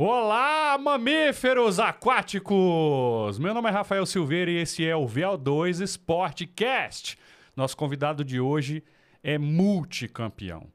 Olá, 0.00 0.78
mamíferos 0.78 1.80
aquáticos! 1.80 3.36
Meu 3.36 3.52
nome 3.52 3.68
é 3.68 3.72
Rafael 3.72 4.06
Silveira 4.06 4.48
e 4.48 4.58
esse 4.58 4.86
é 4.86 4.94
o 4.94 5.04
VL2 5.04 5.80
Sportcast. 5.80 7.18
Nosso 7.56 7.76
convidado 7.76 8.24
de 8.24 8.38
hoje 8.38 8.84
é 9.24 9.36
multicampeão. 9.36 10.72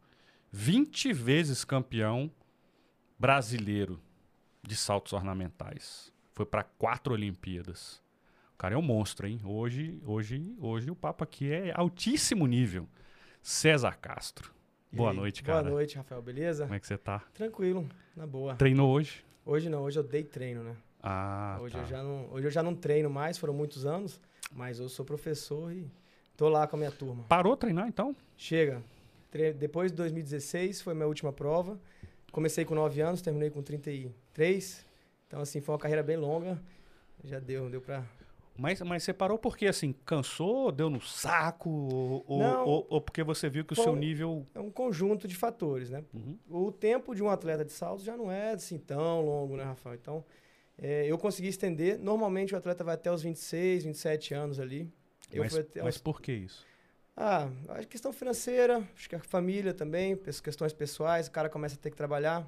20 0.52 1.14
vezes 1.14 1.64
campeão 1.64 2.30
brasileiro 3.18 3.98
de 4.62 4.76
saltos 4.76 5.14
ornamentais. 5.14 6.12
Foi 6.34 6.46
para 6.46 6.66
quatro 6.66 7.14
Olimpíadas. 7.14 8.04
O 8.56 8.58
cara 8.58 8.76
é 8.76 8.78
um 8.78 8.82
monstro, 8.82 9.26
hein? 9.26 9.40
Hoje, 9.46 10.02
hoje, 10.06 10.54
hoje 10.60 10.92
o 10.92 10.96
papo 10.98 11.24
aqui 11.24 11.50
é 11.50 11.72
altíssimo 11.74 12.46
nível. 12.46 12.90
César 13.42 13.96
Castro. 14.02 14.54
Boa 14.94 15.12
aí? 15.12 15.16
noite, 15.18 15.44
cara. 15.44 15.62
Boa 15.64 15.72
noite, 15.72 15.96
Rafael, 15.98 16.22
beleza? 16.22 16.64
Como 16.64 16.76
é 16.76 16.80
que 16.80 16.88
você 16.88 16.98
tá? 16.98 17.20
Tranquilo, 17.34 17.88
na 18.16 18.28
boa. 18.28 18.56
Treinou 18.56 18.92
hoje? 18.92 19.24
Hoje 19.46 19.70
não, 19.70 19.82
hoje 19.84 20.00
eu 20.00 20.04
dei 20.04 20.24
treino, 20.24 20.64
né? 20.64 20.76
Ah, 21.02 21.58
hoje, 21.62 21.76
tá. 21.76 21.82
eu 21.82 21.86
já 21.88 22.02
não, 22.04 22.30
hoje 22.32 22.48
eu 22.48 22.52
já 22.52 22.64
não 22.64 22.74
treino 22.76 23.10
mais, 23.10 23.38
foram 23.38 23.54
muitos 23.54 23.86
anos, 23.86 24.22
mas 24.52 24.80
eu 24.80 24.88
sou 24.88 25.04
professor 25.04 25.72
e 25.74 25.86
tô 26.38 26.48
lá 26.48 26.66
com 26.68 26.76
a 26.76 26.80
minha 26.80 26.92
turma. 26.92 27.24
Parou 27.28 27.58
treinar 27.58 27.88
então? 27.88 28.16
Chega. 28.38 28.82
Tre- 29.30 29.52
Depois 29.54 29.92
de 29.92 29.98
2016 29.98 30.82
foi 30.82 30.94
minha 30.94 31.08
última 31.08 31.34
prova. 31.34 31.78
Comecei 32.32 32.64
com 32.64 32.74
9 32.76 33.02
anos, 33.02 33.22
terminei 33.22 33.50
com 33.50 33.62
33. 33.62 34.86
Então, 35.28 35.42
assim, 35.42 35.60
foi 35.60 35.74
uma 35.74 35.80
carreira 35.80 36.02
bem 36.04 36.18
longa. 36.18 36.60
Já 37.24 37.40
deu, 37.40 37.70
deu 37.70 37.82
pra. 37.82 38.04
Mas, 38.56 38.80
mas 38.82 39.02
você 39.04 39.12
parou 39.14 39.38
porque, 39.40 39.66
assim, 39.66 39.94
cansou, 40.06 40.72
deu 40.72 40.90
no 40.90 41.02
saco? 41.02 41.70
Ou, 42.28 42.40
Não. 42.40 42.66
ou- 42.66 42.88
ou 42.90 43.02
porque 43.02 43.24
você 43.24 43.50
viu 43.50 43.66
que 43.66 43.74
o 43.74 43.76
seu 43.76 43.96
nível... 43.96 44.46
É 44.54 44.60
um 44.60 44.70
conjunto 44.70 45.28
de 45.28 45.36
fatores, 45.36 45.90
né? 45.90 46.04
Uhum. 46.14 46.38
O 46.50 46.72
tempo 46.72 47.16
de 47.16 47.24
um 47.24 47.30
atleta 47.30 47.66
de 47.66 47.72
saltos 47.72 48.06
já 48.06 48.16
não 48.16 48.32
é 48.32 48.52
assim 48.52 48.78
tão 48.78 49.22
longo, 49.26 49.58
né, 49.58 49.64
Rafael? 49.64 49.96
Então, 49.96 50.24
é, 50.78 51.06
eu 51.08 51.18
consegui 51.18 51.48
estender. 51.48 51.98
Normalmente 51.98 52.54
o 52.54 52.58
atleta 52.58 52.84
vai 52.84 52.94
até 52.94 53.12
os 53.12 53.24
26, 53.24 53.86
27 53.86 54.34
anos 54.36 54.60
ali. 54.60 54.88
Eu 55.32 55.44
Mas, 55.44 55.56
até 55.58 55.82
mas 55.82 55.98
por 55.98 56.22
que 56.22 56.32
isso? 56.32 56.64
Ah, 57.18 57.50
acho 57.70 57.82
que 57.82 57.88
questão 57.88 58.14
financeira, 58.14 58.88
acho 58.96 59.10
que 59.10 59.16
a 59.16 59.20
família 59.20 59.74
também, 59.74 60.16
questões 60.16 60.74
pessoais, 60.74 61.28
o 61.28 61.32
cara 61.32 61.50
começa 61.50 61.76
a 61.76 61.78
ter 61.80 61.90
que 61.90 61.98
trabalhar 61.98 62.48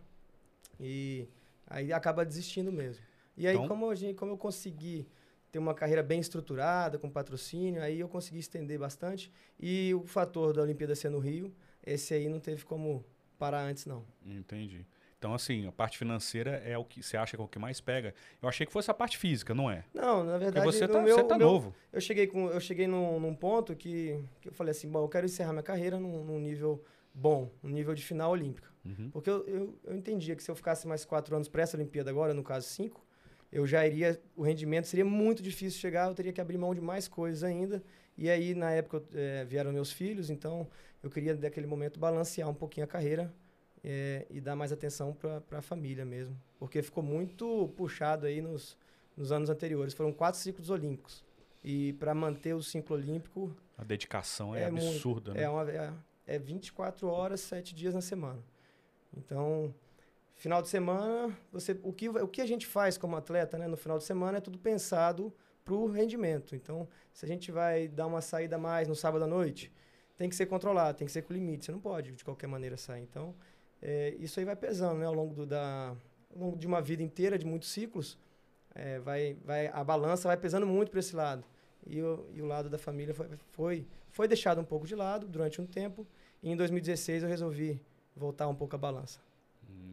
e 0.80 1.28
aí 1.68 1.92
acaba 1.94 2.24
desistindo 2.26 2.72
mesmo. 2.72 3.04
E 3.38 3.48
aí, 3.48 3.56
Então- 3.56 3.68
como, 3.68 3.90
a 3.90 3.96
gente, 3.96 4.16
como 4.16 4.32
eu 4.34 4.38
consegui 4.38 5.08
ter 5.56 5.60
uma 5.60 5.74
carreira 5.74 6.04
bem 6.04 6.20
estruturada, 6.20 7.00
com 7.00 7.10
patrocínio, 7.10 7.82
aí 7.82 8.02
eu 8.02 8.10
consegui 8.10 8.40
estender 8.40 8.78
bastante. 8.78 9.32
E 9.58 9.94
o 9.94 10.06
fator 10.06 10.52
da 10.54 10.62
Olimpíada 10.62 10.94
ser 10.96 11.08
no 11.10 11.18
Rio, 11.18 11.50
esse 11.86 12.14
aí 12.14 12.28
não 12.28 12.42
teve 12.42 12.66
como 12.66 13.06
parar 13.40 13.62
antes, 13.64 13.86
não. 13.86 14.04
Entendi. 14.26 14.86
Então, 15.18 15.34
assim, 15.34 15.66
a 15.66 15.72
parte 15.72 15.98
financeira 15.98 16.58
é 16.66 16.78
o 16.78 16.84
que 16.84 17.02
você 17.02 17.16
acha 17.16 17.38
que 17.38 17.42
é 17.42 17.46
o 17.46 17.48
que 17.48 17.58
mais 17.58 17.80
pega. 17.80 18.14
Eu 18.42 18.50
achei 18.50 18.66
que 18.66 18.74
fosse 18.74 18.92
a 18.92 18.94
parte 18.94 19.18
física, 19.18 19.56
não 19.56 19.72
é? 19.72 19.86
Não, 19.94 20.26
na 20.26 20.34
Porque 20.34 20.44
verdade, 20.44 20.66
você 20.66 20.88
tá, 20.90 21.02
meu, 21.02 21.16
você 21.16 21.24
tá 21.24 21.38
meu- 21.38 21.48
novo. 21.48 21.74
eu 21.94 22.02
cheguei, 22.02 22.28
com, 22.28 22.50
eu 22.50 22.60
cheguei 22.60 22.86
num, 22.86 23.18
num 23.18 23.34
ponto 23.34 23.74
que, 23.78 24.22
que 24.42 24.50
eu 24.50 24.54
falei 24.54 24.72
assim, 24.72 24.90
bom, 24.92 25.06
eu 25.06 25.08
quero 25.10 25.26
encerrar 25.26 25.54
minha 25.54 25.64
carreira 25.64 25.98
num, 25.98 26.22
num 26.26 26.38
nível 26.42 26.84
bom, 27.14 27.50
um 27.64 27.70
nível 27.70 27.96
de 27.96 28.04
final 28.04 28.32
olímpica. 28.32 28.70
Uhum. 28.84 29.10
Porque 29.10 29.30
eu, 29.30 29.48
eu, 29.48 29.80
eu 29.86 29.96
entendia 29.96 30.36
que 30.36 30.44
se 30.44 30.52
eu 30.52 30.56
ficasse 30.56 30.86
mais 30.86 31.06
quatro 31.06 31.34
anos 31.34 31.48
para 31.48 31.62
essa 31.64 31.78
Olimpíada 31.78 32.10
agora, 32.12 32.34
no 32.34 32.44
caso 32.44 32.68
cinco, 32.68 33.05
eu 33.56 33.66
já 33.66 33.88
iria, 33.88 34.22
o 34.36 34.44
rendimento 34.44 34.86
seria 34.86 35.06
muito 35.06 35.42
difícil 35.42 35.80
chegar, 35.80 36.10
eu 36.10 36.14
teria 36.14 36.34
que 36.34 36.42
abrir 36.42 36.58
mão 36.58 36.76
de 36.76 36.82
mais 36.82 37.08
coisas 37.08 37.42
ainda. 37.42 37.82
E 38.18 38.30
aí, 38.30 38.54
na 38.54 38.70
época, 38.72 39.02
eh, 39.14 39.46
vieram 39.46 39.72
meus 39.72 39.94
filhos, 39.94 40.30
então 40.30 40.68
eu 41.02 41.10
queria, 41.10 41.34
naquele 41.36 41.66
momento, 41.66 41.98
balancear 41.98 42.50
um 42.50 42.54
pouquinho 42.54 42.84
a 42.84 42.88
carreira 42.88 43.34
eh, 43.82 44.26
e 44.30 44.42
dar 44.42 44.58
mais 44.58 44.74
atenção 44.74 45.14
para 45.14 45.60
a 45.60 45.62
família 45.62 46.04
mesmo. 46.04 46.36
Porque 46.60 46.82
ficou 46.82 47.02
muito 47.02 47.70
puxado 47.78 48.26
aí 48.26 48.42
nos, 48.42 48.78
nos 49.16 49.32
anos 49.32 49.50
anteriores. 49.50 49.94
Foram 49.94 50.12
quatro 50.12 50.38
ciclos 50.42 50.70
olímpicos. 50.70 51.24
E 51.64 51.94
para 51.94 52.14
manter 52.14 52.54
o 52.56 52.62
ciclo 52.62 52.98
olímpico, 52.98 53.56
A 53.78 53.86
dedicação 53.86 54.54
é, 54.54 54.64
É 54.64 54.70
muito- 54.70 54.86
absurda, 54.86 55.34
né? 55.34 55.44
é, 55.44 55.50
uma, 55.50 55.70
é, 55.72 55.94
é 56.28 56.38
24 56.40 57.08
horas, 57.08 57.40
7 57.40 57.74
dias 57.74 57.94
na 57.94 58.02
semana. 58.02 58.42
Então, 59.18 59.74
final 60.36 60.62
de 60.62 60.68
semana, 60.68 61.36
você, 61.52 61.78
o, 61.84 61.92
que, 61.92 62.10
o 62.10 62.28
que 62.28 62.42
a 62.42 62.46
gente 62.46 62.68
faz 62.68 62.98
como 62.98 63.16
atleta 63.16 63.58
né, 63.58 63.68
no 63.68 63.78
final 63.78 63.98
de 63.98 64.04
semana 64.04 64.38
é 64.38 64.42
tudo 64.42 64.60
pensado 64.60 65.34
para 65.64 65.74
o 65.74 65.88
rendimento. 65.88 66.56
Então, 66.56 66.88
se 67.12 67.26
a 67.26 67.28
gente 67.28 67.52
vai 67.52 67.88
dar 67.88 68.06
uma 68.06 68.22
saída 68.22 68.58
mais 68.58 68.88
no 68.88 68.96
sábado 68.96 69.24
à 69.24 69.28
noite, 69.28 69.72
tem 70.16 70.30
que 70.30 70.36
ser 70.36 70.46
controlado, 70.46 70.98
tem 70.98 71.08
que 71.08 71.12
ser 71.12 71.24
com 71.24 71.34
limite. 71.34 71.66
Você 71.66 71.72
não 71.72 71.80
pode, 71.80 72.12
de 72.12 72.24
qualquer 72.24 72.48
maneira, 72.48 72.78
sair. 72.78 73.04
Então, 73.04 73.34
é, 73.82 74.16
isso 74.20 74.40
aí 74.40 74.46
vai 74.46 74.56
pesando 74.56 75.00
né, 75.00 75.06
ao, 75.06 75.14
longo 75.14 75.34
do, 75.34 75.46
da, 75.46 75.96
ao 76.34 76.40
longo 76.40 76.58
de 76.58 76.68
uma 76.68 76.82
vida 76.82 77.02
inteira, 77.02 77.38
de 77.38 77.46
muitos 77.46 77.70
ciclos. 77.70 78.18
é, 78.76 79.00
vai, 79.00 79.38
vai, 79.44 79.68
a 79.68 79.84
balança 79.84 80.28
vai 80.28 80.38
pesando 80.38 80.68
muito 80.68 80.92
para 80.92 81.00
esse 81.00 81.16
lado. 81.16 81.44
E 81.88 82.02
o, 82.02 82.26
e 82.34 82.42
o 82.42 82.46
lado 82.46 82.70
da 82.70 82.78
família 82.78 83.14
foi, 83.14 83.30
foi, 83.52 83.88
foi 84.10 84.28
deixado 84.28 84.60
um 84.60 84.66
pouco 84.66 84.86
de 84.86 84.96
lado 84.96 85.28
durante 85.28 85.62
um 85.62 85.66
tempo. 85.66 86.06
E 86.44 86.52
em 86.52 86.56
2016 86.56 87.24
eu 87.24 87.30
resolvi 87.30 87.82
voltar 88.16 88.48
um 88.48 88.56
pouco 88.56 88.76
a 88.76 88.80
balança. 88.80 89.20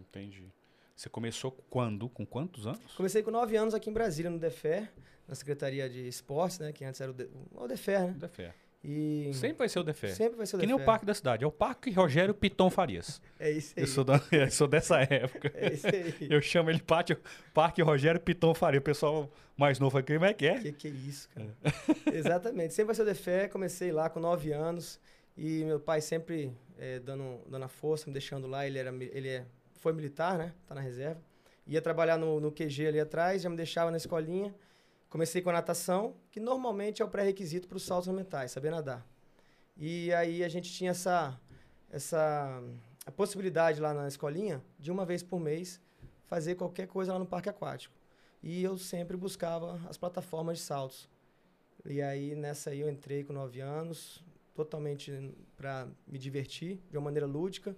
Entendi. 0.01 0.53
Você 0.95 1.09
começou 1.09 1.51
quando? 1.69 2.09
Com 2.09 2.25
quantos 2.25 2.67
anos? 2.67 2.95
Comecei 2.97 3.23
com 3.23 3.31
nove 3.31 3.57
anos 3.57 3.75
aqui 3.75 3.91
em 3.91 3.93
Brasília, 3.93 4.31
no 4.31 4.39
DEFER, 4.39 4.91
na 5.27 5.35
Secretaria 5.35 5.89
de 5.89 6.07
Esportes, 6.07 6.59
né? 6.59 6.73
Que 6.73 6.85
antes 6.85 7.01
era 7.01 7.11
o, 7.11 7.15
De, 7.15 7.29
o 7.53 7.67
DEFER, 7.67 8.03
né? 8.09 8.15
Defé. 8.19 8.55
E 8.85 9.31
Sempre 9.35 9.59
vai 9.59 9.69
ser 9.69 9.79
o 9.79 9.85
Defé. 9.85 10.09
sempre 10.09 10.37
vai 10.37 10.45
ser 10.45 10.57
o 10.57 10.59
Que 10.59 10.67
nem 10.67 10.75
o 10.75 10.79
DEFER. 10.79 10.93
Parque 10.93 11.07
da 11.07 11.15
Cidade. 11.15 11.45
É 11.45 11.47
o 11.47 11.53
Parque 11.53 11.91
Rogério 11.93 12.35
Piton 12.35 12.69
Farias. 12.69 13.21
É 13.39 13.51
isso 13.51 13.75
aí. 13.77 13.83
Eu 13.83 13.87
sou, 13.89 14.05
da, 14.05 14.21
eu 14.31 14.51
sou 14.51 14.69
dessa 14.69 15.01
época. 15.01 15.53
É 15.55 15.73
isso 15.73 15.87
aí. 15.87 16.29
Eu 16.31 16.41
chamo 16.41 16.71
ele 16.71 16.81
Pátio, 16.81 17.17
Parque 17.55 17.83
Rogério 17.83 18.21
Piton 18.21 18.55
Faria. 18.55 18.79
O 18.79 18.83
pessoal 18.83 19.31
mais 19.57 19.79
novo 19.79 19.99
aqui, 19.99 20.15
como 20.15 20.25
é 20.27 20.35
que 20.35 20.47
é? 20.47 20.59
Que 20.61 20.73
que 20.73 20.89
é 20.89 20.91
isso, 20.91 21.29
cara? 21.31 21.57
Exatamente. 22.13 22.75
Sempre 22.75 22.87
vai 22.87 22.95
ser 22.95 23.03
o 23.03 23.05
DEFE. 23.07 23.49
Comecei 23.51 23.91
lá 23.93 24.09
com 24.11 24.21
nove 24.21 24.53
anos 24.53 25.01
e 25.37 25.65
meu 25.65 25.81
pai 25.81 26.01
sempre 26.01 26.53
eh, 26.79 26.99
dando, 27.01 27.41
dando 27.49 27.65
a 27.65 27.69
força, 27.69 28.07
me 28.07 28.13
deixando 28.13 28.47
lá. 28.47 28.67
Ele, 28.67 28.79
era, 28.79 28.91
ele 28.91 29.29
é, 29.29 29.47
foi 29.83 29.93
militar, 29.93 30.39
né? 30.39 30.55
Tá 30.67 30.77
na 30.77 30.81
reserva. 30.81 31.21
Ia 31.67 31.83
trabalhar 31.83 32.17
no, 32.17 32.39
no 32.39 32.53
QG 32.53 32.87
ali 32.87 33.01
atrás, 33.01 33.43
já 33.43 33.51
me 33.51 33.57
deixava 33.57 33.91
na 33.91 33.97
escolinha. 33.97 34.55
Comecei 35.11 35.43
com 35.43 35.51
a 35.51 35.55
natação, 35.55 36.15
que 36.31 36.39
normalmente 36.39 37.03
é 37.03 37.05
o 37.05 37.09
pré-requisito 37.09 37.67
para 37.67 37.77
os 37.77 37.83
saltos 37.83 38.07
ornamentais, 38.09 38.53
saber 38.53 38.71
nadar. 38.71 39.05
E 39.77 40.13
aí 40.13 40.45
a 40.45 40.49
gente 40.49 40.73
tinha 40.73 40.93
essa, 40.93 41.39
essa 41.91 42.63
a 43.05 43.11
possibilidade 43.11 43.81
lá 43.81 43.93
na 43.93 44.07
escolinha 44.07 44.63
de 44.79 44.93
uma 44.93 45.05
vez 45.05 45.23
por 45.23 45.41
mês 45.41 45.81
fazer 46.27 46.55
qualquer 46.55 46.87
coisa 46.87 47.13
lá 47.13 47.19
no 47.19 47.27
parque 47.27 47.49
aquático. 47.49 47.95
E 48.41 48.63
eu 48.63 48.79
sempre 48.79 49.17
buscava 49.17 49.81
as 49.89 49.99
plataformas 49.99 50.59
de 50.59 50.65
saltos. 50.65 51.09
E 51.85 52.01
aí 52.01 52.37
nessa 52.37 52.71
aí 52.71 52.81
eu 52.81 52.89
entrei 52.89 53.25
com 53.25 53.33
9 53.33 53.61
anos, 53.61 54.25
totalmente 54.55 55.35
para 55.57 55.89
me 56.07 56.19
divertir, 56.19 56.81
de 56.89 56.97
uma 56.97 57.05
maneira 57.05 57.27
lúdica. 57.27 57.77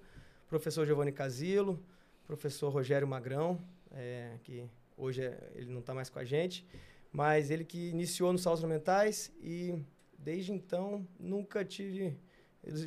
Professor 0.48 0.86
Giovanni 0.86 1.12
Casilo, 1.12 1.82
professor 2.26 2.68
Rogério 2.70 3.06
Magrão, 3.06 3.60
é, 3.90 4.38
que 4.42 4.68
hoje 4.96 5.22
é- 5.22 5.52
ele 5.54 5.70
não 5.70 5.80
está 5.80 5.94
mais 5.94 6.08
com 6.08 6.18
a 6.18 6.24
gente, 6.24 6.66
mas 7.12 7.50
ele 7.50 7.64
que 7.64 7.90
iniciou 7.90 8.32
nos 8.32 8.42
saltos 8.42 8.62
ornamentais 8.62 9.32
e 9.40 9.74
desde 10.18 10.52
então 10.52 11.06
nunca 11.18 11.64
tive, 11.64 12.16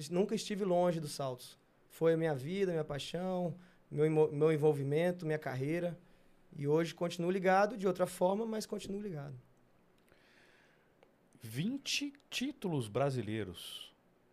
nunca 0.09 0.35
estive 0.35 0.63
longe 0.63 1.00
dos 1.00 1.12
saltos. 1.12 1.57
Foi 1.90 2.13
a 2.13 2.18
minha 2.18 2.34
vida, 2.35 2.72
minha 2.72 2.84
paixão, 2.84 3.56
meu, 3.89 4.31
meu 4.31 4.51
envolvimento, 4.51 5.25
minha 5.25 5.39
carreira. 5.39 5.97
E 6.56 6.68
hoje 6.68 6.94
continuo 6.94 7.29
ligado 7.31 7.78
de 7.78 7.88
outra 7.88 8.06
forma, 8.07 8.45
mas 8.45 8.65
continuo 8.65 9.01
ligado. 9.01 9.36
20 11.42 12.13
títulos 12.30 12.88
brasileiros. 12.88 13.87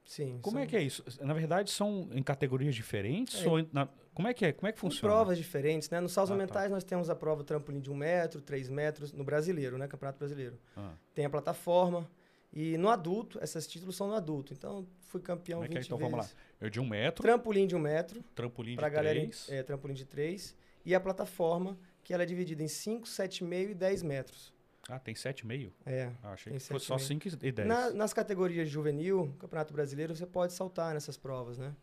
Sim. 0.05 0.39
Como 0.43 0.57
são- 0.57 0.63
é 0.63 0.67
que 0.67 0.77
é 0.77 0.83
isso? 0.83 1.03
Na 1.23 1.33
verdade, 1.35 1.71
são 1.71 2.09
em 2.13 2.23
categorias 2.23 2.75
diferentes? 2.75 3.43
É. 3.43 3.49
ou 3.49 3.59
em- 3.59 3.69
na- 3.73 3.89
como 4.13 4.29
é 4.29 4.35
que 4.35 4.45
é? 4.45 4.53
Como 4.53 4.69
é 4.69 4.73
que 4.73 4.79
funciona? 4.79 5.13
provas 5.15 5.39
diferentes, 5.39 5.89
né? 5.91 6.01
Nos 6.01 6.13
saltos 6.13 6.31
Ah, 6.31 6.35
tá. 6.37 6.43
mentais 6.43 6.71
nós 6.71 6.85
temos 6.85 7.09
a 7.11 7.15
prova 7.17 7.43
trampolim 7.43 7.81
de 7.81 7.91
um 7.91 7.95
metro, 7.97 8.41
três 8.41 8.69
metros, 8.69 9.13
no 9.13 9.25
brasileiro, 9.25 9.79
né? 9.79 9.89
Campeonato 9.89 10.19
brasileiro. 10.19 10.59
Ah, 10.77 10.93
Tem 11.15 11.25
a 11.25 11.31
plataforma. 11.31 12.09
E 12.53 12.77
no 12.79 12.89
adulto, 12.89 13.41
esses 13.43 13.67
títulos 13.67 13.97
são 13.97 14.07
no 14.07 14.15
adulto. 14.15 14.53
Então, 14.53 14.87
fui 15.07 15.21
campeão 15.21 15.59
como 15.59 15.65
é 15.65 15.69
que 15.69 15.75
é? 15.77 15.81
20 15.81 15.87
Então 15.87 15.99
vezes. 15.99 16.13
vamos 16.13 16.27
lá. 16.27 16.33
Eu 16.61 16.71
de 16.71 16.79
um 16.79 16.87
metro, 16.89 17.23
Trampolim 17.23 17.67
de 17.67 17.75
um 17.75 17.81
metro, 17.81 18.23
trampolim 18.33 18.77
pra 18.77 18.89
de 18.89 18.95
galera, 18.95 19.19
em- 19.19 19.23
três. 19.23 19.49
é, 19.51 19.63
trampolim 19.65 19.95
de 19.95 20.05
três. 20.05 20.57
E 20.87 20.95
a 20.95 21.01
plataforma, 21.01 21.77
que 22.05 22.15
ela 22.15 22.23
é 22.23 22.27
dividida 22.27 22.63
em 22.63 22.69
5, 22.69 23.09
7,5 23.09 23.71
e 23.73 23.75
10 23.75 24.03
metros. 24.05 24.53
Ah, 24.89 24.99
tem 24.99 25.15
7,5? 25.15 25.73
É. 25.87 26.11
Ah, 26.23 26.33
achei 26.33 26.53
que 26.53 26.61
fosse 26.61 26.87
só 26.87 26.99
5 26.99 27.25
7,5. 27.29 27.47
e 27.47 27.53
10. 27.53 27.69
Na- 27.69 27.91
nas 27.91 28.13
categorias 28.13 28.69
juvenil, 28.69 29.35
Campeonato 29.39 29.73
Brasileiro, 29.73 30.15
você 30.15 30.27
pode 30.27 30.53
saltar 30.53 30.93
nessas 30.93 31.17
provas, 31.17 31.59
né? 31.59 31.75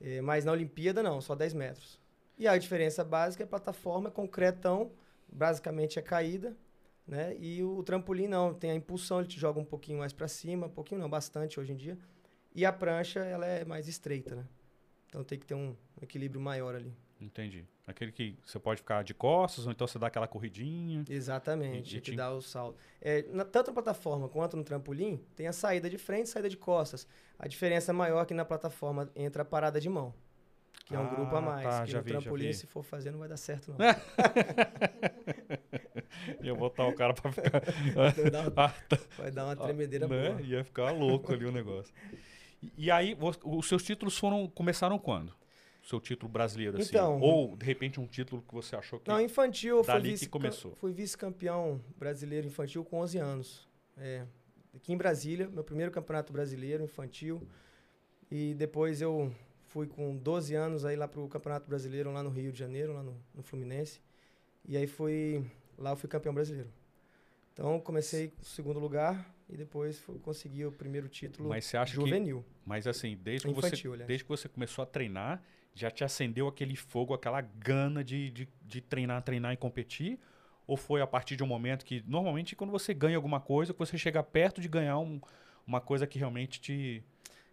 Eh, 0.00 0.20
mas 0.20 0.44
na 0.44 0.52
Olimpíada, 0.52 1.02
não, 1.02 1.20
só 1.20 1.34
10 1.34 1.54
metros. 1.54 2.00
E 2.36 2.46
a 2.46 2.56
diferença 2.58 3.04
básica 3.04 3.42
é 3.42 3.46
a 3.46 3.48
plataforma, 3.48 4.08
é 4.08 4.12
concretão, 4.12 4.92
basicamente 5.32 5.98
é 5.98 6.02
caída, 6.02 6.56
né? 7.06 7.36
E 7.38 7.62
o, 7.62 7.82
trampolim 7.82 8.28
não, 8.28 8.52
tem 8.54 8.70
a 8.70 8.74
impulsão, 8.74 9.20
ele 9.20 9.28
te 9.28 9.38
joga 9.38 9.58
um 9.60 9.64
pouquinho 9.64 9.98
mais 9.98 10.12
para 10.12 10.28
cima, 10.28 10.66
um 10.66 10.70
pouquinho 10.70 11.00
não, 11.00 11.08
bastante 11.08 11.58
hoje 11.58 11.72
em 11.72 11.76
dia. 11.76 11.98
E 12.54 12.64
a 12.64 12.72
prancha, 12.72 13.20
ela 13.20 13.46
é 13.46 13.64
mais 13.64 13.88
estreita, 13.88 14.34
né? 14.34 14.44
Então 15.08 15.24
tem 15.24 15.38
que 15.38 15.46
ter 15.46 15.54
um 15.54 15.74
equilíbrio 16.02 16.40
maior 16.40 16.74
ali. 16.74 16.94
Entendi. 17.20 17.66
Aquele 17.86 18.12
que 18.12 18.38
você 18.44 18.58
pode 18.60 18.80
ficar 18.80 19.02
de 19.02 19.12
costas, 19.12 19.66
ou 19.66 19.72
então 19.72 19.86
você 19.86 19.98
dá 19.98 20.06
aquela 20.06 20.28
corridinha. 20.28 21.04
Exatamente, 21.08 21.96
E- 21.96 21.98
e 21.98 22.00
que 22.00 22.12
te- 22.12 22.16
dá 22.16 22.30
o 22.32 22.40
salto. 22.40 22.78
É, 23.00 23.22
na- 23.32 23.44
tanto 23.44 23.68
na 23.68 23.72
plataforma 23.74 24.28
quanto 24.28 24.56
no 24.56 24.62
trampolim, 24.62 25.20
tem 25.34 25.48
a 25.48 25.52
saída 25.52 25.90
de 25.90 25.98
frente 25.98 26.26
e 26.26 26.28
saída 26.28 26.48
de 26.48 26.56
costas. 26.56 27.08
A 27.38 27.48
diferença 27.48 27.92
maior 27.92 28.22
é 28.22 28.26
que 28.26 28.34
na 28.34 28.44
plataforma 28.44 29.10
entra 29.16 29.42
a 29.42 29.44
parada 29.44 29.80
de 29.80 29.88
mão, 29.88 30.14
que 30.86 30.94
é 30.94 30.98
um 30.98 31.06
Ah, 31.06 31.14
grupo 31.14 31.34
a 31.34 31.40
mais. 31.40 31.66
tá, 31.68 31.84
que 31.84 31.90
já 31.90 31.98
no 31.98 32.04
vi, 32.04 32.10
trampolim, 32.10 32.52
se 32.52 32.66
for 32.68 32.84
fazer, 32.84 33.10
não 33.10 33.18
vai 33.18 33.28
dar 33.28 33.36
certo, 33.36 33.72
não. 33.72 33.78
Ia 36.42 36.54
botar 36.54 36.86
o 36.86 36.94
cara 36.94 37.14
pra 37.14 37.32
ficar. 37.32 37.62
Vai 37.94 38.30
dar 38.30 38.48
uma- 38.48 38.52
Ah, 38.64 38.68
tá. 38.88 38.98
vai 39.16 39.30
dar 39.30 39.44
uma 39.46 39.56
tremedeira 39.56 40.06
né? 40.08 40.30
boa. 40.30 40.42
Ia 40.42 40.64
ficar 40.64 40.90
louco 40.92 41.32
ali 41.32 41.44
o 41.44 41.52
negócio. 41.52 41.92
E, 42.62 42.72
e 42.86 42.90
aí, 42.90 43.14
vo- 43.14 43.34
os 43.44 43.68
seus 43.68 43.82
títulos 43.82 44.16
foram 44.18 44.46
começaram 44.48 44.98
quando? 44.98 45.34
O 45.88 45.90
seu 45.90 46.00
título 46.00 46.30
brasileiro, 46.30 46.76
assim? 46.76 46.90
Então- 46.90 47.18
Ou, 47.18 47.56
de 47.56 47.64
repente, 47.64 47.98
um 47.98 48.06
título 48.06 48.44
que 48.46 48.54
você 48.54 48.76
achou 48.76 49.00
que... 49.00 49.08
Não, 49.08 49.18
infantil, 49.18 49.78
eu 49.78 49.84
fui 49.84 49.94
Dali 49.94 50.18
que 50.18 50.28
vice, 50.38 50.70
fui 50.76 50.92
vice-campeão 50.92 51.80
brasileiro 51.96 52.46
infantil 52.46 52.84
com 52.84 52.98
11 52.98 53.16
anos. 53.16 53.66
É, 53.96 54.26
aqui 54.76 54.92
em 54.92 54.98
Brasília, 54.98 55.48
meu 55.48 55.64
primeiro 55.64 55.90
campeonato 55.90 56.30
brasileiro 56.30 56.84
infantil. 56.84 57.42
E 58.30 58.52
depois 58.52 59.00
eu 59.00 59.32
fui 59.62 59.86
com 59.86 60.14
12 60.14 60.54
anos 60.54 60.84
aí 60.84 60.94
lá 60.94 61.08
pro 61.08 61.26
Campeonato 61.26 61.66
Brasileiro 61.66 62.12
lá 62.12 62.22
no 62.22 62.28
Rio 62.28 62.52
de 62.52 62.58
Janeiro, 62.58 62.92
lá 62.92 63.02
no, 63.02 63.16
no 63.34 63.42
Fluminense. 63.42 63.98
E 64.66 64.76
aí 64.76 64.86
fui 64.86 65.42
lá 65.78 65.92
eu 65.92 65.96
fui 65.96 66.06
campeão 66.06 66.34
brasileiro. 66.34 66.68
Então 67.54 67.80
comecei 67.80 68.28
com 68.28 68.42
o 68.42 68.44
segundo 68.44 68.78
lugar 68.78 69.34
e 69.48 69.56
depois 69.56 69.98
fui, 69.98 70.18
consegui 70.18 70.66
o 70.66 70.70
primeiro 70.70 71.08
título 71.08 71.48
Mas 71.48 71.64
você 71.64 71.78
acha 71.78 71.94
que... 71.94 72.00
juvenil, 72.00 72.44
Mas 72.66 72.86
assim, 72.86 73.16
desde 73.16 73.48
que, 73.48 73.54
você, 73.54 73.88
aliás. 73.88 74.06
desde 74.06 74.24
que 74.24 74.28
você 74.28 74.50
começou 74.50 74.82
a 74.82 74.86
treinar, 74.86 75.42
já 75.80 75.90
te 75.90 76.04
acendeu 76.04 76.48
aquele 76.48 76.76
fogo, 76.76 77.14
aquela 77.14 77.40
gana 77.40 78.02
de, 78.04 78.30
de, 78.30 78.48
de 78.62 78.80
treinar, 78.80 79.22
treinar 79.22 79.52
e 79.52 79.56
competir? 79.56 80.18
Ou 80.66 80.76
foi 80.76 81.00
a 81.00 81.06
partir 81.06 81.36
de 81.36 81.42
um 81.42 81.46
momento 81.46 81.84
que, 81.84 82.04
normalmente, 82.06 82.54
quando 82.54 82.70
você 82.70 82.92
ganha 82.92 83.16
alguma 83.16 83.40
coisa, 83.40 83.72
que 83.72 83.78
você 83.78 83.96
chega 83.96 84.22
perto 84.22 84.60
de 84.60 84.68
ganhar 84.68 84.98
um- 84.98 85.20
uma 85.66 85.80
coisa 85.80 86.06
que 86.06 86.18
realmente 86.18 86.60
te... 86.60 87.02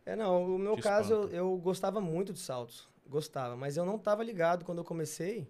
É, 0.05 0.15
não, 0.15 0.55
o 0.55 0.59
meu 0.59 0.77
caso, 0.77 1.13
eu, 1.13 1.29
eu 1.29 1.57
gostava 1.57 1.99
muito 2.01 2.33
de 2.33 2.39
saltos. 2.39 2.89
Gostava, 3.07 3.55
mas 3.55 3.77
eu 3.77 3.85
não 3.85 3.95
estava 3.97 4.23
ligado 4.23 4.65
quando 4.65 4.79
eu 4.79 4.83
comecei 4.83 5.47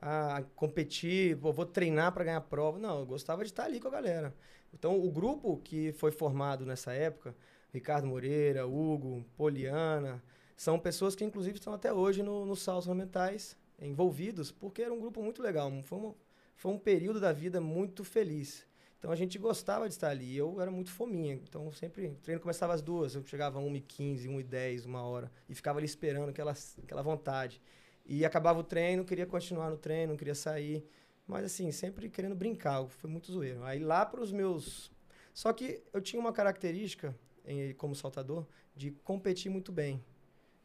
a 0.00 0.42
competir, 0.54 1.36
pô, 1.38 1.52
vou 1.52 1.64
treinar 1.66 2.12
para 2.12 2.24
ganhar 2.24 2.40
prova. 2.42 2.78
Não, 2.78 3.00
eu 3.00 3.06
gostava 3.06 3.42
de 3.44 3.50
estar 3.50 3.64
ali 3.64 3.80
com 3.80 3.88
a 3.88 3.90
galera. 3.90 4.34
Então, 4.72 4.98
o 5.02 5.10
grupo 5.10 5.56
que 5.58 5.92
foi 5.92 6.10
formado 6.12 6.64
nessa 6.66 6.92
época, 6.92 7.34
Ricardo 7.72 8.06
Moreira, 8.06 8.66
Hugo, 8.66 9.24
Poliana, 9.36 10.22
são 10.58 10.76
pessoas 10.76 11.14
que, 11.14 11.22
inclusive, 11.24 11.56
estão 11.56 11.72
até 11.72 11.92
hoje 11.92 12.20
no, 12.20 12.44
nos 12.44 12.62
saltos 12.62 12.88
ornamentais, 12.88 13.56
envolvidos, 13.80 14.50
porque 14.50 14.82
era 14.82 14.92
um 14.92 14.98
grupo 14.98 15.22
muito 15.22 15.40
legal. 15.40 15.70
Foi, 15.84 16.12
foi 16.56 16.72
um 16.72 16.78
período 16.78 17.20
da 17.20 17.32
vida 17.32 17.60
muito 17.60 18.02
feliz. 18.02 18.66
Então 18.98 19.12
a 19.12 19.14
gente 19.14 19.38
gostava 19.38 19.86
de 19.86 19.94
estar 19.94 20.08
ali. 20.08 20.36
Eu 20.36 20.60
era 20.60 20.68
muito 20.68 20.90
fominha. 20.90 21.34
Então 21.34 21.70
sempre. 21.70 22.08
O 22.08 22.16
treino 22.16 22.40
começava 22.40 22.74
às 22.74 22.82
duas. 22.82 23.14
Eu 23.14 23.24
chegava 23.24 23.60
1h15, 23.60 24.26
1h10, 24.26 24.84
uma 24.84 25.00
hora. 25.04 25.30
E 25.48 25.54
ficava 25.54 25.78
ali 25.78 25.86
esperando 25.86 26.30
aquela, 26.30 26.52
aquela 26.82 27.02
vontade. 27.02 27.62
E 28.04 28.24
acabava 28.24 28.58
o 28.58 28.64
treino, 28.64 29.04
queria 29.04 29.26
continuar 29.26 29.70
no 29.70 29.76
treino, 29.76 30.16
queria 30.16 30.34
sair. 30.34 30.84
Mas 31.24 31.44
assim, 31.44 31.70
sempre 31.70 32.08
querendo 32.08 32.34
brincar. 32.34 32.84
Foi 32.88 33.08
muito 33.08 33.30
zoeiro. 33.30 33.62
Aí 33.62 33.78
lá 33.78 34.04
para 34.04 34.20
os 34.20 34.32
meus. 34.32 34.90
Só 35.32 35.52
que 35.52 35.80
eu 35.92 36.00
tinha 36.00 36.18
uma 36.18 36.32
característica, 36.32 37.16
em- 37.44 37.72
como 37.74 37.94
saltador, 37.94 38.44
de 38.74 38.90
competir 38.90 39.52
muito 39.52 39.70
bem. 39.70 40.02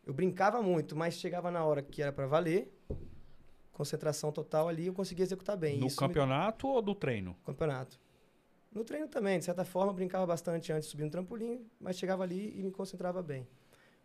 Eu 0.05 0.13
brincava 0.13 0.61
muito, 0.61 0.95
mas 0.95 1.13
chegava 1.15 1.49
na 1.49 1.63
hora 1.63 1.81
que 1.81 2.01
era 2.01 2.11
para 2.11 2.27
valer, 2.27 2.71
concentração 3.71 4.31
total 4.31 4.67
ali, 4.67 4.87
eu 4.87 4.93
conseguia 4.93 5.23
executar 5.23 5.57
bem. 5.57 5.77
no 5.79 5.87
Isso 5.87 6.01
me- 6.01 6.07
campeonato 6.07 6.67
ou 6.67 6.81
do 6.81 6.93
treino? 6.93 7.35
campeonato. 7.45 7.99
No 8.71 8.83
treino 8.83 9.07
também, 9.07 9.39
de 9.39 9.45
certa 9.45 9.63
forma, 9.63 9.91
eu 9.91 9.95
brincava 9.95 10.25
bastante 10.25 10.71
antes 10.71 10.85
de 10.87 10.91
subir 10.91 11.03
no 11.03 11.09
trampolim, 11.09 11.65
mas 11.79 11.97
chegava 11.97 12.23
ali 12.23 12.53
e 12.57 12.63
me 12.63 12.71
concentrava 12.71 13.21
bem. 13.21 13.47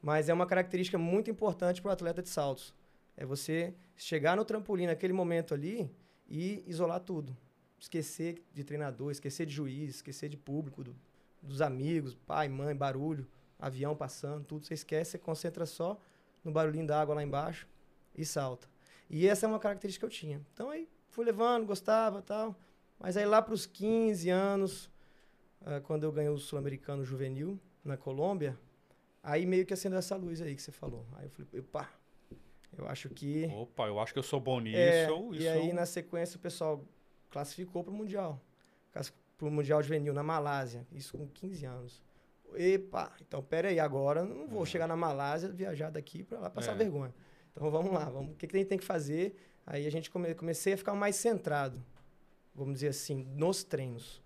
Mas 0.00 0.28
é 0.28 0.34
uma 0.34 0.46
característica 0.46 0.98
muito 0.98 1.30
importante 1.30 1.82
para 1.82 1.88
o 1.88 1.92
atleta 1.92 2.22
de 2.22 2.28
saltos. 2.28 2.74
É 3.16 3.24
você 3.26 3.74
chegar 3.96 4.36
no 4.36 4.44
trampolim 4.44 4.86
naquele 4.86 5.12
momento 5.12 5.52
ali 5.54 5.90
e 6.28 6.62
isolar 6.66 7.00
tudo. 7.00 7.36
Esquecer 7.80 8.42
de 8.54 8.62
treinador, 8.62 9.10
esquecer 9.10 9.46
de 9.46 9.52
juiz, 9.54 9.96
esquecer 9.96 10.28
de 10.28 10.36
público, 10.36 10.84
do- 10.84 10.94
dos 11.42 11.60
amigos, 11.62 12.14
pai, 12.14 12.48
mãe, 12.48 12.76
barulho, 12.76 13.26
avião 13.58 13.96
passando, 13.96 14.44
tudo. 14.44 14.66
Você 14.66 14.75
esquece, 14.75 15.12
você 15.12 15.19
concentra 15.19 15.66
só 15.66 15.99
no 16.44 16.52
barulhinho 16.52 16.87
da 16.87 17.00
água 17.00 17.14
lá 17.14 17.22
embaixo 17.22 17.66
e 18.16 18.25
salta. 18.25 18.69
E 19.10 19.26
essa 19.26 19.46
é 19.46 19.49
uma 19.49 19.58
característica 19.58 20.06
que 20.06 20.12
eu 20.12 20.16
tinha. 20.16 20.40
Então 20.52 20.70
aí 20.70 20.88
fui 21.08 21.25
levando, 21.25 21.66
gostava 21.66 22.22
tal. 22.22 22.55
Mas 22.99 23.16
aí 23.16 23.25
lá 23.25 23.40
para 23.40 23.55
os 23.55 23.66
15 23.66 24.28
anos, 24.28 24.90
ah, 25.64 25.81
quando 25.81 26.05
eu 26.05 26.12
ganhei 26.12 26.31
o 26.31 26.38
Sul-Americano 26.38 27.05
Juvenil 27.05 27.58
na 27.84 27.96
Colômbia, 27.96 28.58
aí 29.22 29.46
meio 29.46 29.64
que 29.64 29.72
acendeu 29.72 29.99
essa 29.99 30.16
luz 30.16 30.40
aí 30.43 30.54
que 30.54 30.62
você 30.62 30.72
falou. 30.72 31.06
Aí 31.16 31.26
eu 31.26 31.31
falei, 31.31 31.62
pá, 31.62 31.90
eu 32.76 32.87
acho 32.88 33.08
que... 33.08 33.46
Opa, 33.46 33.87
eu 33.87 33.99
acho 33.99 34.12
que 34.12 34.19
eu 34.19 34.22
sou 34.22 34.40
bom 34.40 34.61
nisso. 34.61 34.76
É, 34.76 35.04
isso 35.04 35.34
e 35.34 35.49
aí 35.49 35.72
na 35.72 35.87
sequência 35.87 36.37
o 36.37 36.40
pessoal 36.40 36.84
classificou 37.31 37.82
para 37.82 37.93
o 37.93 37.96
Mundial. 37.96 38.40
Para 38.93 39.46
o 39.46 39.50
Mundial 39.50 39.82
Juvenil 39.82 40.12
na 40.12 40.22
Malásia, 40.22 40.87
isso 40.93 41.16
com 41.16 41.26
15 41.28 41.64
anos. 41.64 42.02
Epa, 42.56 43.12
então 43.20 43.42
pera 43.42 43.68
aí, 43.68 43.78
agora 43.78 44.24
não 44.24 44.46
vou 44.48 44.62
É. 44.62 44.66
chegar 44.66 44.86
na 44.86 44.96
Malásia, 44.96 45.48
viajar 45.48 45.90
daqui 45.90 46.22
para 46.22 46.38
lá 46.40 46.50
passar 46.50 46.72
É. 46.72 46.74
vergonha. 46.74 47.14
Então 47.52 47.70
vamos 47.70 47.92
lá, 47.92 48.04
vamos, 48.04 48.32
o 48.32 48.34
que, 48.34 48.46
que 48.46 48.56
a 48.56 48.58
gente 48.58 48.68
tem 48.68 48.78
que 48.78 48.84
fazer? 48.84 49.36
Aí 49.66 49.86
a 49.86 49.90
gente 49.90 50.10
come, 50.10 50.34
comecei 50.34 50.72
a 50.72 50.76
ficar 50.76 50.94
mais 50.94 51.16
centrado, 51.16 51.82
vamos 52.54 52.74
dizer 52.74 52.88
assim, 52.88 53.24
nos 53.34 53.62
treinos. 53.64 54.22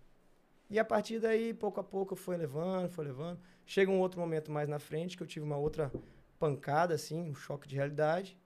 E 0.71 0.79
a 0.79 0.85
partir 0.85 1.19
daí, 1.19 1.53
pouco 1.53 1.81
a 1.81 1.85
pouco, 1.85 2.15
foi 2.17 2.37
levando, 2.37 2.89
foi 2.89 3.05
levando. 3.05 3.39
Chega 3.67 3.91
um 3.91 4.01
outro 4.01 4.19
momento 4.21 4.51
mais 4.51 4.69
na 4.69 4.79
frente 4.79 5.17
que 5.17 5.23
eu 5.23 5.27
tive 5.27 5.45
uma 5.45 5.57
outra 5.57 5.93
pancada, 6.39 6.95
assim, 6.95 7.21
um 7.21 7.35
choque 7.35 7.69
de 7.69 7.77
realidade, 7.77 8.39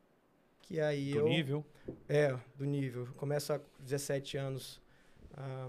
que 0.60 0.80
aí 0.80 1.12
do 1.12 1.18
eu... 1.20 1.28
nível. 1.28 1.64
É, 2.08 2.36
do 2.56 2.64
nível. 2.64 3.06
Eu 3.06 3.12
começo 3.14 3.52
a 3.52 3.60
17 3.78 4.36
anos 4.36 4.80
a, 5.36 5.68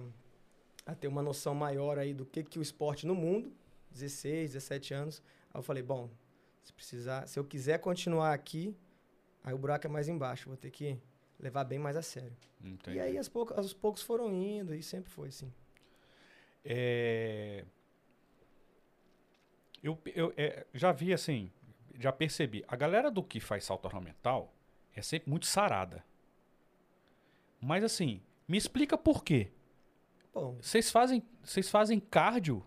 a 0.87 0.95
ter 0.95 1.07
uma 1.07 1.21
noção 1.21 1.53
maior 1.53 1.99
aí 1.99 2.13
do 2.13 2.25
que, 2.25 2.43
que 2.43 2.57
o 2.57 2.61
esporte 2.61 3.05
no 3.05 3.13
mundo, 3.13 3.51
16, 3.99 4.53
17 4.53 4.93
anos. 4.93 5.21
Aí 5.53 5.59
eu 5.59 5.63
falei, 5.63 5.83
bom, 5.83 6.09
se 6.63 6.73
precisar, 6.73 7.27
se 7.27 7.39
eu 7.39 7.43
quiser 7.43 7.79
continuar 7.79 8.33
aqui, 8.33 8.75
aí 9.43 9.53
o 9.53 9.57
buraco 9.57 9.87
é 9.87 9.89
mais 9.89 10.07
embaixo, 10.07 10.49
vou 10.49 10.57
ter 10.57 10.71
que 10.71 10.97
levar 11.39 11.63
bem 11.63 11.79
mais 11.79 11.95
a 11.95 12.01
sério. 12.01 12.35
Entendi. 12.63 12.97
E 12.97 12.99
aí 12.99 13.17
aos 13.17 13.29
poucos, 13.29 13.57
aos 13.57 13.73
poucos 13.73 14.01
foram 14.01 14.33
indo 14.33 14.73
e 14.73 14.81
sempre 14.81 15.09
foi 15.11 15.29
assim. 15.29 15.51
É, 16.65 17.63
Eu, 19.81 19.97
eu 20.07 20.33
é, 20.35 20.65
já 20.73 20.91
vi 20.91 21.13
assim, 21.13 21.51
já 21.97 22.11
percebi. 22.11 22.65
A 22.67 22.75
galera 22.75 23.09
do 23.09 23.23
que 23.23 23.39
faz 23.39 23.63
salto 23.63 23.85
ornamental 23.85 24.53
é 24.93 25.01
sempre 25.01 25.29
muito 25.29 25.45
sarada. 25.45 26.03
Mas 27.61 27.83
assim, 27.83 28.21
me 28.47 28.57
explica 28.57 28.97
por 28.97 29.23
quê. 29.23 29.51
Bom, 30.33 30.57
Vocês 30.61 30.91
fazem, 30.91 31.23
vocês 31.43 31.69
fazem 31.69 31.99
cardio? 31.99 32.63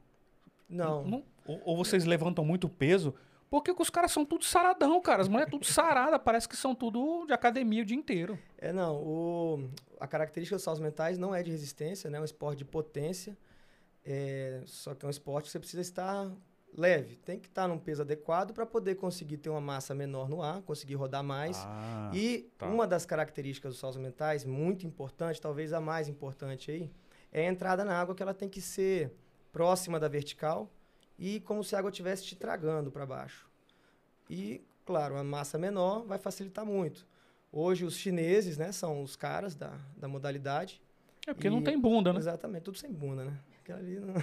Não. 0.71 1.25
ou, 1.47 1.61
ou 1.65 1.77
vocês 1.77 2.05
levantam 2.05 2.45
muito 2.45 2.69
peso? 2.69 3.15
Porque 3.51 3.75
que 3.75 3.83
os 3.83 3.91
caras 3.91 4.13
são 4.13 4.25
tudo 4.25 4.45
saradão, 4.45 5.01
cara. 5.01 5.23
As 5.23 5.29
mulheres 5.29 5.51
tudo 5.51 5.67
sarada, 5.67 6.19
parece 6.21 6.49
que 6.49 6.57
são 6.57 6.73
tudo 6.73 7.27
de 7.27 7.33
academia 7.33 7.83
o 7.83 7.85
dia 7.85 7.97
inteiro. 7.97 8.39
É, 8.57 8.73
não. 8.73 8.97
O, 8.97 9.69
a 9.99 10.07
característica 10.07 10.55
dos 10.55 10.63
saltos 10.63 10.81
mentais 10.81 11.19
não 11.19 11.35
é 11.35 11.43
de 11.43 11.51
resistência, 11.51 12.09
né? 12.09 12.19
É 12.19 12.21
um 12.21 12.25
esporte 12.25 12.59
de 12.59 12.65
potência. 12.65 13.37
É, 14.05 14.63
só 14.67 14.95
que 14.95 15.05
é 15.05 15.09
um 15.09 15.11
esporte 15.11 15.47
que 15.47 15.51
você 15.51 15.59
precisa 15.59 15.81
estar 15.81 16.31
leve. 16.77 17.17
Tem 17.17 17.41
que 17.41 17.49
estar 17.49 17.67
num 17.67 17.79
peso 17.79 18.03
adequado 18.03 18.53
para 18.53 18.65
poder 18.65 18.95
conseguir 18.95 19.39
ter 19.39 19.51
uma 19.51 19.61
massa 19.61 19.95
menor 19.97 20.29
no 20.29 20.43
ar, 20.43 20.63
conseguir 20.63 20.95
rodar 20.95 21.25
mais. 21.25 21.57
Ah, 21.67 22.11
e 22.15 22.51
tá. 22.57 22.67
uma 22.67 22.87
das 22.87 23.05
características 23.05 23.73
dos 23.73 23.81
saltos 23.81 24.01
mentais, 24.01 24.45
muito 24.45 24.87
importante, 24.87 25.41
talvez 25.41 25.73
a 25.73 25.81
mais 25.81 26.09
importante 26.09 26.71
aí, 26.71 26.91
é 27.33 27.49
a 27.49 27.51
entrada 27.51 27.85
na 27.85 28.01
água 28.01 28.15
que 28.15 28.23
ela 28.23 28.35
tem 28.35 28.49
que 28.49 28.61
ser 28.61 29.13
próxima 29.53 29.99
da 30.01 30.09
vertical 30.09 30.71
e 31.19 31.41
como 31.41 31.63
se 31.63 31.75
a 31.75 31.79
água 31.79 31.91
estivesse 31.91 32.25
te 32.25 32.37
tragando 32.37 32.91
para 32.91 33.05
baixo. 33.07 33.49
E, 34.29 34.63
claro, 34.85 35.17
a 35.17 35.25
massa 35.25 35.59
menor 35.59 36.05
vai 36.07 36.19
facilitar 36.19 36.65
muito. 36.65 37.07
Hoje 37.53 37.85
os 37.85 37.97
chineses, 37.97 38.57
né, 38.57 38.71
são 38.73 39.03
os 39.03 39.17
caras 39.17 39.55
da, 39.55 39.77
da 39.97 40.07
modalidade. 40.09 40.81
é 41.27 41.35
porque 41.35 41.51
não 41.51 41.61
e- 41.61 41.65
tem 41.65 41.79
bunda, 41.79 42.13
né? 42.13 42.19
Exatamente, 42.21 42.63
tudo 42.63 42.79
sem 42.79 42.93
bunda, 42.93 43.25
né? 43.25 43.39
Não... 44.01 44.15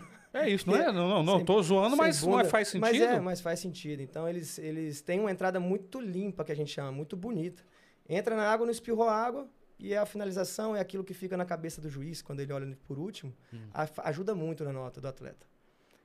É 0.41 0.49
isso, 0.49 0.69
não 0.69 0.75
é? 0.75 0.87
Não, 0.91 1.07
não, 1.07 1.23
não 1.23 1.37
Sem- 1.37 1.45
tô 1.45 1.61
zoando, 1.63 1.95
mas 1.95 2.21
não 2.21 2.33
é- 2.33 2.37
bunda. 2.39 2.49
faz 2.49 2.67
sentido. 2.67 2.81
Mas 2.81 3.01
é, 3.01 3.19
mas 3.19 3.39
faz 3.41 3.59
sentido. 3.61 4.01
Então 4.01 4.27
eles, 4.27 4.57
eles 4.59 4.99
têm 5.01 5.21
uma 5.21 5.31
entrada 5.31 5.57
muito 5.57 6.01
limpa, 6.01 6.43
que 6.43 6.51
a 6.51 6.55
gente 6.55 6.69
chama, 6.71 6.91
muito 6.91 7.15
bonita. 7.15 7.63
Entra 8.09 8.35
na 8.35 8.43
água, 8.51 8.65
não 8.65 8.71
espirrou 8.71 9.03
a 9.07 9.15
água, 9.15 9.47
e 9.79 9.95
a 9.95 10.05
finalização 10.05 10.75
é 10.75 10.79
aquilo 10.79 11.03
que 11.03 11.13
fica 11.13 11.35
na 11.37 11.45
cabeça 11.45 11.79
do 11.81 11.89
juiz, 11.89 12.21
quando 12.21 12.39
ele 12.39 12.51
olha 12.53 12.77
por 12.87 12.97
último, 12.97 13.33
Hum. 13.53 13.67
a- 13.73 13.87
ajuda 14.09 14.33
muito 14.33 14.63
na 14.63 14.73
nota 14.73 14.99
do 15.01 15.07
atleta. 15.07 15.45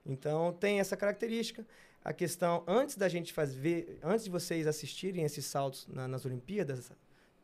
Então 0.04 0.52
tem 0.52 0.80
essa 0.80 0.96
característica. 0.96 1.66
A 2.04 2.12
questão, 2.12 2.64
antes 2.66 2.96
da 2.96 3.08
gente 3.08 3.32
fazer, 3.32 3.98
antes 4.02 4.24
de 4.24 4.30
vocês 4.30 4.66
assistirem 4.66 5.24
esses 5.24 5.44
saltos 5.46 5.86
na- 5.86 6.08
nas 6.08 6.24
Olimpíadas, 6.24 6.90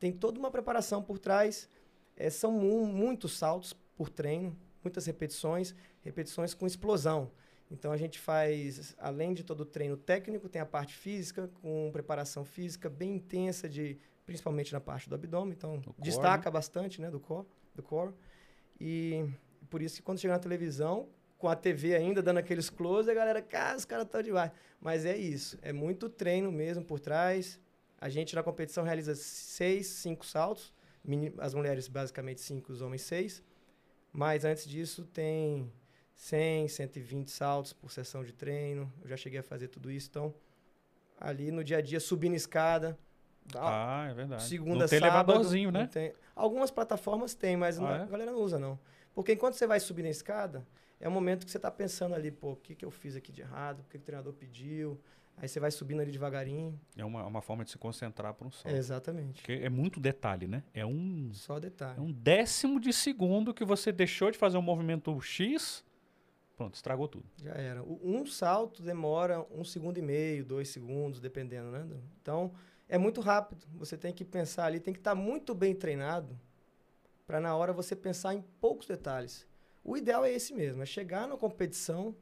tem 0.00 0.12
toda 0.12 0.38
uma 0.38 0.50
preparação 0.50 1.02
por 1.02 1.18
trás. 1.18 1.68
É, 2.16 2.28
são 2.30 2.50
mu 2.50 2.84
muitos 2.86 3.38
saltos 3.38 3.72
por 3.96 4.08
treino, 4.10 4.56
muitas 4.82 5.06
repetições, 5.06 5.74
repetições 6.02 6.52
com 6.54 6.66
explosão. 6.66 7.30
Então 7.70 7.92
a 7.92 7.96
gente 7.96 8.18
faz, 8.18 8.96
além 8.98 9.34
de 9.34 9.44
todo 9.44 9.60
o 9.60 9.64
treino 9.64 9.96
técnico, 9.96 10.48
tem 10.48 10.60
a 10.60 10.66
parte 10.66 10.94
física, 10.94 11.48
com 11.62 11.90
preparação 11.92 12.44
física 12.44 12.88
bem 12.90 13.14
intensa, 13.16 13.68
de, 13.68 13.98
principalmente 14.28 14.74
na 14.74 14.80
parte 14.80 15.08
do 15.08 15.14
abdômen. 15.14 15.54
Então 15.56 15.80
destaca 15.98 16.36
core, 16.36 16.44
né? 16.44 16.50
bastante 16.50 17.00
né, 17.00 17.10
do 17.10 17.18
core. 17.18 17.46
Do 17.74 17.82
core. 17.82 18.12
E 18.78 19.24
por 19.70 19.80
isso 19.80 19.96
que 19.96 20.02
quando 20.02 20.18
chega 20.18 20.34
na 20.34 20.38
televisão, 20.38 21.08
com 21.38 21.48
a 21.48 21.56
TV 21.56 21.94
ainda 21.94 22.22
dando 22.22 22.36
aqueles 22.36 22.68
close, 22.68 23.10
a 23.10 23.14
galera, 23.14 23.40
cara, 23.40 23.78
os 23.78 23.86
caras 23.86 24.04
estão 24.04 24.20
demais. 24.20 24.52
Mas 24.78 25.06
é 25.06 25.16
isso, 25.16 25.58
é 25.62 25.72
muito 25.72 26.10
treino 26.10 26.52
mesmo 26.52 26.84
por 26.84 27.00
trás. 27.00 27.58
A 27.98 28.10
gente 28.10 28.34
na 28.34 28.42
competição 28.42 28.84
realiza 28.84 29.14
seis, 29.14 29.86
cinco 29.86 30.26
saltos. 30.26 30.74
As 31.38 31.54
mulheres 31.54 31.88
basicamente 31.88 32.42
cinco, 32.42 32.70
os 32.70 32.82
homens 32.82 33.00
seis. 33.00 33.42
Mas 34.12 34.44
antes 34.44 34.66
disso 34.66 35.06
tem 35.06 35.72
100, 36.14 36.68
120 36.68 37.30
saltos 37.30 37.72
por 37.72 37.90
sessão 37.90 38.22
de 38.22 38.34
treino. 38.34 38.92
Eu 39.00 39.08
já 39.08 39.16
cheguei 39.16 39.40
a 39.40 39.42
fazer 39.42 39.68
tudo 39.68 39.90
isso. 39.90 40.08
Então, 40.10 40.34
ali 41.18 41.50
no 41.50 41.64
dia 41.64 41.78
a 41.78 41.80
dia, 41.80 41.98
subindo 41.98 42.34
escada. 42.34 42.98
Ah, 43.56 44.08
é 44.10 44.14
verdade. 44.14 44.42
Segunda, 44.42 44.80
não 44.80 44.88
tem 44.88 44.98
sábado, 44.98 45.30
elevadorzinho, 45.30 45.70
né? 45.70 45.86
Tem. 45.86 46.12
Algumas 46.34 46.70
plataformas 46.70 47.34
tem, 47.34 47.56
mas 47.56 47.78
ah, 47.78 47.88
a 47.88 48.02
é? 48.02 48.06
galera 48.06 48.32
não 48.32 48.40
usa, 48.40 48.58
não. 48.58 48.78
Porque 49.14 49.32
enquanto 49.32 49.54
você 49.54 49.66
vai 49.66 49.80
subir 49.80 50.02
na 50.02 50.10
escada, 50.10 50.66
é 51.00 51.08
o 51.08 51.12
momento 51.12 51.44
que 51.44 51.50
você 51.50 51.58
está 51.58 51.70
pensando 51.70 52.14
ali, 52.14 52.30
pô, 52.30 52.52
o 52.52 52.56
que, 52.56 52.74
que 52.74 52.84
eu 52.84 52.90
fiz 52.90 53.16
aqui 53.16 53.32
de 53.32 53.40
errado? 53.40 53.80
O 53.80 53.82
que, 53.84 53.90
que 53.90 53.96
o 53.98 54.00
treinador 54.00 54.32
pediu? 54.32 55.00
Aí 55.36 55.48
você 55.48 55.60
vai 55.60 55.70
subindo 55.70 56.00
ali 56.00 56.10
devagarinho. 56.10 56.78
É 56.96 57.04
uma, 57.04 57.24
uma 57.24 57.40
forma 57.40 57.64
de 57.64 57.70
se 57.70 57.78
concentrar 57.78 58.34
para 58.34 58.46
um 58.46 58.50
salto. 58.50 58.74
É, 58.74 58.76
exatamente. 58.76 59.40
Porque 59.40 59.52
é 59.52 59.68
muito 59.68 60.00
detalhe, 60.00 60.48
né? 60.48 60.64
É 60.74 60.84
um. 60.84 61.30
Só 61.32 61.60
detalhe. 61.60 61.98
É 61.98 62.00
um 62.00 62.12
décimo 62.12 62.80
de 62.80 62.92
segundo 62.92 63.54
que 63.54 63.64
você 63.64 63.92
deixou 63.92 64.30
de 64.32 64.38
fazer 64.38 64.58
um 64.58 64.62
movimento 64.62 65.20
X 65.20 65.84
Pronto, 66.58 66.74
estragou 66.74 67.06
tudo. 67.06 67.24
Já 67.40 67.52
era. 67.52 67.84
Um 67.84 68.26
salto 68.26 68.82
demora 68.82 69.46
um 69.54 69.62
segundo 69.62 69.96
e 69.96 70.02
meio, 70.02 70.44
dois 70.44 70.68
segundos, 70.70 71.20
dependendo, 71.20 71.70
né? 71.70 71.86
Então, 72.20 72.52
é 72.88 72.96
muito 72.96 73.20
rápido. 73.20 73.66
Você 73.74 73.96
tem 73.96 74.12
que 74.12 74.24
pensar 74.24 74.64
ali, 74.64 74.80
tem 74.80 74.94
que 74.94 75.00
estar 75.00 75.14
muito 75.14 75.54
bem 75.54 75.74
treinado 75.74 76.38
para 77.26 77.40
na 77.40 77.54
hora 77.54 77.72
você 77.72 77.94
pensar 77.94 78.34
em 78.34 78.42
poucos 78.60 78.86
detalhes. 78.86 79.46
O 79.84 79.96
ideal 79.96 80.24
é 80.24 80.32
esse 80.32 80.54
mesmo, 80.54 80.82
é 80.82 80.86
chegar 80.86 81.28
na 81.28 81.36
competição 81.36 82.16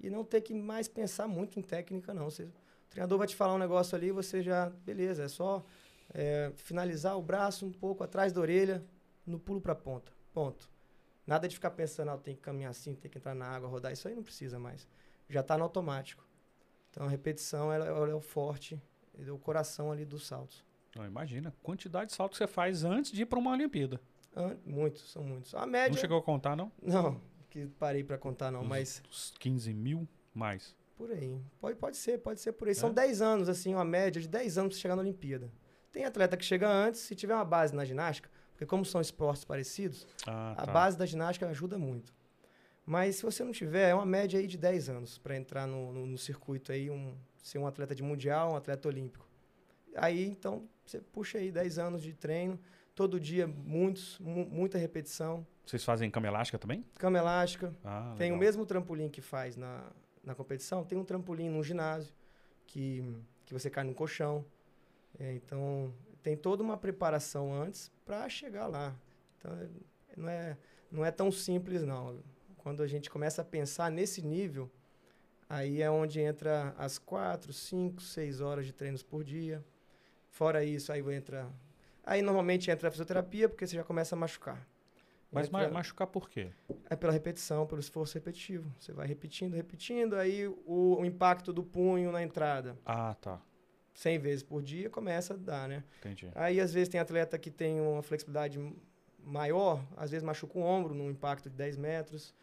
e 0.00 0.10
não 0.10 0.24
ter 0.24 0.40
que 0.42 0.54
mais 0.54 0.88
pensar 0.88 1.26
muito 1.26 1.58
em 1.58 1.62
técnica, 1.62 2.12
não. 2.12 2.30
Você, 2.30 2.44
o 2.44 2.52
treinador 2.90 3.18
vai 3.18 3.26
te 3.26 3.36
falar 3.36 3.54
um 3.54 3.58
negócio 3.58 3.96
ali, 3.96 4.10
você 4.10 4.42
já, 4.42 4.70
beleza, 4.70 5.24
é 5.24 5.28
só 5.28 5.64
é, 6.12 6.52
finalizar 6.56 7.16
o 7.18 7.22
braço 7.22 7.66
um 7.66 7.72
pouco 7.72 8.04
atrás 8.04 8.32
da 8.32 8.40
orelha, 8.40 8.84
no 9.26 9.38
pulo 9.38 9.60
para 9.60 9.74
ponta. 9.74 10.12
Ponto. 10.32 10.70
Nada 11.26 11.46
de 11.46 11.54
ficar 11.54 11.70
pensando, 11.70 12.10
ah, 12.10 12.18
tem 12.18 12.34
que 12.34 12.40
caminhar 12.40 12.70
assim, 12.70 12.94
tem 12.94 13.10
que 13.10 13.18
entrar 13.18 13.34
na 13.34 13.46
água, 13.46 13.68
rodar. 13.68 13.92
Isso 13.92 14.08
aí 14.08 14.14
não 14.14 14.22
precisa 14.22 14.58
mais. 14.58 14.86
Já 15.28 15.40
está 15.40 15.56
no 15.56 15.64
automático. 15.64 16.26
Então 16.90 17.06
a 17.06 17.08
repetição 17.08 17.72
ela, 17.72 17.86
ela 17.86 18.10
é 18.10 18.14
o 18.14 18.20
forte, 18.20 18.80
é 19.28 19.32
o 19.32 19.38
coração 19.38 19.90
ali 19.92 20.04
dos 20.04 20.26
saltos. 20.26 20.64
Não, 20.96 21.06
imagina 21.06 21.50
a 21.50 21.52
quantidade 21.62 22.10
de 22.10 22.16
saltos 22.16 22.38
que 22.38 22.44
você 22.44 22.52
faz 22.52 22.84
antes 22.84 23.12
de 23.12 23.22
ir 23.22 23.26
para 23.26 23.38
uma 23.38 23.52
Olimpíada. 23.52 24.00
An 24.34 24.56
muitos, 24.64 25.10
são 25.10 25.22
muitos. 25.22 25.54
A 25.54 25.66
média. 25.66 25.90
Não 25.90 25.98
chegou 25.98 26.18
a 26.18 26.22
contar, 26.22 26.56
não? 26.56 26.70
Não, 26.82 27.20
que 27.48 27.66
parei 27.66 28.02
para 28.02 28.18
contar, 28.18 28.50
não, 28.50 28.64
mas. 28.64 29.02
Os 29.10 29.34
15 29.38 29.72
mil 29.72 30.08
mais. 30.34 30.76
Por 30.96 31.10
aí. 31.10 31.40
Pode, 31.60 31.76
pode 31.76 31.96
ser, 31.96 32.18
pode 32.18 32.40
ser 32.40 32.52
por 32.52 32.68
aí. 32.68 32.72
É? 32.72 32.74
São 32.74 32.92
10 32.92 33.22
anos, 33.22 33.48
assim, 33.48 33.74
uma 33.74 33.84
média 33.84 34.20
de 34.20 34.28
10 34.28 34.58
anos 34.58 34.74
para 34.74 34.82
chegar 34.82 34.96
na 34.96 35.02
Olimpíada. 35.02 35.50
Tem 35.92 36.04
atleta 36.04 36.36
que 36.36 36.44
chega 36.44 36.68
antes, 36.68 37.00
se 37.00 37.14
tiver 37.16 37.34
uma 37.34 37.44
base 37.44 37.74
na 37.74 37.84
ginástica, 37.84 38.30
porque 38.52 38.66
como 38.66 38.84
são 38.84 39.00
esportes 39.00 39.44
parecidos, 39.44 40.06
ah, 40.26 40.54
tá. 40.56 40.62
a 40.62 40.66
base 40.66 40.96
da 40.96 41.06
ginástica 41.06 41.48
ajuda 41.48 41.78
muito. 41.78 42.12
Mas 42.86 43.16
se 43.16 43.22
você 43.22 43.42
não 43.42 43.52
tiver, 43.52 43.88
é 43.88 43.94
uma 43.94 44.06
média 44.06 44.38
aí 44.38 44.46
de 44.46 44.58
10 44.58 44.88
anos 44.88 45.18
para 45.18 45.36
entrar 45.36 45.66
no, 45.66 45.92
no, 45.92 46.06
no, 46.06 46.18
circuito 46.18 46.72
aí, 46.72 46.90
um, 46.90 47.16
ser 47.42 47.58
um 47.58 47.66
atleta 47.66 47.94
de 47.94 48.02
mundial, 48.02 48.52
um 48.52 48.56
atleta 48.56 48.88
olímpico. 48.88 49.26
Aí, 49.96 50.26
então, 50.26 50.68
você 50.84 51.00
puxa 51.00 51.38
aí 51.38 51.50
10 51.50 51.78
anos 51.78 52.02
de 52.02 52.12
treino, 52.12 52.58
todo 52.94 53.18
dia, 53.18 53.46
muitos, 53.46 54.18
muita 54.18 54.78
repetição. 54.78 55.46
Vocês 55.64 55.84
fazem 55.84 56.10
cama 56.10 56.26
elástica 56.26 56.58
também? 56.58 56.84
Cama 56.98 57.18
elástica. 57.18 57.74
Ah, 57.84 58.14
tem 58.16 58.32
o 58.32 58.36
mesmo 58.36 58.66
trampolim 58.66 59.08
que 59.08 59.20
faz 59.20 59.56
na, 59.56 59.90
na 60.22 60.34
competição, 60.34 60.84
tem 60.84 60.98
um 60.98 61.04
trampolim 61.04 61.48
no 61.48 61.62
ginásio, 61.62 62.12
que, 62.66 63.04
que 63.46 63.52
você 63.52 63.70
cai 63.70 63.84
no 63.84 63.94
colchão. 63.94 64.44
É, 65.18 65.32
então, 65.34 65.92
tem 66.22 66.36
toda 66.36 66.62
uma 66.62 66.76
preparação 66.76 67.52
antes 67.52 67.90
para 68.04 68.28
chegar 68.28 68.66
lá. 68.66 68.94
Então, 69.38 69.52
não 70.16 70.28
é, 70.28 70.56
não 70.90 71.04
é 71.04 71.10
tão 71.10 71.32
simples, 71.32 71.82
não. 71.82 72.18
Quando 72.58 72.82
a 72.82 72.86
gente 72.86 73.08
começa 73.08 73.42
a 73.42 73.44
pensar 73.44 73.90
nesse 73.90 74.22
nível, 74.22 74.70
aí 75.50 75.82
é 75.82 75.90
onde 75.90 76.20
entra 76.20 76.72
as 76.78 76.96
quatro, 76.96 77.52
cinco, 77.52 78.00
seis 78.00 78.40
horas 78.40 78.64
de 78.64 78.72
treinos 78.72 79.02
por 79.02 79.24
dia. 79.24 79.62
Fora 80.30 80.64
isso, 80.64 80.92
aí 80.92 81.00
entra... 81.14 81.46
Aí, 82.04 82.22
normalmente, 82.22 82.70
entra 82.70 82.88
a 82.88 82.90
fisioterapia, 82.90 83.48
porque 83.48 83.66
você 83.66 83.76
já 83.76 83.84
começa 83.84 84.14
a 84.14 84.18
machucar. 84.18 84.66
Mas 85.30 85.48
entra, 85.48 85.68
machucar 85.68 86.06
por 86.06 86.30
quê? 86.30 86.50
É 86.88 86.96
pela 86.96 87.12
repetição, 87.12 87.66
pelo 87.66 87.80
esforço 87.80 88.14
repetitivo. 88.14 88.72
Você 88.78 88.92
vai 88.92 89.06
repetindo, 89.06 89.54
repetindo, 89.54 90.14
aí 90.14 90.46
o, 90.48 90.98
o 91.00 91.04
impacto 91.04 91.52
do 91.52 91.62
punho 91.62 92.10
na 92.10 92.22
entrada. 92.22 92.76
Ah, 92.86 93.14
tá. 93.20 93.40
100 93.92 94.18
vezes 94.18 94.42
por 94.42 94.62
dia, 94.62 94.88
começa 94.88 95.34
a 95.34 95.36
dar, 95.36 95.68
né? 95.68 95.84
Entendi. 95.98 96.30
Aí, 96.34 96.60
às 96.60 96.72
vezes, 96.72 96.88
tem 96.88 97.00
atleta 97.00 97.38
que 97.38 97.50
tem 97.50 97.80
uma 97.80 98.02
flexibilidade 98.02 98.58
maior, 99.22 99.84
às 99.96 100.10
vezes 100.10 100.24
machuca 100.24 100.58
o 100.58 100.62
ombro 100.62 100.94
num 100.94 101.10
impacto 101.10 101.50
de 101.50 101.56
10 101.56 101.76
metros, 101.76 102.34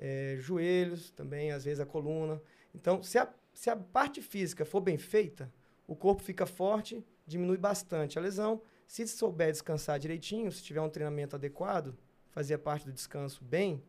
é, 0.00 0.38
joelhos 0.40 1.10
também, 1.10 1.52
às 1.52 1.64
vezes 1.64 1.78
a 1.78 1.86
coluna. 1.86 2.42
Então, 2.74 3.02
se 3.02 3.18
a, 3.18 3.28
se 3.52 3.68
a 3.68 3.76
parte 3.76 4.22
física 4.22 4.64
for 4.64 4.80
bem 4.80 4.96
feita, 4.96 5.52
o 5.86 5.94
corpo 5.94 6.22
fica 6.22 6.46
forte, 6.46 7.04
diminui 7.26 7.58
bastante 7.58 8.18
a 8.18 8.22
lesão. 8.22 8.62
Se 8.86 9.06
souber 9.06 9.52
descansar 9.52 9.98
direitinho, 9.98 10.50
se 10.50 10.62
tiver 10.62 10.80
um 10.80 10.88
treinamento 10.88 11.36
adequado, 11.36 11.94
fazer 12.30 12.54
a 12.54 12.58
parte 12.58 12.86
do 12.86 12.92
descanso 12.92 13.44
bem, 13.44 13.84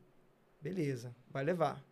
beleza, 0.61 1.15
vai 1.29 1.43
levar. 1.43 1.83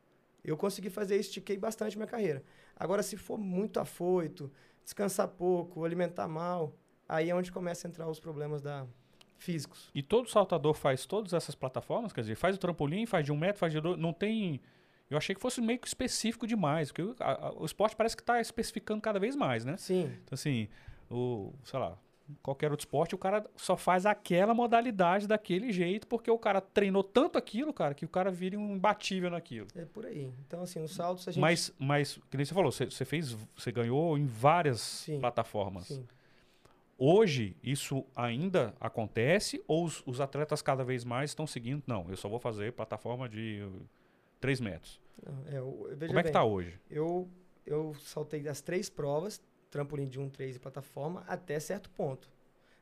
Eu 0.43 0.57
consegui 0.57 0.89
fazer 0.89 1.15
isso, 1.15 1.29
estiquei 1.29 1.57
bastante 1.57 1.97
minha 1.97 2.07
carreira. 2.07 2.43
Agora, 2.75 3.01
se 3.01 3.15
for 3.15 3.37
muito 3.37 3.79
afoito, 3.79 4.51
descansar 4.83 5.27
pouco, 5.29 5.85
alimentar 5.85 6.27
mal, 6.27 6.75
aí 7.07 7.29
é 7.29 7.35
onde 7.35 7.51
começa 7.51 7.87
a 7.87 7.89
entrar 7.89 8.09
os 8.09 8.19
problemas 8.19 8.61
da 8.61 8.85
físicos. 9.39 9.89
E 9.93 10.03
todo 10.03 10.29
saltador 10.29 10.73
faz 10.73 11.05
todas 11.05 11.33
essas 11.33 11.55
plataformas? 11.55 12.13
Quer 12.13 12.21
dizer, 12.21 12.35
faz 12.35 12.55
o 12.55 12.59
trampolim, 12.59 13.05
faz 13.05 13.25
de 13.25 13.31
um 13.31 13.37
metro, 13.37 13.59
faz 13.59 13.73
de 13.73 13.81
dois, 13.81 13.97
não 13.97 14.13
tem... 14.13 14.61
Eu 15.09 15.17
achei 15.17 15.33
que 15.33 15.41
fosse 15.41 15.59
meio 15.59 15.79
que 15.79 15.87
específico 15.87 16.45
demais, 16.45 16.91
porque 16.91 17.01
o, 17.01 17.15
a, 17.19 17.53
o 17.57 17.65
esporte 17.65 17.95
parece 17.95 18.15
que 18.15 18.21
está 18.21 18.39
especificando 18.39 19.01
cada 19.01 19.19
vez 19.19 19.35
mais, 19.35 19.65
né? 19.65 19.75
Sim. 19.77 20.03
Então, 20.23 20.33
assim, 20.35 20.67
o, 21.09 21.51
sei 21.63 21.79
lá, 21.79 21.97
qualquer 22.41 22.71
outro 22.71 22.85
esporte, 22.85 23.15
o 23.15 23.17
cara 23.17 23.45
só 23.55 23.75
faz 23.75 24.05
aquela 24.05 24.53
modalidade 24.53 25.27
daquele 25.27 25.71
jeito, 25.71 26.07
porque 26.07 26.29
o 26.29 26.37
cara 26.37 26.61
treinou 26.61 27.03
tanto 27.03 27.37
aquilo, 27.37 27.73
cara, 27.73 27.93
que 27.93 28.05
o 28.05 28.07
cara 28.07 28.29
vira 28.29 28.57
um 28.57 28.75
imbatível 28.75 29.29
naquilo. 29.29 29.67
É 29.75 29.85
por 29.85 30.05
aí. 30.05 30.31
Então, 30.45 30.61
assim, 30.61 30.79
nos 30.79 30.93
saltos 30.93 31.27
a 31.27 31.31
gente. 31.31 31.41
Mas, 31.41 31.73
mas 31.79 32.19
que 32.29 32.37
nem 32.37 32.45
você 32.45 32.53
falou, 32.53 32.71
você, 32.71 32.85
você 32.85 33.05
fez, 33.05 33.35
você 33.55 33.71
ganhou 33.71 34.17
em 34.17 34.25
várias 34.25 34.81
sim, 34.81 35.19
plataformas. 35.19 35.87
Sim. 35.87 36.05
Hoje, 37.01 37.55
isso 37.63 38.05
ainda 38.13 38.75
acontece 38.77 39.63
ou 39.65 39.85
os, 39.85 40.03
os, 40.05 40.19
atletas 40.19 40.61
cada 40.61 40.83
vez 40.83 41.05
mais 41.05 41.31
estão 41.31 41.47
seguindo? 41.47 41.81
Não, 41.87 42.05
eu 42.09 42.17
só 42.17 42.27
vou 42.27 42.39
fazer 42.39 42.73
plataforma 42.73 43.29
de 43.29 43.65
3 44.41 44.59
metros. 44.59 44.99
É, 45.47 45.59
eu, 45.59 45.89
Como 46.07 46.19
é 46.19 46.23
que 46.23 46.27
está 46.27 46.43
hoje? 46.43 46.77
Eu, 46.91 47.29
eu 47.65 47.95
saltei 48.01 48.45
as 48.49 48.59
três 48.59 48.89
provas, 48.89 49.41
trampolim 49.71 50.09
de 50.09 50.19
1, 50.19 50.29
3 50.29 50.57
e 50.57 50.59
plataforma 50.59 51.23
até 51.25 51.57
certo 51.57 51.89
ponto. 51.89 52.29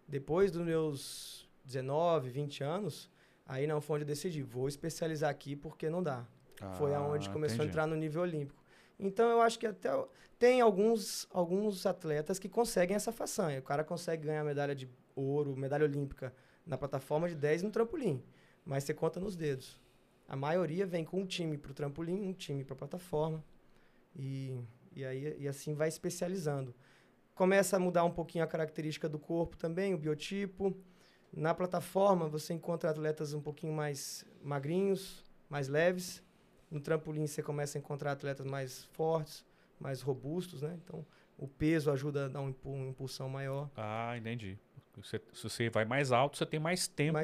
Depois 0.08 0.50
dos 0.50 0.64
meus 0.66 1.48
19, 1.64 2.32
20 2.32 2.64
anos, 2.64 3.12
aí 3.46 3.68
não 3.68 3.80
foi 3.80 3.98
onde 3.98 4.04
eu 4.04 4.08
decidi, 4.08 4.42
vou 4.42 4.68
especializar 4.68 5.30
aqui 5.30 5.56
porque 5.56 5.92
não 5.92 6.02
dá. 6.02 6.26
Ah, 6.60 6.72
foi 6.72 6.96
aonde 6.96 7.30
começou 7.30 7.58
entendi. 7.58 7.68
a 7.68 7.70
entrar 7.70 7.86
no 7.86 7.96
nível 7.96 8.24
olímpico. 8.24 8.64
Então 9.00 9.30
eu 9.30 9.42
acho 9.42 9.60
que 9.60 9.68
até 9.68 9.90
tem 10.40 10.62
alguns 10.62 11.28
alguns 11.32 11.86
atletas 11.86 12.40
que 12.40 12.50
conseguem 12.50 12.96
essa 12.96 13.12
façanha. 13.12 13.60
O 13.60 13.64
cara 13.64 13.84
consegue 13.84 14.28
ganhar 14.28 14.44
medalha 14.44 14.76
de 14.76 14.90
ouro, 15.16 15.56
medalha 15.56 15.86
olímpica 15.86 16.34
na 16.66 16.78
plataforma 16.78 17.28
de 17.30 17.36
10 17.36 17.64
no 17.64 17.72
trampolim, 17.72 18.24
mas 18.66 18.84
você 18.84 18.94
conta 18.94 19.20
nos 19.20 19.36
dedos. 19.36 19.80
A 20.28 20.36
maioria 20.36 20.86
vem 20.86 21.06
com 21.06 21.22
um 21.22 21.26
time 21.26 21.58
para 21.58 21.72
o 21.72 21.74
trampolim, 21.74 22.22
um 22.22 22.34
time 22.34 22.64
para 22.64 22.74
a 22.74 22.78
plataforma. 22.78 23.44
E 24.16 24.58
e, 24.98 25.06
aí, 25.06 25.36
e 25.40 25.48
assim 25.48 25.76
vai 25.76 25.88
especializando. 25.88 26.74
Começa 27.36 27.76
a 27.76 27.80
mudar 27.80 28.04
um 28.04 28.10
pouquinho 28.10 28.44
a 28.44 28.48
característica 28.48 29.08
do 29.08 29.20
corpo 29.20 29.56
também, 29.56 29.94
o 29.94 29.98
biotipo. 29.98 30.76
Na 31.32 31.54
plataforma, 31.54 32.28
você 32.28 32.56
encontra 32.56 32.90
atletas 32.90 33.32
um 33.32 33.40
pouquinho 33.40 33.74
mais 33.74 34.26
magrinhos, 34.42 35.24
mais 35.48 35.68
leves. 35.68 36.24
No 36.70 36.80
trampolim, 36.80 37.26
você 37.28 37.42
começa 37.42 37.78
a 37.78 37.80
encontrar 37.80 38.12
atletas 38.12 38.46
mais 38.46 38.84
fortes, 38.92 39.46
mais 39.80 40.02
robustos, 40.02 40.62
né? 40.62 40.78
Então, 40.84 41.06
o 41.38 41.48
peso 41.48 41.90
ajuda 41.92 42.26
a 42.26 42.28
dar 42.28 42.42
um, 42.42 42.54
uma 42.66 42.88
impulsão 42.90 43.30
maior. 43.30 43.70
Ah, 43.76 44.16
entendi. 44.18 44.58
Você, 44.98 45.22
se 45.34 45.44
você 45.44 45.70
vai 45.70 45.86
mais 45.86 46.12
alto, 46.12 46.38
você 46.38 46.46
tem 46.46 46.60
mais 46.60 46.88
tempo 46.88 47.20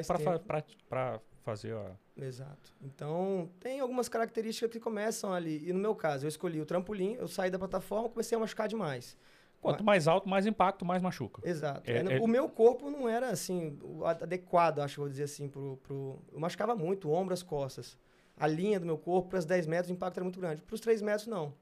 para 0.88 1.20
fazer 1.42 1.74
a. 1.74 1.90
Exato. 2.16 2.72
Então, 2.80 3.50
tem 3.58 3.80
algumas 3.80 4.08
características 4.08 4.70
que 4.70 4.78
começam 4.78 5.32
ali. 5.32 5.68
E 5.68 5.72
no 5.72 5.80
meu 5.80 5.94
caso, 5.94 6.24
eu 6.24 6.28
escolhi 6.28 6.60
o 6.60 6.64
trampolim, 6.64 7.14
eu 7.14 7.26
saí 7.26 7.50
da 7.50 7.58
plataforma, 7.58 8.08
comecei 8.08 8.36
a 8.36 8.38
machucar 8.38 8.68
demais. 8.68 9.16
Quanto 9.60 9.82
mais 9.82 10.06
alto, 10.06 10.28
mais 10.28 10.46
impacto, 10.46 10.84
mais 10.84 11.02
machuca. 11.02 11.40
Exato. 11.48 11.90
É- 11.90 11.96
É, 11.96 12.16
é- 12.16 12.20
O 12.20 12.26
meu 12.28 12.48
corpo 12.48 12.90
não 12.90 13.08
era 13.08 13.30
assim, 13.30 13.78
adequado, 14.04 14.78
acho 14.80 14.94
que 14.94 15.00
eu 15.00 15.04
vou 15.04 15.10
dizer 15.10 15.24
assim, 15.24 15.48
pro, 15.48 15.78
pro... 15.78 16.18
Eu 16.32 16.38
machucava 16.38 16.76
muito, 16.76 17.10
ombro, 17.10 17.34
as 17.34 17.42
costas. 17.42 17.98
A 18.36 18.46
linha 18.46 18.80
do 18.80 18.86
meu 18.86 18.98
corpo, 18.98 19.30
para 19.30 19.38
os 19.38 19.44
10 19.44 19.66
metros, 19.66 19.90
o 19.90 19.92
impacto 19.92 20.16
era 20.18 20.24
muito 20.24 20.40
grande. 20.40 20.62
Para 20.62 20.74
os 20.74 20.80
3 20.80 21.00
metros, 21.02 21.26
não. 21.26 21.54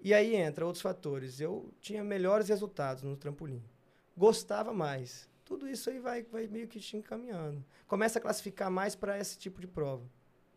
E 0.00 0.14
aí 0.14 0.34
entra 0.36 0.64
outros 0.64 0.80
fatores. 0.82 1.40
Eu 1.40 1.72
tinha 1.80 2.02
melhores 2.04 2.48
resultados 2.48 3.02
no 3.02 3.16
trampolim. 3.16 3.62
Gostava 4.16 4.72
mais. 4.72 5.28
Tudo 5.44 5.68
isso 5.68 5.90
aí 5.90 5.98
vai, 5.98 6.22
vai 6.22 6.46
meio 6.46 6.68
que 6.68 6.78
te 6.80 6.96
encaminhando. 6.96 7.64
Começa 7.86 8.18
a 8.18 8.22
classificar 8.22 8.70
mais 8.70 8.94
para 8.94 9.18
esse 9.18 9.38
tipo 9.38 9.60
de 9.60 9.66
prova. 9.66 10.04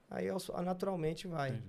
Aí 0.09 0.27
aos- 0.29 0.49
naturalmente 0.63 1.27
vai. 1.27 1.61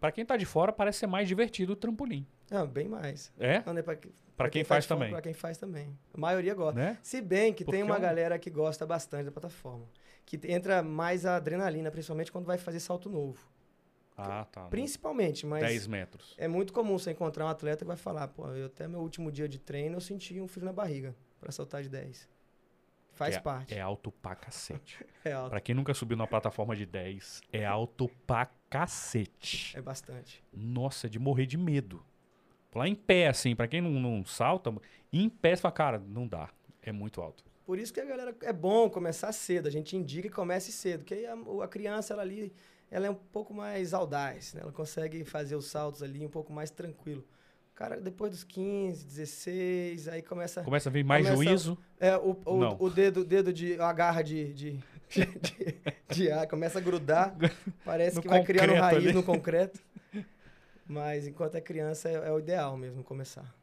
Pra 0.00 0.10
quem 0.12 0.24
tá 0.24 0.36
de 0.36 0.44
fora, 0.46 0.72
parece 0.72 1.00
ser 1.00 1.06
mais 1.06 1.28
divertido 1.28 1.72
o 1.72 1.76
trampolim. 1.76 2.26
Não, 2.50 2.66
bem 2.66 2.88
mais. 2.88 3.32
É? 3.38 3.62
Não, 3.64 3.72
né, 3.72 3.82
pra, 3.82 3.96
Pra 4.36 4.50
quem 4.50 4.64
faz 4.64 4.86
também. 4.86 5.10
Para 5.10 5.22
quem 5.22 5.32
faz 5.34 5.56
também. 5.58 5.96
A 6.12 6.18
maioria 6.18 6.54
gosta. 6.54 6.78
Né? 6.80 6.98
Se 7.02 7.20
bem 7.20 7.52
que 7.52 7.64
Porque 7.64 7.76
tem 7.76 7.84
uma 7.84 7.94
é 7.94 7.98
um- 7.98 8.02
galera 8.02 8.38
que 8.38 8.50
gosta 8.50 8.84
bastante 8.84 9.26
da 9.26 9.32
plataforma. 9.32 9.86
Que 10.26 10.40
entra 10.50 10.82
mais 10.82 11.24
a 11.24 11.36
adrenalina, 11.36 11.90
principalmente 11.90 12.32
quando 12.32 12.46
vai 12.46 12.58
fazer 12.58 12.80
salto 12.80 13.08
novo. 13.08 13.38
Ah, 14.16 14.46
tá. 14.50 14.66
Principalmente, 14.66 15.44
mas 15.44 15.60
10 15.60 15.86
metros. 15.86 16.34
é 16.38 16.46
muito 16.46 16.72
comum 16.72 16.96
você 16.96 17.10
encontrar 17.10 17.44
um 17.44 17.48
atleta 17.48 17.84
que 17.84 17.88
vai 17.88 17.96
falar, 17.96 18.28
pô, 18.28 18.48
eu, 18.48 18.66
até 18.66 18.86
meu 18.86 19.00
último 19.00 19.30
dia 19.30 19.48
de 19.48 19.58
treino 19.58 19.96
eu 19.96 20.00
senti 20.00 20.40
um 20.40 20.46
frio 20.46 20.64
na 20.64 20.72
barriga 20.72 21.16
para 21.40 21.50
saltar 21.50 21.82
de 21.82 21.88
10. 21.88 22.28
Faz 23.12 23.36
é, 23.36 23.40
parte. 23.40 23.74
É 23.74 23.80
alto 23.80 24.10
pra 24.10 24.34
cacete. 24.34 25.04
É, 25.24 25.32
alto. 25.32 25.50
pra 25.50 25.60
quem 25.60 25.74
nunca 25.74 25.94
subiu 25.94 26.18
numa 26.18 26.26
plataforma 26.26 26.76
de 26.76 26.84
10, 26.84 27.40
é 27.50 27.64
alto 27.64 28.08
pra 28.26 28.46
cacete. 28.68 29.74
É 29.76 29.80
bastante. 29.80 30.44
Nossa, 30.52 31.06
é 31.06 31.10
de 31.10 31.18
morrer 31.18 31.46
de 31.46 31.56
medo. 31.56 32.04
Lá 32.74 32.88
em 32.88 32.94
pé, 32.94 33.28
assim, 33.28 33.54
pra 33.54 33.68
quem 33.68 33.80
não, 33.80 33.90
não 33.90 34.24
salta, 34.24 34.74
em 35.12 35.28
pé 35.28 35.54
você 35.54 35.62
fala, 35.62 35.72
cara, 35.72 35.98
não 35.98 36.26
dá. 36.26 36.48
É 36.82 36.92
muito 36.92 37.20
alto. 37.22 37.44
Por 37.64 37.78
isso 37.78 37.92
que 37.94 38.00
a 38.00 38.04
galera 38.04 38.36
é 38.42 38.52
bom 38.52 38.90
começar 38.90 39.32
cedo. 39.32 39.66
A 39.68 39.70
gente 39.70 39.96
indica 39.96 40.28
que 40.28 40.34
comece 40.34 40.70
cedo, 40.70 41.00
porque 41.00 41.14
aí 41.14 41.26
a, 41.26 41.34
a 41.62 41.68
criança 41.68 42.12
ela 42.12 42.22
ali, 42.22 42.52
ela 42.90 43.06
é 43.06 43.10
um 43.10 43.14
pouco 43.14 43.54
mais 43.54 43.94
audaz, 43.94 44.52
né? 44.52 44.60
Ela 44.62 44.72
consegue 44.72 45.24
fazer 45.24 45.56
os 45.56 45.66
saltos 45.66 46.02
ali 46.02 46.26
um 46.26 46.28
pouco 46.28 46.52
mais 46.52 46.70
tranquilo. 46.70 47.24
O 47.72 47.74
cara 47.74 47.98
depois 48.00 48.30
dos 48.32 48.44
15, 48.44 49.04
16, 49.06 50.08
aí 50.08 50.20
começa 50.22 50.62
Começa 50.62 50.88
a 50.90 50.92
vir 50.92 51.04
mais 51.04 51.24
Começa- 51.26 51.42
juízo. 51.44 51.78
é 51.98 52.16
o, 52.16 52.36
o, 52.44 52.84
o 52.84 52.90
dedo, 52.90 53.24
dedo 53.24 53.52
de 53.52 53.80
a 53.80 53.92
garra 53.92 54.20
de 54.22 54.52
de, 54.52 54.70
de, 55.08 55.24
de- 55.26 55.76
de 56.10 56.30
ar 56.30 56.46
começa 56.46 56.78
a 56.78 56.82
grudar, 56.82 57.34
parece 57.84 58.16
No 58.16 58.22
que 58.22 58.28
vai 58.28 58.44
criando 58.44 58.74
raiz 58.74 58.98
ali. 59.04 59.12
no 59.12 59.22
concreto. 59.22 59.80
Mas 60.86 61.26
enquanto 61.26 61.54
é 61.54 61.60
criança 61.60 62.08
é, 62.08 62.14
é 62.28 62.32
o 62.32 62.38
ideal 62.38 62.76
mesmo 62.76 63.02
começar. 63.02 63.54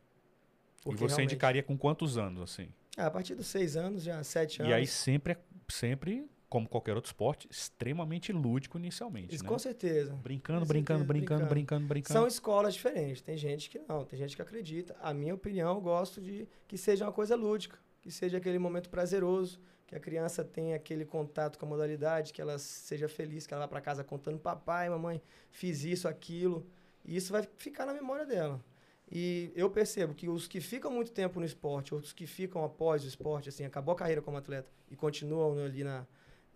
E 0.80 0.84
Porque 0.84 0.98
você 0.98 1.08
realmente- 1.08 1.24
indicaria 1.34 1.62
com 1.64 1.78
quantos 1.78 2.18
anos, 2.18 2.42
assim? 2.42 2.70
Ah, 2.98 3.06
a 3.08 3.12
partir 3.12 3.36
dos 3.36 3.48
seis 3.48 3.76
anos, 3.78 4.04
já 4.04 4.24
sete 4.24 4.62
anos. 4.62 4.72
E 4.72 4.74
aí 4.74 4.88
sempre, 4.88 5.34
é- 5.34 5.38
sempre, 5.70 6.28
como 6.50 6.68
qualquer 6.68 6.96
outro 6.96 7.08
esporte, 7.10 7.48
extremamente 7.50 8.34
lúdico 8.34 8.78
inicialmente, 8.78 9.34
Isso, 9.36 9.44
né? 9.44 9.50
com 9.50 9.60
certeza. 9.60 10.14
Brincando, 10.16 10.62
Com 10.62 10.66
brincando, 10.68 11.00
certeza, 11.00 11.04
brincando, 11.06 11.08
brincando. 11.08 11.50
brincando, 11.50 11.88
brincando. 11.88 12.20
São 12.20 12.28
escolas 12.28 12.74
diferentes. 12.74 13.22
Tem 13.22 13.38
gente 13.38 13.70
que 13.70 13.80
não, 13.88 14.04
tem 14.04 14.18
gente 14.20 14.36
que 14.36 14.42
acredita. 14.42 14.96
A 15.02 15.14
minha 15.14 15.34
opinião, 15.36 15.76
eu 15.76 15.82
gosto 15.82 16.20
de 16.20 16.48
que 16.68 16.78
seja 16.78 17.06
uma 17.06 17.14
coisa 17.14 17.36
lúdica, 17.36 17.78
que 18.02 18.12
seja 18.12 18.38
aquele 18.40 18.58
momento 18.60 18.90
prazeroso, 18.90 19.62
que 19.88 19.96
a 19.96 20.00
criança 20.00 20.44
tenha 20.44 20.76
aquele 20.76 21.06
contato 21.06 21.58
com 21.60 21.66
a 21.66 21.70
modalidade, 21.70 22.34
que 22.34 22.42
ela 22.42 22.58
seja 22.58 23.08
feliz, 23.08 23.46
que 23.48 23.54
ela 23.54 23.64
vá 23.66 23.68
para 23.70 23.80
casa 23.82 24.04
contando: 24.04 24.38
papai, 24.40 24.90
mamãe, 24.90 25.22
fiz 25.52 25.84
isso, 25.86 26.08
aquilo. 26.08 26.66
E 27.06 27.16
isso 27.16 27.32
vai 27.32 27.44
ficar 27.58 27.86
na 27.86 27.94
memória 27.94 28.26
dela. 28.26 28.64
E 29.12 29.52
eu 29.56 29.70
percebo 29.70 30.14
que 30.14 30.30
os 30.30 30.48
que 30.48 30.62
ficam 30.62 30.90
muito 30.90 31.12
tempo 31.12 31.40
no 31.40 31.46
esporte, 31.46 31.94
outros 31.94 32.14
que 32.14 32.26
ficam 32.26 32.64
após 32.64 33.04
o 33.04 33.08
esporte, 33.08 33.50
assim, 33.50 33.66
acabou 33.66 33.94
a 33.94 33.98
carreira 33.98 34.22
como 34.22 34.38
atleta 34.38 34.70
e 34.90 34.96
continuam 34.96 35.64
ali 35.64 35.84
na, 35.84 36.06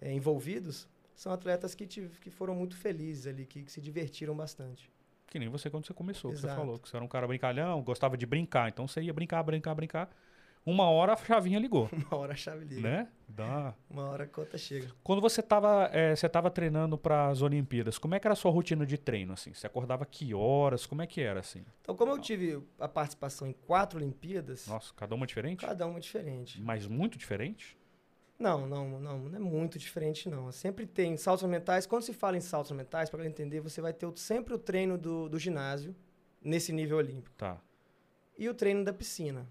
eh, 0.01 0.13
envolvidos, 0.13 0.87
são 1.13 1.33
atletas 1.33 1.75
que, 1.75 1.85
tive, 1.85 2.17
que 2.19 2.29
foram 2.29 2.55
muito 2.55 2.77
felizes 2.77 3.27
ali, 3.27 3.45
que, 3.45 3.63
que 3.63 3.71
se 3.71 3.81
divertiram 3.81 4.35
bastante. 4.35 4.89
Que 5.27 5.39
nem 5.39 5.49
você 5.49 5.69
quando 5.69 5.85
você 5.85 5.93
começou, 5.93 6.31
que 6.31 6.37
você 6.37 6.47
falou. 6.47 6.79
Que 6.79 6.87
você 6.87 6.95
era 6.95 7.03
um 7.03 7.09
cara 7.09 7.27
brincalhão, 7.27 7.81
gostava 7.81 8.17
de 8.17 8.25
brincar. 8.25 8.69
Então 8.69 8.87
você 8.87 9.01
ia 9.01 9.13
brincar, 9.13 9.43
brincar, 9.43 9.75
brincar. 9.75 10.09
Uma 10.65 10.89
hora 10.89 11.13
a 11.13 11.15
chavinha 11.15 11.59
ligou, 11.59 11.87
Uma 12.11 12.17
hora 12.17 12.33
a 12.33 12.35
chave 12.35 12.65
liga. 12.65 12.81
né? 12.81 13.07
Dá. 13.27 13.75
Uma 13.89 14.09
hora 14.09 14.23
a 14.23 14.27
conta 14.27 14.57
chega. 14.57 14.87
Quando 15.03 15.21
você 15.21 15.41
estava 15.41 15.91
você 16.15 16.27
tava 16.27 16.49
treinando 16.49 16.97
para 16.97 17.27
as 17.27 17.41
Olimpíadas, 17.43 17.97
como 17.99 18.15
é 18.15 18.19
que 18.19 18.25
era 18.25 18.33
a 18.33 18.35
sua 18.35 18.49
rotina 18.51 18.83
de 18.85 18.97
treino, 18.97 19.33
assim? 19.33 19.53
Você 19.53 19.67
acordava 19.67 20.05
que 20.05 20.33
horas? 20.33 20.85
Como 20.87 21.01
é 21.03 21.07
que 21.07 21.21
era, 21.21 21.39
assim? 21.41 21.63
Então, 21.81 21.95
como 21.95 22.11
eu 22.11 22.19
tive 22.19 22.63
a 22.79 22.87
participação 22.87 23.47
em 23.47 23.53
quatro 23.53 23.99
Olimpíadas, 23.99 24.65
Nossa, 24.67 24.91
cada 24.95 25.13
uma 25.13 25.27
diferente? 25.27 25.63
cada 25.65 25.85
uma 25.85 25.97
é 25.97 26.01
diferente. 26.01 26.59
Mas 26.61 26.87
muito 26.87 27.17
diferente? 27.17 27.77
Não, 28.39 28.67
não, 28.67 28.99
não, 28.99 29.19
não 29.19 29.35
é 29.35 29.39
muito 29.39 29.77
diferente, 29.79 30.27
não. 30.27 30.51
Sempre 30.51 30.85
tem 30.85 31.15
saltos 31.15 31.47
mentais. 31.47 31.85
Quando 31.85 32.01
se 32.03 32.11
fala 32.11 32.35
em 32.35 32.41
saltos 32.41 32.71
mentais, 32.71 33.09
para 33.09 33.25
entender, 33.25 33.61
você 33.61 33.79
vai 33.81 33.93
ter 33.93 34.11
sempre 34.17 34.53
o 34.53 34.57
treino 34.57 34.97
do, 34.97 35.29
do 35.29 35.37
ginásio, 35.39 35.95
nesse 36.41 36.73
nível 36.73 36.97
olímpico, 36.97 37.33
Tá. 37.37 37.57
e 38.37 38.49
o 38.49 38.53
treino 38.53 38.83
da 38.83 38.91
piscina. 38.91 39.47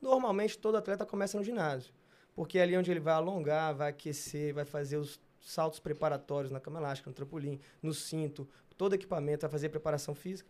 Normalmente, 0.00 0.58
todo 0.58 0.76
atleta 0.76 1.04
começa 1.06 1.36
no 1.38 1.44
ginásio, 1.44 1.92
porque 2.34 2.58
é 2.58 2.62
ali 2.62 2.76
onde 2.76 2.90
ele 2.90 3.00
vai 3.00 3.14
alongar, 3.14 3.74
vai 3.74 3.90
aquecer, 3.90 4.54
vai 4.54 4.64
fazer 4.64 4.96
os 4.96 5.20
saltos 5.40 5.78
preparatórios 5.78 6.50
na 6.50 6.60
cama 6.60 6.78
elástica, 6.80 7.08
no 7.08 7.14
trampolim, 7.14 7.58
no 7.82 7.94
cinto, 7.94 8.48
todo 8.76 8.94
equipamento, 8.94 9.42
vai 9.42 9.50
fazer 9.50 9.68
preparação 9.68 10.14
física. 10.14 10.48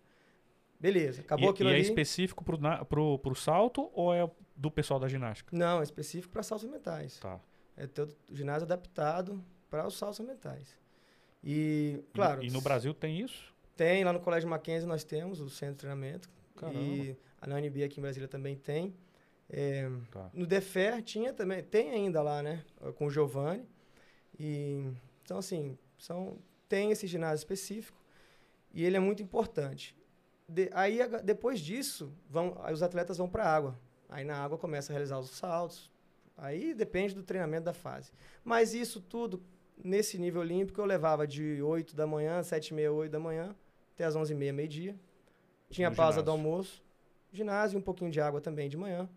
Beleza, 0.78 1.22
acabou 1.22 1.48
e, 1.48 1.50
aquilo 1.52 1.70
e 1.70 1.72
é 1.72 1.76
ali. 1.76 1.82
específico 1.84 2.44
pro, 2.44 2.58
na- 2.58 2.84
pro, 2.84 3.18
pro 3.18 3.34
salto 3.34 3.90
ou 3.94 4.12
é 4.12 4.28
do 4.54 4.70
pessoal 4.70 5.00
da 5.00 5.08
ginástica? 5.08 5.56
Não, 5.56 5.80
é 5.80 5.82
específico 5.82 6.32
para 6.32 6.42
saltos 6.42 6.68
mentais. 6.68 7.18
Tá. 7.18 7.40
É 7.76 7.86
todo 7.86 8.14
o 8.28 8.34
ginásio 8.36 8.64
adaptado 8.64 9.42
para 9.70 9.86
os 9.86 9.96
saltos 9.96 10.20
mentais. 10.20 10.76
E, 11.42 12.02
claro, 12.14 12.42
E, 12.42 12.48
e 12.48 12.50
no 12.50 12.60
Brasil 12.60 12.92
tem 12.92 13.20
isso? 13.20 13.54
tem 13.76 14.02
lá 14.04 14.12
no 14.12 14.20
Colégio 14.20 14.48
Mackenzie 14.48 14.88
nós 14.88 15.04
temos 15.04 15.38
o 15.40 15.48
centro 15.50 15.74
de 15.74 15.78
treinamento. 15.80 16.28
Caramba. 16.56 16.78
E 16.78 17.16
a 17.40 17.46
na 17.46 17.56
UNB 17.56 17.84
aqui 17.84 18.00
em 18.00 18.02
Brasília 18.02 18.26
também 18.28 18.56
tem. 18.56 18.94
É, 19.48 19.88
Tá. 20.10 20.28
no 20.34 20.46
Defer 20.46 21.00
tinha 21.02 21.32
também, 21.32 21.62
tem 21.62 21.90
ainda 21.92 22.20
lá, 22.22 22.42
né, 22.42 22.64
com 22.96 23.06
o 23.06 23.10
Giovanni. 23.10 23.64
E 24.38 24.84
então 25.22 25.38
assim, 25.38 25.78
são 25.98 26.38
tem 26.68 26.90
esse 26.90 27.06
ginásio 27.06 27.36
específico 27.42 27.96
e 28.74 28.84
ele 28.84 28.96
é 28.96 29.00
muito 29.00 29.22
importante. 29.22 29.96
De- 30.48 30.70
aí 30.72 30.98
depois 31.24 31.60
disso, 31.60 32.12
vão 32.28 32.56
aí 32.62 32.72
os 32.74 32.82
atletas 32.82 33.18
vão 33.18 33.28
para 33.28 33.44
a 33.44 33.54
água. 33.54 33.78
Aí 34.08 34.24
na 34.24 34.36
água 34.36 34.58
começa 34.58 34.92
a 34.92 34.94
realizar 34.94 35.18
os 35.18 35.30
saltos. 35.30 35.90
Aí 36.36 36.74
depende 36.74 37.14
do 37.14 37.22
treinamento 37.22 37.64
da 37.64 37.72
fase. 37.72 38.12
Mas 38.44 38.74
isso 38.74 39.00
tudo 39.00 39.42
nesse 39.82 40.18
nível 40.18 40.40
olímpico 40.42 40.80
eu 40.80 40.84
levava 40.84 41.26
de 41.26 41.62
8 41.62 41.94
da 41.96 42.06
manhã, 42.06 42.42
7 42.42 42.68
e 42.68 42.74
meia, 42.74 42.92
8 42.92 43.10
da 43.12 43.18
manhã, 43.20 43.54
até 43.94 44.04
as 44.04 44.14
11 44.14 44.32
e 44.32 44.36
meia, 44.36 44.52
meio-dia. 44.52 44.94
Tinha 45.70 45.90
No 45.90 45.96
pausa 45.96 46.22
do 46.22 46.30
ginásio. 46.30 46.46
almoço, 46.46 46.84
ginásio 47.32 47.76
e 47.76 47.78
um 47.78 47.82
pouquinho 47.82 48.10
de 48.10 48.20
água 48.20 48.40
também 48.40 48.68
de 48.68 48.76
manhã. 48.76 49.08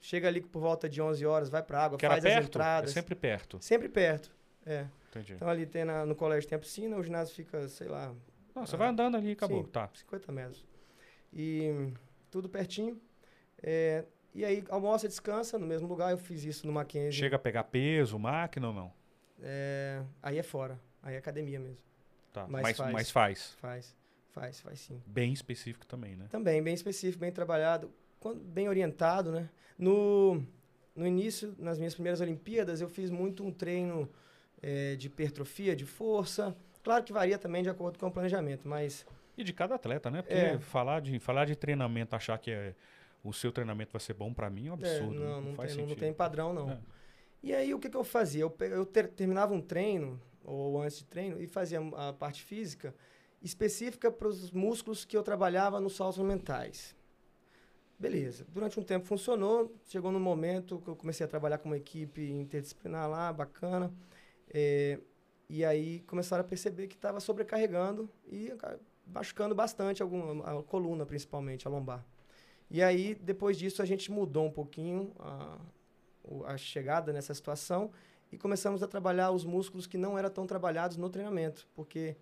Chega 0.00 0.28
ali 0.28 0.40
por 0.40 0.60
volta 0.60 0.88
de 0.88 1.00
11 1.02 1.24
horas, 1.26 1.48
vai 1.48 1.62
para 1.62 1.84
água, 1.84 1.98
Que 1.98 2.04
era 2.06 2.14
faz 2.14 2.24
as 2.24 2.32
perto? 2.32 2.44
É 2.44 2.48
entradas. 2.48 2.90
sempre 2.92 3.14
perto. 3.14 3.58
Sempre 3.60 3.88
perto. 3.88 4.30
É. 4.64 4.86
Entendi. 5.10 5.34
Então 5.34 5.48
ali 5.48 5.66
tem 5.66 5.84
na- 5.84 6.04
no 6.06 6.14
colégio 6.14 6.48
tem 6.48 6.56
a 6.56 6.58
piscina, 6.58 6.96
o 6.96 7.02
ginásio 7.02 7.34
fica, 7.34 7.66
sei 7.68 7.88
lá, 7.88 8.14
Não, 8.54 8.66
você 8.66 8.76
vai 8.76 8.88
andando 8.88 9.16
ali 9.16 9.28
e 9.28 9.32
acabou. 9.32 9.64
sim. 9.64 9.70
Tá. 9.70 9.88
50 9.94 10.30
metros. 10.32 10.64
E 11.32 11.92
tudo 12.30 12.48
pertinho. 12.48 13.00
É, 13.62 14.04
e 14.34 14.44
aí 14.44 14.64
almoça, 14.68 15.08
descansa 15.08 15.58
no 15.58 15.66
mesmo 15.66 15.88
lugar. 15.88 16.10
Eu 16.10 16.18
fiz 16.18 16.44
isso 16.44 16.66
no 16.66 16.72
Mackenzie. 16.72 17.12
Chega 17.18 17.36
a 17.36 17.38
pegar 17.38 17.64
peso, 17.64 18.18
máquina 18.18 18.68
ou 18.68 18.74
não? 18.74 18.92
É, 19.42 20.02
aí 20.22 20.38
é 20.38 20.42
fora. 20.42 20.78
Aí 21.02 21.14
é 21.14 21.18
academia 21.18 21.58
mesmo. 21.60 21.78
Tá. 22.32 22.46
Mas 22.48 22.62
Mas, 22.62 22.76
faz. 22.76 22.92
mas 22.92 23.10
faz. 23.10 23.52
Faz, 23.60 23.96
faz, 24.30 24.60
faz 24.60 24.80
sim. 24.80 25.02
Bem 25.06 25.32
específico 25.32 25.86
também, 25.86 26.16
né? 26.16 26.26
Também, 26.30 26.62
bem 26.62 26.74
específico, 26.74 27.20
bem 27.20 27.32
trabalhado, 27.32 27.90
bem 28.44 28.68
orientado, 28.68 29.30
né? 29.30 29.48
No, 29.78 30.42
no 30.94 31.06
início, 31.06 31.54
nas 31.58 31.78
minhas 31.78 31.94
primeiras 31.94 32.20
Olimpíadas, 32.20 32.80
eu 32.80 32.88
fiz 32.88 33.10
muito 33.10 33.44
um 33.44 33.52
treino 33.52 34.08
eh, 34.62 34.96
de 34.96 35.06
hipertrofia, 35.08 35.76
de 35.76 35.84
força. 35.84 36.56
Claro 36.82 37.04
que 37.04 37.12
varia 37.12 37.38
também 37.38 37.62
de 37.62 37.68
acordo 37.68 37.98
com 37.98 38.06
o 38.06 38.10
planejamento, 38.12 38.66
mas 38.66 39.06
E 39.36 39.44
de 39.44 39.52
cada 39.52 39.74
atleta, 39.74 40.10
né? 40.10 40.22
Porque 40.22 40.34
É. 40.34 40.58
falar, 40.58 41.00
de, 41.00 41.18
falar 41.18 41.44
de 41.44 41.54
treinamento, 41.56 42.16
achar 42.16 42.38
que 42.38 42.50
é, 42.50 42.74
o 43.22 43.32
seu 43.32 43.52
treinamento 43.52 43.92
vai 43.92 44.00
ser 44.00 44.14
bom 44.14 44.32
pra 44.32 44.48
mim 44.48 44.68
é 44.68 44.70
um 44.70 44.74
é, 44.74 44.76
absurdo. 44.78 45.20
não, 45.20 45.40
não, 45.42 45.54
faz 45.54 45.74
tem, 45.74 45.86
não 45.86 45.94
tem 45.94 46.12
padrão, 46.12 46.54
não. 46.54 46.70
É. 46.70 46.78
E 47.42 47.54
aí, 47.54 47.74
o 47.74 47.78
que, 47.78 47.90
que 47.90 47.96
eu 47.96 48.04
fazia? 48.04 48.42
Eu, 48.42 48.56
eu 48.60 48.86
ter- 48.86 49.08
terminava 49.08 49.52
um 49.52 49.60
treino, 49.60 50.20
ou 50.42 50.80
antes 50.82 50.98
de 50.98 51.04
treino, 51.04 51.40
e 51.40 51.46
fazia 51.46 51.80
a 51.80 52.12
parte 52.12 52.42
física 52.42 52.94
específica 53.42 54.10
para 54.10 54.26
os 54.28 54.50
músculos 54.50 55.04
que 55.04 55.16
eu 55.16 55.22
trabalhava 55.22 55.78
nos 55.80 55.94
saltos 55.94 56.18
mentais. 56.24 56.96
Beleza. 57.98 58.46
Durante 58.48 58.78
um 58.78 58.82
tempo 58.82 59.06
funcionou. 59.06 59.74
Chegou 59.88 60.12
no 60.12 60.20
momento 60.20 60.80
que 60.80 60.88
eu 60.88 60.96
comecei 60.96 61.24
a 61.24 61.28
trabalhar 61.28 61.58
com 61.58 61.68
uma 61.68 61.76
equipe 61.76 62.30
interdisciplinar 62.30 63.08
lá, 63.08 63.32
bacana. 63.32 63.92
É, 64.52 64.98
e 65.48 65.64
aí 65.64 66.00
começaram 66.00 66.42
a 66.42 66.46
perceber 66.46 66.88
que 66.88 66.94
estava 66.94 67.20
sobrecarregando 67.20 68.10
e 68.26 68.52
machucando 69.06 69.54
bastante 69.54 70.02
alguma, 70.02 70.58
a 70.58 70.62
coluna, 70.62 71.06
principalmente, 71.06 71.66
a 71.66 71.70
lombar. 71.70 72.04
E 72.70 72.82
aí, 72.82 73.14
depois 73.14 73.56
disso, 73.56 73.80
a 73.80 73.84
gente 73.84 74.10
mudou 74.10 74.46
um 74.46 74.50
pouquinho 74.50 75.12
a, 75.18 75.58
a 76.46 76.56
chegada 76.56 77.12
nessa 77.12 77.32
situação 77.32 77.92
e 78.32 78.36
começamos 78.36 78.82
a 78.82 78.88
trabalhar 78.88 79.30
os 79.30 79.44
músculos 79.44 79.86
que 79.86 79.96
não 79.96 80.18
eram 80.18 80.28
tão 80.28 80.46
trabalhados 80.46 80.96
no 80.96 81.08
treinamento, 81.08 81.66
porque 81.74 82.16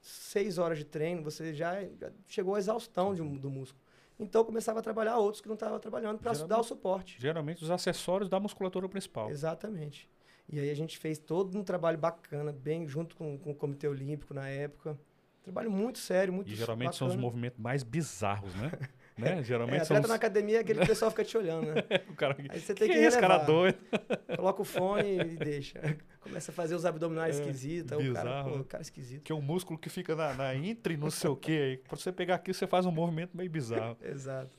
seis 0.00 0.58
horas 0.58 0.78
de 0.78 0.84
treino, 0.84 1.22
você 1.22 1.52
já, 1.52 1.82
já 1.82 2.12
chegou 2.28 2.54
à 2.54 2.58
exaustão 2.58 3.14
de, 3.14 3.20
do 3.20 3.50
músculo. 3.50 3.82
Então, 4.20 4.44
começava 4.44 4.78
a 4.80 4.82
trabalhar 4.82 5.16
outros 5.16 5.40
que 5.40 5.48
não 5.48 5.54
estavam 5.54 5.78
trabalhando 5.78 6.18
para 6.18 6.32
dar 6.46 6.60
o 6.60 6.62
suporte. 6.62 7.16
Geralmente, 7.18 7.64
os 7.64 7.70
acessórios 7.70 8.28
da 8.28 8.38
musculatura 8.38 8.88
principal. 8.88 9.30
Exatamente. 9.30 10.08
E 10.48 10.58
aí 10.58 10.68
a 10.70 10.74
gente 10.74 10.98
fez 10.98 11.18
todo 11.18 11.56
um 11.56 11.64
trabalho 11.64 11.96
bacana, 11.96 12.52
bem 12.52 12.86
junto 12.86 13.16
com, 13.16 13.38
com 13.38 13.52
o 13.52 13.54
Comitê 13.54 13.88
Olímpico 13.88 14.34
na 14.34 14.48
época. 14.48 14.98
Trabalho 15.42 15.70
muito 15.70 15.98
sério, 15.98 16.32
muito 16.32 16.50
E 16.50 16.54
geralmente 16.54 16.88
bacana. 16.88 16.98
são 16.98 17.08
os 17.08 17.16
movimentos 17.16 17.58
mais 17.58 17.82
bizarros, 17.82 18.54
né? 18.56 18.70
né? 19.20 19.38
É, 19.38 19.42
Geralmente 19.42 19.82
atleta 19.82 19.94
são 19.94 20.00
os... 20.02 20.08
na 20.08 20.14
academia 20.14 20.58
é 20.58 20.60
aquele 20.60 20.78
que 20.78 20.84
o 20.84 20.88
pessoal 20.88 21.10
fica 21.10 21.24
te 21.24 21.36
olhando, 21.36 21.66
né? 21.66 21.82
o 22.08 22.14
cara... 22.14 22.36
Aí 22.48 22.60
você 22.60 22.74
tem 22.74 22.88
que, 22.88 22.94
que 22.94 23.00
é 23.00 23.04
esse 23.04 23.20
cara 23.20 23.38
doido? 23.38 23.78
Coloca 24.36 24.62
o 24.62 24.64
fone 24.64 25.18
e 25.18 25.36
deixa. 25.36 25.80
Começa 26.20 26.50
a 26.50 26.54
fazer 26.54 26.74
os 26.74 26.84
abdominais 26.84 27.38
É, 27.38 27.40
esquisitos. 27.40 27.96
O 27.96 28.12
cara, 28.12 28.44
pô, 28.44 28.50
né? 28.50 28.56
o 28.56 28.64
cara 28.64 28.82
esquisito. 28.82 29.22
Que 29.22 29.32
é 29.32 29.34
um 29.34 29.40
músculo 29.40 29.78
que 29.78 29.88
fica 29.88 30.14
na, 30.14 30.34
na 30.34 30.54
intra 30.54 30.92
e 30.92 30.96
não 30.96 31.10
sei 31.10 31.30
o 31.30 31.36
quê. 31.36 31.52
Aí, 31.70 31.76
pra 31.76 31.96
você 31.96 32.12
pegar 32.12 32.36
aqui, 32.36 32.52
você 32.52 32.66
faz 32.66 32.86
um 32.86 32.90
movimento 32.90 33.36
meio 33.36 33.50
bizarro. 33.50 33.96
Exato. 34.02 34.50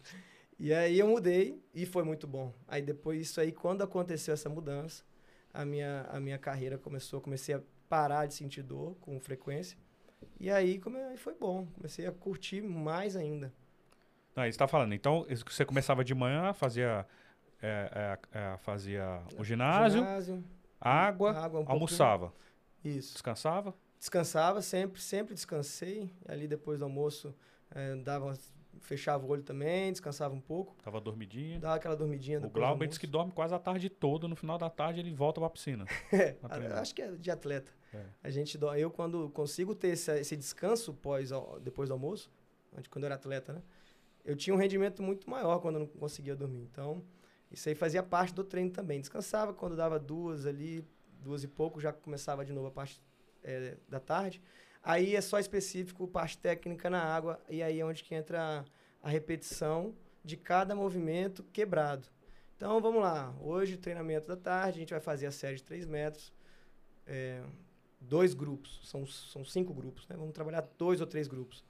E 0.60 0.74
aí 0.74 1.00
eu 1.00 1.08
mudei 1.08 1.60
e 1.74 1.86
foi 1.86 2.04
muito 2.04 2.28
bom. 2.28 2.54
Aí 2.68 2.82
depois 2.82 3.20
disso 3.20 3.42
aí, 3.42 3.52
quando 3.52 3.82
aconteceu 3.82 4.34
essa 4.34 4.48
mudança, 4.48 5.04
a 5.54 5.66
minha, 5.66 6.06
a 6.10 6.20
minha 6.20 6.38
carreira 6.38 6.78
começou, 6.78 7.20
comecei 7.20 7.56
a 7.56 7.62
parar 7.90 8.26
de 8.26 8.36
sentir 8.36 8.62
dor 8.62 8.96
com 9.02 9.20
frequência. 9.20 9.78
E 10.40 10.50
aí, 10.50 10.80
come, 10.80 10.98
aí 10.98 11.18
foi 11.18 11.34
bom. 11.34 11.68
Comecei 11.74 12.06
a 12.06 12.12
curtir 12.12 12.62
mais 12.62 13.16
ainda. 13.16 13.54
Não, 14.36 14.44
você 14.46 14.58
tá 14.58 14.68
falando. 14.68 14.94
Então, 14.94 15.26
você 15.46 15.66
começava 15.66 16.04
de 16.04 16.14
manhã, 16.16 16.54
fazia, 16.54 17.06
é, 17.62 18.18
é, 18.34 18.40
é, 18.40 18.58
fazia 18.58 19.22
o 19.38 19.44
ginásio, 19.44 20.00
Ginásio, 20.00 20.44
água, 20.80 21.32
água 21.32 21.46
um 21.48 21.50
pouquinho. 21.66 21.72
almoçava, 21.72 22.34
Isso. 22.84 23.14
descansava. 23.14 23.74
Descansava 24.00 24.62
sempre, 24.62 25.00
sempre 25.00 25.36
descansei. 25.36 26.12
Ali 26.28 26.48
depois 26.48 26.80
do 26.80 26.86
almoço, 26.86 27.36
eh, 27.70 27.96
dava, 27.98 28.34
fechava 28.80 29.24
o 29.24 29.30
olho 29.30 29.44
também, 29.44 29.92
descansava 29.92 30.34
um 30.34 30.42
pouco. 30.42 30.76
Tava 30.84 31.00
dormidinha. 31.00 31.60
Dava 31.60 31.76
aquela 31.76 31.96
dormidinha 31.96 32.40
O 32.40 32.50
Glauber 32.50 32.88
diz 32.88 32.98
que 32.98 33.06
dorme 33.06 33.32
quase 33.32 33.54
a 33.54 33.60
tarde 33.60 33.90
toda. 33.90 34.28
No 34.28 34.36
final 34.36 34.58
da 34.58 34.72
tarde, 34.72 35.02
ele 35.02 35.14
volta 35.14 35.40
pra 35.40 35.50
piscina. 35.52 35.86
É, 36.12 36.36
acho 36.80 36.96
que 36.96 37.02
é 37.04 37.12
de 37.12 37.30
atleta. 37.30 37.72
É. 37.94 38.04
A 38.24 38.30
gente, 38.32 38.58
eu 38.78 38.90
quando 38.90 39.30
consigo 39.30 39.76
ter 39.76 39.90
esse, 39.90 40.12
esse 40.20 40.36
descanso 40.36 40.94
pós, 40.96 41.30
depois 41.62 41.90
do 41.90 41.94
almoço, 41.94 42.32
antes- 42.76 42.88
quando 42.88 43.04
eu 43.04 43.08
era 43.08 43.16
atleta, 43.16 43.54
né? 43.54 43.62
Eu 44.24 44.36
tinha 44.36 44.54
um 44.54 44.58
rendimento 44.58 45.02
muito 45.02 45.30
maior 45.30 45.60
quando 45.60 45.76
eu 45.76 45.80
não 45.82 45.88
conseguia 45.88 46.36
dormir. 46.36 46.68
Então, 46.72 47.04
isso 47.52 47.68
aí 47.68 47.76
fazia 47.76 48.04
parte 48.04 48.34
do 48.34 48.44
treino 48.44 48.72
também. 48.72 49.00
Descansava 49.00 49.54
quando 49.54 49.76
dava 49.76 50.00
duas 50.00 50.46
ali, 50.46 50.86
duas 51.22 51.44
e 51.44 51.48
pouco, 51.48 51.80
já 51.80 51.92
começava 51.92 52.46
de 52.46 52.54
novo 52.54 52.68
a 52.68 52.72
parte 52.72 53.02
eh, 53.44 53.78
da 53.90 54.00
tarde. 54.00 54.42
Aí 54.84 55.16
é 55.16 55.22
só 55.22 55.40
específico, 55.40 56.08
parte 56.08 56.38
técnica 56.38 56.90
na 56.90 57.04
água, 57.04 57.40
e 57.50 57.62
aí 57.62 57.80
é 57.80 57.86
onde 57.86 58.04
que 58.04 58.16
entra 58.16 58.66
a, 59.02 59.08
a 59.08 59.10
repetição 59.10 59.96
de 60.24 60.38
cada 60.38 60.76
movimento 60.76 61.44
quebrado. 61.52 62.08
Então, 62.56 62.80
vamos 62.80 63.02
lá. 63.02 63.36
Hoje, 63.42 63.78
treinamento 63.78 64.28
da 64.28 64.38
tarde, 64.38 64.78
a 64.78 64.80
gente 64.82 64.92
vai 64.92 65.00
fazer 65.00 65.26
a 65.26 65.32
série 65.32 65.58
de 65.58 65.64
3 65.64 65.86
metros. 65.86 66.32
É, 67.06 67.44
dois 68.02 68.34
grupos, 68.34 68.80
são, 68.84 69.06
são 69.06 69.46
cinco 69.46 69.74
grupos, 69.74 70.08
né? 70.08 70.16
Vamos 70.18 70.34
trabalhar 70.34 70.68
dois 70.78 71.00
ou 71.00 71.08
três 71.08 71.28
grupos. 71.28 71.64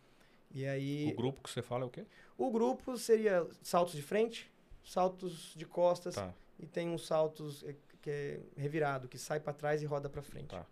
E 0.53 0.65
aí, 0.65 1.11
O 1.11 1.15
grupo 1.15 1.41
que 1.41 1.49
você 1.49 1.61
fala 1.61 1.83
é 1.83 1.87
o 1.87 1.89
quê? 1.89 2.05
O 2.47 2.51
grupo 2.51 2.97
seria 2.97 3.47
saltos 3.61 3.95
de 3.95 4.01
frente, 4.01 4.51
saltos 4.83 5.53
de 5.55 5.65
costas 5.65 6.15
Tá, 6.15 6.33
e 6.59 6.65
tem 6.65 6.89
uns 6.89 7.05
saltos 7.05 7.63
eh, 7.63 7.75
que 8.01 8.09
é 8.09 8.39
revirado, 8.57 9.07
que 9.07 9.17
sai 9.17 9.39
para 9.39 9.53
trás 9.53 9.81
e 9.81 9.85
roda 9.85 10.09
para 10.09 10.21
frente. 10.21 10.47
tá. 10.49 10.65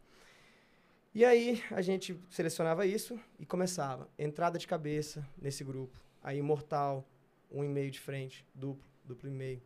E 1.13 1.25
aí 1.25 1.61
a 1.71 1.81
gente 1.81 2.19
selecionava 2.29 2.85
isso 2.85 3.19
e 3.39 3.45
começava. 3.45 4.07
Entrada 4.17 4.57
de 4.59 4.67
cabeça 4.67 5.27
nesse 5.37 5.63
grupo. 5.63 5.99
Aí 6.21 6.41
mortal, 6.41 7.07
um 7.51 7.63
e 7.63 7.67
meio 7.67 7.89
de 7.89 7.99
frente, 7.99 8.45
duplo, 8.53 8.87
duplo 9.03 9.27
e 9.27 9.31
meio, 9.31 9.61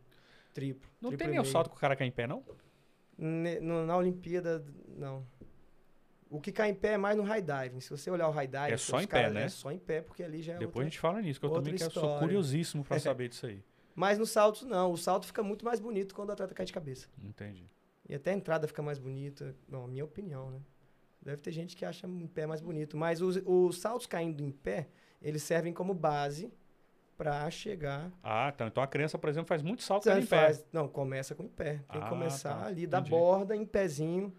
triplo. 0.54 0.88
Não 1.00 1.10
triplo 1.10 1.18
tem 1.26 1.28
nenhum 1.32 1.44
salto 1.44 1.68
que 1.70 1.76
o 1.76 1.78
cara 1.78 1.94
cai 1.96 2.06
em 2.06 2.10
pé, 2.12 2.26
não? 2.26 2.42
Ne- 3.16 3.60
no- 3.60 3.84
na 3.86 3.96
Olimpíada, 3.96 4.64
não. 4.88 5.26
O 6.36 6.40
que 6.40 6.50
cai 6.52 6.70
em 6.70 6.74
pé 6.74 6.94
é 6.94 6.96
mais 6.96 7.16
no 7.16 7.22
high 7.22 7.40
diving. 7.42 7.80
Se 7.80 7.90
você 7.90 8.10
olhar 8.10 8.28
o 8.28 8.32
high 8.32 8.46
diving, 8.46 8.72
É 8.72 8.76
só 8.76 9.00
em 9.00 9.06
pé, 9.06 9.30
né? 9.30 9.44
É 9.44 9.48
só 9.48 9.70
em 9.70 9.78
pé, 9.78 10.00
porque 10.00 10.22
ali 10.22 10.42
já 10.42 10.54
é 10.54 10.58
Depois 10.58 10.68
outra... 10.68 10.80
a 10.82 10.84
gente 10.86 10.98
fala 10.98 11.22
nisso, 11.22 11.38
que 11.40 11.46
eu 11.46 11.50
também 11.50 11.74
quero, 11.74 11.90
sou 11.92 12.18
curiosíssimo 12.18 12.82
pra 12.84 12.98
saber 13.00 13.28
disso 13.28 13.46
aí. 13.46 13.62
Mas 13.94 14.18
no 14.18 14.26
salto, 14.26 14.66
não. 14.66 14.90
O 14.92 14.96
salto 14.96 15.26
fica 15.26 15.42
muito 15.42 15.64
mais 15.64 15.78
bonito 15.78 16.14
quando 16.14 16.30
o 16.30 16.32
atleta 16.32 16.52
cai 16.54 16.66
de 16.66 16.72
cabeça. 16.72 17.06
Entendi. 17.22 17.70
E 18.08 18.14
até 18.14 18.32
a 18.32 18.34
entrada 18.34 18.66
fica 18.66 18.82
mais 18.82 18.98
bonita. 18.98 19.54
Bom, 19.68 19.84
a 19.84 19.88
minha 19.88 20.04
opinião, 20.04 20.50
né? 20.50 20.60
Deve 21.22 21.40
ter 21.40 21.52
gente 21.52 21.76
que 21.76 21.84
acha 21.84 22.06
em 22.06 22.26
pé 22.26 22.46
mais 22.46 22.60
bonito. 22.60 22.96
Mas 22.96 23.22
os, 23.22 23.40
os 23.46 23.78
saltos 23.80 24.06
caindo 24.06 24.42
em 24.42 24.50
pé, 24.50 24.88
eles 25.22 25.42
servem 25.42 25.72
como 25.72 25.94
base 25.94 26.52
para 27.16 27.48
chegar... 27.50 28.10
Ah, 28.22 28.52
tá. 28.52 28.66
Então 28.66 28.82
a 28.82 28.86
criança, 28.88 29.16
por 29.16 29.30
exemplo, 29.30 29.46
faz 29.46 29.62
muito 29.62 29.82
salto 29.84 30.08
em 30.10 30.14
pé. 30.20 30.22
faz- 30.26 30.66
Não, 30.72 30.88
começa 30.88 31.32
com 31.34 31.44
em 31.44 31.48
pé. 31.48 31.74
Tem 31.90 32.00
Ah, 32.00 32.04
que 32.04 32.08
começar 32.08 32.56
tá. 32.58 32.66
ali 32.66 32.86
da 32.88 32.98
Entendi. 32.98 33.10
borda, 33.10 33.54
em 33.56 33.64
pezinho. 33.64 34.34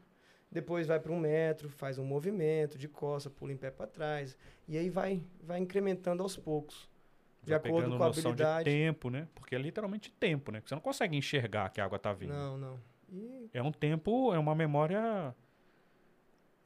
Depois 0.56 0.88
vai 0.88 1.02
para 1.02 1.12
um 1.12 1.20
metro, 1.20 1.68
faz 1.68 2.00
um 2.00 2.06
movimento 2.06 2.78
de 2.78 2.88
costa, 2.88 3.30
pula 3.30 3.52
em 3.52 3.58
pé 3.58 3.70
para 3.70 3.86
trás. 3.88 4.38
E 4.66 4.78
aí 4.78 4.90
vai, 4.90 5.22
vai 5.44 5.60
incrementando 5.60 6.24
aos 6.24 6.38
poucos. 6.38 6.90
De 7.44 7.50
Vai 7.50 7.58
acordo 7.60 7.90
com 7.98 8.04
a 8.04 8.08
noção 8.08 8.32
habilidade. 8.32 8.70
de 8.70 8.72
tempo, 8.74 9.10
né? 9.10 9.28
Porque 9.36 9.54
é 9.54 9.58
literalmente 9.58 10.10
tempo, 10.14 10.54
né? 10.54 10.62
Porque 10.62 10.70
você 10.70 10.76
não 10.76 10.82
consegue 10.82 11.18
enxergar 11.18 11.70
que 11.72 11.82
a 11.82 11.84
água 11.84 12.00
tá 12.00 12.14
vindo. 12.14 12.32
Não, 12.32 12.58
não. 12.58 12.80
E, 13.12 13.50
É 13.54 13.62
um 13.62 13.70
tempo, 13.70 14.34
é 14.34 14.40
uma 14.40 14.56
memória 14.56 15.36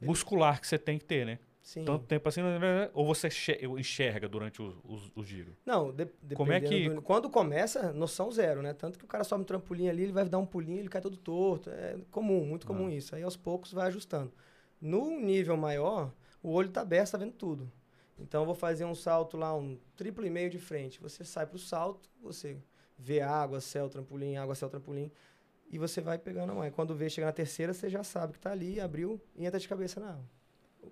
muscular 0.00 0.60
que 0.60 0.68
você 0.68 0.78
tem 0.78 0.96
que 0.96 1.04
ter, 1.04 1.26
né? 1.26 1.40
Sim. 1.70 1.84
Tanto 1.84 2.04
tempo 2.06 2.28
assim, 2.28 2.42
né? 2.42 2.90
ou 2.92 3.06
você 3.06 3.28
enxe- 3.28 3.60
enxerga 3.78 4.28
durante 4.28 4.60
os, 4.60 4.74
os, 4.84 5.12
os 5.14 5.26
giros. 5.26 5.54
Não, 5.64 5.92
de, 5.92 6.06
Como 6.34 6.52
é 6.52 6.60
que- 6.60 6.88
do- 6.90 7.02
quando 7.02 7.28
começa, 7.30 7.92
noção 7.92 8.30
zero, 8.30 8.60
né? 8.62 8.72
Tanto 8.74 8.98
que 8.98 9.04
o 9.04 9.08
cara 9.08 9.24
sobe 9.24 9.42
um 9.42 9.44
trampolim 9.44 9.88
ali, 9.88 10.02
ele 10.04 10.12
vai 10.12 10.28
dar 10.28 10.38
um 10.38 10.46
pulinho, 10.46 10.78
ele 10.78 10.88
cai 10.88 11.00
todo 11.00 11.16
torto. 11.16 11.70
É 11.70 11.96
comum, 12.10 12.44
muito 12.44 12.66
comum 12.66 12.86
Ah. 12.88 12.92
isso. 12.94 13.14
Aí 13.14 13.22
aos 13.22 13.36
poucos 13.36 13.72
vai 13.72 13.86
ajustando. 13.88 14.32
No 14.80 15.10
nível 15.20 15.56
maior, 15.56 16.12
o 16.42 16.50
olho 16.52 16.68
tá 16.70 16.80
aberto, 16.80 17.12
tá 17.12 17.18
vendo 17.18 17.32
tudo. 17.32 17.70
Então 18.18 18.42
eu 18.42 18.46
vou 18.46 18.54
fazer 18.54 18.84
um 18.84 18.94
salto 18.94 19.36
lá, 19.36 19.54
um 19.56 19.78
triplo 19.96 20.26
e 20.26 20.30
meio 20.30 20.50
de 20.50 20.58
frente. 20.58 21.00
Você 21.00 21.24
sai 21.24 21.46
pro 21.46 21.58
salto, 21.58 22.08
você 22.22 22.56
vê 22.98 23.20
água, 23.20 23.60
céu, 23.60 23.88
trampolim, 23.88 24.36
água, 24.36 24.54
céu, 24.54 24.68
trampolim. 24.68 25.10
E 25.70 25.78
você 25.78 26.00
vai 26.00 26.18
pegando 26.18 26.50
a 26.50 26.54
mão. 26.54 26.62
Aí 26.62 26.70
quando 26.70 26.94
vê, 26.94 27.08
chega 27.08 27.26
na 27.28 27.32
terceira, 27.32 27.72
você 27.72 27.88
já 27.88 28.02
sabe 28.02 28.32
que 28.34 28.38
tá 28.40 28.50
ali, 28.50 28.80
abriu 28.80 29.20
e 29.36 29.46
entra 29.46 29.58
de 29.60 29.68
cabeça 29.68 30.00
na 30.00 30.10
água. 30.10 30.24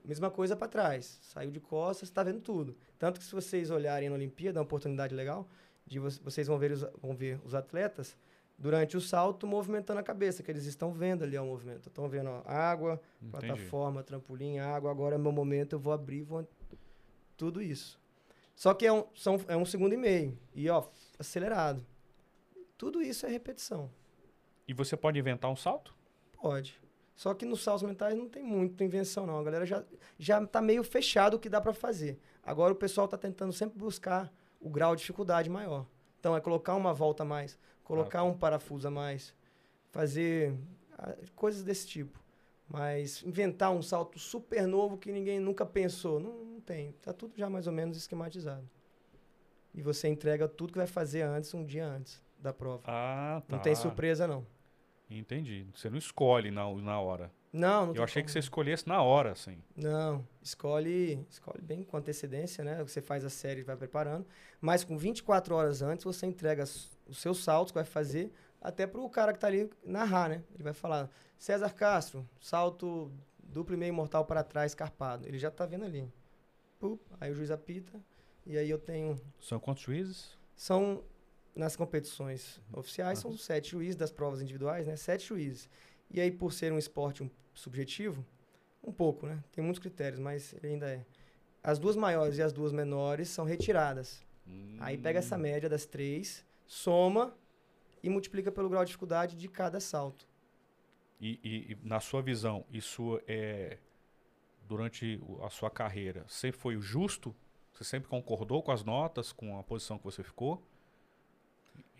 Mesma 0.05 0.31
coisa 0.31 0.57
para 0.57 0.69
trás. 0.69 1.19
Saiu 1.23 1.51
de 1.51 1.61
costas, 1.61 2.09
está 2.09 2.23
vendo 2.23 2.41
tudo. 2.41 2.77
Tanto 2.99 3.19
que 3.21 3.27
se 3.27 3.33
vocês 3.35 3.71
olharem 3.71 4.09
na 4.09 4.15
Olimpíada, 4.15 4.59
é 4.59 4.61
uma 4.61 4.65
oportunidade 4.65 5.15
legal, 5.15 5.47
de 5.87 5.99
vo- 5.99 6.11
vocês 6.23 6.47
vão 6.47 6.59
ver, 6.59 6.73
os, 6.73 6.81
vão 7.01 7.15
ver 7.15 7.41
os 7.45 7.55
atletas 7.55 8.17
durante 8.59 8.97
o 8.97 9.01
salto 9.01 9.47
movimentando 9.47 10.01
a 10.01 10.03
cabeça, 10.03 10.43
que 10.43 10.51
eles 10.51 10.65
estão 10.67 10.93
vendo 10.93 11.23
ali 11.25 11.39
o 11.39 11.45
movimento. 11.45 11.89
Estão 11.89 12.09
vendo 12.09 12.29
ó, 12.31 12.43
água, 12.45 13.01
Entendi. 13.23 13.47
plataforma, 13.47 14.03
trampolim, 14.03 14.59
água, 14.59 14.91
agora 14.91 15.15
é 15.15 15.19
meu 15.19 15.33
momento, 15.33 15.75
eu 15.75 15.79
vou 15.79 15.93
abrir, 15.93 16.23
vou... 16.23 16.47
Tudo 17.37 17.63
isso. 17.63 17.99
Só 18.57 18.75
que 18.75 18.85
é 18.87 18.93
um, 18.93 19.05
são, 19.15 19.41
é 19.47 19.57
um 19.57 19.65
segundo 19.65 19.93
e 19.93 19.97
meio. 19.97 20.37
E, 20.53 20.69
ó, 20.69 20.89
acelerado. 21.19 21.87
Tudo 22.77 23.01
isso 23.01 23.25
é 23.27 23.29
repetição. 23.29 23.89
E 24.67 24.75
você 24.75 24.97
pode 24.97 25.19
inventar 25.19 25.49
um 25.51 25.55
salto? 25.57 25.95
Pode. 26.33 26.81
Só 27.19 27.35
que 27.35 27.45
nos 27.45 27.65
saltos 27.65 27.83
mentais 27.83 28.17
não 28.17 28.29
tem 28.29 28.45
muita 28.45 28.85
invenção, 28.85 29.27
não. 29.27 29.41
A 29.41 29.43
galera 29.43 29.67
já, 29.67 29.83
já 30.17 30.47
tá 30.47 30.63
meio 30.63 30.85
fechado 30.85 31.35
o 31.35 31.41
que 31.41 31.49
dá 31.49 31.61
para 31.61 31.75
fazer. 31.75 32.17
Agora 32.45 32.73
o 32.73 32.77
pessoal 32.77 33.09
tá 33.09 33.19
tentando 33.19 33.53
sempre 33.53 33.77
buscar 33.77 34.33
o 34.61 34.71
grau 34.71 34.95
de 34.95 35.01
dificuldade 35.01 35.51
maior. 35.51 35.85
Então 36.21 36.37
é 36.37 36.41
colocar 36.41 36.77
uma 36.77 36.95
volta 36.95 37.25
a 37.25 37.27
mais, 37.27 37.59
colocar 37.83 38.23
um 38.23 38.39
parafuso 38.39 38.87
a 38.87 38.91
mais, 38.93 39.35
fazer 39.91 40.55
ah, 40.97 41.17
coisas 41.35 41.65
desse 41.65 41.89
tipo. 41.89 42.23
Mas 42.69 43.21
inventar 43.25 43.73
um 43.73 43.83
salto 43.83 44.17
super 44.17 44.65
novo 44.65 44.97
que 44.97 45.11
ninguém 45.11 45.41
nunca 45.41 45.67
pensou, 45.67 46.21
não, 46.21 46.45
não 46.45 46.61
tem. 46.61 46.93
Tá 47.03 47.13
tudo 47.13 47.37
já 47.37 47.51
mais 47.51 47.67
ou 47.67 47.73
menos 47.73 47.97
esquematizado. 47.97 48.71
E 49.75 49.83
você 49.83 50.07
entrega 50.07 50.47
tudo 50.47 50.73
que 50.73 50.79
vai 50.79 50.87
fazer 50.87 51.23
antes, 51.23 51.53
um 51.53 51.65
dia 51.65 51.85
antes 51.85 52.23
da 52.39 52.53
prova. 52.53 52.85
Ah, 52.87 53.43
tá. 53.49 53.57
Não 53.57 53.61
tem 53.61 53.75
surpresa, 53.75 54.25
não. 54.29 54.47
Entendi. 55.11 55.67
Você 55.75 55.89
não 55.89 55.99
escolhe 55.99 56.51
na, 56.51 56.71
na 56.75 57.01
hora. 57.01 57.31
Não, 57.53 57.87
não 57.87 57.95
Eu 57.95 58.03
achei 58.05 58.23
como. 58.23 58.27
que 58.27 58.33
você 58.33 58.39
escolhesse 58.41 58.87
na 58.87 59.03
hora, 59.03 59.33
assim. 59.33 59.57
Não, 59.75 60.27
escolhe, 60.43 61.27
escolhe 61.31 61.63
bem 61.63 61.83
com 61.83 61.97
antecedência, 61.97 62.63
né? 62.63 62.83
Você 62.83 63.01
faz 63.01 63.25
a 63.25 63.31
série 63.31 63.61
e 63.61 63.65
vai 63.65 63.77
preparando. 63.77 64.27
Mas 64.61 64.85
com 64.85 64.99
24 64.99 65.55
horas 65.55 65.81
antes, 65.81 66.05
você 66.05 66.27
entrega 66.27 66.63
os 66.63 66.91
seus 67.13 67.43
saltos 67.43 67.73
que 67.73 67.77
vai 67.77 67.85
fazer 67.85 68.31
até 68.61 68.87
pro 68.87 69.09
cara 69.09 69.33
que 69.33 69.39
tá 69.39 69.47
ali 69.47 69.71
narrar, 69.85 70.29
né? 70.29 70.43
Ele 70.55 70.63
vai 70.63 70.75
falar, 70.75 71.09
César 71.39 71.73
Castro, 71.73 72.29
salto 72.41 73.11
duplo 73.39 73.75
e 73.75 73.79
meio 73.79 73.95
mortal 73.95 74.25
para 74.25 74.43
trás, 74.45 74.75
carpado. 74.75 75.27
Ele 75.27 75.39
já 75.39 75.51
tá 75.51 75.65
vendo 75.65 75.85
ali. 75.85 76.07
Pup, 76.79 77.01
aí 77.21 77.31
o 77.31 77.35
juiz 77.35 77.51
apita. 77.51 77.99
E 78.45 78.57
aí 78.57 78.69
eu 78.69 78.79
tenho... 78.79 79.19
São 79.41 79.59
quantos 79.59 79.83
juízes? 79.83 80.37
São, 80.55 81.03
nas 81.59 81.77
competições 81.77 82.63
oficiais, 82.73 83.19
são 83.21 83.37
sete 83.37 83.71
juízes 83.73 83.97
das 83.97 84.13
provas 84.13 84.41
individuais, 84.43 84.87
né? 84.87 84.97
Sete 84.97 85.27
juízes. 85.27 85.69
E 86.11 86.21
aí, 86.21 86.31
por 86.31 86.53
ser 86.53 86.73
um 86.73 86.79
esporte 86.79 87.23
um, 87.23 87.31
subjetivo, 87.55 88.25
um 88.83 88.93
pouco, 88.93 89.27
né? 89.27 89.43
Tem 89.53 89.63
muitos 89.65 89.81
critérios, 89.81 90.21
mas 90.21 90.55
ele 90.55 90.69
ainda 90.69 90.89
é. 90.91 91.07
As 91.63 91.79
duas 91.79 91.97
maiores 91.97 92.39
e 92.39 92.43
as 92.43 92.53
duas 92.53 92.73
menores 92.73 93.29
são 93.29 93.45
retiradas. 93.45 94.25
Aí 94.79 94.97
pega 94.99 95.19
essa 95.21 95.37
Hum. 95.37 95.43
média 95.43 95.69
das 95.69 95.87
três, 95.87 96.45
soma 96.67 97.37
e 98.03 98.11
multiplica 98.11 98.53
pelo 98.53 98.69
grau 98.71 98.85
de 98.85 98.89
dificuldade 98.89 99.37
de 99.37 99.49
cada 99.49 99.81
salto. 99.81 100.29
E, 101.21 101.41
e- 101.43 101.73
e 101.73 101.79
na 101.83 102.01
sua 102.01 102.23
visão, 102.23 102.65
isso 102.71 103.21
é 103.27 103.79
durante 104.69 105.21
a 105.43 105.51
sua 105.51 105.71
carreira, 105.71 106.25
sempre 106.29 106.61
foi 106.61 106.77
o 106.77 106.83
justo? 106.83 107.35
Você 107.75 107.85
sempre 107.85 108.09
concordou 108.09 108.63
com 108.63 108.73
as 108.73 108.85
notas, 108.85 109.33
com 109.33 109.59
a 109.59 109.65
posição 109.65 109.99
que 109.99 110.05
você 110.05 110.23
ficou? 110.23 110.63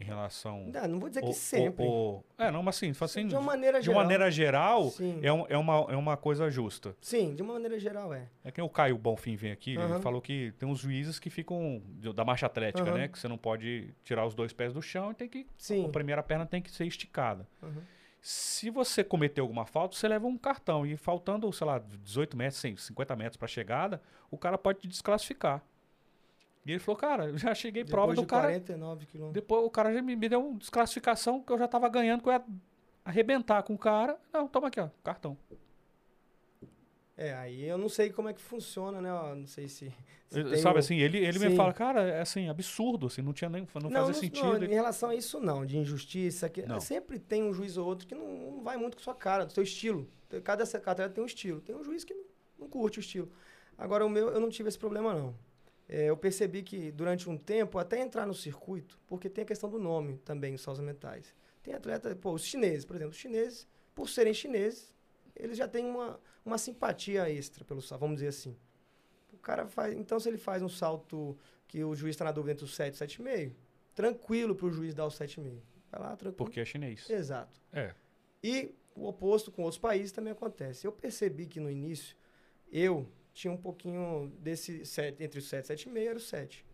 Em 0.01 0.05
relação. 0.05 0.65
Não, 0.73 0.87
não 0.87 1.01
vou 1.01 1.09
dizer 1.09 1.23
que 1.23 1.33
sempre. 1.33 1.85
ou- 1.85 1.91
ou- 1.93 2.25
é, 2.39 2.51
não, 2.53 2.63
mas 2.63 2.77
assim, 2.77 2.93
assim 3.01 3.27
de 3.27 3.35
uma 3.35 3.43
maneira 3.43 3.81
de 3.81 3.87
geral. 3.87 4.01
maneira 4.03 4.31
geral, 4.31 4.91
Sim. 4.91 5.19
é, 5.23 5.33
um- 5.33 5.45
é, 5.49 5.59
uma, 5.59 5.75
é 5.91 5.97
uma 5.97 6.17
coisa 6.17 6.49
justa. 6.49 6.95
Sim, 7.01 7.35
de 7.35 7.43
uma 7.43 7.55
maneira 7.55 7.79
geral 7.81 8.15
é. 8.15 8.29
É 8.45 8.53
que 8.53 8.63
o 8.63 8.69
Caio 8.69 8.97
Bonfim 8.97 9.35
vem 9.35 9.51
aqui, 9.51 9.73
ele 9.73 9.83
Aham. 9.83 10.01
falou 10.01 10.21
que 10.23 10.53
tem 10.57 10.69
uns 10.69 10.79
juízes 10.79 11.19
que 11.19 11.29
ficam 11.29 11.83
de- 11.99 12.13
da 12.13 12.25
marcha 12.25 12.47
atlética, 12.47 12.89
Aham. 12.89 12.97
né? 12.99 13.09
Que 13.09 13.19
você 13.19 13.27
não 13.27 13.37
pode 13.37 13.93
tirar 14.05 14.25
os 14.25 14.35
dois 14.37 14.53
pés 14.53 14.73
do 14.73 14.81
chão 14.81 15.11
e 15.11 15.15
tem 15.15 15.29
que. 15.29 15.47
Sim. 15.57 15.85
A 15.85 15.89
primeira 15.89 16.23
perna 16.23 16.47
tem 16.47 16.63
que 16.63 16.71
ser 16.71 16.87
esticada. 16.87 17.45
Uhum. 17.61 17.83
Se 18.21 18.69
você 18.71 19.03
cometer 19.03 19.41
alguma 19.41 19.65
falta, 19.65 19.97
você 19.97 20.07
leva 20.09 20.27
um 20.27 20.37
cartão. 20.37 20.85
E 20.85 20.97
faltando, 20.97 21.53
sei 21.53 21.67
lá, 21.67 21.79
18 21.79 22.37
metros, 22.37 22.61
100, 22.61 22.77
50 22.77 23.15
metros 23.17 23.37
para 23.37 23.47
chegada, 23.49 24.01
o 24.31 24.37
cara 24.37 24.59
pode 24.59 24.81
te 24.81 24.89
desclassificar. 24.89 25.63
E 26.69 26.73
ele 26.73 26.81
falou, 26.81 26.99
cara, 26.99 27.25
eu 27.31 27.39
já 27.39 27.55
cheguei 27.55 27.83
Depois 27.83 27.91
prova 27.95 28.15
de 28.15 28.21
do 28.21 28.27
cara. 28.27 28.49
49 28.49 29.07
quilômetros. 29.07 29.33
Depois 29.43 29.65
o 29.65 29.71
cara 29.71 29.91
já 29.91 30.03
me, 30.03 30.15
me 30.15 30.29
deu 30.29 30.47
uma 30.47 30.59
desclassificação 30.59 31.43
que 31.43 31.51
eu 31.51 31.57
já 31.57 31.67
tava 31.67 31.89
ganhando, 31.89 32.23
que 32.23 32.29
eu 32.29 32.33
ia 32.35 32.45
arrebentar 33.03 33.63
com 33.63 33.73
o 33.73 33.79
cara. 33.79 34.19
Não, 34.31 34.47
toma 34.47 34.69
aqui, 34.69 34.79
ó, 34.79 34.91
cartão. 35.03 35.35
É, 37.17 37.33
aí 37.33 37.65
eu 37.65 37.79
não 37.79 37.89
sei 37.89 38.11
como 38.11 38.29
é 38.29 38.35
que 38.35 38.41
funciona, 38.43 39.01
né? 39.01 39.11
ó, 39.11 39.35
Não 39.35 39.47
sei 39.47 39.67
se. 39.67 39.91
se 40.29 40.45
tem 40.45 40.57
Sabe 40.59 40.77
o- 40.77 40.79
assim, 40.79 40.99
ele, 40.99 41.17
ele 41.19 41.39
me 41.39 41.57
fala, 41.57 41.73
cara, 41.73 42.03
é 42.03 42.21
assim, 42.21 42.51
absurdo, 42.51 43.07
assim, 43.07 43.23
não 43.23 43.33
tinha 43.33 43.49
nem, 43.49 43.67
não, 43.83 43.91
fazia 43.91 44.15
sentido. 44.15 44.59
Não, 44.59 44.63
em 44.63 44.69
relação 44.75 45.09
a 45.09 45.15
isso, 45.15 45.41
não, 45.41 45.65
de 45.65 45.79
injustiça. 45.79 46.51
Que, 46.51 46.67
Não. 46.67 46.81
Sempre 46.81 47.19
tem 47.19 47.43
um 47.43 47.53
juiz 47.53 47.79
ou 47.79 47.87
outro 47.87 48.07
que 48.07 48.15
não, 48.15 48.29
não 48.53 48.63
vai 48.63 48.77
muito 48.77 48.97
com 48.97 49.03
sua 49.03 49.15
cara, 49.15 49.47
do 49.47 49.53
seu 49.55 49.63
estilo. 49.63 50.07
Cada 50.45 50.65
atleta 50.65 51.09
tem 51.09 51.25
um 51.25 51.27
estilo. 51.27 51.63
Tem 51.63 51.75
um 51.75 51.83
juiz 51.83 52.05
que 52.05 52.13
não, 52.13 52.25
não 52.59 52.69
curte 52.69 52.99
o 52.99 53.01
estilo. 53.01 53.33
Agora, 53.79 54.05
o 54.05 54.11
meu, 54.11 54.29
eu 54.29 54.39
não 54.39 54.51
tive 54.51 54.69
esse 54.69 54.79
problema, 54.79 55.15
não. 55.15 55.35
É, 55.89 56.05
eu 56.11 56.17
percebi 56.17 56.63
que 56.63 56.93
durante 56.93 57.31
um 57.31 57.37
tempo, 57.39 57.79
até 57.79 57.99
entrar 57.99 58.27
no 58.27 58.35
circuito, 58.35 58.99
porque 59.07 59.31
tem 59.31 59.43
a 59.43 59.47
questão 59.47 59.71
do 59.71 59.79
nome 59.79 60.19
também, 60.19 60.55
os 60.55 60.61
saltos 60.61 60.85
mentais. 60.85 61.35
Tem 61.63 61.73
atleta, 61.73 62.15
pô, 62.15 62.33
os 62.33 62.45
chineses, 62.45 62.85
por 62.85 62.97
exemplo, 62.97 63.13
os 63.13 63.19
chineses, 63.19 63.67
por 63.95 64.09
serem 64.09 64.35
chineses, 64.35 64.95
eles 65.35 65.57
já 65.57 65.67
têm 65.67 65.87
uma, 65.87 66.21
uma 66.45 66.59
simpatia 66.59 67.31
extra 67.31 67.65
pelo 67.65 67.81
salto, 67.81 68.01
vamos 68.01 68.17
dizer 68.17 68.29
assim. 68.29 68.57
O 69.33 69.39
cara 69.39 69.67
faz. 69.67 69.95
Então, 69.95 70.21
se 70.21 70.29
ele 70.29 70.37
faz 70.37 70.63
um 70.63 70.69
salto 70.69 71.39
que 71.67 71.83
o 71.83 71.95
juiz 71.95 72.15
está 72.15 72.25
na 72.25 72.33
dúvida 72.33 72.53
entre 72.53 72.65
o 72.65 72.69
7 72.69 72.95
e 72.95 73.05
o 73.05 73.07
7,5, 73.07 73.53
tranquilo 73.95 74.55
para 74.55 74.67
o 74.67 74.71
juiz 74.71 74.95
dar 74.95 75.07
o 75.07 75.11
7,5. 75.11 75.61
Vai 75.91 76.01
lá, 76.01 76.17
tranquilo. 76.17 76.37
Porque 76.37 76.61
é 76.61 76.65
chinês. 76.65 77.09
Exato. 77.09 77.61
É. 77.73 77.95
E 78.43 78.75
o 78.95 79.07
oposto 79.07 79.51
com 79.51 79.63
outros 79.63 79.79
países 79.79 80.13
também 80.13 80.33
acontece. 80.33 80.87
Eu 80.87 80.93
percebi 80.93 81.47
que 81.47 81.61
no 81.61 81.71
início 81.71 82.17
eu 82.71 83.09
tinha 83.39 83.53
um 83.53 83.57
pouquinho 83.57 84.33
desse 84.41 84.85
7, 84.85 85.23
entre 85.23 85.39
o 85.39 85.43
7 85.43 85.65
e 85.73 85.77
7,5 85.77 85.97
era 86.09 86.17
o 86.19 86.21
7. 86.21 86.67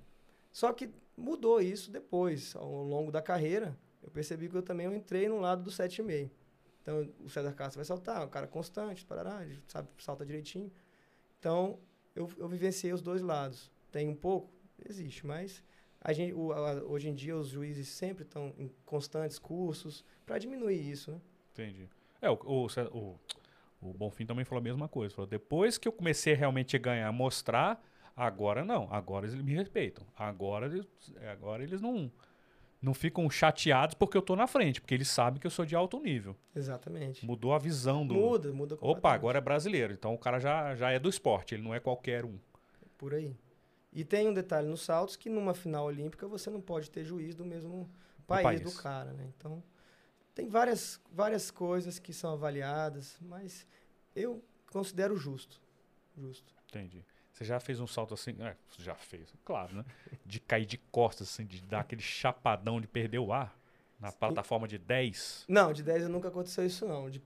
Só 0.51 0.73
que 0.73 0.89
mudou 1.15 1.61
isso 1.61 1.91
depois, 1.91 2.57
ao 2.57 2.83
longo 2.85 3.13
da 3.13 3.21
carreira. 3.21 3.77
Eu 4.03 4.11
percebi 4.11 4.49
que 4.49 4.57
eu 4.57 4.63
também 4.63 4.87
entrei 4.95 5.29
no 5.29 5.39
lado 5.41 5.63
do 5.63 5.71
7,5. 5.71 6.31
Então, 6.81 7.07
o 7.21 7.29
César 7.29 7.53
Castro 7.53 7.77
vai 7.79 7.85
saltar, 7.85 8.23
é 8.23 8.25
um 8.25 8.29
cara 8.31 8.47
constante, 8.47 9.05
parará, 9.05 9.47
sabe, 9.69 9.89
salta 9.99 10.25
direitinho. 10.25 10.73
Então, 11.39 11.79
eu, 12.17 12.31
eu 12.39 12.49
vivenciei 12.49 12.95
os 12.95 13.03
dois 13.03 13.21
lados. 13.21 13.71
Tem 13.93 14.09
um 14.09 14.15
pouco? 14.17 14.51
Existe, 14.89 15.27
mas 15.27 15.63
a 16.01 16.13
gente, 16.15 16.33
o- 16.35 16.51
a- 16.53 16.83
hoje 16.85 17.09
em 17.11 17.15
dia 17.15 17.37
os 17.37 17.49
juízes 17.49 17.89
sempre 17.89 18.25
estão 18.25 18.55
em 18.59 18.71
constantes 18.87 19.39
cursos 19.39 20.03
para 20.25 20.39
diminuir 20.39 20.81
isso, 20.81 21.11
né? 21.13 21.21
Entendi. 21.53 21.89
É, 22.23 22.31
o, 22.31 22.35
o, 22.43 22.67
o, 22.67 23.19
o 23.85 23.93
Bonfim 23.93 24.25
também 24.25 24.45
falou 24.45 24.61
a 24.61 24.65
mesma 24.65 24.89
coisa. 24.89 25.15
Falou, 25.15 25.29
depois 25.29 25.77
que 25.77 25.87
eu 25.87 25.93
comecei 25.93 26.35
realmente 26.35 26.75
a 26.75 26.79
ganhar, 26.79 27.13
mostrar, 27.13 27.83
agora 28.17 28.65
não. 28.65 28.89
Agora 28.91 29.27
eles 29.27 29.41
me 29.41 29.55
respeitam. 29.55 30.07
Agora 30.17 30.67
eles, 30.67 30.87
é, 31.21 31.31
agora 31.31 31.63
eles 31.63 31.81
não, 31.81 32.11
não 32.81 32.95
ficam 32.95 33.29
chateados 33.29 33.95
porque 33.95 34.17
eu 34.17 34.23
tô 34.23 34.35
na 34.35 34.47
frente, 34.47 34.81
porque 34.81 34.95
eles 34.95 35.09
sabem 35.09 35.39
que 35.41 35.47
eu 35.47 35.51
sou 35.51 35.67
de 35.67 35.77
alto 35.77 36.01
nível. 36.01 36.35
Exatamente. 36.55 37.25
Mudou 37.27 37.53
a 37.53 37.59
visão 37.59 38.07
do. 38.07 38.15
Muda, 38.15 38.53
muda 38.53 38.79
Opa, 38.81 39.13
agora 39.13 39.39
é 39.39 39.41
brasileiro. 39.41 39.93
Então 39.93 40.15
o 40.15 40.19
cara 40.19 40.39
já, 40.39 40.75
já 40.75 40.91
é 40.91 40.99
do 40.99 41.09
esporte, 41.09 41.55
ele 41.55 41.63
não 41.63 41.75
é 41.75 41.81
qualquer 41.81 42.25
um. 42.25 42.39
Por 42.97 43.15
aí. 43.15 43.37
E 43.93 44.05
tem 44.05 44.29
um 44.29 44.35
detalhe 44.35 44.67
nos 44.67 44.83
saltos 44.83 45.15
que 45.15 45.31
numa 45.31 45.55
final 45.55 45.85
olímpica 45.85 46.27
você 46.27 46.51
não 46.51 46.61
pode 46.61 46.91
ter 46.91 47.05
juiz 47.05 47.35
do 47.35 47.45
mesmo 47.45 47.89
país, 48.27 48.61
do 48.61 48.65
país. 48.65 48.81
cara, 48.81 49.13
né? 49.13 49.31
Então, 49.37 49.63
tem 50.35 50.49
várias, 50.49 51.01
várias 51.11 51.51
coisas 51.51 51.99
que 51.99 52.13
são 52.13 52.33
avaliadas, 52.33 53.17
mas 53.21 53.67
eu 54.15 54.43
considero 54.71 55.17
justo. 55.17 55.61
Justo. 56.17 56.53
Entendi. 56.69 57.05
Você 57.33 57.45
já 57.45 57.59
fez 57.59 57.81
um 57.81 57.87
salto 57.87 58.15
assim? 58.15 58.37
É, 58.41 58.57
já 58.79 58.95
fez, 58.95 59.33
claro, 59.45 59.77
né? 59.77 59.85
De 60.25 60.41
cair 60.41 60.67
de 60.67 60.79
costas, 60.79 61.29
assim, 61.29 61.45
de 61.45 61.61
dar 61.63 61.81
aquele 61.81 62.03
chapadão 62.03 62.81
de 62.81 62.87
perder 62.87 63.19
o 63.19 63.33
ar 63.33 63.59
na 63.99 64.13
plataforma 64.13 64.69
de 64.69 64.79
10. 64.79 65.45
Não, 65.49 65.73
de 65.73 65.83
10 65.83 66.09
nunca 66.09 66.29
aconteceu 66.29 66.65
isso 66.65 66.87
não. 66.87 67.11
De, 67.11 67.23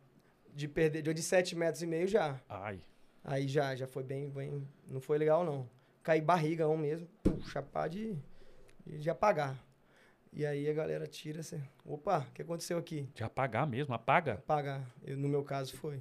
de 0.54 0.68
perder, 0.68 1.02
de, 1.02 1.12
de 1.12 1.22
7 1.22 1.54
metros 1.56 1.82
e 1.82 1.86
meio 1.86 2.06
já. 2.06 2.40
Ai. 2.48 2.80
Aí 3.24 3.46
já, 3.46 3.74
já 3.74 3.86
foi 3.86 4.02
bem, 4.02 4.30
bem. 4.30 4.66
Não 4.86 5.00
foi 5.00 5.18
legal, 5.18 5.44
não. 5.44 5.68
Caí 6.02 6.20
barrigão 6.20 6.76
mesmo, 6.76 7.06
pum, 7.22 7.40
chapar 7.42 7.88
de, 7.88 8.16
de 8.86 9.10
apagar. 9.10 9.62
E 10.32 10.44
aí 10.44 10.68
a 10.68 10.72
galera 10.72 11.06
tira 11.06 11.40
assim. 11.40 11.62
Opa, 11.84 12.26
o 12.28 12.32
que 12.32 12.42
aconteceu 12.42 12.78
aqui? 12.78 13.08
De 13.14 13.24
apagar 13.24 13.66
mesmo, 13.66 13.94
apaga. 13.94 14.34
Apagar. 14.34 14.88
Eu, 15.04 15.16
no 15.16 15.28
meu 15.28 15.42
caso 15.42 15.76
foi. 15.76 15.96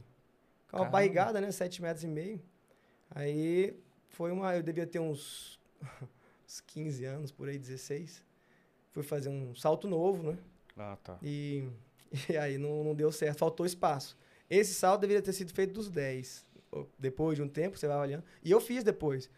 Com 0.69 0.77
uma 0.77 0.79
Caramba. 0.79 0.91
barrigada, 0.91 1.41
né? 1.41 1.51
7 1.51 1.81
metros 1.81 2.03
e 2.03 2.07
meio. 2.07 2.41
Aí 3.09 3.79
foi 4.09 4.31
uma. 4.31 4.55
Eu 4.55 4.63
devia 4.63 4.85
ter 4.85 4.99
uns, 4.99 5.59
uns 6.45 6.61
15 6.61 7.05
anos, 7.05 7.31
por 7.31 7.47
aí, 7.47 7.57
16. 7.57 8.25
Fui 8.91 9.03
fazer 9.03 9.29
um 9.29 9.55
salto 9.55 9.87
novo, 9.87 10.31
né? 10.31 10.37
Ah, 10.77 10.97
tá. 11.03 11.17
E, 11.21 11.67
e 12.29 12.37
aí 12.37 12.57
não, 12.57 12.83
não 12.83 12.95
deu 12.95 13.11
certo, 13.11 13.39
faltou 13.39 13.65
espaço. 13.65 14.17
Esse 14.49 14.73
salto 14.73 15.01
deveria 15.01 15.21
ter 15.21 15.33
sido 15.33 15.53
feito 15.53 15.73
dos 15.73 15.89
10. 15.89 16.45
Ou 16.71 16.89
Depois 16.97 17.37
de 17.37 17.43
um 17.43 17.47
tempo, 17.47 17.77
você 17.77 17.87
vai 17.87 17.97
olhando. 17.97 18.23
E 18.43 18.51
eu 18.51 18.59
fiz 18.59 18.83
depois. 18.83 19.29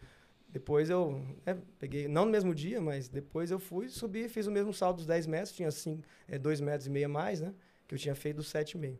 Depois 0.52 0.90
eu 0.90 1.24
né, 1.46 1.56
peguei, 1.78 2.08
não 2.08 2.24
no 2.24 2.30
mesmo 2.32 2.54
dia, 2.54 2.80
mas 2.80 3.08
depois 3.08 3.50
eu 3.50 3.58
fui, 3.60 3.88
subi, 3.88 4.28
fiz 4.28 4.46
o 4.46 4.50
mesmo 4.50 4.72
salto 4.74 4.96
dos 4.96 5.06
10 5.06 5.26
metros, 5.26 5.52
tinha 5.52 5.68
assim, 5.68 6.02
2 6.40 6.60
metros 6.60 6.86
e 6.86 6.90
meio 6.90 7.06
a 7.06 7.08
mais, 7.08 7.40
né? 7.40 7.54
Que 7.86 7.94
eu 7.94 7.98
tinha 7.98 8.14
feito 8.14 8.36
dos 8.36 8.48
7,5. 8.52 8.98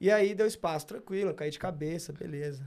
E 0.00 0.10
aí 0.10 0.34
deu 0.34 0.46
espaço, 0.46 0.86
tranquilo, 0.86 1.34
caí 1.34 1.50
de 1.50 1.58
cabeça, 1.58 2.12
beleza. 2.12 2.62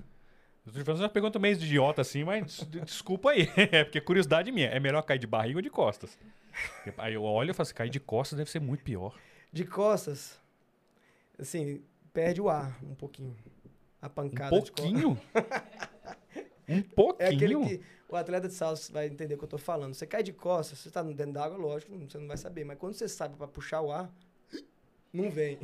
Eu 0.65 0.71
tô 0.71 0.80
te 0.80 0.86
fazendo 0.86 1.04
uma 1.04 1.10
pergunta 1.10 1.39
meio 1.39 1.56
idiota 1.56 2.02
assim, 2.02 2.23
mas 2.23 2.63
des- 2.65 2.84
desculpa 2.86 3.32
aí. 3.32 3.47
É 3.71 3.84
porque 3.84 3.99
curiosidade 3.99 4.52
minha. 4.52 4.67
É 4.67 4.80
melhor 4.80 5.02
cair 5.02 5.17
de 5.19 5.28
barriga 5.28 5.58
ou 5.58 5.62
de 5.62 5.69
costas? 5.69 6.17
Aí 6.97 7.15
eu 7.15 7.23
olho 7.23 7.49
e 7.49 7.54
falo 7.54 7.63
assim, 7.63 7.73
cair 7.73 7.89
de 7.89 7.99
costas 7.99 8.38
deve 8.38 8.49
ser 8.52 8.60
muito 8.62 8.84
pior. 8.84 9.17
De 9.52 9.65
costas, 9.65 10.39
assim, 11.38 11.82
perde 12.13 12.39
o 12.39 12.47
ar 12.49 12.80
um 12.84 12.93
pouquinho. 12.95 13.36
A 14.02 14.06
Um 14.08 14.10
pancada 14.10 14.62
de 14.62 14.71
costas. 14.71 14.91
pouquinho? 14.91 15.19
Um 16.67 16.82
pouquinho? 16.82 17.28
É 17.30 17.34
aquele 17.36 17.56
que 17.78 17.82
o 18.13 18.17
atleta 18.17 18.47
de 18.47 18.54
salto 18.54 18.91
vai 18.91 19.08
entender 19.08 19.36
o 19.36 19.38
que 19.38 19.43
eu 19.43 19.49
tô 19.49 19.58
falando. 19.58 19.93
Você 19.93 20.06
cai 20.06 20.23
de 20.23 20.34
costas, 20.34 20.80
você 20.80 20.89
tá 20.89 21.02
dentro 21.02 21.34
d'água, 21.34 21.58
lógico, 21.58 21.91
você 21.97 22.17
não 22.17 22.28
vai 22.28 22.38
saber. 22.38 22.63
Mas 22.63 22.78
quando 22.78 22.93
você 22.93 23.08
sabe 23.08 23.36
para 23.36 23.47
puxar 23.47 23.82
o 23.82 23.91
ar, 23.91 24.12
não 25.12 25.30
vem. 25.30 25.58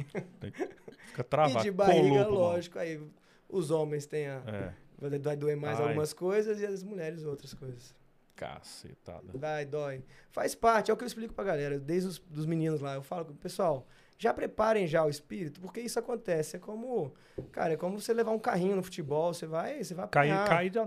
Fica 1.08 1.24
travado. 1.24 1.60
e 1.60 1.64
de 1.64 1.72
barriga, 1.72 2.28
lógico, 2.28 2.80
aí 2.80 3.02
os 3.48 3.72
homens 3.72 4.06
têm 4.06 4.28
a... 4.28 4.42
É, 4.46 4.74
Vai 5.00 5.18
vai 5.18 5.36
doer 5.38 5.56
mais 5.56 5.80
Ai. 5.80 5.88
algumas 5.88 6.12
coisas 6.12 6.60
e 6.60 6.66
as 6.66 6.84
mulheres 6.84 7.24
outras 7.24 7.54
coisas. 7.54 7.96
cacetada. 8.36 9.32
Vai, 9.34 9.66
dói. 9.66 10.04
Faz 10.30 10.54
parte, 10.56 10.92
é 10.92 10.94
o 10.94 10.98
que 10.98 11.04
eu 11.04 11.08
explico 11.08 11.34
pra 11.34 11.44
galera, 11.44 11.80
desde 11.80 12.10
os 12.10 12.20
dos 12.20 12.46
meninos 12.46 12.82
lá. 12.82 12.96
Eu 12.96 13.02
falo, 13.02 13.34
pessoal, 13.36 13.88
já 14.22 14.34
preparem 14.34 14.86
já 14.86 15.04
o 15.06 15.10
espírito, 15.10 15.62
porque 15.62 15.80
isso 15.80 15.98
acontece. 15.98 16.58
É 16.58 16.60
como, 16.60 17.14
cara, 17.54 17.74
é 17.74 17.78
como 17.78 18.00
você 18.00 18.14
levar 18.14 18.32
um 18.32 18.38
carrinho 18.38 18.76
no 18.76 18.84
futebol, 18.84 19.34
você 19.34 19.48
vai, 19.48 19.82
você 19.82 19.94
vai 19.96 20.08
Cai, 20.10 20.28
cai, 20.28 20.44
de- 20.44 20.50
cai 20.50 20.70
de 20.70 20.80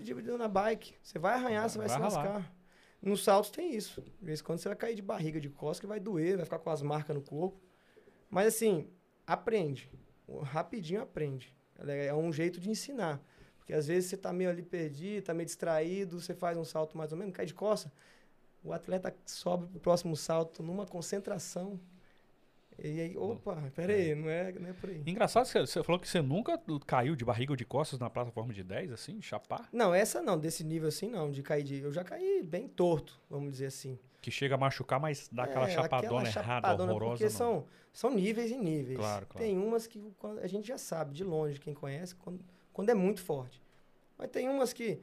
de, 0.00 0.14
de, 0.22 0.30
na 0.38 0.48
bike. 0.48 0.94
Você 1.02 1.18
vai 1.18 1.34
arranhar, 1.34 1.68
você 1.68 1.76
vai, 1.76 1.86
Vai 1.86 1.96
se 1.98 2.02
ralar. 2.02 2.30
lascar. 2.32 2.52
Nos 3.02 3.22
saltos 3.22 3.50
tem 3.50 3.74
isso. 3.76 4.00
De 4.00 4.24
vez 4.24 4.40
em 4.40 4.42
quando 4.42 4.58
você 4.58 4.68
vai 4.68 4.76
cair 4.76 4.94
de 4.94 5.02
barriga, 5.02 5.38
de 5.38 5.50
costas, 5.50 5.80
que 5.80 5.86
vai 5.86 6.00
doer, 6.00 6.36
vai 6.36 6.44
ficar 6.46 6.58
com 6.58 6.70
as 6.70 6.80
marcas 6.82 7.14
no 7.14 7.22
corpo. 7.22 7.60
Mas 8.30 8.46
assim, 8.48 8.88
aprende. 9.26 9.90
O- 10.26 10.40
Rapidinho 10.40 11.02
aprende. 11.02 11.54
É 11.86 12.06
é 12.06 12.14
um 12.14 12.32
jeito 12.32 12.58
de 12.58 12.70
ensinar. 12.70 13.20
Porque 13.58 13.74
às 13.74 13.86
vezes 13.86 14.08
você 14.08 14.16
tá 14.16 14.32
meio 14.32 14.48
ali 14.48 14.62
perdido, 14.62 15.24
tá 15.24 15.34
meio 15.34 15.44
distraído, 15.46 16.18
você 16.20 16.34
faz 16.34 16.56
um 16.56 16.64
salto 16.64 16.96
mais 16.96 17.12
ou 17.12 17.18
menos, 17.18 17.34
cai 17.34 17.44
de 17.44 17.52
costa. 17.54 17.92
O 18.64 18.72
atleta 18.72 19.14
sobe 19.26 19.66
pro 19.66 19.80
próximo 19.80 20.16
salto 20.16 20.62
numa 20.62 20.86
concentração. 20.86 21.78
E 22.82 23.00
aí, 23.00 23.16
opa, 23.16 23.56
pera 23.74 23.92
aí, 23.92 24.14
não 24.14 24.28
é, 24.28 24.52
não 24.52 24.68
é 24.68 24.72
por 24.72 24.88
aí. 24.88 25.02
Engraçado, 25.06 25.44
você, 25.44 25.60
você 25.60 25.82
falou 25.82 26.00
que 26.00 26.08
você 26.08 26.22
nunca 26.22 26.58
caiu 26.86 27.14
de 27.14 27.24
barriga 27.24 27.52
ou 27.52 27.56
de 27.56 27.64
costas 27.64 27.98
na 27.98 28.08
plataforma 28.08 28.54
de 28.54 28.64
10, 28.64 28.92
assim, 28.92 29.20
chapar? 29.20 29.68
Não, 29.70 29.94
essa 29.94 30.22
não, 30.22 30.38
desse 30.38 30.64
nível 30.64 30.88
assim 30.88 31.08
não, 31.08 31.30
de 31.30 31.42
cair 31.42 31.62
de. 31.62 31.80
Eu 31.80 31.92
já 31.92 32.02
caí 32.02 32.42
bem 32.42 32.66
torto, 32.66 33.20
vamos 33.28 33.52
dizer 33.52 33.66
assim. 33.66 33.98
Que 34.22 34.30
chega 34.30 34.54
a 34.54 34.58
machucar, 34.58 34.98
mas 34.98 35.28
dá 35.30 35.44
aquela 35.44 35.68
É, 35.68 35.70
chapadona 35.70 36.28
aquela 36.28 36.28
errada, 36.28 36.68
chapadona, 36.68 36.92
horrorosa. 36.92 37.12
Porque 37.12 37.24
não. 37.24 37.30
são, 37.30 37.66
são 37.92 38.10
níveis 38.10 38.50
e 38.50 38.56
níveis. 38.56 38.98
Claro, 38.98 39.26
claro. 39.26 39.46
Tem 39.46 39.58
umas 39.58 39.86
que 39.86 40.02
a 40.42 40.46
gente 40.46 40.66
já 40.66 40.78
sabe, 40.78 41.14
de 41.14 41.24
longe, 41.24 41.60
quem 41.60 41.74
conhece, 41.74 42.14
quando, 42.14 42.40
quando 42.72 42.88
é 42.88 42.94
muito 42.94 43.20
forte. 43.22 43.62
Mas 44.16 44.30
tem 44.30 44.48
umas 44.48 44.72
que, 44.72 45.00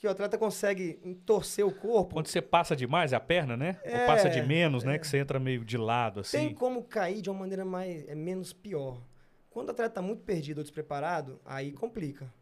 que 0.00 0.06
o 0.06 0.10
atleta 0.10 0.38
consegue 0.38 0.94
torcer 1.26 1.64
o 1.64 1.70
corpo. 1.70 2.14
Quando 2.14 2.26
você 2.26 2.40
passa 2.40 2.74
demais, 2.74 3.12
é 3.12 3.16
a 3.16 3.20
perna, 3.20 3.54
né? 3.54 3.78
Ou 3.84 3.90
É, 3.90 4.06
passa 4.06 4.30
de 4.30 4.40
menos, 4.40 4.82
né? 4.82 4.98
Que 4.98 5.06
você 5.06 5.18
entra 5.18 5.38
meio 5.38 5.62
de 5.62 5.76
lado, 5.76 6.20
assim. 6.20 6.38
Tem 6.38 6.54
como 6.54 6.82
cair 6.82 7.20
de 7.20 7.28
uma 7.28 7.40
maneira 7.40 7.66
mais, 7.66 8.08
é, 8.08 8.14
menos 8.14 8.50
pior. 8.50 9.02
Quando 9.50 9.68
o 9.68 9.72
atleta 9.72 9.90
está 9.90 10.02
muito 10.02 10.22
perdido 10.22 10.58
ou 10.58 10.64
despreparado, 10.64 11.38
aí 11.44 11.70
complica. 11.72 12.32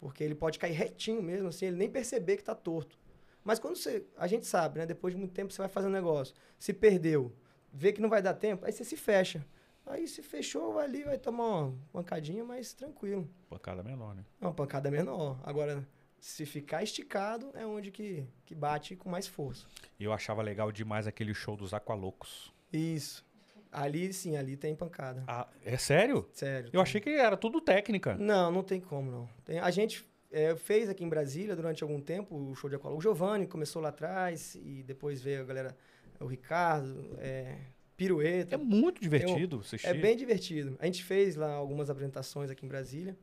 Porque 0.00 0.24
ele 0.24 0.34
pode 0.34 0.58
cair 0.58 0.72
retinho 0.72 1.22
mesmo, 1.22 1.46
assim, 1.48 1.66
ele 1.66 1.76
nem 1.76 1.88
perceber 1.88 2.34
que 2.34 2.42
está 2.42 2.54
torto. 2.54 2.98
Mas 3.44 3.60
quando 3.60 3.76
você. 3.76 4.04
A 4.16 4.26
gente 4.26 4.44
sabe, 4.44 4.80
né? 4.80 4.86
Depois 4.86 5.14
de 5.14 5.20
muito 5.20 5.32
tempo 5.32 5.52
você 5.52 5.58
vai 5.62 5.68
fazer 5.68 5.86
um 5.86 5.92
negócio. 5.92 6.34
Se 6.58 6.72
perdeu, 6.72 7.32
vê 7.72 7.92
que 7.92 8.00
não 8.02 8.08
vai 8.08 8.22
dar 8.22 8.34
tempo, 8.34 8.66
aí 8.66 8.72
você 8.72 8.82
se 8.84 8.96
fecha. 8.96 9.46
Aí 9.86 10.08
se 10.08 10.20
fechou, 10.20 10.72
vai 10.72 10.86
ali, 10.86 11.04
vai 11.04 11.18
tomar 11.18 11.66
uma 11.66 11.78
pancadinha, 11.92 12.42
mas 12.42 12.72
tranquilo. 12.72 13.28
Pancada 13.48 13.84
menor, 13.84 14.16
né? 14.16 14.24
Uma 14.40 14.52
pancada 14.52 14.90
menor. 14.90 15.38
Agora, 15.44 15.86
se 16.24 16.46
ficar 16.46 16.82
esticado, 16.82 17.50
é 17.52 17.66
onde 17.66 17.90
que, 17.90 18.26
que 18.46 18.54
bate 18.54 18.96
com 18.96 19.10
mais 19.10 19.26
força. 19.26 19.66
E 20.00 20.04
eu 20.04 20.10
achava 20.10 20.40
legal 20.40 20.72
demais 20.72 21.06
aquele 21.06 21.34
show 21.34 21.54
dos 21.54 21.74
Aqualocos. 21.74 22.50
Isso. 22.72 23.22
Ali 23.70 24.10
sim, 24.10 24.34
ali 24.34 24.56
tem 24.56 24.74
pancada. 24.74 25.22
Ah, 25.26 25.46
é 25.62 25.76
sério? 25.76 26.26
Sério. 26.32 26.70
Eu 26.72 26.80
achei 26.80 26.98
que 26.98 27.10
era 27.10 27.36
tudo 27.36 27.60
técnica. 27.60 28.16
Não, 28.16 28.50
não 28.50 28.62
tem 28.62 28.80
como, 28.80 29.10
não. 29.10 29.28
Tem- 29.44 29.58
a 29.58 29.70
gente 29.70 30.02
é, 30.32 30.56
fez 30.56 30.88
aqui 30.88 31.04
em 31.04 31.08
Brasília 31.10 31.54
durante 31.54 31.82
algum 31.82 32.00
tempo 32.00 32.34
o 32.34 32.54
show 32.54 32.70
de 32.70 32.76
aquálogo. 32.76 33.00
O 33.00 33.02
Giovanni 33.02 33.46
começou 33.46 33.82
lá 33.82 33.90
atrás 33.90 34.54
e 34.54 34.82
depois 34.82 35.20
veio 35.20 35.42
a 35.42 35.44
galera, 35.44 35.76
o 36.18 36.24
Ricardo, 36.26 37.18
é, 37.18 37.58
Pirueta. 37.98 38.54
É 38.54 38.58
muito 38.58 38.98
divertido 38.98 39.60
assistir. 39.60 39.86
É 39.86 39.92
bem 39.92 40.16
divertido. 40.16 40.74
A 40.80 40.86
gente 40.86 41.04
fez 41.04 41.36
lá 41.36 41.52
algumas 41.52 41.90
apresentações 41.90 42.50
aqui 42.50 42.64
em 42.64 42.68
Brasília 42.68 43.14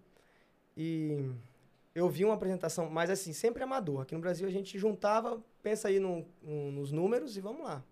e 0.78 1.32
eu 1.94 2.10
vi 2.10 2.24
uma 2.26 2.34
apresentação, 2.36 2.90
mas 2.90 3.10
assim, 3.10 3.34
sempre 3.34 3.64
amador. 3.64 4.02
Aqui 4.02 4.16
no 4.16 4.22
Brasil 4.22 4.48
a 4.48 4.52
gente 4.52 4.78
juntava, 4.80 5.42
pensa 5.62 5.88
aí 5.90 6.00
no- 6.00 6.26
no- 6.42 6.72
nos 6.72 6.92
números 6.92 7.36
e 7.38 7.42
vamos 7.42 7.64
lá. 7.64 7.84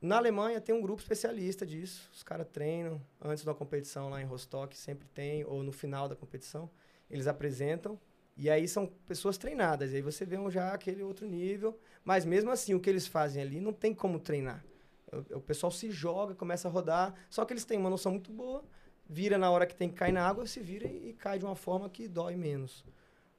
Na 0.00 0.16
Alemanha 0.16 0.60
tem 0.60 0.74
um 0.74 0.80
grupo 0.80 1.02
especialista 1.02 1.66
disso. 1.66 2.08
Os 2.14 2.22
caras 2.22 2.46
treinam 2.50 3.00
antes 3.20 3.44
da 3.44 3.52
competição 3.54 4.08
lá 4.08 4.20
em 4.20 4.24
Rostock, 4.24 4.76
sempre 4.76 5.06
tem, 5.08 5.44
ou 5.44 5.62
no 5.62 5.72
final 5.72 6.08
da 6.08 6.16
competição. 6.16 6.70
Eles 7.10 7.26
apresentam. 7.26 7.98
E 8.36 8.48
aí 8.48 8.66
são 8.66 8.86
pessoas 9.06 9.36
treinadas. 9.36 9.92
E 9.92 9.96
aí 9.96 10.02
você 10.02 10.24
vê 10.24 10.38
um 10.38 10.50
já 10.50 10.72
aquele 10.72 11.02
outro 11.02 11.26
nível. 11.26 11.78
Mas 12.02 12.24
mesmo 12.24 12.50
assim, 12.50 12.72
o 12.72 12.80
que 12.80 12.88
eles 12.88 13.06
fazem 13.06 13.42
ali 13.42 13.60
não 13.60 13.72
tem 13.74 13.92
como 13.94 14.18
treinar. 14.18 14.64
O, 15.12 15.36
o 15.36 15.40
pessoal 15.40 15.70
se 15.70 15.90
joga, 15.90 16.34
começa 16.34 16.66
a 16.66 16.70
rodar. 16.70 17.14
Só 17.28 17.44
que 17.44 17.52
eles 17.52 17.66
têm 17.66 17.78
uma 17.78 17.90
noção 17.90 18.12
muito 18.12 18.32
boa. 18.32 18.64
Vira 19.06 19.36
na 19.36 19.50
hora 19.50 19.66
que 19.66 19.74
tem 19.74 19.88
que 19.90 19.96
cair 19.96 20.12
na 20.12 20.26
água, 20.26 20.46
se 20.46 20.60
vira 20.60 20.86
e, 20.88 21.10
e 21.10 21.12
cai 21.12 21.38
de 21.38 21.44
uma 21.44 21.56
forma 21.56 21.90
que 21.90 22.08
dói 22.08 22.36
menos. 22.36 22.84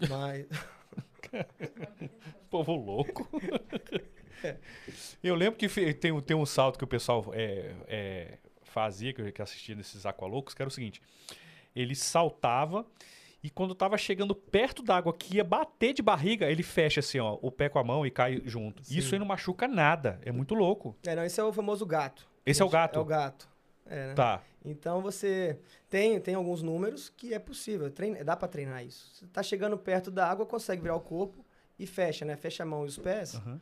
Mas. 0.09 0.45
Povo 2.49 2.73
louco. 2.75 3.27
Eu 5.23 5.35
lembro 5.35 5.57
que 5.57 5.67
tem, 5.93 6.11
um- 6.11 6.19
tem 6.21 6.35
um 6.35 6.45
salto 6.45 6.77
que 6.77 6.83
o 6.83 6.87
pessoal 6.87 7.25
é, 7.33 7.75
é, 7.87 8.37
fazia, 8.63 9.13
que 9.13 9.21
eu 9.21 9.43
assistia 9.43 9.75
nesses 9.75 10.03
aqualoucos, 10.05 10.53
que 10.55 10.61
era 10.61 10.67
o 10.67 10.71
seguinte: 10.71 10.99
ele 11.75 11.93
saltava 11.93 12.83
e 13.43 13.49
quando 13.51 13.75
tava 13.75 13.97
chegando 13.99 14.33
perto 14.33 14.81
da 14.81 14.97
água 14.97 15.13
que 15.13 15.35
ia 15.37 15.43
bater 15.43 15.93
de 15.93 16.01
barriga, 16.01 16.49
ele 16.49 16.63
fecha 16.63 16.99
assim, 17.01 17.19
ó, 17.19 17.37
o 17.41 17.51
pé 17.51 17.69
com 17.69 17.77
a 17.77 17.83
mão 17.83 18.03
e 18.05 18.09
cai 18.09 18.41
junto. 18.45 18.83
Sim. 18.83 18.97
Isso 18.97 19.13
aí 19.13 19.19
não 19.19 19.25
machuca 19.27 19.67
nada. 19.67 20.19
É 20.25 20.31
muito 20.31 20.55
louco. 20.55 20.95
É, 21.05 21.15
não, 21.15 21.23
esse 21.23 21.39
é 21.39 21.43
o 21.43 21.53
famoso 21.53 21.85
gato. 21.85 22.27
Esse 22.43 22.63
é 22.63 22.65
o 22.65 22.69
gato? 22.69 22.97
É 22.97 23.01
o 23.01 23.05
gato. 23.05 23.47
É, 23.85 24.07
né? 24.07 24.13
Tá. 24.13 24.41
Então 24.63 25.01
você 25.01 25.59
tem, 25.89 26.19
tem 26.19 26.35
alguns 26.35 26.61
números 26.61 27.09
que 27.09 27.33
é 27.33 27.39
possível, 27.39 27.89
treina, 27.89 28.23
dá 28.23 28.35
para 28.35 28.47
treinar 28.47 28.85
isso. 28.85 29.09
Você 29.13 29.27
tá 29.27 29.41
chegando 29.41 29.77
perto 29.77 30.11
da 30.11 30.29
água, 30.29 30.45
consegue 30.45 30.81
virar 30.81 30.95
o 30.95 31.01
corpo 31.01 31.43
e 31.79 31.87
fecha, 31.87 32.23
né? 32.23 32.35
Fecha 32.35 32.63
a 32.63 32.65
mão 32.65 32.85
e 32.85 32.87
os 32.87 32.97
pés 32.97 33.35
Aham. 33.35 33.59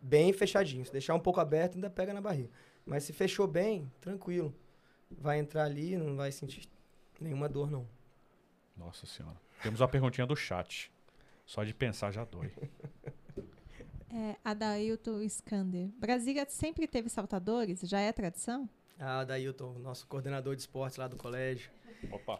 bem 0.00 0.32
fechadinhos. 0.32 0.88
Se 0.88 0.92
deixar 0.92 1.14
um 1.14 1.20
pouco 1.20 1.40
aberto, 1.40 1.76
ainda 1.76 1.88
pega 1.88 2.12
na 2.12 2.20
barriga. 2.20 2.50
Mas 2.84 3.04
se 3.04 3.12
fechou 3.12 3.46
bem, 3.46 3.90
tranquilo. 4.00 4.54
Vai 5.10 5.38
entrar 5.38 5.64
ali, 5.64 5.96
não 5.96 6.16
vai 6.16 6.30
sentir 6.32 6.68
nenhuma 7.20 7.48
dor, 7.48 7.70
não. 7.70 7.86
Nossa 8.76 9.06
senhora. 9.06 9.36
Temos 9.62 9.80
uma 9.80 9.88
perguntinha 9.88 10.26
do 10.26 10.34
chat. 10.36 10.90
Só 11.46 11.64
de 11.64 11.74
pensar 11.74 12.10
já 12.12 12.24
dói. 12.24 12.52
É, 14.14 14.36
Adailton 14.44 15.22
Skander. 15.22 15.88
Brasília 15.96 16.44
sempre 16.46 16.86
teve 16.86 17.08
saltadores? 17.08 17.80
Já 17.80 17.98
é 17.98 18.12
tradição? 18.12 18.68
Ah, 19.04 19.24
Dailton, 19.24 19.72
nosso 19.80 20.06
coordenador 20.06 20.54
de 20.54 20.60
esportes 20.62 20.96
lá 20.96 21.08
do 21.08 21.16
colégio. 21.16 21.68
Opa. 22.10 22.38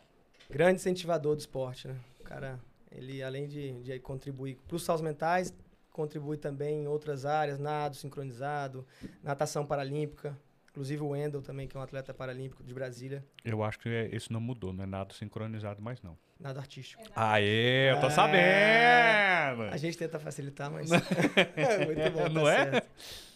grande 0.49 0.77
incentivador 0.77 1.35
do 1.35 1.41
esporte, 1.41 1.89
né? 1.89 1.97
O 2.21 2.23
cara, 2.23 2.61
ele 2.93 3.21
além 3.21 3.49
de, 3.49 3.73
de 3.83 3.99
contribuir 3.99 4.57
para 4.69 4.77
os 4.77 4.85
saltos 4.85 5.03
mentais, 5.03 5.53
contribui 5.91 6.37
também 6.37 6.85
em 6.85 6.87
outras 6.87 7.27
áreas, 7.27 7.59
nado 7.59 7.97
sincronizado, 7.97 8.87
natação 9.25 9.67
paralímpica. 9.67 10.39
Inclusive 10.71 11.03
o 11.03 11.09
Wendel 11.09 11.43
também, 11.43 11.67
que 11.67 11.77
é 11.77 11.81
um 11.81 11.83
atleta 11.83 12.15
paralímpico 12.15 12.63
de 12.63 12.73
Brasília, 12.73 13.25
Eu 13.45 13.63
acho 13.65 13.79
que 13.81 13.89
é- 13.89 14.15
isso 14.15 14.33
não 14.33 14.41
mudou, 14.41 14.73
não 14.73 14.85
é 14.85 14.87
nada 14.87 15.13
sincronizado 15.13 15.83
mais 15.83 16.01
não. 16.01 16.17
nado 16.39 16.61
artístico. 16.61 17.03
Aê, 17.17 17.91
eu 17.91 18.01
tô 18.01 18.07
É. 18.07 18.11
sabendo! 18.11 19.63
A 19.65 19.77
gente 19.77 19.99
tenta 19.99 20.19
facilitar, 20.21 20.71
mas 20.71 20.89
é 21.57 21.85
muito 21.85 22.11
bom, 22.13 22.23
tá 22.23 22.29
Não 22.31 22.49
é? 22.49 22.83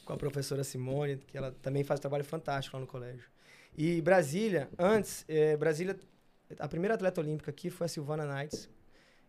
Com 0.06 0.14
a 0.14 0.16
professora 0.16 0.64
Simone, 0.64 1.18
que 1.18 1.36
ela 1.36 1.52
também 1.60 1.84
faz 1.84 1.98
um 1.98 2.02
trabalho 2.02 2.24
fantástico 2.24 2.76
lá 2.76 2.80
no 2.80 2.86
colégio. 2.86 3.28
E 3.76 4.00
Brasília, 4.00 4.70
antes, 4.78 5.22
eh, 5.28 5.54
Brasília, 5.58 5.98
a 6.58 6.68
primeira 6.68 6.94
atleta 6.94 7.20
olímpica 7.20 7.50
aqui 7.50 7.68
foi 7.68 7.84
a 7.84 7.88
Silvana 7.88 8.24
Knights, 8.24 8.70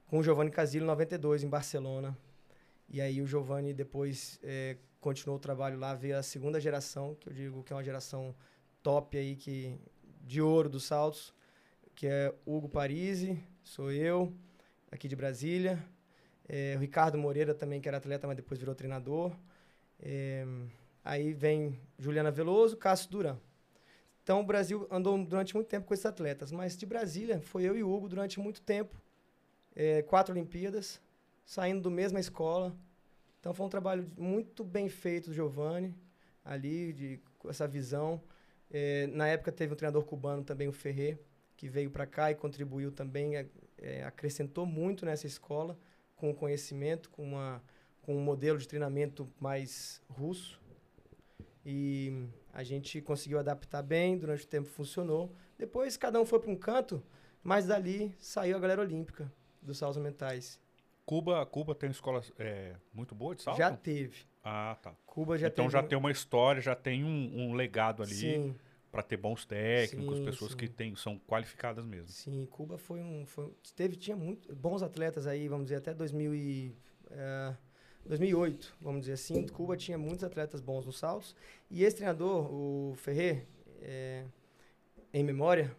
com 0.05 0.19
o 0.19 0.23
Giovanni 0.23 0.51
Casillo 0.51 0.85
em 0.85 0.87
92, 0.87 1.43
em 1.43 1.49
Barcelona. 1.49 2.17
E 2.87 3.01
aí 3.01 3.21
o 3.21 3.27
Giovanni 3.27 3.73
depois 3.73 4.39
eh, 4.41 4.77
continuou 5.01 5.37
o 5.37 5.41
trabalho 5.41 5.77
lá, 5.77 5.93
veio 5.93 6.17
a 6.17 6.23
segunda 6.23 6.61
geração, 6.61 7.15
que 7.15 7.27
eu 7.27 7.33
digo 7.33 7.63
que 7.63 7.73
é 7.73 7.75
uma 7.75 7.83
geração 7.83 8.33
top 8.81 9.17
aí, 9.17 9.35
que, 9.35 9.77
de 10.21 10.41
ouro 10.41 10.69
dos 10.69 10.85
saltos, 10.85 11.33
que 11.93 12.07
é 12.07 12.33
Hugo 12.45 12.69
Parisi, 12.69 13.43
sou 13.63 13.91
eu, 13.91 14.31
aqui 14.91 15.07
de 15.07 15.15
Brasília. 15.15 15.83
Eh, 16.47 16.75
o 16.77 16.79
Ricardo 16.79 17.17
Moreira 17.17 17.53
também, 17.53 17.81
que 17.81 17.87
era 17.89 17.97
atleta, 17.97 18.27
mas 18.27 18.37
depois 18.37 18.59
virou 18.59 18.73
treinador. 18.75 19.35
Eh, 19.99 20.45
aí 21.03 21.33
vem 21.33 21.79
Juliana 21.97 22.31
Veloso, 22.31 22.77
Cássio 22.77 23.09
Duran. 23.09 23.37
Então 24.23 24.41
o 24.41 24.43
Brasil 24.43 24.87
andou 24.91 25.17
durante 25.23 25.55
muito 25.55 25.67
tempo 25.67 25.87
com 25.87 25.93
esses 25.93 26.05
atletas, 26.05 26.51
mas 26.51 26.75
de 26.75 26.85
Brasília 26.85 27.39
foi 27.41 27.63
eu 27.63 27.77
e 27.77 27.83
Hugo 27.83 28.09
durante 28.09 28.39
muito 28.39 28.61
tempo. 28.61 29.01
Eh, 29.75 30.01
quatro 30.03 30.33
Olimpíadas, 30.33 30.99
saindo 31.45 31.81
do 31.81 31.91
mesma 31.91 32.19
escola. 32.19 32.75
Então 33.39 33.53
foi 33.53 33.65
um 33.65 33.69
trabalho 33.69 34.05
muito 34.17 34.63
bem 34.63 34.89
feito 34.89 35.31
Giovanni, 35.31 35.95
ali, 36.43 36.91
de, 36.91 37.19
com 37.39 37.49
essa 37.49 37.67
visão. 37.67 38.21
Eh, 38.69 39.07
na 39.07 39.27
época 39.27 39.51
teve 39.51 39.73
um 39.73 39.75
treinador 39.77 40.03
cubano 40.03 40.43
também, 40.43 40.67
o 40.67 40.73
Ferrer, 40.73 41.17
que 41.55 41.69
veio 41.69 41.89
para 41.89 42.05
cá 42.05 42.31
e 42.31 42.35
contribuiu 42.35 42.91
também, 42.91 43.35
eh, 43.77 44.03
acrescentou 44.03 44.65
muito 44.65 45.05
nessa 45.05 45.25
escola, 45.27 45.77
com 46.15 46.29
o 46.31 46.33
conhecimento, 46.33 47.09
com, 47.09 47.23
uma, 47.23 47.63
com 48.07 48.15
um 48.15 48.21
modelo 48.21 48.57
de 48.57 48.65
treinamento 48.65 49.27
mais 49.37 50.01
russo. 50.09 50.61
E 51.65 52.25
a 52.53 52.63
gente 52.63 53.01
conseguiu 53.01 53.37
adaptar 53.37 53.83
bem, 53.83 54.17
durante 54.17 54.45
o 54.45 54.47
tempo 54.47 54.69
funcionou. 54.69 55.35
Depois 55.57 55.97
cada 55.97 56.17
um 56.17 56.25
foi 56.25 56.39
para 56.39 56.49
um 56.49 56.55
canto, 56.55 57.03
mas 57.43 57.67
dali 57.67 58.15
saiu 58.17 58.55
a 58.55 58.59
galera 58.61 58.81
olímpica 58.81 59.29
dos 59.61 59.77
saltos 59.77 60.01
mentais. 60.01 60.57
Cuba, 61.05 61.45
Cuba 61.45 61.75
tem 61.75 61.89
escola 61.89 62.21
é, 62.39 62.77
muito 62.93 63.13
boa 63.13 63.35
de 63.35 63.41
salto? 63.41 63.57
Já 63.57 63.75
teve. 63.75 64.25
Ah, 64.41 64.77
tá. 64.81 64.95
Cuba 65.05 65.37
já 65.37 65.47
então 65.47 65.65
teve. 65.65 65.73
já 65.73 65.83
tem 65.83 65.97
uma 65.97 66.11
história, 66.11 66.61
já 66.61 66.75
tem 66.75 67.03
um, 67.03 67.49
um 67.49 67.53
legado 67.55 68.01
ali 68.01 68.55
para 68.89 69.03
ter 69.03 69.17
bons 69.17 69.45
técnicos, 69.45 70.17
Sim, 70.17 70.23
pessoas 70.23 70.51
sim. 70.51 70.57
que 70.57 70.69
tem, 70.69 70.95
são 70.95 71.19
qualificadas 71.19 71.85
mesmo. 71.85 72.07
Sim, 72.07 72.45
Cuba 72.45 72.77
foi 72.77 73.01
um, 73.01 73.25
foi, 73.25 73.53
teve 73.75 73.97
tinha 73.97 74.15
muito 74.15 74.55
bons 74.55 74.81
atletas 74.81 75.27
aí, 75.27 75.49
vamos 75.49 75.65
dizer 75.65 75.75
até 75.75 75.93
2000 75.93 76.33
e, 76.33 76.75
eh, 77.11 77.53
2008, 78.07 78.75
vamos 78.81 79.01
dizer 79.01 79.13
assim. 79.13 79.47
Cuba 79.47 79.75
tinha 79.75 79.97
muitos 79.97 80.23
atletas 80.23 80.61
bons 80.61 80.85
nos 80.85 80.97
saltos 80.97 81.35
e 81.69 81.83
esse 81.83 81.97
treinador, 81.97 82.51
o 82.51 82.93
Ferrer, 82.95 83.45
eh, 83.81 84.25
em 85.13 85.23
memória, 85.23 85.75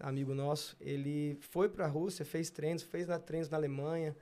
amigo 0.00 0.34
nosso, 0.34 0.76
ele 0.80 1.36
foi 1.40 1.68
para 1.68 1.84
a 1.84 1.88
Rússia, 1.88 2.24
fez 2.24 2.50
treinos, 2.50 2.82
fez 2.82 3.06
na, 3.06 3.18
treinos 3.18 3.48
na 3.48 3.56
Alemanha 3.56 4.16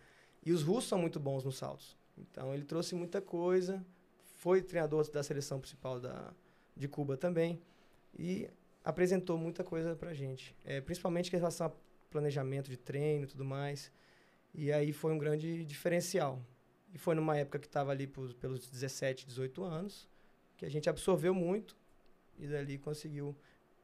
e 0.44 0.52
os 0.52 0.62
russos 0.62 0.88
são 0.88 0.98
muito 0.98 1.20
bons 1.20 1.44
nos 1.44 1.56
saltos. 1.56 1.96
Então 2.16 2.54
ele 2.54 2.64
trouxe 2.64 2.94
muita 2.94 3.20
coisa, 3.20 3.84
foi 4.38 4.62
treinador 4.62 5.10
da 5.10 5.22
seleção 5.22 5.60
principal 5.60 6.00
da, 6.00 6.32
de 6.76 6.88
Cuba 6.88 7.16
também 7.16 7.60
e 8.18 8.48
apresentou 8.84 9.36
muita 9.36 9.64
coisa 9.64 9.96
pra 9.96 10.14
gente, 10.14 10.54
é, 10.64 10.80
principalmente 10.80 11.34
em 11.34 11.38
relação 11.38 11.66
a 11.66 11.72
planejamento 12.10 12.70
de 12.70 12.76
treino 12.76 13.24
e 13.24 13.26
tudo 13.26 13.44
mais. 13.44 13.90
E 14.54 14.72
aí 14.72 14.92
foi 14.92 15.12
um 15.12 15.18
grande 15.18 15.64
diferencial. 15.64 16.40
E 16.94 16.98
foi 16.98 17.14
numa 17.16 17.36
época 17.36 17.58
que 17.58 17.66
estava 17.66 17.90
ali 17.90 18.06
pros- 18.06 18.32
pelos 18.34 18.70
17, 18.70 19.26
18 19.26 19.62
anos, 19.64 20.08
que 20.56 20.64
a 20.64 20.70
gente 20.70 20.88
absorveu 20.88 21.34
muito 21.34 21.76
e 22.38 22.46
dali 22.46 22.78
conseguiu 22.78 23.36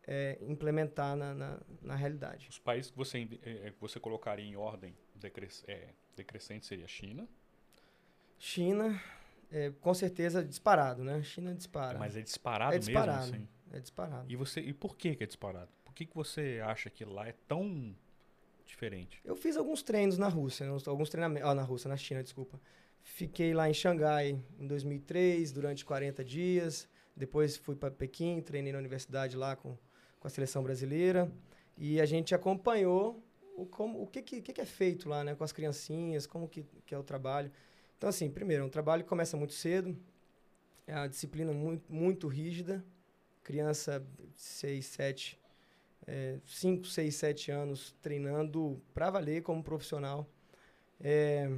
é, 0.07 0.39
implementar 0.41 1.17
na, 1.17 1.35
na, 1.35 1.61
na 1.83 1.95
realidade. 1.97 2.47
Os 2.49 2.59
países 2.59 2.91
que 2.91 2.97
você, 2.97 3.29
eh, 3.43 3.71
que 3.73 3.81
você 3.81 3.99
colocaria 4.01 4.45
em 4.47 4.57
ordem 4.57 4.97
decres, 5.15 5.63
eh, 5.69 5.89
decrescente 6.17 6.65
seria 6.67 6.87
China, 6.89 7.29
China, 8.39 9.01
é, 9.51 9.71
com 9.81 9.93
certeza 9.93 10.43
disparado, 10.45 11.05
né? 11.05 11.23
China 11.23 11.55
dispara. 11.55 11.99
mas 11.99 12.17
é 12.17 12.23
disparado, 12.23 12.75
É 12.75 12.79
disparado. 12.79 13.33
mesmo 13.33 13.35
assim. 13.37 13.49
É 13.73 13.81
disparado. 13.81 14.31
E 14.33 14.37
você 14.37 14.61
e 14.61 14.73
por 14.73 14.97
que 14.97 15.15
que 15.15 15.25
é 15.25 15.27
disparado? 15.27 15.71
Por 15.85 15.95
que 15.95 16.07
que 16.07 16.15
você 16.15 16.61
acha 16.65 16.89
que 16.89 17.05
lá 17.05 17.29
é 17.29 17.35
tão 17.47 17.95
diferente? 18.67 19.21
Eu 19.25 19.37
fiz 19.37 19.57
alguns 19.57 19.83
treinos 19.83 20.17
na 20.17 20.29
Rússia, 20.29 20.65
né, 20.67 20.73
uns- 20.73 20.89
alguns 20.89 21.11
treinamentos. 21.11 21.49
Ah, 21.49 21.55
na 21.55 21.63
Rússia, 21.63 21.89
na 21.89 21.97
China, 21.97 22.23
desculpa. 22.23 22.59
Fiquei 23.03 23.55
lá 23.55 23.69
em 23.69 23.75
Xangai 23.75 24.39
em 24.59 24.67
2003, 24.67 25.53
durante 25.53 25.85
40 25.85 26.25
dias. 26.25 26.89
Depois 27.17 27.57
fui 27.57 27.77
para 27.77 27.91
Pequim, 27.91 28.41
treinei 28.41 28.73
na 28.73 28.79
universidade 28.79 29.37
lá 29.37 29.57
com, 29.57 29.77
com 30.19 30.27
a 30.27 30.31
seleção 30.31 30.63
brasileira. 30.63 31.31
E 31.77 32.01
a 32.01 32.07
gente 32.07 32.35
acompanhou 32.35 33.23
o, 33.57 33.67
como, 33.67 34.03
o 34.03 34.07
que, 34.07 34.23
que, 34.23 34.41
que 34.41 34.61
é 34.61 34.65
feito 34.65 35.09
lá, 35.09 35.25
né, 35.25 35.35
com 35.35 35.45
as 35.45 35.53
criancinhas, 35.53 36.27
como 36.27 36.49
que, 36.49 36.65
que 36.87 36.95
é 36.95 36.99
o 36.99 37.03
trabalho. 37.03 37.51
Então, 37.97 38.09
assim, 38.09 38.31
primeiro, 38.31 38.63
é 38.63 38.67
um 38.67 38.71
trabalho 38.71 39.03
que 39.03 39.09
começa 39.09 39.37
muito 39.37 39.53
cedo, 39.53 39.97
é 40.87 40.95
uma 40.95 41.09
disciplina 41.09 41.53
muito, 41.53 41.93
muito 41.93 42.27
rígida. 42.29 42.85
Criança 43.43 44.05
6, 44.37 44.87
7, 44.87 45.41
5, 46.45 46.87
6, 46.87 47.15
7 47.15 47.51
anos 47.51 47.95
treinando 48.01 48.81
para 48.95 49.11
valer 49.11 49.43
como 49.43 49.63
profissional. 49.63 50.27
É, 51.01 51.51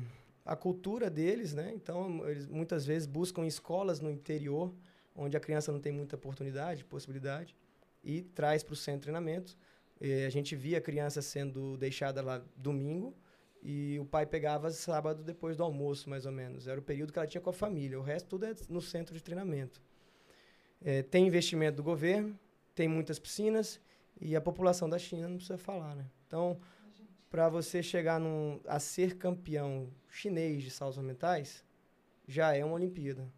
a 0.45 0.57
cultura 0.57 1.09
deles, 1.09 1.53
né? 1.55 1.72
Então, 1.74 2.28
eles 2.28 2.47
muitas 2.49 2.84
vezes 2.84 3.07
buscam 3.07 3.47
escolas 3.47 4.01
no 4.01 4.11
interior, 4.11 4.72
onde 5.14 5.36
a 5.36 5.40
criança 5.40 5.70
não 5.70 5.80
tem 5.80 5.93
muita 5.93 6.16
oportunidade, 6.16 6.84
possibilidade, 6.84 7.55
e 8.03 8.22
traz 8.22 8.62
para 8.62 8.72
o 8.72 8.76
centro 8.76 9.01
de 9.01 9.05
treinamento. 9.05 9.57
Eh, 10.01 10.26
a 10.26 10.30
gente 10.30 10.57
via 10.57 10.78
a 10.78 10.80
criança 10.80 11.22
sendo 11.22 11.76
deixada 11.76 12.20
lá 12.20 12.43
domingo 12.57 13.14
e 13.62 13.97
o 14.01 14.05
pai 14.05 14.26
pegava 14.26 14.70
sábado 14.70 15.22
depois 15.22 15.57
do 15.57 15.62
almoço, 15.62 16.11
mais 16.11 16.26
ou 16.26 16.32
menos. 16.32 16.66
Era 16.66 16.80
o 16.80 16.82
período 16.82 17.12
que 17.12 17.18
ela 17.18 17.28
tinha 17.28 17.40
com 17.40 17.51
a 17.51 17.53
família. 17.53 17.99
O 17.99 18.03
resto 18.03 18.30
tudo 18.30 18.47
é 18.47 18.55
no 18.68 18.80
centro 18.80 19.14
de 19.14 19.22
treinamento. 19.22 19.80
Eh, 20.80 21.03
tem 21.03 21.26
investimento 21.26 21.76
do 21.76 21.82
governo, 21.84 22.36
tem 22.74 22.88
muitas 22.88 23.18
piscinas 23.20 23.80
e 24.20 24.34
a 24.34 24.40
população 24.40 24.88
da 24.88 24.99
China 24.99 25.28
não 25.28 25.36
precisa 25.36 25.59
falar, 25.59 25.95
né? 25.95 26.07
Então, 26.26 26.59
para 27.33 27.51
você 27.51 27.83
chegar 27.83 28.20
num, 28.20 28.61
a 28.66 28.80
ser 28.80 29.18
campeão 29.18 29.91
chinês 30.11 30.62
de 30.64 30.70
saltos 30.70 30.99
ornamentais, 30.99 31.64
já 32.28 32.55
é 32.57 32.64
uma 32.64 32.74
Olimpíada. 32.76 33.28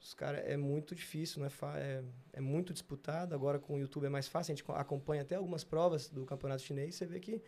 Os 0.00 0.14
cara 0.14 0.38
é 0.38 0.56
muito 0.56 0.94
difícil, 0.94 1.40
não 1.40 1.46
é, 1.48 1.80
é, 1.80 2.02
é 2.34 2.40
muito 2.40 2.72
disputado. 2.72 3.34
Agora 3.34 3.58
com 3.58 3.74
o 3.76 3.80
YouTube 3.80 4.06
é 4.06 4.08
mais 4.10 4.28
fácil, 4.28 4.52
a 4.52 4.56
gente 4.56 4.64
co- 4.64 4.72
acompanha 4.72 5.22
até 5.22 5.36
algumas 5.36 5.64
provas 5.64 6.08
do 6.08 6.24
campeonato 6.26 6.62
chinês. 6.62 6.94
Você 6.96 7.06
vê 7.06 7.20
que 7.20 7.42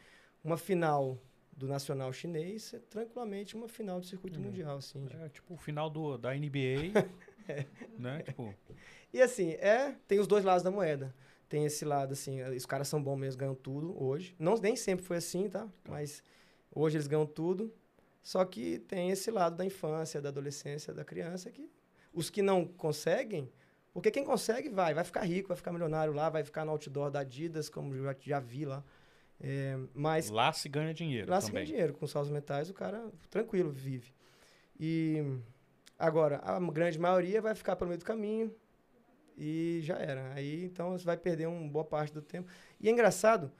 uma 0.44 0.58
final 0.58 1.18
do 1.52 1.68
nacional 1.68 2.12
chinês 2.12 2.74
é 2.74 2.78
tranquilamente 2.78 3.56
uma 3.56 3.68
final 3.68 4.00
do 4.00 4.06
circuito 4.06 4.40
Uhum. 4.40 4.46
mundial, 4.46 4.78
assim. 4.78 5.06
É 5.24 5.28
tipo 5.30 5.54
o 5.54 5.58
final 5.58 5.90
do, 5.90 6.18
da 6.18 6.36
NBA, 6.36 7.12
É. 7.48 7.66
né? 7.98 8.22
Tipo, 8.22 8.54
E 9.12 9.20
assim, 9.20 9.52
é, 9.52 9.96
tem 10.08 10.18
os 10.18 10.26
dois 10.26 10.44
lados 10.44 10.62
da 10.62 10.70
moeda. 10.70 11.14
Tem 11.52 11.66
esse 11.66 11.84
lado, 11.84 12.14
assim, 12.14 12.40
eh, 12.40 12.48
os 12.48 12.64
caras 12.64 12.88
são 12.88 13.02
bons 13.02 13.18
mesmo, 13.18 13.38
ganham 13.38 13.54
tudo 13.54 13.94
hoje. 14.02 14.34
Não, 14.38 14.54
nem 14.54 14.74
sempre 14.74 15.04
foi 15.04 15.18
assim, 15.18 15.50
tá? 15.50 15.68
Mas 15.86 16.22
hoje 16.74 16.96
eles 16.96 17.06
ganham 17.06 17.26
tudo. 17.26 17.70
Só 18.22 18.42
que 18.42 18.78
tem 18.78 19.10
esse 19.10 19.30
lado 19.30 19.54
da 19.54 19.62
infância, 19.62 20.18
da 20.22 20.30
adolescência, 20.30 20.94
da 20.94 21.04
criança, 21.04 21.50
que 21.50 21.68
os 22.10 22.30
que 22.30 22.40
não 22.40 22.64
conseguem, 22.64 23.52
porque 23.92 24.10
quem 24.10 24.24
consegue 24.24 24.70
vai, 24.70 24.94
vai 24.94 25.04
ficar 25.04 25.24
rico, 25.24 25.48
vai 25.48 25.56
ficar 25.58 25.72
milionário 25.72 26.14
lá, 26.14 26.30
vai 26.30 26.42
ficar 26.42 26.64
no 26.64 26.70
outdoor 26.70 27.10
da 27.10 27.20
Adidas, 27.20 27.68
como 27.68 27.94
já, 28.02 28.16
já 28.18 28.40
vi 28.40 28.64
lá. 28.64 28.82
É, 29.38 29.78
mas 29.92 30.30
lá 30.30 30.54
se 30.54 30.70
ganha 30.70 30.94
dinheiro 30.94 31.30
Lá 31.30 31.38
se 31.38 31.48
também. 31.48 31.64
ganha 31.64 31.66
dinheiro. 31.66 31.92
Com 31.92 32.06
saltos 32.06 32.30
mentais, 32.30 32.70
o 32.70 32.72
cara 32.72 33.10
tranquilo 33.28 33.70
vive. 33.70 34.10
E 34.80 35.22
agora, 35.98 36.40
a 36.42 36.58
grande 36.60 36.98
maioria 36.98 37.42
vai 37.42 37.54
ficar 37.54 37.76
pelo 37.76 37.88
meio 37.88 37.98
do 37.98 38.06
caminho 38.06 38.50
e 39.36 39.80
já 39.82 39.96
era. 39.96 40.32
Aí, 40.34 40.64
então, 40.64 40.98
você 40.98 41.04
vai 41.04 41.16
perder 41.16 41.46
uma 41.46 41.68
boa 41.68 41.84
parte 41.84 42.12
do 42.12 42.22
tempo. 42.22 42.48
E 42.80 42.88
é 42.88 42.92
engraçado, 42.92 43.50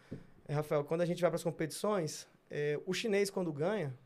Rafael, 0.48 0.84
quando 0.84 1.00
a 1.00 1.06
gente 1.06 1.20
vai 1.20 1.30
para 1.30 1.36
as 1.36 1.42
competições, 1.42 2.28
eh, 2.50 2.78
o 2.86 2.92
chinês, 2.92 3.30
quando 3.30 3.52
ganha, 3.52 3.96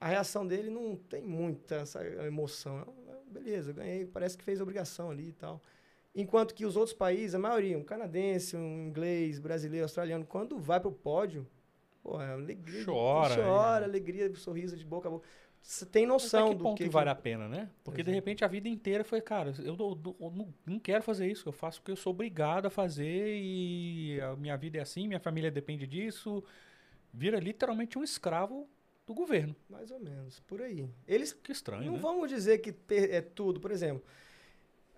a 0.00 0.08
reação 0.08 0.46
dele 0.46 0.70
não 0.70 0.96
tem 0.96 1.22
muita 1.22 1.76
essa 1.76 2.04
emoção. 2.26 2.86
Ah, 3.08 3.16
Beleza, 3.26 3.70
eu 3.70 3.74
ganhei, 3.74 4.06
parece 4.06 4.38
que 4.38 4.44
fez 4.44 4.60
obrigação 4.60 5.10
ali 5.10 5.28
e 5.28 5.32
tal. 5.32 5.62
Enquanto 6.14 6.54
que 6.54 6.64
os 6.64 6.76
outros 6.76 6.96
países, 6.96 7.34
a 7.34 7.38
maioria, 7.38 7.78
um 7.78 7.84
canadense, 7.84 8.56
um 8.56 8.86
inglês, 8.86 9.38
brasileiro, 9.38 9.84
australiano, 9.84 10.24
quando 10.24 10.58
vai 10.58 10.80
pro 10.80 10.90
pódio, 10.90 11.46
pô, 12.02 12.20
é 12.20 12.32
alegria. 12.32 12.84
Chora, 12.84 13.36
Chora, 13.36 13.80
né? 13.80 13.86
alegria, 13.86 14.34
sorriso 14.34 14.76
de 14.76 14.84
boca 14.84 15.08
a 15.08 15.10
boca. 15.12 15.26
Você 15.62 15.84
tem 15.84 16.06
noção 16.06 16.54
do 16.54 16.74
que, 16.74 16.84
que 16.84 16.88
vale 16.88 17.10
a 17.10 17.14
pena, 17.14 17.46
né? 17.48 17.68
Porque 17.84 18.02
de 18.02 18.10
Exato. 18.10 18.16
repente 18.16 18.44
a 18.44 18.48
vida 18.48 18.68
inteira 18.68 19.04
foi, 19.04 19.20
cara, 19.20 19.52
eu, 19.62 19.76
não- 19.76 19.94
não- 19.94 20.16
eu 20.20 20.52
não, 20.66 20.78
quero 20.80 21.02
fazer 21.02 21.30
isso, 21.30 21.48
eu 21.48 21.52
faço 21.52 21.80
porque 21.80 21.92
eu 21.92 21.96
sou 21.96 22.12
obrigado 22.12 22.66
a 22.66 22.70
fazer 22.70 23.36
e 23.36 24.18
a 24.20 24.34
minha 24.36 24.56
vida 24.56 24.78
é 24.78 24.80
assim, 24.80 25.06
minha 25.06 25.20
família 25.20 25.50
depende 25.50 25.86
disso. 25.86 26.42
Vira 27.12 27.38
literalmente 27.38 27.98
um 27.98 28.04
escravo 28.04 28.68
do 29.06 29.14
governo. 29.14 29.54
Mais 29.68 29.90
ou 29.90 30.00
menos, 30.00 30.40
por 30.40 30.62
aí. 30.62 30.88
Eles 31.06 31.36
Que 31.42 31.52
estranho, 31.52 31.86
não 31.86 31.96
né? 31.96 32.00
vamos 32.00 32.28
dizer 32.28 32.58
que 32.58 32.74
é 32.90 33.20
tudo. 33.20 33.60
Por 33.60 33.70
exemplo, 33.70 34.02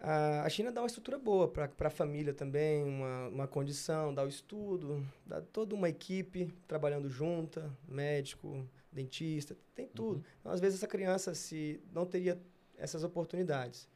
a 0.01 0.45
a 0.45 0.49
China 0.49 0.73
dá 0.73 0.81
uma 0.81 0.87
estrutura 0.87 1.19
boa 1.19 1.49
para 1.49 1.71
a 1.89 1.91
família 1.91 2.33
também, 2.35 2.83
uma, 2.85 3.29
uma 3.29 3.49
condição, 3.49 4.15
dá 4.15 4.25
o 4.25 4.29
estudo, 4.29 5.07
dá 5.27 5.41
toda 5.41 5.75
uma 5.75 5.89
equipe 5.89 6.53
trabalhando 6.67 7.09
junta, 7.09 7.71
médico, 7.89 8.67
dentista, 8.93 9.57
tem 9.74 9.86
tudo. 9.86 10.16
Uhum. 10.18 10.24
Então, 10.41 10.53
às 10.53 10.61
vezes, 10.61 10.78
essa 10.78 10.88
criança 10.88 11.34
se 11.34 11.80
não 11.93 12.05
teria 12.07 12.41
essas 12.76 13.05
oportunidades. 13.05 13.88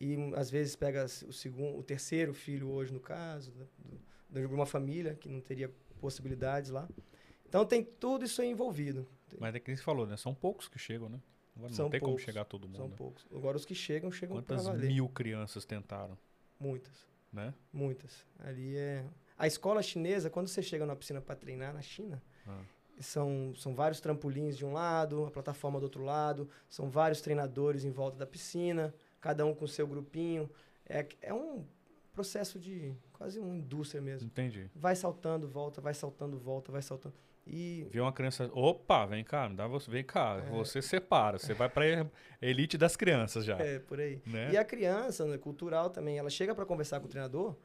E, 0.00 0.16
hum, 0.16 0.32
às 0.34 0.50
vezes, 0.50 0.74
pega 0.76 1.04
o, 1.04 1.32
segundo, 1.32 1.78
o 1.78 1.82
terceiro 1.82 2.32
filho 2.32 2.68
hoje, 2.70 2.92
no 2.92 3.00
caso, 3.00 3.52
do- 3.52 3.68
de 4.40 4.46
uma 4.46 4.66
família 4.66 5.14
que 5.14 5.28
não 5.28 5.40
teria 5.40 5.70
possibilidades 6.00 6.70
lá. 6.70 6.88
Então, 7.48 7.64
tem 7.66 7.82
tudo 7.84 8.24
isso 8.24 8.40
aí 8.40 8.48
envolvido. 8.48 9.06
Mas 9.38 9.54
é 9.54 9.60
que 9.60 9.74
você 9.76 9.82
falou, 9.82 10.06
né? 10.06 10.16
São 10.16 10.34
poucos 10.34 10.68
que 10.68 10.78
chegam, 10.78 11.08
né? 11.08 11.20
Não 11.56 11.68
São 11.68 11.90
tem 11.90 12.00
poucos, 12.00 12.22
como 12.22 12.32
chegar 12.32 12.44
todo 12.44 12.66
mundo. 12.66 12.76
São 12.76 12.88
né? 12.88 12.94
poucos. 12.96 13.26
Agora, 13.30 13.56
os 13.56 13.64
que 13.66 13.74
chegam, 13.74 14.10
chegam 14.10 14.36
Quantas 14.36 14.64
valer. 14.64 14.86
mil 14.88 15.08
crianças 15.08 15.64
tentaram, 15.66 16.16
Muitas, 16.58 16.94
né? 17.32 17.52
muitas. 17.72 18.24
Ali 18.38 18.76
é... 18.76 19.04
A 19.36 19.46
escola 19.46 19.82
chinesa, 19.82 20.30
quando 20.30 20.48
você 20.48 20.62
chega 20.62 20.86
numa 20.86 20.96
piscina 20.96 21.20
para 21.20 21.34
treinar 21.36 21.74
na 21.74 21.82
China, 21.82 22.22
Ah. 22.46 22.62
São, 23.00 23.52
são 23.56 23.74
vários 23.74 24.00
trampolins 24.00 24.56
de 24.56 24.64
um 24.64 24.72
lado, 24.72 25.24
a 25.26 25.30
plataforma 25.30 25.78
do 25.80 25.84
outro 25.84 26.02
lado, 26.04 26.48
são 26.68 26.88
vários 26.90 27.20
treinadores 27.20 27.84
em 27.84 27.90
volta 27.90 28.16
da 28.16 28.26
piscina, 28.26 28.94
cada 29.20 29.44
um 29.46 29.54
com 29.54 29.66
seu 29.66 29.86
grupinho. 29.86 30.48
É, 30.88 31.06
é 31.22 31.32
um 31.34 31.64
processo 32.12 32.58
de 32.58 32.94
quase 33.12 33.38
uma 33.38 33.56
indústria 33.56 34.00
mesmo. 34.00 34.26
Entendi. 34.26 34.70
Vai 34.74 34.94
saltando, 34.96 35.48
volta, 35.48 35.80
vai 35.80 35.94
saltando, 35.94 36.38
volta, 36.38 36.70
vai 36.72 36.82
saltando. 36.82 37.14
E 37.46 37.86
Viu 37.90 38.04
uma 38.04 38.12
criança, 38.12 38.50
opa, 38.52 39.06
vem 39.06 39.24
cá, 39.24 39.48
dá 39.48 39.66
você, 39.66 39.90
vem 39.90 40.04
cá, 40.04 40.42
É. 40.46 40.50
você 40.50 40.82
separa, 40.82 41.38
você 41.38 41.54
vai 41.54 41.68
pra 41.68 41.84
elite 42.40 42.76
das 42.76 42.96
crianças 42.96 43.44
já, 43.44 43.56
é 43.58 43.78
por 43.78 43.98
aí. 43.98 44.20
né? 44.26 44.52
E 44.52 44.56
a 44.56 44.64
criança, 44.64 45.24
né, 45.26 45.38
cultural 45.38 45.88
também, 45.90 46.18
ela 46.18 46.28
chega 46.30 46.54
para 46.54 46.66
conversar 46.66 47.00
com 47.00 47.06
o 47.06 47.08
treinador, 47.08 47.56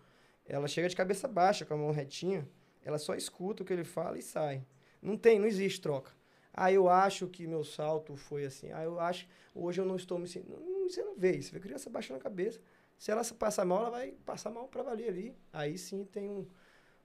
ela 0.45 0.67
chega 0.67 0.87
de 0.87 0.95
cabeça 0.95 1.27
baixa, 1.27 1.65
com 1.65 1.73
a 1.73 1.77
mão 1.77 1.91
retinha, 1.91 2.47
ela 2.83 2.97
só 2.97 3.15
escuta 3.15 3.63
o 3.63 3.65
que 3.65 3.73
ele 3.73 3.83
fala 3.83 4.17
e 4.17 4.21
sai. 4.21 4.63
Não 5.01 5.17
tem, 5.17 5.39
não 5.39 5.45
existe 5.47 5.81
troca. 5.81 6.11
Ah, 6.53 6.71
eu 6.71 6.87
acho 6.89 7.27
que 7.27 7.45
meu 7.45 7.63
salto 7.63 8.15
foi 8.15 8.45
assim. 8.45 8.71
Ah, 8.71 8.83
eu 8.83 8.99
acho, 8.99 9.27
hoje 9.53 9.81
eu 9.81 9.85
não 9.85 9.95
estou 9.97 10.17
me 10.17 10.27
sentindo. 10.27 10.57
Não, 10.59 10.87
você 10.89 11.03
não 11.03 11.15
vê 11.17 11.31
isso, 11.37 11.49
você 11.49 11.55
vê 11.55 11.59
criança 11.59 11.89
baixando 11.89 12.19
a 12.19 12.23
cabeça. 12.23 12.61
Se 12.97 13.11
ela 13.11 13.21
passar 13.37 13.65
mal, 13.65 13.79
ela 13.81 13.89
vai 13.91 14.11
passar 14.25 14.49
mal 14.51 14.67
para 14.69 14.81
valer 14.83 15.09
ali. 15.09 15.35
Aí 15.51 15.77
sim 15.77 16.05
tem 16.05 16.29
um. 16.29 16.47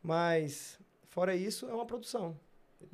Mas, 0.03 0.79
fora 1.09 1.35
isso, 1.35 1.67
é 1.69 1.75
uma 1.75 1.85
produção. 1.85 2.39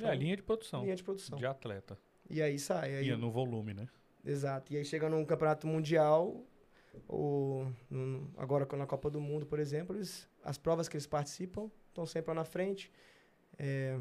é, 0.00 0.14
linha 0.14 0.36
de 0.36 0.42
produção. 0.42 0.82
Linha 0.82 0.96
de 0.96 1.02
produção. 1.02 1.38
De 1.38 1.46
atleta. 1.46 1.98
E 2.28 2.40
aí 2.42 2.58
sai. 2.58 2.96
Aí, 2.96 3.06
Ia 3.08 3.16
no 3.16 3.30
volume, 3.30 3.74
né? 3.74 3.88
Exato. 4.24 4.72
E 4.72 4.76
aí 4.78 4.84
chega 4.84 5.08
num 5.08 5.24
campeonato 5.24 5.66
mundial, 5.66 6.42
ou 7.06 7.70
num- 7.88 8.28
agora 8.36 8.66
na 8.76 8.86
Copa 8.86 9.08
do 9.10 9.20
Mundo, 9.20 9.46
por 9.46 9.58
exemplo, 9.60 9.94
eles, 9.94 10.26
as 10.42 10.58
provas 10.58 10.88
que 10.88 10.96
eles 10.96 11.06
participam 11.06 11.70
estão 11.88 12.04
sempre 12.06 12.30
lá 12.30 12.34
na 12.36 12.44
frente. 12.44 12.90
É, 13.58 13.98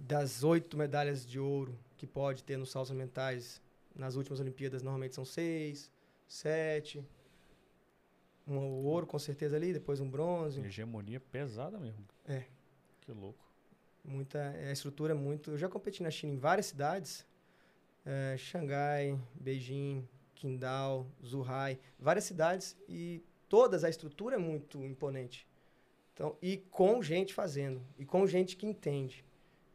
das 0.00 0.42
oito 0.42 0.76
medalhas 0.76 1.26
de 1.26 1.38
ouro 1.38 1.78
que 1.96 2.06
pode 2.06 2.42
ter 2.42 2.56
nos 2.56 2.70
saltos 2.70 2.92
mentais, 2.92 3.60
nas 3.94 4.16
últimas 4.16 4.40
Olimpíadas 4.40 4.82
normalmente 4.82 5.14
são 5.14 5.24
seis, 5.24 5.90
sete. 6.26 7.04
Um 8.46 8.84
ouro 8.84 9.06
com 9.06 9.18
certeza 9.18 9.56
ali, 9.56 9.72
depois 9.72 10.00
um 10.00 10.10
bronze. 10.10 10.60
Hegemonia 10.60 11.20
pesada 11.20 11.78
mesmo. 11.78 12.04
É. 12.26 12.44
Que 13.00 13.12
louco. 13.12 13.44
Muita, 14.02 14.50
a 14.50 14.72
estrutura 14.72 15.12
é 15.12 15.14
muito. 15.14 15.50
Eu 15.50 15.58
já 15.58 15.68
competi 15.68 16.02
na 16.02 16.10
China 16.10 16.32
em 16.32 16.38
várias 16.38 16.66
cidades: 16.66 17.26
eh, 18.04 18.36
Xangai, 18.38 19.18
Beijing, 19.34 20.08
Qingdao, 20.34 21.06
Zhuhai, 21.24 21.78
várias 21.98 22.24
cidades 22.24 22.76
e 22.88 23.22
todas 23.48 23.84
a 23.84 23.90
estrutura 23.90 24.36
é 24.36 24.38
muito 24.38 24.82
imponente. 24.82 25.46
Então, 26.14 26.36
e 26.40 26.56
com 26.56 27.02
gente 27.02 27.34
fazendo, 27.34 27.82
e 27.98 28.04
com 28.04 28.26
gente 28.26 28.56
que 28.56 28.66
entende. 28.66 29.24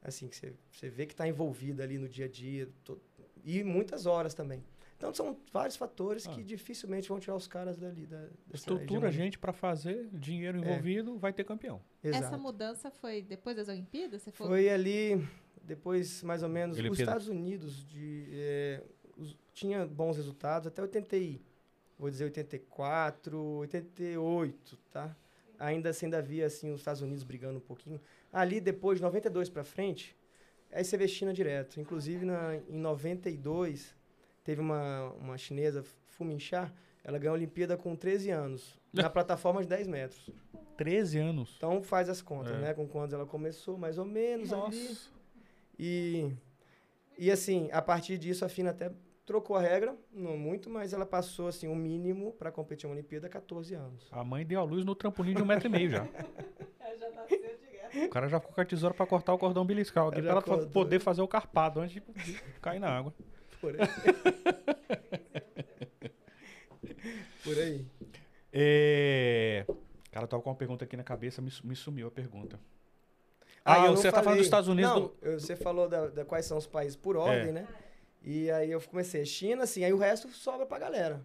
Assim, 0.08 0.28
que 0.28 0.36
você, 0.36 0.54
você 0.72 0.90
vê 0.90 1.06
que 1.06 1.14
está 1.14 1.28
envolvida 1.28 1.84
ali 1.84 1.98
no 1.98 2.08
dia 2.08 2.26
a 2.26 2.30
dia, 2.30 2.70
to- 2.84 3.00
e 3.44 3.64
muitas 3.64 4.06
horas 4.06 4.34
também. 4.34 4.64
Então, 4.98 5.14
são 5.14 5.38
vários 5.52 5.76
fatores 5.76 6.26
Ah. 6.28 6.32
que 6.32 6.44
dificilmente 6.44 7.10
vão 7.10 7.20
tirar 7.20 7.36
os 7.36 7.48
caras 7.48 7.78
dali 7.78 8.06
da 8.06 8.18
dessa 8.22 8.32
Estrutura, 8.54 8.84
hegemonia. 8.86 9.12
gente 9.12 9.38
pra 9.38 9.52
fazer, 9.52 10.08
dinheiro 10.14 10.58
É. 10.58 10.62
envolvido, 10.62 11.18
vai 11.18 11.34
ter 11.34 11.44
campeão. 11.44 11.82
Exato. 12.04 12.24
Essa 12.26 12.38
mudança 12.38 12.90
foi 12.92 13.22
depois 13.22 13.56
das 13.58 13.68
Olimpíadas? 13.68 14.22
Você 14.22 14.32
falou- 14.32 14.54
Foi 14.54 14.70
ali, 14.70 15.28
depois, 15.64 16.24
mais 16.24 16.44
ou 16.44 16.50
menos, 16.50 16.78
os 16.78 16.80
Olimpíada. 16.80 17.12
Estados 17.12 17.28
Unidos 17.28 17.86
de, 17.86 18.28
eh, 18.32 18.82
os- 19.18 19.36
tinha 19.54 19.86
bons 19.86 20.16
resultados 20.16 20.68
até 20.68 20.82
80 20.82 21.18
e, 21.18 21.42
vou 22.00 22.10
dizer 22.10 22.24
84, 22.26 23.38
88, 23.38 24.78
tá? 24.92 25.16
Ainda 25.60 25.90
assim, 25.90 26.06
ainda 26.08 26.18
havia 26.20 26.46
assim, 26.46 26.72
os 26.72 26.82
Estados 26.82 27.02
Unidos 27.02 27.24
brigando 27.24 27.58
um 27.58 27.62
pouquinho. 27.62 28.00
Ali, 28.38 28.60
depois, 28.60 28.98
de 28.98 29.04
92 29.04 29.50
para 29.50 29.64
frente, 29.64 30.14
aí 30.72 30.84
você 30.84 30.98
vê 30.98 31.08
China 31.08 31.34
direto. 31.34 31.80
Inclusive, 31.80 32.26
na, 32.26 32.56
em 32.70 32.78
92, 32.78 33.96
teve 34.44 34.60
uma, 34.60 35.14
uma 35.14 35.38
chinesa, 35.38 35.84
Fu 36.08 36.26
Minxia, 36.26 36.70
ela 37.02 37.18
ganhou 37.18 37.34
a 37.34 37.38
Olimpíada 37.38 37.78
com 37.78 37.96
13 37.96 38.32
anos, 38.32 38.78
na 38.92 39.10
plataforma 39.10 39.62
de 39.62 39.68
10 39.70 39.88
metros. 39.88 40.30
13 40.76 41.18
anos. 41.20 41.54
Então, 41.56 41.82
faz 41.82 42.10
as 42.10 42.22
contas, 42.22 42.52
É. 42.54 42.60
né? 42.60 42.74
Com 42.74 42.86
quantos 42.86 43.14
ela 43.14 43.26
começou, 43.26 43.78
mais 43.78 43.98
ou 43.98 44.04
menos 44.04 44.52
ali. 44.52 44.62
Nossa. 44.62 45.10
E, 45.80 46.30
e 47.18 47.32
assim, 47.32 47.70
a 47.72 47.82
partir 47.82 48.18
disso, 48.18 48.44
a 48.44 48.50
FINA 48.50 48.72
até 48.72 48.92
trocou 49.26 49.56
a 49.56 49.62
regra, 49.62 49.96
não 50.14 50.38
muito, 50.38 50.70
mas 50.70 50.92
ela 50.94 51.06
passou 51.06 51.48
assim, 51.48 51.68
o 51.70 51.76
mínimo 51.76 52.34
para 52.34 52.52
competir 52.52 52.86
uma 52.86 52.94
Olimpíada 52.94 53.30
14 53.30 53.74
anos. 53.76 54.08
A 54.12 54.24
mãe 54.26 54.46
deu 54.46 54.60
a 54.60 54.64
luz 54.64 54.84
no 54.84 54.94
trampolim 54.94 55.34
de 55.34 55.42
um 55.42 55.46
metro 55.46 55.68
e 55.68 55.72
meio 55.72 55.90
já. 55.90 56.06
O 58.06 58.10
cara 58.10 58.28
já 58.28 58.40
ficou 58.40 58.54
com 58.56 58.62
a 58.62 58.66
tesoura 58.66 58.94
pra 58.94 59.06
cortar 59.06 59.34
o 59.34 59.38
cordão 59.38 59.64
umbilical 59.64 60.08
aqui, 60.10 60.22
pra 60.22 60.32
ela 60.32 60.42
poder 60.42 61.00
fazer 61.00 61.22
o 61.22 61.28
carpado 61.28 61.80
antes 61.80 61.94
de 61.94 62.02
de 62.24 62.34
cair 62.62 62.80
na 62.80 62.90
água. 62.90 63.14
Por 63.62 63.76
aí. 63.76 63.88
Por 67.44 67.58
aí. 67.58 67.86
É... 68.52 69.66
Cara, 70.12 70.24
eu 70.24 70.28
tava 70.28 70.42
com 70.42 70.50
uma 70.50 70.56
pergunta 70.56 70.86
aqui 70.86 70.96
na 70.98 71.04
cabeça, 71.04 71.42
me, 71.42 71.52
su- 71.52 71.66
me 71.68 71.76
sumiu 71.76 72.08
a 72.08 72.12
pergunta. 72.12 72.60
Ah, 73.64 73.84
Ah, 73.84 73.92
você 73.92 74.04
tá 74.10 74.12
falando 74.12 74.24
falei- 74.26 74.38
dos 74.40 74.48
Estados 74.48 74.70
Unidos. 74.70 74.92
Não, 74.92 75.02
do- 75.02 75.40
você 75.40 75.56
falou 75.56 75.88
da, 75.90 76.08
da 76.08 76.26
quais 76.26 76.46
são 76.46 76.58
os 76.58 76.66
países 76.68 76.96
por 76.96 77.16
ordem, 77.18 77.50
É. 77.50 77.52
né? 77.52 77.68
E 78.24 78.50
aí 78.50 78.72
eu 78.72 78.82
comecei 78.82 79.24
China, 79.26 79.64
assim, 79.64 79.84
aí 79.84 79.94
o 79.94 79.98
resto 79.98 80.30
sobra 80.30 80.66
pra 80.66 80.80
galera. 80.80 81.24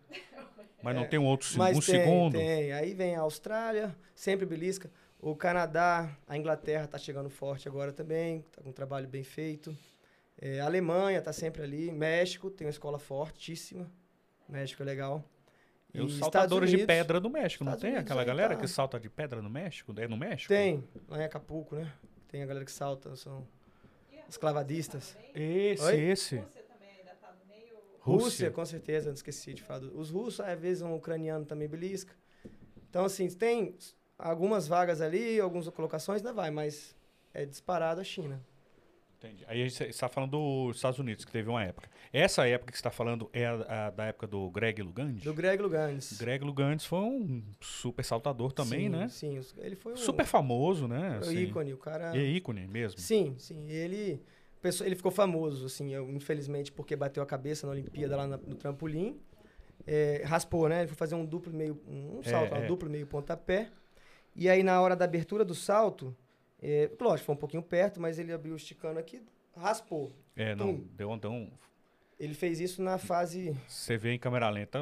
Mas 0.82 0.94
não 0.94 1.06
tem 1.06 1.18
um 1.18 1.24
outro, 1.24 1.48
Mas 1.56 1.76
um 1.76 1.80
tem, 1.80 2.00
segundo? 2.00 2.32
tem. 2.32 2.72
Aí 2.72 2.92
vem 2.94 3.14
a 3.16 3.20
Austrália, 3.20 3.94
sempre 4.14 4.44
belisca. 4.44 4.90
O 5.22 5.36
Canadá, 5.36 6.16
a 6.26 6.36
Inglaterra 6.36 6.86
tá 6.86 6.96
chegando 6.96 7.28
forte 7.28 7.68
agora 7.68 7.92
também, 7.92 8.42
tá 8.52 8.62
com 8.62 8.70
um 8.70 8.72
trabalho 8.72 9.06
bem 9.06 9.22
feito. 9.22 9.76
É, 10.40 10.60
a 10.60 10.64
Alemanha 10.64 11.20
tá 11.20 11.32
sempre 11.32 11.62
ali. 11.62 11.92
México 11.92 12.50
tem 12.50 12.66
uma 12.66 12.70
escola 12.70 12.98
fortíssima. 12.98 13.90
México 14.48 14.82
é 14.82 14.86
legal. 14.86 15.22
E 15.92 16.00
os 16.00 16.14
Estados 16.14 16.32
saltadores 16.32 16.70
de 16.70 16.76
Unidos- 16.76 16.94
pedra 16.94 17.20
do 17.20 17.28
México, 17.28 17.64
não 17.64 17.72
Estados 17.72 17.82
tem? 17.82 17.90
Unidos 17.90 18.04
Aquela 18.06 18.22
aí 18.22 18.26
galera 18.26 18.54
tá. 18.54 18.60
que 18.60 18.68
salta 18.68 18.98
de 18.98 19.10
pedra 19.10 19.42
no 19.42 19.50
México? 19.50 19.92
É 19.98 20.08
no 20.08 20.16
México? 20.16 20.48
Tem, 20.48 20.82
lá 21.08 21.20
em 21.20 21.24
Acapulco, 21.24 21.74
né? 21.76 21.92
Tem 22.28 22.42
a 22.42 22.46
galera 22.46 22.64
que 22.64 22.72
salta, 22.72 23.14
são 23.16 23.46
os 24.28 24.36
clavadistas. 24.38 25.16
Esse, 25.34 25.82
Oi? 25.82 26.00
esse. 26.00 26.36
Rússia, 28.02 28.24
Rússia. 28.24 28.50
com 28.50 28.64
certeza, 28.64 29.06
não 29.08 29.14
esqueci 29.14 29.52
de 29.52 29.62
falar. 29.62 29.80
do- 29.80 29.98
Os 29.98 30.10
russos, 30.10 30.40
às 30.40 30.58
vezes, 30.58 30.82
um 30.82 30.94
ucraniano 30.94 31.44
também 31.44 31.68
belisca. 31.68 32.14
Então, 32.88 33.04
assim, 33.04 33.28
tem 33.28 33.76
algumas 34.22 34.68
vagas 34.68 35.00
ali, 35.00 35.40
algumas 35.40 35.68
colocações, 35.68 36.18
ainda 36.20 36.32
vai, 36.32 36.50
mas 36.50 36.96
é 37.32 37.44
disparado 37.44 38.00
a 38.00 38.04
China. 38.04 38.40
Entendi. 39.18 39.44
Aí 39.46 39.68
você 39.68 39.84
está 39.84 40.08
falando 40.08 40.30
dos 40.30 40.76
Estados 40.76 40.98
Unidos, 40.98 41.26
que 41.26 41.30
teve 41.30 41.50
uma 41.50 41.62
época. 41.62 41.90
Essa 42.10 42.48
época 42.48 42.72
que 42.72 42.78
você 42.78 42.80
está 42.80 42.90
falando 42.90 43.28
é 43.34 43.44
a, 43.46 43.86
a 43.86 43.90
da 43.90 44.04
época 44.06 44.26
do 44.26 44.50
Greg 44.50 44.80
Lugand? 44.80 45.16
Do 45.22 45.34
Greg 45.34 45.62
Luganes. 45.62 46.18
Greg 46.18 46.42
Lugand 46.42 46.78
foi 46.78 47.00
um 47.00 47.42
super 47.60 48.02
saltador 48.02 48.50
também, 48.52 48.84
sim, 48.84 48.88
né? 48.88 49.08
Sim, 49.08 49.40
ele 49.58 49.76
foi 49.76 49.92
um 49.92 49.96
Super 49.96 50.24
famoso, 50.24 50.88
né? 50.88 51.18
o 51.18 51.20
assim. 51.20 51.36
ícone, 51.42 51.74
o 51.74 51.76
cara... 51.76 52.16
E 52.16 52.18
é 52.18 52.22
ícone 52.22 52.66
mesmo. 52.66 52.98
Sim, 52.98 53.34
sim. 53.38 53.68
Ele, 53.68 54.22
ele 54.82 54.96
ficou 54.96 55.12
famoso, 55.12 55.66
assim, 55.66 55.94
infelizmente, 56.14 56.72
porque 56.72 56.96
bateu 56.96 57.22
a 57.22 57.26
cabeça 57.26 57.66
na 57.66 57.74
Olimpíada 57.74 58.16
lá 58.16 58.26
no 58.26 58.54
trampolim. 58.54 59.20
É, 59.86 60.22
raspou, 60.24 60.66
né? 60.66 60.80
Ele 60.80 60.88
foi 60.88 60.96
fazer 60.96 61.14
um 61.14 61.26
duplo 61.26 61.52
meio. 61.52 61.78
Um 61.86 62.20
É, 62.24 62.30
salto, 62.30 62.54
é. 62.54 62.58
um 62.60 62.66
duplo 62.66 62.88
meio 62.88 63.06
pontapé. 63.06 63.70
E 64.40 64.48
aí, 64.48 64.62
na 64.62 64.80
hora 64.80 64.96
da 64.96 65.04
abertura 65.04 65.44
do 65.44 65.54
salto, 65.54 66.16
é, 66.62 66.90
lógico, 66.98 67.26
foi 67.26 67.34
um 67.34 67.38
pouquinho 67.38 67.62
perto, 67.62 68.00
mas 68.00 68.18
ele 68.18 68.32
abriu 68.32 68.56
esticando 68.56 68.98
aqui, 68.98 69.22
raspou. 69.54 70.10
É, 70.34 70.54
não, 70.54 70.74
Tum. 70.78 70.88
deu, 70.94 71.14
deu 71.18 71.30
um... 71.30 71.50
Ele 72.18 72.32
fez 72.32 72.58
isso 72.58 72.82
na 72.82 72.96
fase. 72.96 73.54
Você 73.68 73.98
vê 73.98 74.12
em 74.14 74.18
câmera 74.18 74.48
lenta, 74.48 74.78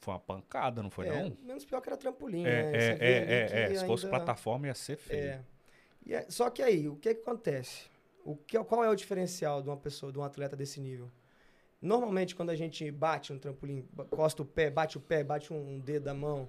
foi 0.00 0.12
uma 0.14 0.18
pancada, 0.18 0.82
não 0.82 0.90
foi 0.90 1.06
é, 1.06 1.22
não? 1.22 1.36
Menos 1.40 1.64
pior 1.64 1.80
que 1.80 1.88
era 1.88 1.96
trampolim, 1.96 2.44
É, 2.44 2.62
né? 2.64 2.72
é, 2.72 2.96
é, 3.00 3.60
é, 3.68 3.72
é. 3.72 3.74
Se 3.76 3.86
fosse 3.86 4.06
ainda- 4.06 4.16
plataforma 4.18 4.66
ia 4.66 4.74
ser 4.74 4.96
feio. 4.96 5.20
É. 5.30 5.40
E 6.04 6.12
é- 6.12 6.26
só 6.28 6.50
que 6.50 6.60
aí, 6.60 6.88
o 6.88 6.96
que, 6.96 7.14
que 7.14 7.20
acontece? 7.22 7.84
O 8.24 8.34
que, 8.36 8.58
qual 8.64 8.82
é 8.84 8.90
o 8.90 8.94
diferencial 8.96 9.62
de 9.62 9.68
uma 9.68 9.76
pessoa, 9.76 10.10
de 10.10 10.18
um 10.18 10.24
atleta 10.24 10.56
desse 10.56 10.80
nível? 10.80 11.08
Normalmente, 11.80 12.34
quando 12.34 12.50
a 12.50 12.56
gente 12.56 12.90
bate 12.90 13.32
no 13.32 13.38
trampolim, 13.38 13.86
costa 14.10 14.42
o 14.42 14.44
pé, 14.44 14.68
bate 14.68 14.96
o 14.96 15.00
pé, 15.00 15.22
bate 15.22 15.52
um, 15.52 15.74
um 15.76 15.78
dedo 15.78 16.04
da 16.04 16.14
mão, 16.14 16.48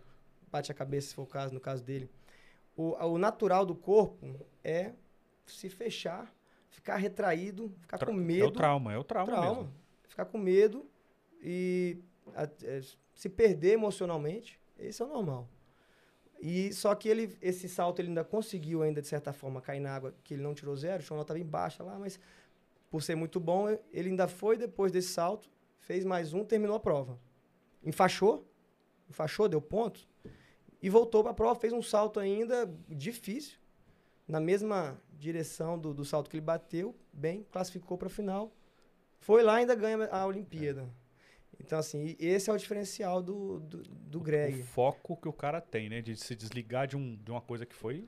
bate 0.51 0.71
a 0.71 0.75
cabeça, 0.75 1.09
se 1.09 1.13
for 1.15 1.23
o 1.23 1.27
caso, 1.27 1.53
no 1.53 1.59
caso 1.59 1.83
dele, 1.83 2.09
o, 2.77 2.93
o 2.93 3.17
natural 3.17 3.65
do 3.65 3.75
corpo 3.75 4.39
é 4.63 4.93
se 5.45 5.67
fechar, 5.69 6.33
ficar 6.69 6.95
retraído, 6.97 7.73
ficar 7.81 7.97
Tra- 7.97 8.05
com 8.07 8.13
É 8.13 8.15
o 8.15 8.19
medo. 8.19 8.51
trauma, 8.51 8.93
é 8.93 8.97
o 8.97 9.03
trauma, 9.03 9.31
trauma, 9.33 9.55
mesmo. 9.63 9.73
ficar 10.07 10.25
com 10.25 10.37
medo 10.37 10.85
e 11.41 11.97
a- 12.35 12.49
é, 12.63 12.81
se 13.15 13.27
perder 13.29 13.71
emocionalmente. 13.73 14.59
Esse 14.77 15.01
é 15.01 15.05
o 15.05 15.07
normal. 15.09 15.49
E 16.39 16.71
só 16.71 16.93
que 16.93 17.09
ele, 17.09 17.35
esse 17.41 17.67
salto 17.67 17.99
ele 17.99 18.09
ainda 18.09 18.23
conseguiu 18.23 18.83
ainda 18.83 19.01
de 19.01 19.07
certa 19.07 19.33
forma 19.33 19.59
cair 19.59 19.79
na 19.79 19.95
água, 19.95 20.13
que 20.23 20.35
ele 20.35 20.43
não 20.43 20.53
tirou 20.53 20.75
zero, 20.75 21.01
o 21.01 21.05
chão 21.05 21.19
estava 21.19 21.39
em 21.39 21.45
baixa 21.45 21.83
lá, 21.83 21.97
mas 21.97 22.19
por 22.91 23.01
ser 23.01 23.15
muito 23.15 23.39
bom, 23.39 23.67
ele 23.91 24.09
ainda 24.09 24.27
foi 24.27 24.55
depois 24.55 24.91
desse 24.91 25.09
salto, 25.09 25.49
fez 25.79 26.05
mais 26.05 26.33
um, 26.33 26.45
terminou 26.45 26.75
a 26.75 26.79
prova. 26.79 27.19
Enfaixou, 27.83 28.47
enfaixou, 29.09 29.49
deu 29.49 29.59
ponto 29.61 30.07
e 30.81 30.89
voltou 30.89 31.23
para 31.23 31.31
a 31.31 31.35
prova, 31.35 31.59
fez 31.59 31.73
um 31.73 31.81
salto 31.81 32.19
ainda 32.19 32.71
difícil, 32.87 33.57
na 34.27 34.39
mesma 34.39 35.01
direção 35.11 35.79
do, 35.79 35.93
do 35.93 36.05
salto 36.05 36.29
que 36.29 36.37
ele 36.37 36.45
bateu, 36.45 36.95
bem, 37.11 37.45
classificou 37.51 37.97
para 37.97 38.07
a 38.07 38.11
final. 38.11 38.53
Foi 39.19 39.41
lá 39.41 39.57
e 39.57 39.61
ainda 39.61 39.73
ganha 39.75 40.05
a 40.11 40.25
Olimpíada. 40.25 40.87
Então, 41.59 41.79
assim, 41.79 42.15
esse 42.19 42.49
é 42.49 42.53
o 42.53 42.57
diferencial 42.57 43.21
do, 43.21 43.59
do, 43.61 43.83
do 43.83 44.19
Greg. 44.19 44.61
O 44.61 44.63
foco 44.63 45.17
que 45.17 45.27
o 45.27 45.33
cara 45.33 45.59
tem, 45.59 45.89
né? 45.89 46.01
De 46.01 46.15
se 46.15 46.35
desligar 46.35 46.87
de, 46.87 46.95
um, 46.95 47.15
de 47.15 47.31
uma 47.31 47.41
coisa 47.41 47.65
que 47.65 47.73
foi 47.73 48.07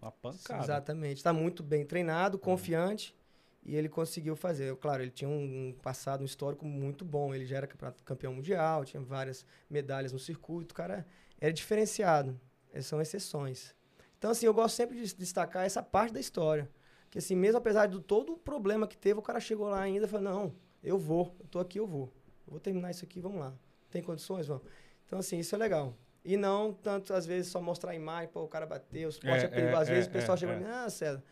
uma 0.00 0.12
pancada. 0.12 0.62
Exatamente. 0.62 1.16
Está 1.16 1.32
muito 1.32 1.62
bem 1.62 1.86
treinado, 1.86 2.38
confiante. 2.38 3.16
E 3.64 3.74
ele 3.74 3.88
conseguiu 3.88 4.36
fazer. 4.36 4.76
Claro, 4.76 5.02
ele 5.02 5.10
tinha 5.10 5.28
um, 5.28 5.74
passado, 5.82 6.20
um 6.20 6.24
histórico 6.26 6.66
muito 6.66 7.04
bom. 7.04 7.34
Ele 7.34 7.46
já 7.46 7.56
era 7.56 7.66
campe- 7.66 8.02
campeão 8.04 8.34
mundial, 8.34 8.84
tinha 8.84 9.02
várias 9.02 9.44
medalhas 9.70 10.12
no 10.12 10.18
circuito. 10.18 10.72
O 10.72 10.76
cara 10.76 11.06
era 11.40 11.52
diferenciado. 11.52 12.38
Essas 12.72 12.86
são 12.86 13.00
exceções. 13.00 13.74
Então, 14.18 14.30
assim, 14.30 14.46
eu 14.46 14.54
gosto 14.54 14.74
sempre 14.76 14.96
de 15.00 15.14
destacar 15.14 15.64
essa 15.64 15.82
parte 15.82 16.12
da 16.14 16.20
história. 16.20 16.70
Que, 17.10 17.18
assim, 17.18 17.34
mesmo 17.34 17.58
apesar 17.58 17.86
de 17.86 18.00
todo 18.00 18.32
o 18.34 18.36
problema 18.38 18.86
que 18.86 18.96
teve, 18.96 19.18
o 19.18 19.22
cara 19.22 19.40
chegou 19.40 19.68
lá 19.68 19.80
ainda 19.80 20.06
e 20.06 20.08
falou: 20.08 20.24
Não, 20.24 20.54
eu 20.82 20.98
vou, 20.98 21.34
eu 21.40 21.46
tô 21.46 21.58
aqui, 21.58 21.78
eu 21.78 21.86
vou. 21.86 22.12
Eu 22.46 22.52
vou 22.52 22.60
terminar 22.60 22.90
isso 22.90 23.04
aqui, 23.04 23.20
vamos 23.20 23.38
lá. 23.40 23.54
Tem 23.90 24.02
condições? 24.02 24.46
Vamos. 24.46 24.62
Então, 25.06 25.18
assim, 25.18 25.38
isso 25.38 25.54
é 25.54 25.58
legal. 25.58 25.94
E 26.24 26.36
não 26.36 26.72
tanto, 26.72 27.14
às 27.14 27.24
vezes, 27.24 27.50
só 27.50 27.60
mostrar 27.60 27.92
a 27.92 27.94
imagem, 27.94 28.28
pô, 28.30 28.42
o 28.42 28.48
cara 28.48 28.66
bateu, 28.66 29.06
o 29.06 29.10
esporte 29.10 29.42
é, 29.42 29.44
É, 29.44 29.48
perigoso. 29.48 29.76
é, 29.76 29.82
às 29.82 29.88
vezes 29.88 30.06
é, 30.06 30.08
o 30.08 30.12
pessoal 30.12 30.34
é, 30.34 30.38
chega 30.40 30.52
é. 30.52 30.56
pra 30.58 30.66
mim, 30.66 30.72
ah, 30.74 30.90
César, 30.90 31.22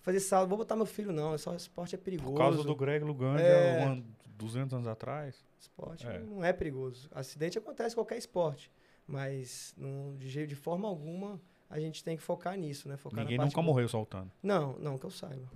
fazer 0.00 0.20
salto, 0.20 0.48
vou 0.48 0.56
botar 0.58 0.74
meu 0.74 0.86
filho, 0.86 1.12
não, 1.12 1.34
é 1.34 1.38
só 1.38 1.54
esporte 1.54 1.94
é 1.94 1.98
perigoso. 1.98 2.32
Por 2.32 2.38
causa 2.38 2.62
do 2.64 2.74
Greg 2.74 3.04
Lugand, 3.04 3.38
É. 3.38 3.80
um 3.84 3.92
ano, 3.92 4.06
200 4.38 4.72
anos 4.74 4.86
atrás. 4.88 5.44
Esporte 5.60 6.06
É. 6.06 6.18
não 6.20 6.42
é 6.42 6.52
perigoso. 6.54 7.10
Acidente 7.12 7.58
acontece 7.58 7.94
em 7.94 7.96
qualquer 7.96 8.16
esporte. 8.16 8.72
Mas 9.08 9.74
não, 9.76 10.14
de, 10.16 10.28
jeito, 10.28 10.50
de 10.50 10.54
forma 10.54 10.86
alguma 10.86 11.40
a 11.70 11.80
gente 11.80 12.04
tem 12.04 12.16
que 12.16 12.22
focar 12.22 12.56
nisso, 12.56 12.88
né? 12.88 12.96
Focar 12.96 13.20
Ninguém 13.20 13.38
nunca 13.38 13.54
boa. 13.54 13.64
morreu 13.64 13.88
saltando. 13.88 14.30
Não, 14.42 14.78
não, 14.78 14.98
que 14.98 15.04
eu 15.06 15.10
saiba. 15.10 15.50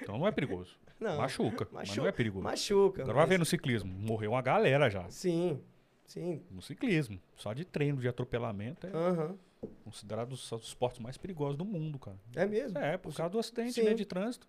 Então 0.00 0.16
não 0.16 0.26
é 0.26 0.32
perigoso. 0.32 0.78
Não, 0.98 1.18
Machuca, 1.18 1.68
mas 1.72 1.94
não 1.94 2.06
é 2.06 2.12
perigoso. 2.12 2.42
machuca. 2.42 3.02
Agora 3.02 3.14
vai 3.16 3.24
mas- 3.24 3.28
ver 3.28 3.38
no 3.38 3.44
ciclismo. 3.44 3.92
Morreu 3.92 4.30
uma 4.30 4.40
galera 4.40 4.88
já. 4.88 5.06
Sim, 5.10 5.60
sim. 6.06 6.42
No 6.50 6.62
ciclismo. 6.62 7.20
Só 7.36 7.52
de 7.52 7.66
treino, 7.66 8.00
de 8.00 8.08
atropelamento. 8.08 8.86
É 8.86 8.90
Aham. 8.96 9.36
considerado 9.84 10.32
os 10.32 10.50
os 10.52 10.68
esportes 10.68 10.98
mais 11.00 11.18
perigosos 11.18 11.58
do 11.58 11.66
mundo, 11.66 11.98
cara. 11.98 12.16
É 12.34 12.46
mesmo. 12.46 12.78
É, 12.78 12.96
por 12.96 13.14
causa 13.14 13.28
do 13.30 13.38
acidente 13.38 13.82
né, 13.82 13.92
de 13.92 14.06
trânsito. 14.06 14.48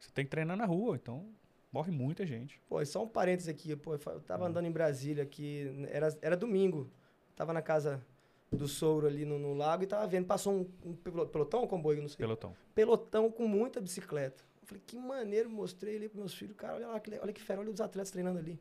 Você 0.00 0.10
tem 0.14 0.24
que 0.24 0.30
treinar 0.30 0.56
na 0.56 0.64
rua, 0.64 0.96
então 0.96 1.26
morre 1.72 1.90
muita 1.90 2.24
gente. 2.26 2.60
Pô, 2.68 2.80
e 2.80 2.86
só 2.86 3.02
um 3.02 3.08
parênteses 3.08 3.48
aqui. 3.48 3.74
Pô, 3.74 3.94
eu 3.94 4.00
eu 4.06 4.16
Hum. 4.16 4.20
tava 4.20 4.46
andando 4.46 4.66
em 4.66 4.70
Brasília 4.72 5.22
aqui, 5.24 5.66
era, 5.90 6.16
era 6.20 6.36
domingo. 6.36 6.90
Tava 7.34 7.52
na 7.52 7.62
casa 7.62 8.04
do 8.50 8.68
sogro 8.68 9.06
ali 9.06 9.24
no, 9.24 9.38
no 9.38 9.54
lago 9.54 9.82
e 9.82 9.86
tava 9.86 10.06
vendo. 10.06 10.26
Passou 10.26 10.52
um, 10.52 10.70
um 10.84 10.94
pelo- 10.94 11.26
pelotão 11.26 11.62
ou 11.62 11.68
comboio, 11.68 12.02
não 12.02 12.08
sei. 12.08 12.18
Pelotão. 12.18 12.54
Pelotão 12.74 13.30
com 13.30 13.48
muita 13.48 13.80
bicicleta. 13.80 14.44
Eu 14.60 14.66
falei, 14.66 14.82
que 14.86 14.96
maneiro, 14.96 15.48
mostrei 15.50 15.96
ali 15.96 16.08
pros 16.08 16.18
meus 16.20 16.34
filhos. 16.34 16.54
Cara, 16.56 16.74
olha 16.74 16.86
lá, 16.88 17.00
que 17.00 17.10
olha 17.18 17.32
que 17.32 17.40
fera, 17.42 17.60
olha 17.60 17.70
os 17.70 17.80
atletas 17.80 18.10
treinando 18.10 18.38
ali. 18.38 18.60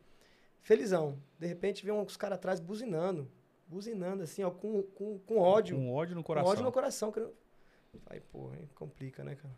Felizão. 0.62 1.18
De 1.38 1.45
repente 1.47 1.84
vem 1.86 1.93
uns 1.93 2.16
caras 2.18 2.38
atrás 2.38 2.59
buzinando. 2.59 3.28
Buzinando, 3.68 4.24
assim, 4.24 4.43
ó, 4.43 4.49
com, 4.51 4.82
com, 4.84 5.20
com 5.20 5.38
ódio. 5.38 5.76
Com 5.78 5.93
ódio 5.93 6.16
no 6.16 6.22
Com 6.24 6.28
coração. 6.28 6.51
ódio 6.51 6.64
no 6.64 6.72
coração. 6.72 7.14
Aí, 8.07 8.20
pô, 8.20 8.49
aí 8.51 8.68
complica, 8.76 9.24
né, 9.24 9.36
cara? 9.36 9.53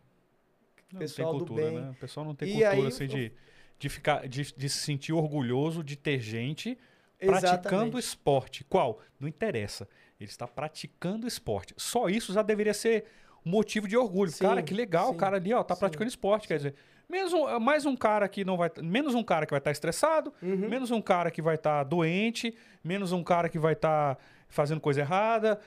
Não, 0.93 0.99
pessoal 0.99 1.29
tem 1.31 1.39
do 1.39 1.45
cultura, 1.45 1.69
bem. 1.71 1.79
né? 1.81 1.89
O 1.91 1.95
pessoal 1.95 2.25
não 2.25 2.35
tem 2.35 2.47
E 2.49 2.51
cultura 2.53 2.71
aí, 2.71 2.87
assim, 2.87 3.07
de, 3.07 3.31
de, 3.79 3.89
ficar, 3.89 4.27
de, 4.27 4.53
de 4.55 4.69
se 4.69 4.77
sentir 4.79 5.13
orgulhoso 5.13 5.83
de 5.83 5.95
ter 5.95 6.19
gente 6.19 6.77
praticando 7.19 7.47
Exatamente. 7.47 7.99
esporte. 7.99 8.63
Qual? 8.65 8.99
Não 9.19 9.27
interessa. 9.27 9.87
Ele 10.19 10.29
está 10.29 10.47
praticando 10.47 11.27
esporte. 11.27 11.73
Só 11.77 12.07
isso 12.09 12.31
já 12.33 12.41
deveria 12.41 12.73
ser 12.73 13.05
motivo 13.43 13.87
de 13.87 13.97
orgulho. 13.97 14.31
Sim, 14.31 14.43
cara, 14.43 14.61
que 14.61 14.73
legal, 14.73 15.09
o 15.09 15.11
sim, 15.13 15.17
cara 15.17 15.37
ali, 15.37 15.53
ó, 15.53 15.63
tá 15.63 15.75
sim. 15.75 15.79
praticando 15.79 16.07
esporte. 16.07 16.47
Quer 16.47 16.57
dizer, 16.57 16.75
menos 17.09 17.33
um- 17.33 17.59
mais 17.59 17.85
um 17.85 17.95
cara 17.95 18.27
que 18.29 18.45
não 18.45 18.55
vai. 18.57 18.69
Menos 18.81 19.15
um 19.15 19.23
cara 19.23 19.45
que 19.45 19.51
vai 19.51 19.57
estar 19.59 19.71
estressado, 19.71 20.33
Uhum. 20.41 20.69
menos 20.69 20.91
um 20.91 21.01
cara 21.01 21.29
que 21.31 21.41
vai 21.41 21.55
estar 21.55 21.83
doente, 21.83 22.55
menos 22.83 23.11
um 23.11 23.23
cara 23.23 23.49
que 23.49 23.59
vai 23.59 23.73
estar 23.73 24.17
fazendo 24.47 24.79
coisa 24.79 25.01
errada. 25.01 25.59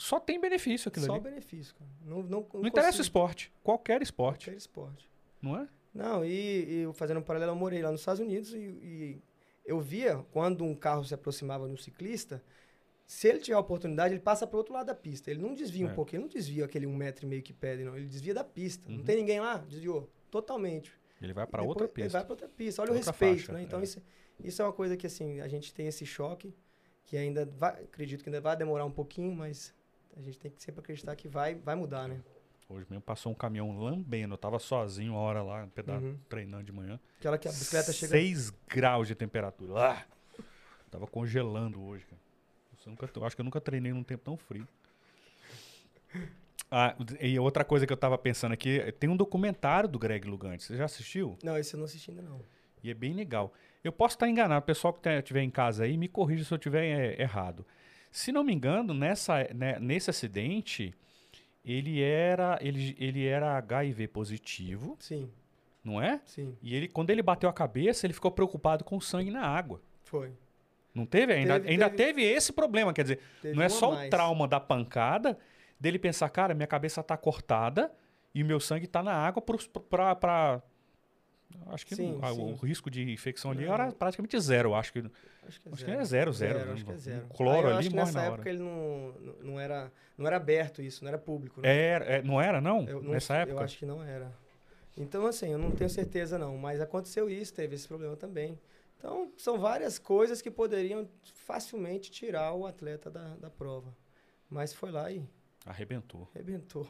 Só 0.00 0.18
tem 0.18 0.40
benefício 0.40 0.88
aquilo 0.88 1.06
Só 1.06 1.12
ali. 1.14 1.22
benefício, 1.24 1.74
cara. 1.74 1.90
Não, 2.04 2.22
não, 2.22 2.46
Não 2.54 2.66
interessa 2.66 2.98
o 2.98 3.02
esporte. 3.02 3.52
Qualquer 3.62 4.00
esporte. 4.00 4.46
Qualquer 4.46 4.56
esporte. 4.58 5.10
Não 5.42 5.56
é? 5.58 5.68
Não, 5.94 6.24
e, 6.24 6.30
e 6.68 6.74
eu 6.82 6.92
fazendo 6.92 7.18
um 7.20 7.22
paralelo, 7.22 7.52
eu 7.52 7.56
morei 7.56 7.82
lá 7.82 7.90
nos 7.90 8.00
Estados 8.00 8.20
Unidos 8.20 8.54
e, 8.54 8.58
e 8.58 9.22
eu 9.66 9.78
via 9.80 10.24
quando 10.32 10.64
um 10.64 10.74
carro 10.74 11.04
se 11.04 11.12
aproximava 11.12 11.66
de 11.66 11.74
um 11.74 11.76
ciclista, 11.76 12.42
se 13.04 13.28
ele 13.28 13.40
tiver 13.40 13.56
a 13.56 13.60
oportunidade, 13.60 14.14
ele 14.14 14.20
passa 14.22 14.46
para 14.46 14.56
outro 14.56 14.72
lado 14.72 14.86
da 14.86 14.94
pista. 14.94 15.30
Ele 15.30 15.42
não 15.42 15.52
desvia 15.54 15.86
É. 15.86 15.90
um 15.90 15.94
pouquinho, 15.94 16.20
ele 16.20 16.24
não 16.28 16.32
desvia 16.32 16.64
aquele 16.64 16.86
um 16.86 16.94
metro 16.96 17.26
e 17.26 17.28
meio 17.28 17.42
que 17.42 17.52
pede, 17.52 17.82
não. 17.84 17.96
Ele 17.96 18.06
desvia 18.06 18.32
da 18.32 18.44
pista. 18.44 18.88
Uhum. 18.88 18.98
Não 18.98 19.04
tem 19.04 19.16
ninguém 19.16 19.40
lá? 19.40 19.58
Desviou. 19.58 20.08
Totalmente. 20.30 20.92
Ele 21.20 21.32
vai 21.34 21.46
para 21.46 21.62
outra 21.62 21.84
Ele 21.84 21.92
pista. 21.92 22.10
vai 22.12 22.22
para 22.24 22.32
outra 22.32 22.48
pista. 22.48 22.80
Olha 22.82 22.92
o 22.92 22.94
Outra 22.94 23.10
respeito, 23.10 23.38
faixa, 23.40 23.52
né? 23.52 23.62
Então, 23.62 23.80
é. 23.80 23.82
isso, 23.82 24.00
isso 24.42 24.62
é 24.62 24.64
uma 24.64 24.72
coisa 24.72 24.96
que, 24.96 25.06
assim, 25.06 25.40
a 25.40 25.48
gente 25.48 25.74
tem 25.74 25.86
esse 25.88 26.06
choque, 26.06 26.54
que 27.04 27.16
ainda 27.16 27.44
vai, 27.44 27.82
acredito 27.82 28.22
que 28.22 28.28
ainda 28.30 28.40
vai 28.40 28.56
demorar 28.56 28.84
um 28.86 28.90
pouquinho, 28.92 29.34
mas 29.34 29.74
a 30.16 30.20
gente 30.22 30.38
tem 30.38 30.50
que 30.50 30.62
sempre 30.62 30.80
acreditar 30.80 31.14
que 31.16 31.28
vai, 31.28 31.54
vai 31.54 31.74
mudar, 31.74 32.08
né? 32.08 32.20
Hoje 32.68 32.86
mesmo 32.88 33.02
passou 33.02 33.32
um 33.32 33.34
caminhão 33.34 33.76
lambendo. 33.76 34.34
Eu 34.34 34.38
tava 34.38 34.58
sozinho 34.58 35.12
uma 35.12 35.20
hora 35.20 35.42
lá, 35.42 35.64
um 35.64 35.68
pedaço, 35.68 36.04
Uhum. 36.06 36.18
treinando 36.28 36.62
de 36.64 36.72
manhã. 36.72 37.00
Aquela 37.18 37.36
que 37.36 37.48
a 37.48 37.50
bicicleta 37.50 37.92
chega... 37.92 38.12
6 38.12 38.50
graus 38.68 39.08
de 39.08 39.14
temperatura. 39.14 39.74
Ah! 39.92 40.04
Tava 40.90 41.06
congelando 41.06 41.82
hoje, 41.82 42.04
cara. 42.04 42.20
Eu, 42.86 42.90
nunca, 42.92 43.10
eu 43.14 43.24
acho 43.24 43.36
que 43.36 43.40
eu 43.40 43.44
nunca 43.44 43.60
treinei 43.60 43.92
num 43.92 44.02
tempo 44.04 44.24
tão 44.24 44.36
frio. 44.36 44.66
Ah, 46.70 46.94
e 47.20 47.38
outra 47.38 47.64
coisa 47.64 47.86
que 47.86 47.92
eu 47.92 47.96
tava 47.96 48.16
pensando 48.16 48.52
aqui, 48.52 48.92
tem 48.98 49.10
um 49.10 49.16
documentário 49.16 49.88
do 49.88 49.98
Greg 49.98 50.26
Lugante. 50.28 50.62
Você 50.64 50.76
já 50.76 50.84
assistiu? 50.84 51.36
Não, 51.42 51.58
esse 51.58 51.74
eu 51.74 51.78
não 51.78 51.84
assisti 51.84 52.10
ainda, 52.10 52.22
não. 52.22 52.40
E 52.82 52.90
é 52.90 52.94
bem 52.94 53.12
legal. 53.12 53.52
Eu 53.82 53.90
posso 53.92 54.14
estar 54.14 54.28
enganado. 54.28 54.62
O 54.62 54.66
pessoal 54.66 54.92
que 54.94 55.08
estiver 55.08 55.42
em 55.42 55.50
casa 55.50 55.84
aí, 55.84 55.96
me 55.96 56.06
corrija 56.08 56.44
se 56.44 56.52
eu 56.52 56.56
estiver 56.56 57.18
errado. 57.20 57.66
Se 58.10 58.32
não 58.32 58.42
me 58.44 58.52
engano, 58.52 58.92
nessa, 58.94 59.44
né, 59.54 59.78
nesse 59.80 60.10
acidente, 60.10 60.92
ele 61.64 62.00
era, 62.02 62.58
ele, 62.60 62.96
ele 62.98 63.26
era 63.26 63.56
HIV 63.58 64.08
positivo, 64.08 64.96
Sim, 64.98 65.30
não 65.84 66.00
é? 66.02 66.20
sim, 66.24 66.56
E 66.62 66.74
ele, 66.74 66.88
quando 66.88 67.10
ele 67.10 67.22
bateu 67.22 67.48
a 67.48 67.52
cabeça, 67.52 68.06
ele 68.06 68.12
ficou 68.14 68.30
preocupado 68.30 68.82
com 68.84 68.96
o 68.96 69.00
sangue 69.00 69.30
na 69.30 69.42
água. 69.46 69.80
foi. 70.04 70.32
Não 70.92 71.06
teve? 71.06 71.32
Ainda 71.32 71.54
Teve, 71.60 71.68
ainda 71.70 71.88
teve. 71.88 72.04
teve 72.04 72.22
esse 72.24 72.52
problema. 72.52 72.92
Quer 72.92 73.02
dizer, 73.02 73.20
não 73.54 73.62
é 73.62 73.68
só 73.68 73.90
o 73.90 73.94
mais. 73.94 74.10
trauma 74.10 74.48
da 74.48 74.58
pancada 74.58 75.38
dele 75.78 76.00
pensar, 76.00 76.28
cara, 76.30 76.52
minha 76.52 76.66
cabeça 76.66 77.00
tá 77.00 77.16
cortada 77.16 77.92
e 78.34 78.42
meu 78.42 78.58
sangue 78.58 78.88
tá 78.88 79.00
na 79.00 79.12
água 79.14 79.40
pra- 79.40 80.60
Acho 81.66 81.86
que 81.86 81.94
Sim, 81.94 82.12
não- 82.14 82.24
ah, 82.24 82.32
o 82.32 82.56
sim. 82.58 82.66
risco 82.66 82.90
de 82.90 83.10
infecção 83.12 83.50
ali 83.50 83.64
Não. 83.64 83.72
era 83.74 83.92
praticamente 83.92 84.38
zero. 84.40 84.74
Acho 84.74 84.92
que, 84.92 84.98
Acho 85.46 85.60
que 85.60 85.68
é 85.68 85.72
acho 85.72 85.84
que 85.84 85.90
zero. 85.90 86.00
é 86.00 86.04
zero, 86.04 86.32
zero. 86.32 86.58
né? 86.66 86.72
acho 86.72 86.84
que 86.84 86.90
é 86.92 86.96
zero. 86.96 87.26
Cloro 87.28 87.68
ali 87.68 87.78
acho 87.78 87.90
que 87.90 87.96
nessa 87.96 88.20
época 88.22 88.40
hora. 88.42 88.48
ele 88.50 88.58
não, 88.58 89.12
não- 89.20 89.34
não, 89.42 89.60
era, 89.60 89.92
não 90.18 90.26
era 90.26 90.36
aberto 90.36 90.82
isso, 90.82 91.04
não 91.04 91.08
era 91.08 91.18
público. 91.18 91.60
Né? 91.60 91.68
Era, 91.76 92.04
é, 92.04 92.22
não 92.22 92.40
era, 92.40 92.60
não? 92.60 92.84
Eu 92.88 93.02
não- 93.02 93.12
Nessa 93.12 93.36
época? 93.36 93.60
Eu 93.60 93.64
acho 93.64 93.78
que 93.78 93.86
não 93.86 94.02
era. 94.02 94.32
Então, 94.96 95.26
assim, 95.26 95.50
eu 95.52 95.58
não 95.58 95.70
tenho 95.70 95.88
certeza 95.88 96.36
não, 96.38 96.56
mas 96.58 96.80
aconteceu 96.80 97.30
isso, 97.30 97.54
teve 97.54 97.74
esse 97.76 97.86
problema 97.86 98.16
também. 98.16 98.58
Então, 98.98 99.32
são 99.38 99.58
várias 99.58 99.98
coisas 99.98 100.42
que 100.42 100.50
poderiam 100.50 101.08
facilmente 101.34 102.10
tirar 102.10 102.52
o 102.52 102.66
atleta 102.66 103.10
da, 103.10 103.34
da 103.36 103.48
prova. 103.48 103.96
Mas 104.48 104.74
foi 104.74 104.90
lá 104.90 105.10
e 105.10 105.24
Arrebentou. 105.64 106.28
arrebentou. 106.34 106.86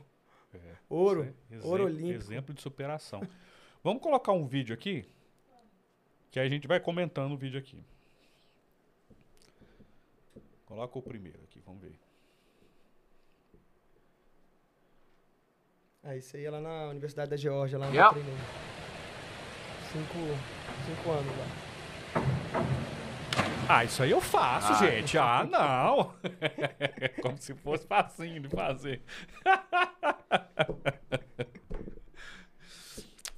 É, 0.52 0.58
Ouro, 0.88 1.32
é 1.50 1.58
ouro 1.64 1.84
olímpico. 1.84 2.18
Exemplo 2.18 2.52
de 2.54 2.61
superação. 2.62 3.20
Vamos 3.82 4.02
colocar 4.02 4.32
um 4.32 4.46
vídeo 4.46 4.74
aqui, 4.74 5.06
que 6.30 6.38
aí 6.38 6.46
a 6.46 6.50
gente 6.50 6.68
vai 6.68 6.78
comentando 6.78 7.32
o 7.32 7.36
vídeo 7.36 7.58
aqui. 7.58 7.82
Coloca 10.66 10.98
o 10.98 11.02
primeiro 11.02 11.38
aqui, 11.44 11.60
vamos 11.64 11.80
ver. 11.82 11.98
Aí 16.02 16.20
você 16.22 16.40
ia 16.42 16.50
lá 16.50 16.60
na 16.60 16.88
Universidade 16.88 17.30
da 17.30 17.36
Geórgia, 17.36 17.78
lá 17.78 17.88
no 17.88 17.94
Yep. 17.94 18.10
treinei. 18.14 18.34
Cinco, 19.92 20.14
cinco 20.86 21.10
anos 21.10 21.36
lá. 21.36 21.46
Ah, 23.68 23.84
isso 23.84 24.02
aí 24.02 24.10
eu 24.10 24.20
faço, 24.20 24.72
Ah. 24.72 24.86
gente. 24.86 25.16
Ah, 25.18 25.44
não. 25.44 26.14
Como 27.22 27.36
se 27.38 27.54
fosse 27.54 27.86
facinho 27.86 28.40
de 28.40 28.48
fazer. 28.48 29.02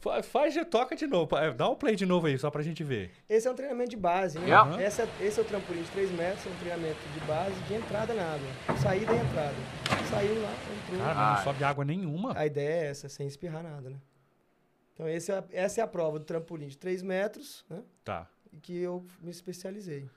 Fa- 0.02 0.20
Faz, 0.22 0.52
de- 0.52 0.64
toca 0.64 0.96
de 0.96 1.06
novo. 1.06 1.28
pa- 1.28 1.50
Dá 1.50 1.68
um 1.68 1.76
play 1.76 1.94
de 1.94 2.04
novo 2.04 2.26
aí, 2.26 2.36
só 2.36 2.50
pra 2.50 2.60
gente 2.60 2.82
ver. 2.82 3.12
Esse 3.28 3.46
é 3.46 3.50
um 3.50 3.54
treinamento 3.54 3.90
de 3.90 3.96
base, 3.96 4.36
né? 4.38 4.48
Yep. 4.48 4.82
Esse, 4.82 5.02
é, 5.02 5.08
esse 5.20 5.38
é 5.38 5.42
o 5.42 5.46
trampolim 5.46 5.80
de 5.82 5.90
3 5.90 6.10
metros, 6.10 6.44
é 6.44 6.50
um 6.50 6.56
treinamento 6.56 6.98
de 7.14 7.20
base 7.20 7.54
de 7.68 7.74
entrada 7.74 8.12
na 8.12 8.34
água. 8.34 8.48
Saída 8.82 9.12
e 9.12 9.16
entrada. 9.16 9.54
Saiu 10.10 10.42
lá, 10.42 10.52
entrou. 10.82 10.98
Cara, 11.06 11.36
não 11.36 11.44
sobe 11.44 11.62
água 11.64 11.84
nenhuma. 11.84 12.36
A 12.36 12.44
ideia 12.44 12.82
é 12.84 12.86
essa, 12.88 13.08
sem 13.08 13.26
espirrar 13.28 13.62
nada, 13.62 13.88
né? 13.90 13.96
Então 14.92 15.08
esse 15.08 15.30
é 15.32 15.42
essa 15.52 15.80
é 15.80 15.84
a 15.84 15.86
prova 15.86 16.18
do 16.18 16.24
trampolim 16.24 16.66
de 16.66 16.76
3 16.76 17.00
metros, 17.02 17.64
né? 17.70 17.80
Tá. 18.04 18.26
E 18.52 18.58
que 18.58 18.76
eu 18.76 19.06
me 19.22 19.30
especializei. 19.30 20.08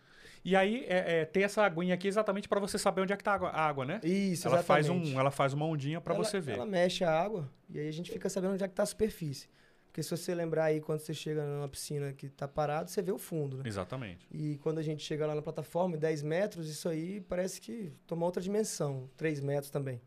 E 0.43 0.55
aí 0.55 0.83
é, 0.87 1.21
é, 1.21 1.25
tem 1.25 1.43
essa 1.43 1.63
aguinha 1.63 1.93
aqui 1.95 2.07
exatamente 2.07 2.47
pra 2.49 2.59
você 2.59 2.77
saber 2.77 3.01
onde 3.01 3.13
é 3.13 3.17
que 3.17 3.23
tá 3.23 3.31
a 3.31 3.35
água, 3.35 3.49
a 3.49 3.61
água, 3.67 3.85
né? 3.85 3.99
Isso, 4.03 4.47
Ela 4.47 4.61
faz, 4.61 4.85
exatamente. 4.87 5.15
um, 5.15 5.19
ela 5.19 5.31
faz 5.31 5.53
uma 5.53 5.65
ondinha 5.65 6.01
pra 6.01 6.13
Ela- 6.13 6.23
você 6.23 6.39
ver. 6.39 6.53
Ela 6.53 6.65
mexe 6.65 7.03
a 7.03 7.11
água 7.11 7.49
e 7.69 7.79
aí 7.79 7.87
a 7.87 7.91
gente 7.93 8.11
fica 8.11 8.29
sabendo 8.29 8.53
onde 8.53 8.63
é 8.63 8.67
que 8.67 8.73
tá 8.73 8.83
a 8.83 8.85
superfície. 8.87 9.47
Porque 9.95 10.03
se 10.03 10.09
você 10.09 10.35
lembrar 10.35 10.65
aí, 10.65 10.81
quando 10.81 10.99
você 10.99 11.13
chega 11.13 11.45
numa 11.45 11.69
piscina 11.69 12.11
que 12.11 12.27
tá 12.27 12.49
parado, 12.49 12.89
você 12.91 13.01
vê 13.01 13.13
o 13.13 13.17
fundo, 13.17 13.59
né? 13.59 13.63
Exatamente. 13.65 14.27
E 14.29 14.57
quando 14.57 14.77
a 14.79 14.81
gente 14.81 15.01
chega 15.01 15.25
lá 15.25 15.33
na 15.33 15.41
plataforma, 15.41 15.95
10 15.95 16.21
metros, 16.21 16.67
isso 16.67 16.89
aí 16.89 17.21
parece 17.21 17.61
que 17.61 17.93
toma 18.05 18.25
outra 18.25 18.43
dimensão, 18.43 19.09
3 19.15 19.39
metros 19.39 19.71
também. 19.71 20.01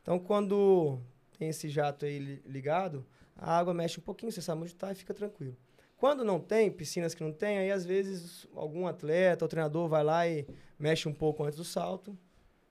Então, 0.00 0.16
quando 0.16 1.00
tem 1.36 1.48
esse 1.48 1.68
jato 1.68 2.04
aí 2.04 2.20
li- 2.20 2.42
ligado, 2.46 3.04
a 3.36 3.58
água 3.58 3.74
mexe 3.74 3.98
um 3.98 4.02
pouquinho, 4.04 4.30
você 4.30 4.40
sabe 4.40 4.60
onde 4.60 4.70
está 4.70 4.92
e 4.92 4.94
fica 4.94 5.12
tranquilo. 5.12 5.56
Quando 5.96 6.22
não 6.22 6.38
tem, 6.38 6.70
piscinas 6.70 7.12
que 7.12 7.24
não 7.24 7.32
tem, 7.32 7.58
aí 7.58 7.72
às 7.72 7.84
vezes 7.84 8.46
algum 8.54 8.86
atleta 8.86 9.44
ou 9.44 9.48
treinador 9.48 9.88
vai 9.88 10.04
lá 10.04 10.28
e 10.28 10.46
mexe 10.78 11.08
um 11.08 11.12
pouco 11.12 11.42
antes 11.42 11.56
do 11.56 11.64
salto 11.64 12.16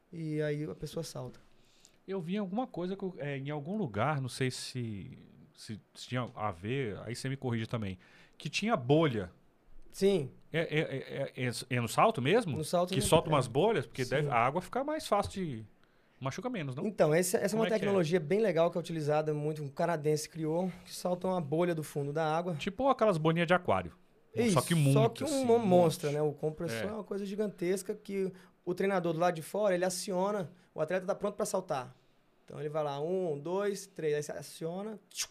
e 0.10 0.42
aí 0.42 0.64
a 0.64 0.74
pessoa 0.76 1.04
salta. 1.04 1.42
Eu 2.08 2.22
vi 2.22 2.38
alguma 2.38 2.66
coisa 2.66 2.96
que 2.96 3.04
é, 3.18 3.38
em 3.38 3.50
algum 3.50 3.76
lugar, 3.76 4.22
não 4.22 4.30
sei 4.30 4.50
se, 4.50 5.18
se 5.56 5.80
tinha 5.94 6.30
a 6.36 6.52
ver, 6.52 6.98
aí 7.06 7.16
você 7.16 7.28
me 7.30 7.38
corrige 7.38 7.66
também, 7.68 7.98
que 8.38 8.50
tinha 8.50 8.76
bolha. 8.76 9.32
Sim, 9.92 10.32
É, 10.54 10.60
é, 10.60 10.80
é, 11.42 11.48
é- 11.48 11.52
é 11.76 11.82
no 11.82 11.88
salto 11.88 12.22
mesmo? 12.22 12.58
No 12.58 12.64
salto 12.64 12.94
que 12.94 13.02
solta 13.02 13.30
é. 13.30 13.34
umas 13.34 13.48
bolhas? 13.48 13.86
Porque 13.86 14.04
deve, 14.06 14.30
a 14.30 14.36
água 14.36 14.62
fica 14.62 14.84
mais 14.84 15.08
fácil 15.08 15.32
de... 15.32 15.66
Machuca 16.20 16.50
menos, 16.50 16.76
não? 16.76 16.86
Então, 16.86 17.14
essa, 17.14 17.38
essa 17.38 17.56
é 17.56 17.60
uma 17.60 17.66
é 17.66 17.70
é? 17.70 17.72
tecnologia 17.74 18.20
bem 18.20 18.40
legal 18.40 18.70
que 18.70 18.78
é 18.78 18.80
utilizada 18.80 19.34
muito, 19.34 19.64
um 19.64 19.68
canadense 19.68 20.30
criou, 20.30 20.72
que 20.86 20.94
solta 20.94 21.28
uma 21.28 21.42
bolha 21.42 21.74
do 21.74 21.82
fundo 21.84 22.14
da 22.14 22.24
água. 22.38 22.54
Tipo 22.56 22.88
aquelas 22.90 23.18
bolinhas 23.18 23.48
de 23.48 23.54
aquário. 23.56 23.92
Isso, 24.36 24.54
só 24.54 24.62
que 24.62 24.76
muito, 24.76 24.94
Só 24.94 25.10
que 25.10 25.24
um 25.24 25.28
assim, 25.28 25.46
mon- 25.46 25.56
um 25.56 25.66
monstro, 25.66 26.12
né? 26.12 26.22
O 26.22 26.32
compressor 26.32 26.86
É. 26.86 26.90
é. 26.90 26.94
uma 26.94 27.04
coisa 27.04 27.26
gigantesca 27.26 27.96
que 27.96 28.32
o 28.64 28.74
treinador 28.76 29.14
do 29.14 29.20
lado 29.20 29.34
de 29.36 29.42
fora, 29.42 29.74
ele 29.74 29.84
aciona, 29.84 30.50
o 30.76 30.80
atleta 30.80 31.06
tá 31.08 31.16
pronto 31.16 31.36
para 31.36 31.46
saltar. 31.46 31.94
Então 32.46 32.60
ele 32.60 32.70
vai 32.70 32.84
lá, 32.84 33.00
um, 33.02 33.40
dois, 33.40 33.88
três, 33.88 34.14
aí 34.16 34.22
você 34.24 34.32
aciona. 34.32 35.00
tchiu. 35.10 35.28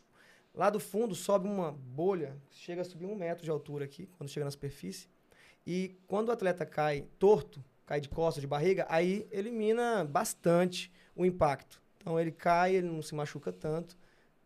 Lá 0.54 0.68
do 0.68 0.80
fundo 0.80 1.14
sobe 1.14 1.46
uma 1.48 1.70
bolha, 1.72 2.36
chega 2.50 2.82
a 2.82 2.84
subir 2.84 3.06
um 3.06 3.14
metro 3.14 3.44
de 3.44 3.50
altura 3.50 3.84
aqui, 3.84 4.08
quando 4.18 4.28
chega 4.28 4.44
na 4.44 4.50
superfície. 4.50 5.08
E 5.66 5.96
quando 6.06 6.28
o 6.28 6.32
atleta 6.32 6.66
cai 6.66 7.06
torto, 7.18 7.62
cai 7.86 8.00
de 8.00 8.08
costas, 8.08 8.40
de 8.40 8.46
barriga, 8.46 8.86
aí 8.88 9.26
elimina 9.30 10.04
bastante 10.04 10.90
o 11.14 11.24
impacto. 11.24 11.80
Então 11.98 12.18
ele 12.18 12.32
cai, 12.32 12.74
ele 12.76 12.88
não 12.88 13.02
se 13.02 13.14
machuca 13.14 13.52
tanto. 13.52 13.96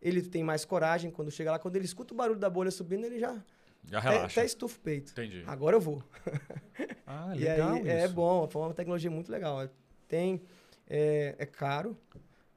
Ele 0.02 0.20
tem 0.20 0.44
mais 0.44 0.64
coragem 0.64 1.10
quando 1.10 1.30
chega 1.30 1.52
lá. 1.52 1.58
Quando 1.58 1.76
ele 1.76 1.86
escuta 1.86 2.12
o 2.12 2.16
barulho 2.16 2.38
da 2.38 2.50
bolha 2.50 2.70
subindo, 2.70 3.04
ele 3.06 3.18
já 3.18 3.42
Já 3.84 4.00
relaxa. 4.00 4.40
até 4.40 4.44
estufa 4.44 4.76
o 4.76 4.80
peito. 4.80 5.12
Entendi. 5.12 5.42
Agora 5.46 5.76
eu 5.76 5.80
vou. 5.80 6.02
Ah, 7.06 7.32
e 7.36 7.40
legal 7.40 7.74
aí 7.74 7.86
é 7.88 8.04
isso. 8.06 8.14
bom, 8.14 8.48
foi 8.48 8.62
uma 8.62 8.72
tecnologia 8.72 9.10
muito 9.10 9.30
legal. 9.30 9.68
Tem, 10.08 10.40
é, 10.88 11.34
é 11.38 11.44
caro, 11.46 11.96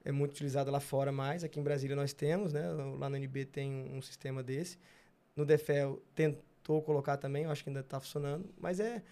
é 0.07 0.11
muito 0.13 0.31
utilizado 0.31 0.71
lá 0.71 0.79
fora 0.79 1.11
mais. 1.11 1.43
Aqui 1.43 1.59
em 1.59 1.63
Brasília 1.63 1.93
nós 1.93 2.13
temos, 2.13 2.53
né? 2.53 2.65
Lá 2.97 3.09
no 3.09 3.17
NB 3.17 3.43
tem 3.43 3.69
um, 3.69 3.97
um 3.97 4.01
sistema 4.01 4.41
desse. 4.41 4.79
No 5.35 5.45
DFL 5.45 5.97
tentou 6.15 6.81
colocar 6.81 7.17
também, 7.17 7.43
eu 7.43 7.51
acho 7.51 7.61
que 7.61 7.69
ainda 7.69 7.81
está 7.81 7.99
funcionando. 7.99 8.49
Mas 8.57 8.79
é 8.79 9.03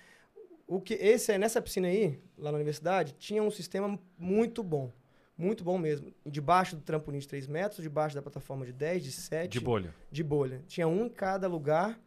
o 0.66 0.80
que 0.80 0.94
esse 0.94 1.34
é 1.34 1.38
nessa 1.38 1.62
piscina 1.62 1.90
aí, 1.90 2.18
lá 2.38 2.50
na 2.50 2.56
universidade, 2.56 3.14
tinha 3.20 3.44
um 3.44 3.52
sistema 3.52 4.00
muito 4.18 4.64
bom. 4.64 4.90
Muito 5.38 5.66
bom 5.66 5.78
mesmo. 5.78 6.14
Debaixo 6.26 6.78
do 6.78 6.82
trampolim 6.82 7.20
de 7.20 7.28
3 7.28 7.46
metros, 7.48 7.84
debaixo 7.84 8.16
da 8.16 8.22
plataforma 8.22 8.66
de 8.66 8.72
10, 8.72 9.04
de 9.04 9.12
7 9.12 9.52
De 9.52 9.60
bolha. 9.60 9.94
de 10.10 10.24
bolha. 10.24 10.64
Tinha 10.66 10.88
um 10.88 11.08
em 11.08 11.10
cada 11.10 11.46
lugar 11.46 12.00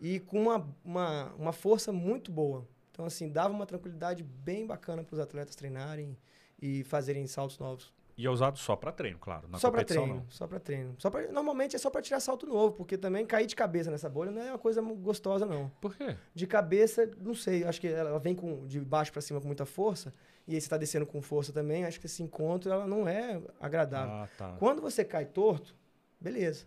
e 0.00 0.18
com 0.20 0.40
uma, 0.40 0.74
uma, 0.82 1.34
uma 1.34 1.52
força 1.52 1.92
muito 1.92 2.32
boa. 2.32 2.66
Então, 2.90 3.04
assim, 3.04 3.28
dava 3.28 3.52
uma 3.52 3.66
tranquilidade 3.66 4.22
bem 4.22 4.66
bacana 4.66 5.04
para 5.04 5.12
os 5.12 5.20
atletas 5.20 5.54
treinarem 5.54 6.16
e 6.62 6.82
fazerem 6.84 7.26
saltos 7.26 7.58
novos. 7.58 7.92
E 8.22 8.26
é 8.26 8.30
usado 8.30 8.56
só 8.56 8.76
pra 8.76 8.92
treino, 8.92 9.18
claro. 9.18 9.48
Só 9.58 9.68
para 9.68 9.84
treino, 9.84 10.06
não. 10.06 10.26
só 10.28 10.46
para 10.46 10.60
treino. 10.60 10.94
Só 10.96 11.10
pra, 11.10 11.26
normalmente 11.32 11.74
é 11.74 11.78
só 11.80 11.90
para 11.90 12.00
tirar 12.00 12.20
salto 12.20 12.46
novo, 12.46 12.72
porque 12.72 12.96
também 12.96 13.26
cair 13.26 13.46
de 13.46 13.56
cabeça 13.56 13.90
nessa 13.90 14.08
bolha 14.08 14.30
não 14.30 14.40
é 14.40 14.50
uma 14.50 14.58
coisa 14.60 14.80
gostosa, 14.80 15.44
não. 15.44 15.70
Por 15.80 15.96
quê? 15.96 16.16
De 16.32 16.46
cabeça, 16.46 17.10
não 17.20 17.34
sei, 17.34 17.64
acho 17.64 17.80
que 17.80 17.88
ela 17.88 18.20
vem 18.20 18.32
com, 18.32 18.64
de 18.68 18.80
baixo 18.80 19.10
para 19.10 19.20
cima 19.20 19.40
com 19.40 19.48
muita 19.48 19.66
força, 19.66 20.14
e 20.46 20.54
aí 20.54 20.60
você 20.60 20.66
está 20.66 20.76
descendo 20.76 21.04
com 21.04 21.20
força 21.20 21.52
também, 21.52 21.84
acho 21.84 21.98
que 21.98 22.06
esse 22.06 22.22
encontro 22.22 22.70
ela 22.70 22.86
não 22.86 23.08
é 23.08 23.42
agradável. 23.58 24.14
Ah, 24.14 24.28
tá. 24.38 24.54
Quando 24.56 24.80
você 24.80 25.04
cai 25.04 25.26
torto, 25.26 25.74
beleza. 26.20 26.64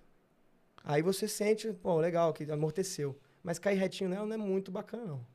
Aí 0.84 1.01
você 1.01 1.26
sente, 1.26 1.72
pô, 1.72 1.97
legal, 1.99 2.34
que 2.34 2.51
amorteceu. 2.51 3.18
Mas 3.41 3.60
cair 3.60 3.78
retinho 3.78 4.10
nela 4.10 4.26
não 4.26 4.34
é 4.34 4.38
muito 4.38 4.72
bacana, 4.72 5.06
não. 5.06 5.26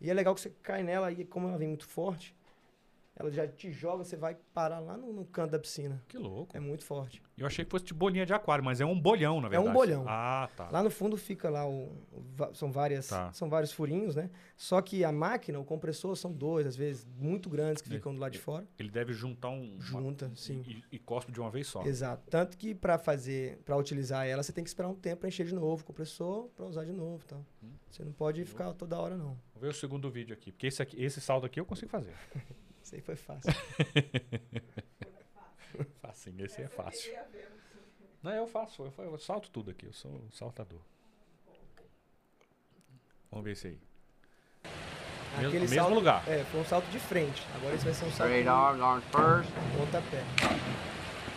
E 0.00 0.10
é 0.10 0.14
legal 0.14 0.34
que 0.34 0.40
você 0.40 0.50
cai 0.62 0.82
nela 0.82 1.10
e 1.12 1.24
como 1.24 1.48
ela 1.48 1.58
vem 1.58 1.68
muito 1.68 1.86
forte, 1.86 2.34
ela 3.18 3.30
já 3.30 3.48
te 3.48 3.70
joga, 3.72 4.04
você 4.04 4.16
vai 4.16 4.36
parar 4.52 4.78
lá 4.78 4.96
no, 4.96 5.12
no 5.12 5.24
canto 5.24 5.52
da 5.52 5.58
piscina. 5.58 6.02
Que 6.06 6.18
louco. 6.18 6.54
É 6.56 6.60
muito 6.60 6.84
forte. 6.84 7.22
Eu 7.36 7.46
achei 7.46 7.64
que 7.64 7.70
fosse 7.70 7.84
de 7.84 7.94
bolinha 7.94 8.24
de 8.26 8.32
aquário, 8.34 8.62
mas 8.64 8.80
é 8.80 8.84
um 8.84 8.98
bolhão, 8.98 9.40
na 9.40 9.46
É 9.48 9.58
um 9.58 9.64
verdade. 9.64 9.72
bolhão. 9.74 10.04
Ah, 10.06 10.48
tá. 10.56 10.68
Lá 10.70 10.82
no 10.82 10.90
fundo 10.90 11.16
fica 11.16 11.48
lá 11.50 11.66
o, 11.68 11.86
o 12.12 12.54
são 12.54 12.70
várias 12.70 13.08
Tá. 13.08 13.32
são 13.32 13.48
vários 13.48 13.72
furinhos, 13.72 14.14
né? 14.14 14.30
Só 14.56 14.80
que 14.82 15.04
a 15.04 15.10
máquina, 15.12 15.58
o 15.58 15.64
compressor 15.64 16.14
são 16.16 16.32
dois, 16.32 16.66
às 16.66 16.76
vezes 16.76 17.06
muito 17.18 17.48
grandes 17.50 17.82
que 17.82 17.88
É. 17.90 17.92
ficam 17.96 18.14
do 18.14 18.20
lado 18.20 18.32
de 18.32 18.38
fora. 18.38 18.66
Ele 18.78 18.90
deve 18.90 19.12
juntar 19.12 19.48
um... 19.50 19.74
uma- 19.90 20.00
Junta, 20.02 20.30
sim. 20.34 20.62
E, 20.66 20.96
e 20.96 20.98
cospe 20.98 21.32
de 21.32 21.40
uma 21.40 21.50
vez 21.50 21.66
só. 21.66 21.82
Exato. 21.84 22.22
Tanto 22.30 22.56
que 22.56 22.74
para 22.74 22.98
fazer, 22.98 23.58
para 23.64 23.76
utilizar 23.76 24.26
ela, 24.26 24.42
você 24.42 24.52
tem 24.52 24.62
que 24.64 24.68
esperar 24.70 24.88
um 24.88 24.94
tempo 24.94 25.20
para 25.20 25.28
encher 25.28 25.46
de 25.46 25.54
novo 25.54 25.82
o 25.82 25.86
compressor, 25.86 26.48
para 26.56 26.64
usar 26.66 26.84
de 26.84 26.92
novo, 26.92 27.22
então. 27.24 27.44
Hum. 27.62 27.70
Você 27.90 28.04
não 28.04 28.12
pode 28.12 28.44
ficar 28.44 28.72
toda 28.74 28.98
hora 28.98 29.16
não. 29.16 29.38
Vou 29.54 29.62
ver 29.62 29.68
o 29.68 29.72
segundo 29.72 30.10
vídeo 30.10 30.34
aqui. 30.34 30.52
Porque 30.52 30.66
esse, 30.66 30.82
aqui, 30.82 31.02
esse 31.02 31.20
salto 31.20 31.46
aqui 31.46 31.58
eu 31.60 31.64
consigo 31.64 31.90
fazer. 31.90 32.14
Isso 32.86 32.94
aí 32.94 33.00
foi 33.00 33.16
fácil. 33.16 33.52
Facinho, 36.00 36.44
esse 36.44 36.62
é 36.62 36.68
fácil. 36.68 37.12
Não, 38.22 38.30
eu 38.30 38.46
faço. 38.46 38.84
Eu, 38.96 39.04
eu 39.06 39.18
salto 39.18 39.50
tudo 39.50 39.72
aqui. 39.72 39.86
Eu 39.86 39.92
sou 39.92 40.08
um 40.12 40.30
saltador. 40.30 40.78
Vamos 43.28 43.44
ver 43.44 43.52
esse 43.54 43.66
aí. 43.66 43.80
Mesmo, 45.32 45.48
Aquele 45.48 45.58
mesmo 45.62 45.74
salto, 45.74 45.94
lugar. 45.94 46.28
É, 46.28 46.44
foi 46.44 46.60
um 46.60 46.64
salto 46.64 46.86
de 46.90 47.00
frente. 47.00 47.44
Agora 47.56 47.74
esse 47.74 47.84
vai 47.84 47.92
ser 47.92 48.04
um 48.04 48.10
salto 48.12 48.30
Straight 48.30 48.48
first. 49.10 49.50
pontapé. 49.76 50.22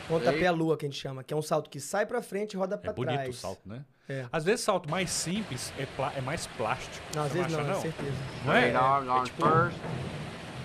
Pontapé 0.07 0.45
à 0.45 0.51
lua 0.51 0.77
que 0.77 0.85
a 0.85 0.89
gente 0.89 1.01
chama, 1.01 1.23
que 1.23 1.33
é 1.33 1.37
um 1.37 1.41
salto 1.41 1.67
que 1.67 1.79
sai 1.79 2.05
para 2.05 2.21
frente 2.21 2.53
e 2.53 2.57
roda 2.57 2.75
É 2.75 2.77
para 2.77 2.93
bonito 2.93 3.15
trás. 3.15 3.29
o 3.29 3.33
salto, 3.33 3.67
né? 3.67 3.83
É. 4.07 4.27
Às 4.31 4.43
vezes 4.45 4.61
salto 4.63 4.87
mais 4.87 5.09
simples 5.09 5.73
é, 5.79 5.87
é 6.15 6.21
mais 6.21 6.45
plástico. 6.45 7.03
Não, 7.15 7.23
às 7.23 7.31
vezes 7.31 7.51
não, 7.51 7.71
é 7.71 7.73
certeza. 7.75 8.11
Não 8.45 8.53
é? 8.53 8.67
Straight 8.67 8.77
arms, 8.77 9.09
É 9.09 9.23
tipo- 9.25 9.49
first. 9.49 9.77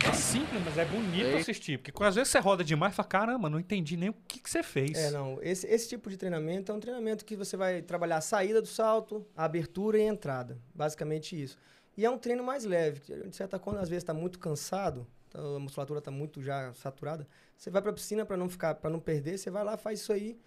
É 0.07 0.13
simples, 0.13 0.63
mas 0.65 0.77
é 0.77 0.85
bonito 0.85 1.27
Ei. 1.27 1.37
assistir. 1.37 1.79
Porque 1.79 1.91
quando 1.91 2.09
às 2.09 2.15
vezes 2.15 2.31
você 2.31 2.39
roda 2.39 2.63
demais 2.63 2.93
e 2.93 2.97
fala, 2.97 3.09
caramba, 3.09 3.49
não 3.49 3.59
entendi 3.59 3.97
nem 3.97 4.11
o 4.11 4.15
que, 4.29 4.39
que 4.39 4.51
você 4.51 4.63
fez. 4.63 4.97
É, 4.97 5.11
não. 5.11 5.39
Esse, 5.43 5.67
esse 5.67 5.89
tipo 5.89 6.11
de 6.11 6.17
treinamento 6.17 6.71
é 6.71 6.75
um 6.75 6.81
treinamento 6.81 7.25
que 7.25 7.35
você 7.37 7.57
vai 7.57 7.83
trabalhar 7.83 8.19
a 8.19 8.21
saída 8.21 8.61
do 8.61 8.69
salto, 8.69 9.27
a 9.37 9.45
abertura 9.45 9.99
e 9.99 10.03
a 10.03 10.05
entrada. 10.05 10.59
Basicamente 10.75 11.41
isso. 11.41 11.57
E 11.97 12.05
é 12.05 12.11
um 12.11 12.19
treino 12.19 12.43
mais 12.45 12.65
leve. 12.65 13.01
De 13.29 13.35
certa 13.35 13.59
quando 13.59 13.79
às 13.79 13.89
vezes 13.89 14.03
está 14.03 14.13
muito 14.13 14.39
cansado, 14.39 15.07
tá- 15.31 15.39
a 15.41 15.59
musculatura 15.59 15.99
está 16.01 16.11
muito 16.11 16.43
já 16.43 16.73
saturada, 16.75 17.27
você 17.57 17.71
vai 17.71 17.81
para 17.81 17.91
a 17.91 17.95
piscina 17.95 18.27
para 18.27 18.37
não 18.37 18.49
ficar, 18.49 18.75
para 18.75 18.91
não 18.91 19.01
perder, 19.01 19.39
você 19.39 19.51
vai 19.51 19.65
lá, 19.65 19.77
faz 19.77 20.01
isso 20.01 20.13
aí, 20.13 20.39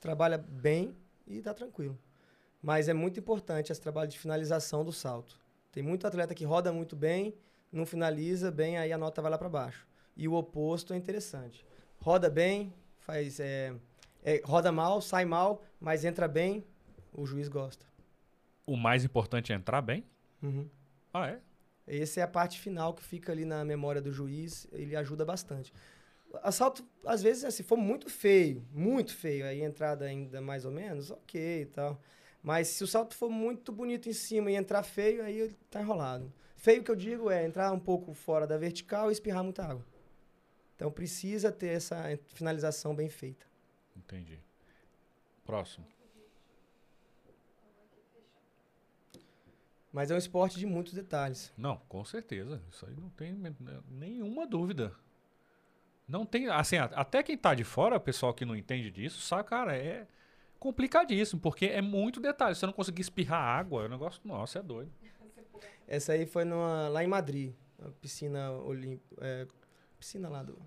trabalha 0.00 0.36
bem 0.36 0.94
e 1.26 1.40
tá 1.40 1.54
tranquilo. 1.54 1.98
Mas 2.60 2.88
é 2.88 2.92
muito 2.94 3.20
importante 3.20 3.70
esse 3.70 3.80
trabalho 3.80 4.10
de 4.10 4.18
finalização 4.18 4.84
do 4.84 4.92
salto. 4.92 5.38
Tem 5.70 5.82
muito 5.82 6.06
atleta 6.06 6.34
que 6.34 6.44
roda 6.44 6.72
muito 6.72 6.96
bem, 6.96 7.34
não 7.72 7.86
finaliza 7.86 8.50
bem, 8.50 8.78
aí 8.78 8.92
a 8.92 8.98
nota 8.98 9.20
vai 9.20 9.30
lá 9.30 9.38
para 9.38 9.48
baixo. 9.48 9.86
E 10.16 10.26
o 10.26 10.34
oposto 10.34 10.92
é 10.92 10.96
interessante. 10.96 11.64
Roda 12.00 12.30
bem, 12.30 12.72
faz 13.00 13.40
é, 13.40 13.74
é, 14.24 14.40
roda 14.44 14.72
mal, 14.72 15.00
sai 15.00 15.24
mal, 15.24 15.62
mas 15.80 16.04
entra 16.04 16.26
bem, 16.26 16.64
o 17.12 17.26
juiz 17.26 17.48
gosta. 17.48 17.86
O 18.66 18.76
mais 18.76 19.04
importante 19.04 19.52
é 19.52 19.56
entrar 19.56 19.80
bem? 19.80 20.04
Uhum. 20.42 20.68
Ah, 21.12 21.28
é? 21.28 21.40
Essa 21.86 22.20
é 22.20 22.22
a 22.22 22.28
parte 22.28 22.58
final 22.58 22.92
que 22.94 23.04
fica 23.04 23.30
ali 23.30 23.44
na 23.44 23.64
memória 23.64 24.02
do 24.02 24.10
juiz, 24.10 24.66
ele 24.72 24.96
ajuda 24.96 25.24
bastante. 25.24 25.72
Assalto, 26.42 26.84
às 27.04 27.22
vezes, 27.22 27.54
se 27.54 27.62
for 27.62 27.76
muito 27.76 28.10
feio, 28.10 28.66
muito 28.72 29.14
feio, 29.14 29.46
aí 29.46 29.62
entrada 29.62 30.04
ainda 30.04 30.40
mais 30.40 30.64
ou 30.64 30.72
menos, 30.72 31.10
ok 31.10 31.62
e 31.62 31.66
tal. 31.66 32.00
Mas 32.42 32.68
se 32.68 32.84
o 32.84 32.86
salto 32.86 33.14
for 33.14 33.30
muito 33.30 33.72
bonito 33.72 34.08
em 34.08 34.12
cima 34.12 34.50
e 34.50 34.56
entrar 34.56 34.82
feio, 34.82 35.22
aí 35.22 35.54
tá 35.70 35.80
enrolado. 35.80 36.32
Feio 36.66 36.82
que 36.82 36.90
eu 36.90 36.96
digo 36.96 37.30
é 37.30 37.46
entrar 37.46 37.70
um 37.70 37.78
pouco 37.78 38.12
fora 38.12 38.44
da 38.44 38.58
vertical 38.58 39.08
e 39.08 39.12
espirrar 39.12 39.44
muita 39.44 39.62
água. 39.64 39.86
Então 40.74 40.90
precisa 40.90 41.52
ter 41.52 41.68
essa 41.68 41.96
finalização 42.34 42.92
bem 42.92 43.08
feita. 43.08 43.46
Entendi. 43.96 44.40
Próximo. 45.44 45.86
Mas 49.92 50.10
é 50.10 50.14
um 50.16 50.18
esporte 50.18 50.58
de 50.58 50.66
muitos 50.66 50.92
detalhes. 50.92 51.52
Não, 51.56 51.76
com 51.88 52.04
certeza. 52.04 52.60
Isso 52.68 52.84
aí 52.84 52.96
não 52.96 53.10
tem 53.10 53.32
men- 53.32 53.54
nenhuma 53.88 54.44
dúvida. 54.44 54.92
Não 56.08 56.26
tem. 56.26 56.48
Assim, 56.48 56.78
até 56.78 57.22
quem 57.22 57.38
tá 57.38 57.54
de 57.54 57.62
fora, 57.62 57.94
o 57.94 58.00
pessoal 58.00 58.34
que 58.34 58.44
não 58.44 58.56
entende 58.56 58.90
disso, 58.90 59.20
sabe, 59.20 59.48
cara, 59.48 59.76
é 59.76 60.08
complicadíssimo, 60.58 61.40
porque 61.40 61.66
é 61.66 61.80
muito 61.80 62.18
detalhe. 62.20 62.56
Se 62.56 62.60
você 62.62 62.66
não 62.66 62.72
conseguir 62.72 63.02
espirrar 63.02 63.40
água, 63.40 63.84
o 63.84 63.88
negócio. 63.88 64.20
Nossa, 64.24 64.58
é 64.58 64.62
doido. 64.64 64.90
Essa 65.86 66.12
aí 66.12 66.26
foi 66.26 66.44
numa, 66.44 66.88
lá 66.88 67.02
em 67.04 67.06
Madrid, 67.06 67.54
na 67.78 67.90
piscina 68.00 68.50
olímpica. 68.50 69.04
É, 69.20 69.46
piscina 69.98 70.28
lá 70.28 70.42
do. 70.42 70.52
Hein? 70.52 70.58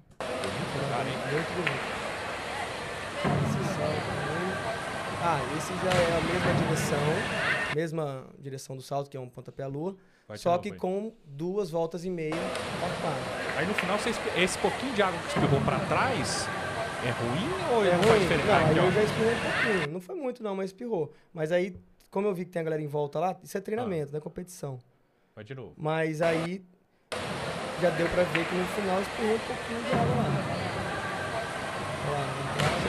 Muito 1.32 1.54
bonito. 1.56 2.10
Esse 3.46 3.64
salto 3.76 4.10
aí. 4.16 4.30
Ah, 5.22 5.40
esse 5.58 5.74
já 5.74 5.92
é 5.92 6.18
a 6.18 6.22
mesma 6.22 6.54
direção. 6.66 7.76
Mesma 7.76 8.28
direção 8.40 8.76
do 8.76 8.82
salto, 8.82 9.10
que 9.10 9.18
é 9.18 9.20
um 9.20 9.28
pontapé 9.30 9.64
à 9.64 9.68
lua. 9.68 9.96
Vai 10.28 10.38
só 10.38 10.58
que 10.58 10.72
com 10.72 11.14
duas 11.26 11.70
voltas 11.70 12.06
e 12.06 12.10
meia 12.10 12.34
cortadas. 12.80 13.58
Aí 13.58 13.66
no 13.68 13.74
final, 13.74 13.98
você 14.00 14.12
esse 14.40 14.58
pouquinho 14.60 14.94
de 14.94 15.02
água 15.02 15.20
que 15.20 15.28
espirrou 15.28 15.60
pra 15.62 15.80
trás 15.88 16.48
é 17.06 17.10
ruim 17.10 17.76
ou 17.76 17.84
É 17.86 17.92
não 17.96 18.04
faz 18.04 18.10
ruim. 18.12 18.20
diferença? 18.22 18.48
Não, 18.48 18.56
Ah, 18.56 18.70
ó. 18.70 18.86
eu 18.86 18.92
já 18.92 19.04
espirrei 19.04 19.34
um 19.34 19.40
pouquinho. 19.42 19.94
Não 19.94 20.02
foi 20.02 20.16
muito, 20.16 20.44
não, 20.44 20.56
mas 20.56 20.70
espirrou. 20.70 21.12
Mas 21.34 21.52
aí, 21.52 21.76
como 22.12 22.28
eu 22.28 22.34
vi 22.34 22.46
que 22.46 22.52
tem 22.52 22.62
a 22.62 22.64
galera 22.64 22.82
em 22.82 22.88
volta 22.88 23.20
lá, 23.20 23.38
isso 23.44 23.58
é 23.58 23.62
treinamento, 23.62 24.12
não 24.14 24.18
é 24.20 24.22
competição. 24.22 24.80
Vai 25.40 25.46
de 25.46 25.56
novo. 25.56 25.74
Mas 25.78 26.22
aí 26.22 26.62
já 27.82 27.90
deu 27.92 28.10
pra 28.10 28.24
ver 28.24 28.46
que 28.46 28.56
no 28.56 28.66
final 28.66 29.02
espirrou 29.02 29.36
um 29.36 29.40
pouquinho 29.40 29.82
de 29.84 29.92
água 29.94 30.16
lá. 30.18 30.30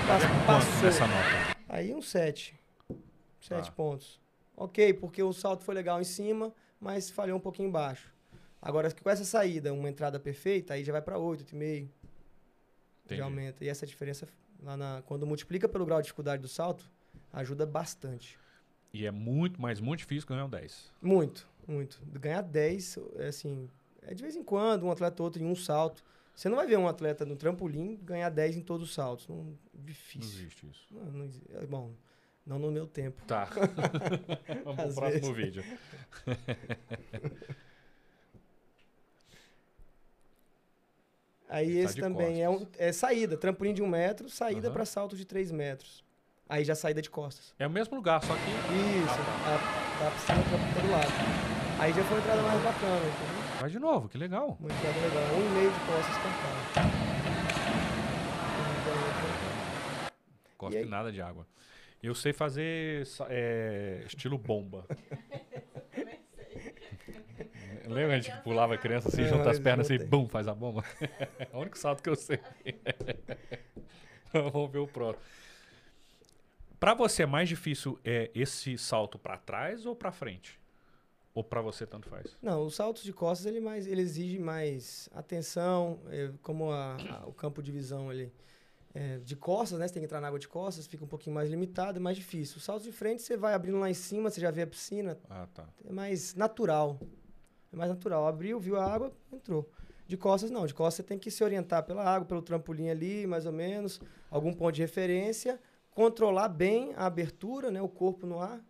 Então, 0.02 0.18
você 0.18 0.46
passou. 0.46 0.82
nessa 0.82 1.06
nota? 1.06 1.56
Aí 1.68 1.94
um 1.94 2.02
7. 2.02 2.58
7 3.40 3.66
Tá. 3.66 3.70
pontos. 3.70 4.20
ok, 4.56 4.92
porque 4.94 5.22
o 5.22 5.32
salto 5.32 5.62
foi 5.62 5.76
legal 5.76 6.00
em 6.00 6.04
cima, 6.04 6.52
mas 6.80 7.08
falhou 7.08 7.36
um 7.38 7.40
pouquinho 7.40 7.68
embaixo. 7.68 8.12
Agora, 8.60 8.90
com 8.92 9.08
essa 9.08 9.24
saída, 9.24 9.72
uma 9.72 9.88
entrada 9.88 10.18
perfeita, 10.18 10.74
aí 10.74 10.82
já 10.82 10.90
vai 10.90 11.00
para 11.02 11.16
8, 11.18 11.44
8,5. 11.44 11.88
Entendi. 13.04 13.16
Já 13.18 13.24
aumenta. 13.26 13.64
E 13.64 13.68
essa 13.68 13.86
diferença, 13.86 14.26
lá 14.60 14.76
na, 14.76 15.02
quando 15.06 15.24
multiplica 15.24 15.68
pelo 15.68 15.86
grau 15.86 16.00
de 16.00 16.06
dificuldade 16.06 16.42
do 16.42 16.48
salto, 16.48 16.90
ajuda 17.32 17.64
bastante. 17.64 18.36
E 18.92 19.06
é 19.06 19.10
muito, 19.12 19.62
mas 19.62 19.78
muito 19.78 20.00
difícil 20.00 20.28
ganhar 20.28 20.46
um 20.46 20.50
10. 20.50 20.90
Muito, 21.00 21.48
muito. 21.66 22.00
Ganhar 22.06 22.42
10, 22.42 22.98
é 23.16 23.26
assim, 23.28 23.68
é 24.02 24.14
de 24.14 24.22
vez 24.22 24.36
em 24.36 24.42
quando, 24.42 24.84
um 24.86 24.90
atleta 24.90 25.22
ou 25.22 25.26
outro 25.26 25.42
em 25.42 25.46
um 25.46 25.54
salto. 25.56 26.02
Você 26.34 26.48
não 26.48 26.56
vai 26.56 26.66
ver 26.66 26.78
um 26.78 26.88
atleta 26.88 27.24
no 27.26 27.36
trampolim 27.36 27.96
ganhar 28.02 28.30
10 28.30 28.56
em 28.56 28.60
todos 28.62 28.88
os 28.88 28.94
saltos. 28.94 29.28
Não, 29.28 29.36
Não 29.36 29.58
difícil. 29.74 30.28
existe 30.40 30.66
isso. 30.70 30.86
Não, 30.90 31.04
não 31.04 31.30
é, 31.54 31.66
bom, 31.66 31.92
não 32.46 32.58
no 32.58 32.70
meu 32.70 32.86
tempo. 32.86 33.22
Tá. 33.26 33.44
Vamos 34.64 34.76
pro 34.76 34.84
Às 34.88 34.94
próximo 34.94 35.34
vezes. 35.34 35.56
vídeo. 35.56 35.64
Aí 41.48 41.74
tá 41.74 41.80
esse 41.90 42.00
também 42.00 42.42
é, 42.42 42.48
um, 42.48 42.58
costas. 42.60 42.80
é 42.80 42.92
saída, 42.92 43.36
trampolim 43.36 43.74
de 43.74 43.82
um 43.82 43.86
metro, 43.88 44.28
saída 44.28 44.68
Aham. 44.68 44.74
para 44.74 44.84
salto 44.84 45.16
de 45.16 45.24
3 45.24 45.50
metros. 45.50 46.04
Aí 46.48 46.64
já 46.64 46.74
saída 46.74 47.02
de 47.02 47.10
costas. 47.10 47.54
É 47.58 47.66
o 47.66 47.70
mesmo 47.70 47.96
lugar, 47.96 48.22
só 48.22 48.34
que 48.34 48.40
Isso, 48.40 49.20
a, 49.20 49.98
tá 49.98 50.08
a 50.08 50.10
piscina 50.12 50.42
pra 50.42 50.80
todo 50.80 50.90
lado. 50.90 51.39
Aí 51.80 51.92
já 51.94 52.04
foi 52.04 52.18
uma 52.18 52.22
entrada 52.22 52.42
mais 52.42 52.62
bacana, 52.62 52.98
entendeu? 52.98 53.42
vai 53.58 53.70
de 53.70 53.78
novo, 53.78 54.06
que 54.06 54.18
legal. 54.18 54.54
Uma 54.60 54.70
entrada 54.70 55.00
legal. 55.00 55.22
Um 55.34 55.40
e 55.40 55.48
meio 55.48 55.72
de 55.72 55.80
costas 55.80 56.14
cantado. 56.18 56.90
Gosto 60.58 60.86
nada 60.86 61.10
de 61.10 61.22
água. 61.22 61.46
Eu 62.02 62.14
sei 62.14 62.34
fazer 62.34 63.08
é, 63.30 64.02
estilo 64.06 64.36
bomba. 64.36 64.84
Lembra 67.88 68.16
a 68.16 68.20
gente 68.20 68.30
que 68.30 68.42
pulava 68.42 68.76
criança 68.76 69.08
assim, 69.08 69.26
junta 69.26 69.48
as 69.48 69.58
pernas 69.58 69.90
assim, 69.90 70.04
bum, 70.04 70.28
faz 70.28 70.46
a 70.46 70.54
bomba? 70.54 70.84
é 71.40 71.48
o 71.50 71.60
único 71.60 71.78
salto 71.78 72.02
que 72.02 72.10
eu 72.10 72.14
sei. 72.14 72.40
Vamos 74.34 74.70
ver 74.70 74.80
o 74.80 74.86
próximo. 74.86 75.24
Pra 76.78 76.92
você 76.92 77.22
é 77.22 77.26
mais 77.26 77.48
difícil 77.48 77.98
é 78.04 78.30
esse 78.34 78.76
salto 78.76 79.18
pra 79.18 79.38
trás 79.38 79.86
ou 79.86 79.96
pra 79.96 80.12
frente? 80.12 80.59
Ou 81.34 81.44
pra 81.44 81.60
você 81.62 81.86
tanto 81.86 82.08
faz? 82.08 82.36
Não, 82.42 82.64
os 82.66 82.74
saltos 82.74 83.02
de 83.04 83.12
costas 83.12 83.46
ele 83.46 83.60
mais, 83.60 83.86
ele 83.86 84.00
exige 84.00 84.38
mais 84.38 85.08
atenção, 85.12 86.00
é, 86.08 86.30
como 86.42 86.70
a- 86.72 86.96
a- 86.96 87.26
o 87.26 87.32
campo 87.32 87.62
de 87.62 87.70
visão 87.70 88.10
ali 88.10 88.32
é, 88.92 89.18
de 89.18 89.36
costas, 89.36 89.78
né? 89.78 89.86
Você 89.86 89.94
tem 89.94 90.00
que 90.00 90.06
entrar 90.06 90.20
na 90.20 90.26
água 90.26 90.38
de 90.40 90.48
costas, 90.48 90.84
fica 90.84 91.04
um 91.04 91.06
pouquinho 91.06 91.32
mais 91.32 91.48
limitado, 91.48 91.98
é 91.98 92.00
mais 92.00 92.16
difícil. 92.16 92.56
Os 92.56 92.64
saltos 92.64 92.84
de 92.84 92.90
frente 92.90 93.22
você 93.22 93.36
vai 93.36 93.54
abrindo 93.54 93.78
lá 93.78 93.88
em 93.88 93.94
cima, 93.94 94.28
você 94.28 94.40
já 94.40 94.50
vê 94.50 94.62
a 94.62 94.66
piscina, 94.66 95.16
Ah, 95.30 95.46
tá. 95.54 95.68
é 95.84 95.92
mais 95.92 96.34
natural. 96.34 96.98
É 97.72 97.76
mais 97.76 97.88
natural. 97.88 98.26
Abriu, 98.26 98.58
viu 98.58 98.76
a 98.76 98.84
água, 98.84 99.12
entrou. 99.32 99.70
De 100.08 100.16
costas 100.16 100.50
não, 100.50 100.66
de 100.66 100.74
costas 100.74 100.94
você 100.94 101.02
tem 101.04 101.20
que 101.20 101.30
se 101.30 101.44
orientar 101.44 101.84
pela 101.84 102.02
água, 102.02 102.26
pelo 102.26 102.42
trampolim 102.42 102.88
ali, 102.90 103.28
mais 103.28 103.46
ou 103.46 103.52
menos, 103.52 104.00
algum 104.28 104.52
ponto 104.52 104.74
de 104.74 104.82
referência, 104.82 105.60
controlar 105.92 106.48
bem 106.48 106.92
a 106.96 107.06
abertura, 107.06 107.70
né? 107.70 107.80
O 107.80 107.88
corpo 107.88 108.26
no 108.26 108.40
ar 108.40 108.60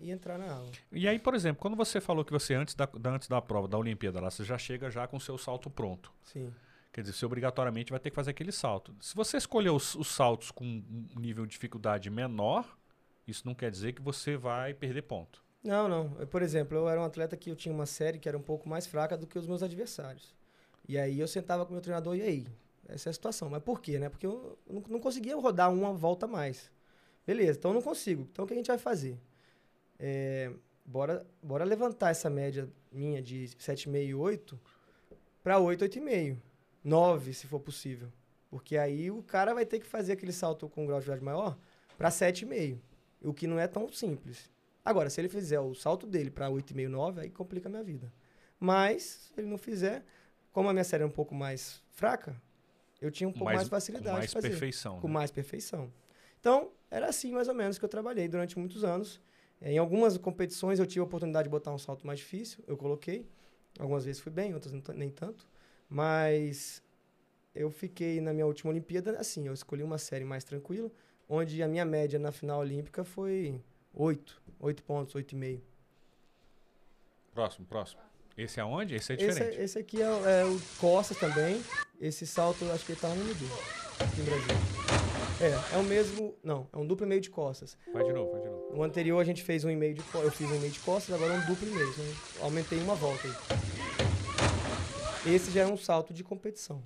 e 0.00 0.10
entrar 0.10 0.38
na 0.38 0.46
água. 0.52 0.70
E 0.90 1.06
aí, 1.06 1.18
por 1.18 1.34
exemplo, 1.34 1.60
quando 1.60 1.76
você 1.76 2.00
falou 2.00 2.24
que 2.24 2.32
você, 2.32 2.54
antes 2.54 2.74
da, 2.74 2.86
da- 2.86 3.10
antes 3.10 3.28
da 3.28 3.40
prova, 3.40 3.68
da 3.68 3.76
Olimpíada, 3.78 4.20
lá, 4.20 4.30
você 4.30 4.42
já 4.44 4.56
chega 4.58 4.90
já 4.90 5.06
com 5.06 5.16
o 5.16 5.20
seu 5.20 5.36
salto 5.36 5.68
pronto. 5.70 6.12
Sim. 6.24 6.52
Quer 6.92 7.02
dizer, 7.02 7.12
você 7.12 7.24
obrigatoriamente 7.26 7.90
vai 7.92 8.00
ter 8.00 8.10
que 8.10 8.16
fazer 8.16 8.30
aquele 8.30 8.50
salto. 8.50 8.94
Se 9.00 9.14
você 9.14 9.36
escolher 9.36 9.70
os, 9.70 9.94
os 9.94 10.08
saltos 10.08 10.50
com 10.50 10.64
um 10.64 11.20
nível 11.20 11.46
de 11.46 11.52
dificuldade 11.52 12.10
menor, 12.10 12.64
isso 13.26 13.46
não 13.46 13.54
quer 13.54 13.70
dizer 13.70 13.92
que 13.92 14.02
você 14.02 14.36
vai 14.36 14.74
perder 14.74 15.02
ponto. 15.02 15.44
Não, 15.62 15.86
não. 15.88 16.16
Eu, 16.18 16.26
por 16.26 16.42
exemplo, 16.42 16.76
eu 16.76 16.88
era 16.88 17.00
um 17.00 17.04
atleta 17.04 17.36
que 17.36 17.50
eu 17.50 17.54
tinha 17.54 17.72
uma 17.72 17.86
série 17.86 18.18
que 18.18 18.28
era 18.28 18.36
um 18.36 18.42
pouco 18.42 18.68
mais 18.68 18.86
fraca 18.86 19.16
do 19.16 19.26
que 19.26 19.38
os 19.38 19.46
meus 19.46 19.62
adversários. 19.62 20.34
E 20.88 20.98
aí 20.98 21.20
eu 21.20 21.28
sentava 21.28 21.64
com 21.64 21.70
o 21.70 21.74
meu 21.74 21.82
treinador 21.82 22.16
e 22.16 22.22
aí, 22.22 22.46
essa 22.88 23.08
é 23.08 23.10
a 23.10 23.12
situação. 23.12 23.48
Mas 23.50 23.62
por 23.62 23.80
quê, 23.80 23.98
né? 23.98 24.08
Porque 24.08 24.26
eu 24.26 24.58
não, 24.68 24.82
não 24.88 24.98
conseguia 24.98 25.36
rodar 25.36 25.72
uma 25.72 25.92
volta 25.92 26.26
mais. 26.26 26.70
Beleza, 27.24 27.58
então 27.58 27.70
eu 27.70 27.74
não 27.76 27.82
consigo. 27.82 28.26
Então 28.32 28.44
o 28.44 28.48
que 28.48 28.54
a 28.54 28.56
gente 28.56 28.66
vai 28.66 28.78
fazer? 28.78 29.16
É, 30.00 30.50
bora, 30.84 31.26
bora 31.42 31.62
levantar 31.62 32.10
essa 32.10 32.30
média 32.30 32.68
minha 32.90 33.20
de 33.20 33.50
7,5 33.58 34.08
e 34.08 34.14
8 34.14 34.58
para 35.42 35.58
8, 35.58 35.84
8,5. 35.84 36.38
9, 36.82 37.34
se 37.34 37.46
for 37.46 37.60
possível. 37.60 38.10
Porque 38.48 38.76
aí 38.76 39.10
o 39.10 39.22
cara 39.22 39.52
vai 39.54 39.66
ter 39.66 39.78
que 39.78 39.86
fazer 39.86 40.12
aquele 40.12 40.32
salto 40.32 40.68
com 40.68 40.82
um 40.82 40.86
grau 40.86 40.98
de 40.98 41.04
dificuldade 41.04 41.24
maior 41.24 41.58
para 41.96 42.08
7,5. 42.08 42.78
O 43.22 43.34
que 43.34 43.46
não 43.46 43.58
é 43.58 43.68
tão 43.68 43.86
simples. 43.92 44.50
Agora, 44.82 45.10
se 45.10 45.20
ele 45.20 45.28
fizer 45.28 45.60
o 45.60 45.74
salto 45.74 46.06
dele 46.06 46.30
para 46.30 46.48
8,5, 46.48 46.88
9, 46.88 47.20
aí 47.20 47.30
complica 47.30 47.68
a 47.68 47.70
minha 47.70 47.84
vida. 47.84 48.10
Mas, 48.58 49.30
se 49.34 49.40
ele 49.40 49.46
não 49.46 49.58
fizer, 49.58 50.02
como 50.52 50.68
a 50.68 50.72
minha 50.72 50.84
série 50.84 51.02
é 51.02 51.06
um 51.06 51.10
pouco 51.10 51.34
mais 51.34 51.82
fraca, 51.90 52.34
eu 53.00 53.10
tinha 53.10 53.28
um 53.28 53.32
pouco 53.32 53.44
mais, 53.44 53.68
facilidade 53.68 54.08
com 54.08 54.18
mais 54.18 54.30
de 54.30 54.34
fazer. 54.34 54.48
perfeição. 54.50 55.00
Com 55.00 55.08
né? 55.08 55.14
mais 55.14 55.30
perfeição. 55.30 55.92
Então, 56.40 56.70
era 56.90 57.08
assim 57.08 57.32
mais 57.32 57.48
ou 57.48 57.54
menos 57.54 57.78
que 57.78 57.84
eu 57.84 57.88
trabalhei 57.88 58.26
durante 58.26 58.58
muitos 58.58 58.82
anos. 58.82 59.20
Eh, 59.60 59.72
Em 59.72 59.78
algumas 59.78 60.16
competições 60.18 60.78
eu 60.78 60.86
tive 60.86 61.00
a 61.00 61.04
oportunidade 61.04 61.44
de 61.44 61.50
botar 61.50 61.72
um 61.72 61.78
salto 61.78 62.06
mais 62.06 62.18
difícil, 62.18 62.62
eu 62.66 62.76
coloquei. 62.76 63.26
Algumas 63.78 64.04
vezes 64.04 64.20
fui 64.20 64.32
bem, 64.32 64.52
outras 64.54 64.72
nem 64.94 65.10
tanto. 65.10 65.46
Mas 65.88 66.82
eu 67.54 67.70
fiquei 67.70 68.20
na 68.20 68.32
minha 68.32 68.46
última 68.46 68.70
Olimpíada 68.70 69.18
assim, 69.18 69.46
eu 69.46 69.52
escolhi 69.54 69.82
uma 69.82 69.98
série 69.98 70.24
mais 70.24 70.44
tranquila, 70.44 70.90
onde 71.28 71.62
a 71.62 71.68
minha 71.68 71.84
média 71.84 72.18
na 72.18 72.32
final 72.32 72.60
olímpica 72.60 73.04
foi 73.04 73.60
8, 73.94 74.40
8 74.58 74.82
pontos, 74.84 75.14
8,5. 75.14 75.60
Próximo, 77.34 77.66
próximo. 77.66 78.00
Esse 78.36 78.60
é 78.60 78.64
onde? 78.64 78.94
Esse 78.94 79.12
é 79.12 79.16
Esse, 79.16 79.26
diferente. 79.28 79.58
é- 79.58 79.64
esse 79.64 79.78
aqui 79.78 80.00
é, 80.02 80.08
o- 80.10 80.26
é 80.28 80.44
o 80.44 80.60
Costas 80.78 81.18
também. 81.18 81.62
Esse 82.00 82.26
salto, 82.26 82.64
acho 82.72 82.86
que 82.86 82.92
ele 82.92 83.00
tá 83.00 83.08
no 83.08 83.20
MD, 83.22 83.44
aqui 84.00 84.20
em 84.20 84.24
Brasília. 84.24 85.09
É, 85.40 85.74
é 85.74 85.78
o 85.78 85.82
mesmo. 85.82 86.34
Não, 86.44 86.66
é 86.72 86.76
um 86.76 86.86
duplo 86.86 87.06
e 87.06 87.08
meio 87.08 87.20
de 87.20 87.30
costas. 87.30 87.76
Vai 87.92 88.04
de 88.04 88.12
novo, 88.12 88.30
vai 88.32 88.40
de 88.42 88.48
novo. 88.48 88.74
No 88.76 88.82
anterior 88.82 89.18
a 89.20 89.24
gente 89.24 89.42
fez 89.42 89.64
um 89.64 89.70
e 89.70 89.76
meio 89.76 89.94
de 89.94 90.02
costas. 90.02 90.24
Eu 90.24 90.30
fiz 90.32 90.50
um 90.50 90.54
e 90.56 90.58
meio 90.58 90.72
de 90.72 90.80
costas, 90.80 91.14
agora 91.14 91.32
é 91.34 91.36
um 91.38 91.46
duplo 91.46 91.66
e 91.66 91.70
meio. 91.70 91.88
Então, 91.90 92.04
aumentei 92.44 92.78
uma 92.80 92.94
volta 92.94 93.26
aí. 93.26 93.34
Esse 95.34 95.50
já 95.50 95.62
é 95.62 95.66
um 95.66 95.76
salto 95.76 96.12
de 96.12 96.22
competição. 96.24 96.82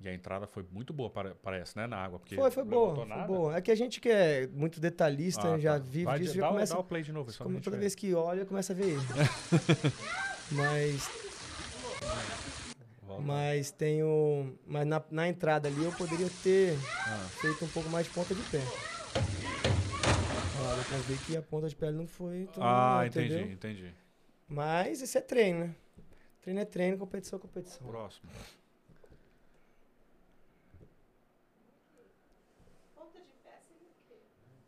E 0.00 0.08
a 0.08 0.12
entrada 0.14 0.46
foi 0.48 0.64
muito 0.72 0.92
boa, 0.92 1.08
pare- 1.08 1.34
parece, 1.42 1.76
né? 1.76 1.86
Na 1.86 1.96
água. 1.96 2.18
Porque 2.18 2.34
Foi, 2.34 2.50
foi 2.50 2.64
boa, 2.64 2.96
foi 2.96 3.04
nada. 3.06 3.24
boa. 3.24 3.56
É 3.56 3.60
que 3.60 3.70
a 3.70 3.74
gente 3.74 4.00
que 4.00 4.08
é 4.08 4.48
muito 4.48 4.80
detalhista, 4.80 5.54
Ah, 5.54 5.58
já 5.58 5.74
tá. 5.74 5.78
vive 5.78 6.04
Vai 6.06 6.18
disso, 6.18 6.34
já 6.34 6.40
dá, 6.40 6.48
o- 6.48 6.52
começa. 6.52 6.74
dá 6.74 6.80
o 6.80 6.84
play 6.84 7.02
de 7.02 7.12
novo, 7.12 7.30
só 7.30 7.44
Como 7.44 7.60
toda 7.60 7.76
vez 7.78 7.94
que 7.94 8.12
olha, 8.12 8.44
começa 8.44 8.72
a 8.72 8.76
ver 8.76 8.88
ele. 8.94 9.00
mas, 10.50 11.08
Volta. 13.12 13.22
mas 13.26 13.70
tem 13.70 14.02
o. 14.02 14.52
Mas 14.66 14.86
na, 14.86 15.02
na 15.10 15.28
entrada 15.28 15.68
ali 15.68 15.82
eu 15.84 15.92
poderia 15.92 16.28
ter 16.42 16.76
Ah, 17.06 17.26
feito 17.40 17.64
um 17.64 17.68
pouco 17.68 17.88
mais 17.90 18.06
de 18.06 18.12
ponta 18.12 18.34
de 18.34 18.42
pé. 18.50 18.60
Deu 20.74 20.84
pra 20.88 20.98
ver 20.98 21.18
que 21.26 21.36
a 21.36 21.42
ponta 21.42 21.68
de 21.68 21.76
pé 21.76 21.90
não 21.90 22.06
foi. 22.06 22.42
Então, 22.42 22.62
Ah, 22.62 23.04
entendeu? 23.06 23.40
entendi, 23.40 23.52
entendi. 23.54 23.94
Mas 24.48 25.00
isso 25.00 25.16
é 25.16 25.20
treino, 25.20 25.66
né? 25.66 25.74
Treino 26.40 26.60
é 26.60 26.64
treino, 26.64 26.98
competição 26.98 27.38
é 27.38 27.42
competição. 27.42 27.86
Próximo. 27.86 28.30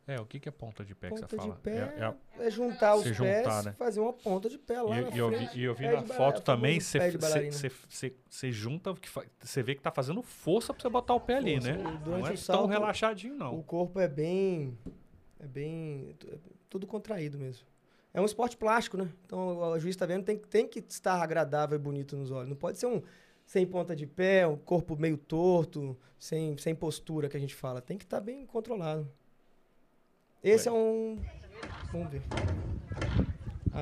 É, 0.06 0.20
o 0.20 0.26
que, 0.26 0.38
que 0.38 0.48
é 0.48 0.52
ponta 0.52 0.84
de 0.84 0.94
pé 0.94 1.08
que 1.08 1.14
Ponta 1.14 1.26
você 1.28 1.36
de 1.36 1.42
fala? 1.42 1.54
pé 1.62 1.70
É- 1.78 2.14
é- 2.42 2.46
é, 2.46 2.50
juntar 2.50 2.94
os 2.94 3.04
se 3.04 3.14
pés, 3.14 3.16
juntar, 3.16 3.64
né? 3.64 3.72
fazer 3.72 4.00
uma 4.00 4.12
ponta 4.12 4.50
de 4.50 4.58
pé 4.58 4.82
lá 4.82 4.90
na 5.00 5.08
E, 5.08 5.14
e 5.14 5.18
eu 5.18 5.30
vi, 5.30 5.48
e 5.54 5.64
eu 5.64 5.74
vi 5.74 5.88
na 5.88 6.02
foto 6.02 6.40
é 6.40 6.42
também, 6.44 6.78
você 6.78 8.50
junta, 8.52 8.92
que 8.94 9.08
você 9.40 9.62
vê 9.62 9.74
que 9.74 9.80
tá 9.80 9.90
fazendo 9.90 10.22
força 10.22 10.74
pra 10.74 10.82
você 10.82 10.88
botar 10.90 11.14
o 11.14 11.20
pé 11.20 11.36
ali, 11.36 11.54
Força. 11.54 11.72
né? 11.72 11.78
E 12.04 12.08
Não 12.08 12.18
é 12.18 12.20
o 12.20 12.24
tão 12.26 12.36
salto, 12.36 12.66
relaxadinho, 12.66 13.34
O 13.34 13.38
não. 13.38 13.62
corpo 13.62 13.98
é 13.98 14.06
bem. 14.08 14.76
É 15.40 15.46
bem. 15.46 16.14
é 16.28 16.36
tudo 16.68 16.86
contraído 16.86 17.38
mesmo. 17.38 17.66
É 18.12 18.20
um 18.20 18.24
esporte 18.26 18.56
plástico, 18.56 18.96
né? 18.96 19.08
Então 19.24 19.58
o 19.58 19.78
juiz 19.80 19.96
tá 19.96 20.04
vendo, 20.06 20.22
tem, 20.24 20.36
tem 20.36 20.68
que 20.68 20.80
estar 20.80 21.20
agradável 21.22 21.76
e 21.76 21.80
bonito 21.80 22.14
nos 22.16 22.30
olhos. 22.30 22.48
Não 22.48 22.56
pode 22.56 22.78
ser 22.78 22.86
um 22.86 23.02
sem 23.46 23.66
ponta 23.66 23.94
de 23.96 24.06
pé, 24.06 24.46
um 24.46 24.56
corpo 24.56 24.96
meio 24.96 25.16
torto, 25.16 25.96
sem, 26.18 26.56
sem 26.58 26.74
postura 26.74 27.28
que 27.28 27.36
a 27.36 27.40
gente 27.40 27.54
fala. 27.54 27.80
Tem 27.80 27.96
que 27.98 28.04
estar 28.04 28.20
bem 28.20 28.44
controlado. 28.46 29.10
Esse 30.44 30.68
é 30.68 30.72
um. 30.72 31.18
Vamos 31.90 32.10
ver. 32.12 32.22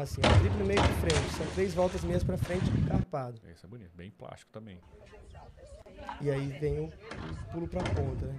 Sim, 0.07 0.21
é 0.23 0.29
um 0.29 0.39
triplo 0.41 0.65
meio 0.65 0.81
de 0.81 0.89
frente. 1.01 1.31
São 1.37 1.47
três 1.55 1.75
voltas 1.75 2.03
meias 2.05 2.23
pra 2.25 2.39
frente, 2.39 2.65
carpado. 2.89 3.39
Esse 3.51 3.67
é 3.67 3.69
bonito, 3.69 3.91
bem 3.95 4.11
plástico 4.11 4.51
também. 4.53 4.79
E 6.21 6.31
aí 6.31 6.49
vem 6.59 6.79
o, 6.81 6.85
o 6.85 7.53
pulo 7.53 7.69
pra 7.69 7.83
ponta, 7.83 8.27
né? 8.27 8.37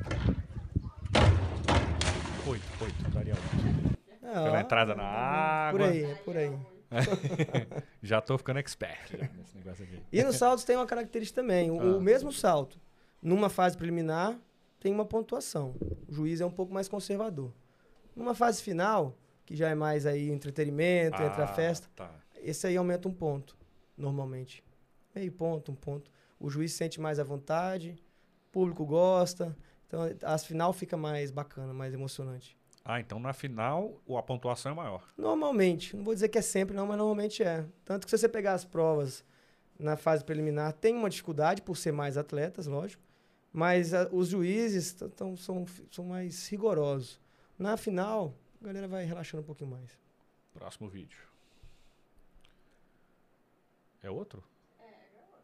Oito, 2.48 2.64
oito, 2.82 3.10
daria 3.12 3.34
oito. 3.34 3.98
Ah, 4.24 4.44
Pela 4.44 4.62
entrada 4.62 4.96
na 4.96 5.70
Por 5.72 5.82
água. 5.82 5.88
aí, 5.90 6.04
é 6.06 6.16
por 6.16 6.38
aí. 6.38 6.58
Já 8.02 8.22
tô 8.22 8.38
ficando 8.38 8.60
expert 8.60 9.12
nesse 9.38 9.58
negócio 9.58 9.84
aqui. 9.84 10.00
E 10.12 10.24
nos 10.24 10.38
saltos 10.38 10.64
tem 10.64 10.76
uma 10.76 10.86
característica 10.86 11.42
também. 11.42 11.70
O, 11.72 11.76
o 11.76 11.98
Ah. 11.98 12.00
mesmo 12.02 12.32
salto, 12.32 12.80
numa 13.22 13.50
fase 13.50 13.78
preliminar, 13.78 14.38
tem 14.80 14.94
uma 14.94 15.06
pontuação. 15.06 15.76
O 16.08 16.14
juiz 16.14 16.42
é 16.42 16.46
um 16.46 16.52
pouco 16.52 16.74
mais 16.74 16.88
conservador. 16.88 17.52
Numa 18.16 18.36
fase 18.36 18.62
final, 18.62 19.18
que 19.46 19.56
já 19.56 19.70
é 19.70 19.76
mais 19.76 20.06
aí 20.06 20.30
entretenimento, 20.30 21.22
entra 21.22 21.42
a 21.42 21.46
Ah, 21.46 21.48
festa. 21.48 21.88
Tá. 21.96 22.12
Esse 22.42 22.68
aí 22.68 22.78
aumenta 22.78 23.08
um 23.08 23.14
ponto, 23.14 23.58
normalmente. 23.98 24.64
Meio 25.16 25.32
ponto, 25.32 25.72
um 25.72 25.76
ponto. 25.76 26.12
O 26.40 26.50
juiz 26.50 26.72
se 26.72 26.78
sente 26.78 27.00
mais 27.00 27.20
à 27.20 27.24
vontade, 27.24 27.98
o 28.48 28.52
público 28.52 28.86
gosta. 28.86 29.56
Então, 29.88 30.02
a 30.24 30.38
final 30.38 30.74
fica 30.74 30.98
mais 30.98 31.32
bacana, 31.32 31.74
mais 31.74 31.94
emocionante. 31.94 32.58
Ah, 32.86 33.00
então 33.00 33.18
na 33.18 33.32
final 33.32 34.02
o- 34.06 34.18
a 34.18 34.24
pontuação 34.24 34.74
é 34.74 34.76
maior. 34.76 35.08
Normalmente, 35.18 35.96
não 35.96 36.04
vou 36.04 36.14
dizer 36.14 36.28
que 36.28 36.38
é 36.38 36.42
sempre 36.42 36.76
não, 36.76 36.86
mas 36.86 36.98
normalmente 36.98 37.42
é. 37.42 37.66
Tanto 37.86 38.06
que 38.06 38.12
se 38.12 38.18
você 38.18 38.28
pegar 38.28 38.54
as 38.54 38.66
provas 38.66 39.24
na 39.80 39.96
fase 39.96 40.24
preliminar, 40.26 40.74
tem 40.74 40.94
uma 40.96 41.10
dificuldade 41.10 41.62
por 41.62 41.78
ser 41.78 41.94
mais 41.94 42.18
atletas, 42.18 42.68
lógico, 42.68 43.02
mas 43.54 43.94
ah, 43.94 44.10
os 44.12 44.28
juízes 44.30 44.94
tão, 45.16 45.38
são, 45.38 45.66
são 45.92 46.04
mais 46.06 46.48
rigorosos. 46.50 47.22
Na 47.64 47.78
final, 47.78 48.36
a 48.62 48.66
galera 48.66 48.90
vai 48.90 49.06
relaxando 49.06 49.42
um 49.42 49.46
pouquinho 49.46 49.70
mais. 49.70 49.90
Próximo 50.54 50.90
vídeo. 50.90 51.18
É 54.04 54.12
outro? 54.12 54.44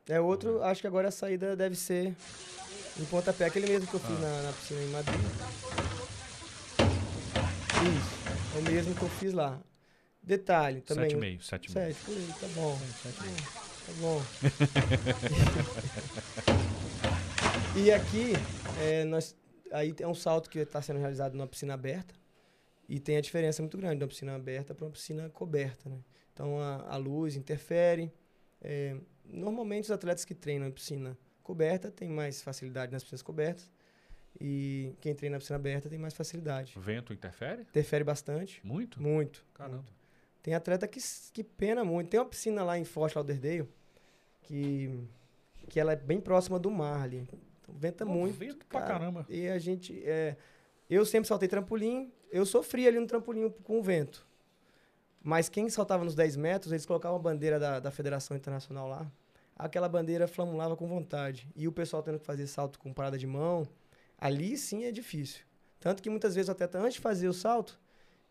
É 0.05 0.19
outro, 0.19 0.61
acho 0.61 0.81
que 0.81 0.87
agora 0.87 1.07
a 1.07 1.11
saída 1.11 1.55
deve 1.55 1.77
ser 1.77 2.13
em 2.99 3.05
pontapé, 3.05 3.45
aquele 3.45 3.67
mesmo 3.67 3.87
que 3.87 3.93
eu 3.93 4.01
fiz 4.01 4.19
na, 4.19 4.41
na 4.41 4.51
piscina 4.51 4.81
em 4.81 4.87
Madrid. 4.87 5.21
Isso, 7.87 8.57
é 8.57 8.59
o 8.59 8.63
mesmo 8.63 8.93
que 8.95 9.01
eu 9.01 9.09
fiz 9.11 9.31
lá. 9.31 9.57
Detalhe, 10.21 10.81
também. 10.81 11.37
7,5. 11.37 11.39
7,5. 11.39 11.71
Sete, 11.71 12.03
por 12.03 12.17
aí, 12.17 12.33
tá 12.37 12.47
bom. 12.53 12.77
Tá 13.85 13.93
bom. 14.01 14.21
e 17.79 17.89
aqui, 17.93 18.33
é, 18.81 19.05
nós, 19.05 19.37
aí 19.71 19.95
é 19.99 20.07
um 20.07 20.13
salto 20.13 20.49
que 20.49 20.59
está 20.59 20.81
sendo 20.81 20.99
realizado 20.99 21.33
numa 21.33 21.47
piscina 21.47 21.73
aberta. 21.73 22.13
E 22.87 22.99
tem 22.99 23.17
a 23.17 23.21
diferença 23.21 23.61
muito 23.61 23.77
grande 23.77 23.97
de 23.97 24.03
uma 24.03 24.07
piscina 24.07 24.35
aberta 24.35 24.73
para 24.73 24.85
uma 24.85 24.91
piscina 24.91 25.29
coberta, 25.29 25.89
né? 25.89 25.99
Então 26.33 26.59
a, 26.59 26.93
a 26.93 26.97
luz 26.97 27.35
interfere. 27.35 28.11
É, 28.61 28.97
normalmente 29.25 29.85
os 29.85 29.91
atletas 29.91 30.25
que 30.25 30.33
treinam 30.33 30.67
em 30.67 30.71
piscina 30.71 31.17
coberta 31.43 31.91
têm 31.91 32.09
mais 32.09 32.41
facilidade 32.41 32.91
nas 32.91 33.03
piscinas 33.03 33.21
cobertas. 33.21 33.71
E 34.39 34.95
quem 35.01 35.13
treina 35.13 35.35
na 35.35 35.39
piscina 35.39 35.57
aberta 35.57 35.89
tem 35.89 35.99
mais 35.99 36.13
facilidade. 36.13 36.77
O 36.77 36.81
vento 36.81 37.13
interfere? 37.13 37.61
Interfere 37.63 38.03
bastante. 38.03 38.65
Muito? 38.65 39.01
Muito. 39.01 39.45
Caramba. 39.53 39.77
muito. 39.77 39.93
Tem 40.41 40.53
atleta 40.53 40.87
que, 40.87 40.99
que 41.33 41.43
pena 41.43 41.83
muito. 41.83 42.09
Tem 42.09 42.19
uma 42.19 42.25
piscina 42.25 42.63
lá 42.63 42.77
em 42.77 42.85
Fort 42.85 43.13
Lauderdale 43.15 43.67
que, 44.41 45.07
que 45.67 45.79
ela 45.79 45.93
é 45.93 45.95
bem 45.95 46.19
próxima 46.19 46.57
do 46.57 46.71
mar 46.71 47.03
ali. 47.03 47.27
Venta 47.77 48.05
Pô, 48.05 48.11
muito. 48.11 48.37
vento 48.37 48.65
pra 48.65 48.81
cara. 48.81 48.93
caramba. 48.93 49.25
E 49.29 49.47
a 49.47 49.57
gente. 49.59 50.01
É, 50.05 50.37
eu 50.89 51.05
sempre 51.05 51.27
saltei 51.27 51.47
trampolim. 51.47 52.11
Eu 52.31 52.45
sofri 52.45 52.87
ali 52.87 52.99
no 52.99 53.07
trampolim 53.07 53.49
com 53.63 53.79
o 53.79 53.83
vento. 53.83 54.27
Mas 55.21 55.49
quem 55.49 55.69
saltava 55.69 56.03
nos 56.03 56.15
10 56.15 56.35
metros, 56.37 56.71
eles 56.71 56.85
colocavam 56.85 57.17
a 57.17 57.21
bandeira 57.21 57.59
da, 57.59 57.79
da 57.79 57.91
Federação 57.91 58.37
Internacional 58.37 58.87
lá. 58.87 59.11
Aquela 59.55 59.89
bandeira 59.89 60.27
flamulava 60.27 60.77
com 60.77 60.87
vontade. 60.87 61.49
E 61.55 61.67
o 61.67 61.71
pessoal 61.71 62.01
tendo 62.01 62.19
que 62.19 62.25
fazer 62.25 62.47
salto 62.47 62.79
com 62.79 62.93
parada 62.93 63.17
de 63.17 63.27
mão, 63.27 63.67
ali 64.17 64.57
sim 64.57 64.85
é 64.85 64.91
difícil. 64.91 65.43
Tanto 65.79 66.01
que 66.01 66.09
muitas 66.09 66.35
vezes 66.35 66.47
o 66.49 66.51
atleta, 66.51 66.79
antes 66.79 66.93
de 66.93 66.99
fazer 66.99 67.27
o 67.27 67.33
salto, 67.33 67.79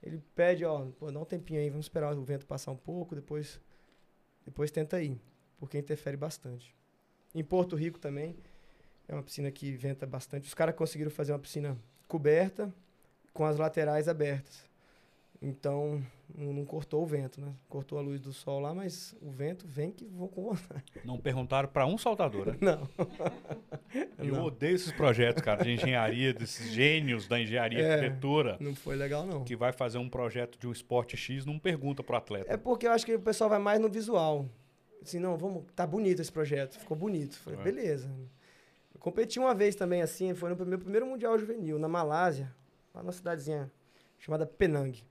ele 0.03 0.23
pede, 0.35 0.65
ó, 0.65 0.87
pô, 0.99 1.11
dá 1.11 1.19
um 1.19 1.25
tempinho 1.25 1.61
aí, 1.61 1.69
vamos 1.71 1.87
esperar 1.87 2.17
o 2.17 2.23
vento 2.23 2.47
passar 2.47 2.71
um 2.71 2.77
pouco, 2.77 3.15
depois, 3.15 3.61
depois 4.45 4.71
tenta 4.71 5.01
ir, 5.03 5.21
porque 5.59 5.79
interfere 5.79 6.17
bastante. 6.17 6.75
Em 7.35 7.43
Porto 7.43 7.75
Rico 7.77 7.99
também, 7.99 8.37
é 9.09 9.15
uma 9.15 9.23
piscina 9.23 9.51
que 9.51 9.73
venta 9.73 10.07
bastante. 10.07 10.47
Os 10.47 10.55
caras 10.55 10.75
conseguiram 10.75 11.11
fazer 11.11 11.33
uma 11.33 11.39
piscina 11.39 11.77
coberta 12.07 12.73
com 13.33 13.45
as 13.45 13.57
laterais 13.57 14.07
abertas. 14.09 14.67
Então, 15.41 16.03
não, 16.35 16.65
cortou 16.65 17.01
o 17.01 17.07
vento, 17.07 17.41
né? 17.41 17.53
Cortou 17.69 17.97
a 17.97 18.03
luz 18.03 18.21
do 18.21 18.33
sol 18.33 18.59
lá, 18.59 18.75
mas 18.75 19.15
o 19.23 19.31
vento 19.31 19.65
vem 19.69 19.93
que 19.93 20.05
vou 20.05 20.27
com 20.29 20.43
vontade. 20.43 20.83
Não 21.05 21.17
perguntaram 21.17 21.69
pra 21.69 21.87
um 21.87 21.97
saltador, 21.97 22.49
né? 22.49 22.57
Não. 22.61 22.89
Eu 24.19 24.35
Não. 24.35 24.45
odeio 24.45 24.75
esses 24.75 24.91
projetos, 24.93 25.41
cara, 25.43 25.63
de 25.63 25.71
engenharia, 25.71 26.35
desses 26.35 26.73
gênios 26.73 27.29
da 27.29 27.41
engenharia 27.41 27.79
É. 27.81 27.95
arquitetura, 27.95 28.57
Não 28.61 28.75
foi 28.75 28.97
legal, 28.97 29.25
não. 29.25 29.45
que 29.45 29.55
vai 29.57 29.73
fazer 29.73 29.99
um 29.99 30.09
projeto 30.09 30.59
de 30.59 30.67
um 30.67 30.73
esporte 30.73 31.17
X, 31.17 31.47
não 31.47 31.57
pergunta 31.59 32.03
pro 32.03 32.17
atleta. 32.17 32.53
É 32.53 32.57
porque 32.57 32.87
eu 32.89 32.91
acho 32.91 33.07
que 33.07 33.15
o 33.15 33.21
pessoal 33.21 33.49
vai 33.49 33.59
mais 33.61 33.81
no 33.81 33.89
visual. 33.89 34.45
Assim, 35.01 35.21
não, 35.21 35.37
vamos, 35.39 35.65
tá 35.77 35.87
bonito 35.87 36.21
esse 36.21 36.33
projeto, 36.33 36.79
ficou 36.81 36.97
bonito. 36.97 37.39
Falei, 37.39 37.61
É. 37.61 37.63
beleza. 37.63 38.11
Competi 38.99 39.39
uma 39.39 39.55
vez 39.55 39.75
também 39.75 40.03
assim, 40.03 40.35
foi 40.35 40.51
no 40.51 40.67
meu 40.67 40.79
primeiro 40.79 41.07
Mundial 41.07 41.39
Juvenil, 41.39 41.79
na 41.79 41.89
Malásia, 41.89 42.55
lá 42.95 43.03
numa 43.03 43.13
cidadezinha 43.13 43.71
chamada 44.19 44.47
Penang. 44.47 45.03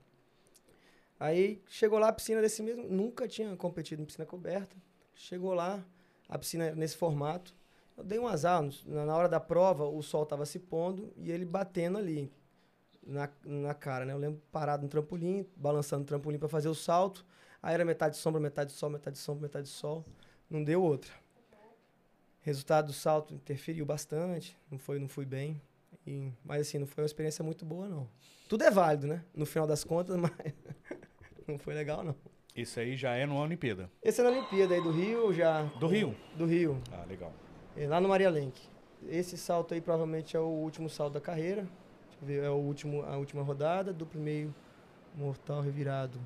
Aí 1.18 1.60
chegou 1.66 1.98
lá 1.98 2.08
a 2.08 2.12
piscina 2.12 2.40
desse 2.40 2.62
mesmo, 2.62 2.88
nunca 2.88 3.26
tinha 3.26 3.56
competido 3.56 4.02
em 4.02 4.04
piscina 4.04 4.24
coberta. 4.24 4.76
Chegou 5.14 5.52
lá, 5.52 5.84
a 6.28 6.38
piscina 6.38 6.72
nesse 6.74 6.96
formato. 6.96 7.54
Eu 7.96 8.04
dei 8.04 8.18
um 8.18 8.28
azar, 8.28 8.62
na 8.86 9.04
na 9.04 9.16
hora 9.16 9.28
da 9.28 9.40
prova 9.40 9.84
o 9.84 10.00
sol 10.02 10.22
estava 10.22 10.46
se 10.46 10.60
pondo 10.60 11.12
e 11.16 11.32
ele 11.32 11.44
batendo 11.44 11.98
ali 11.98 12.30
na, 13.02 13.28
na 13.44 13.74
cara, 13.74 14.04
né? 14.04 14.12
Eu 14.12 14.18
lembro 14.18 14.40
parado 14.52 14.84
no 14.84 14.88
trampolim, 14.88 15.44
balançando 15.56 16.02
o 16.02 16.06
trampolim 16.06 16.38
para 16.38 16.48
fazer 16.48 16.68
o 16.68 16.74
salto. 16.74 17.26
Aí 17.60 17.74
era 17.74 17.84
metade 17.84 18.16
sombra, 18.16 18.40
metade 18.40 18.70
sol, 18.70 18.90
metade 18.90 19.18
sombra, 19.18 19.42
metade 19.42 19.68
sol. 19.68 20.04
Não 20.48 20.62
deu 20.62 20.82
outra. 20.82 21.12
Resultado 22.48 22.86
do 22.86 22.92
salto 22.94 23.34
interferiu 23.34 23.84
bastante, 23.84 24.56
não 24.70 24.78
foi, 24.78 24.98
não 24.98 25.06
fui 25.06 25.26
bem. 25.26 25.60
E, 26.06 26.32
mas 26.42 26.62
assim, 26.62 26.78
não 26.78 26.86
foi 26.86 27.02
uma 27.04 27.06
experiência 27.06 27.44
muito 27.44 27.62
boa, 27.66 27.86
não. 27.86 28.08
Tudo 28.48 28.64
é 28.64 28.70
válido, 28.70 29.06
né? 29.06 29.22
No 29.34 29.44
final 29.44 29.66
das 29.66 29.84
contas, 29.84 30.16
mas 30.16 30.32
não 31.46 31.58
foi 31.58 31.74
legal, 31.74 32.02
não. 32.02 32.14
Isso 32.56 32.80
aí 32.80 32.96
já 32.96 33.14
é 33.14 33.26
numa 33.26 33.42
Olimpíada. 33.42 33.90
Esse 34.02 34.22
é 34.22 34.24
na 34.24 34.30
Olimpíada 34.30 34.74
aí 34.74 34.82
do 34.82 34.90
Rio, 34.90 35.30
já. 35.34 35.64
Do 35.78 35.86
Rio? 35.86 36.16
Do 36.38 36.46
Rio, 36.46 36.80
Ah, 36.90 37.04
legal. 37.06 37.34
é 37.76 37.86
lá 37.86 38.00
no 38.00 38.08
Maria 38.08 38.30
Lenk. 38.30 38.58
Esse 39.06 39.36
salto 39.36 39.74
aí 39.74 39.80
provavelmente 39.82 40.34
é 40.34 40.40
o 40.40 40.46
último 40.48 40.88
salto 40.88 41.12
da 41.12 41.20
carreira. 41.20 41.68
Ver, 42.22 42.42
é 42.44 42.48
o 42.50 42.54
último, 42.54 43.02
a 43.02 43.18
última 43.18 43.42
rodada, 43.42 43.92
duplo 43.92 44.18
e 44.18 44.24
meio 44.24 44.54
mortal 45.14 45.60
revirado. 45.60 46.18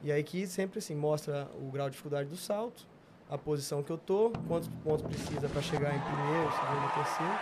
E 0.00 0.12
aí 0.12 0.22
que 0.22 0.46
sempre 0.46 0.78
assim 0.78 0.94
mostra 0.94 1.48
o 1.60 1.70
grau 1.72 1.88
de 1.88 1.92
dificuldade 1.96 2.28
do 2.28 2.36
salto, 2.36 2.86
a 3.30 3.38
posição 3.38 3.82
que 3.82 3.90
eu 3.90 3.98
tô, 3.98 4.30
quantos 4.46 4.68
pontos 4.82 5.02
precisa 5.06 5.48
para 5.48 5.62
chegar 5.62 5.94
em 5.94 6.00
primeiro, 6.00 6.50
segundo, 6.52 6.94
terceiro. 6.94 7.38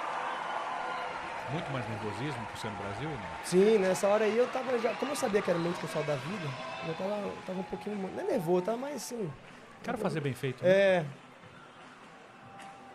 Muito 1.51 1.70
mais 1.70 1.87
nervosismo 1.89 2.47
por 2.47 2.57
ser 2.57 2.68
no 2.70 2.76
Brasil, 2.76 3.09
não? 3.11 3.45
Sim, 3.45 3.78
nessa 3.78 4.09
hora 4.09 4.24
aí 4.24 4.37
eu 4.37 4.47
tava 4.49 4.78
já, 4.78 4.95
como 4.95 5.12
eu 5.12 5.16
sabia 5.16 5.43
que 5.43 5.51
era 5.51 5.59
muito 5.59 5.87
salto 5.89 6.07
da 6.07 6.16
vida, 6.16 6.49
eu 6.87 6.95
tava, 6.95 7.11
eu 7.11 7.37
tava 7.47 7.59
um 7.61 7.64
pouquinho, 7.64 7.97
não 7.97 8.22
é 8.22 8.24
nervoso, 8.24 8.62
tava 8.62 8.78
mais 8.78 8.97
assim, 8.97 9.30
Quero 9.83 9.99
fazer 9.99 10.20
bem 10.20 10.33
feito. 10.33 10.62
né? 10.64 10.70
É. 10.70 11.05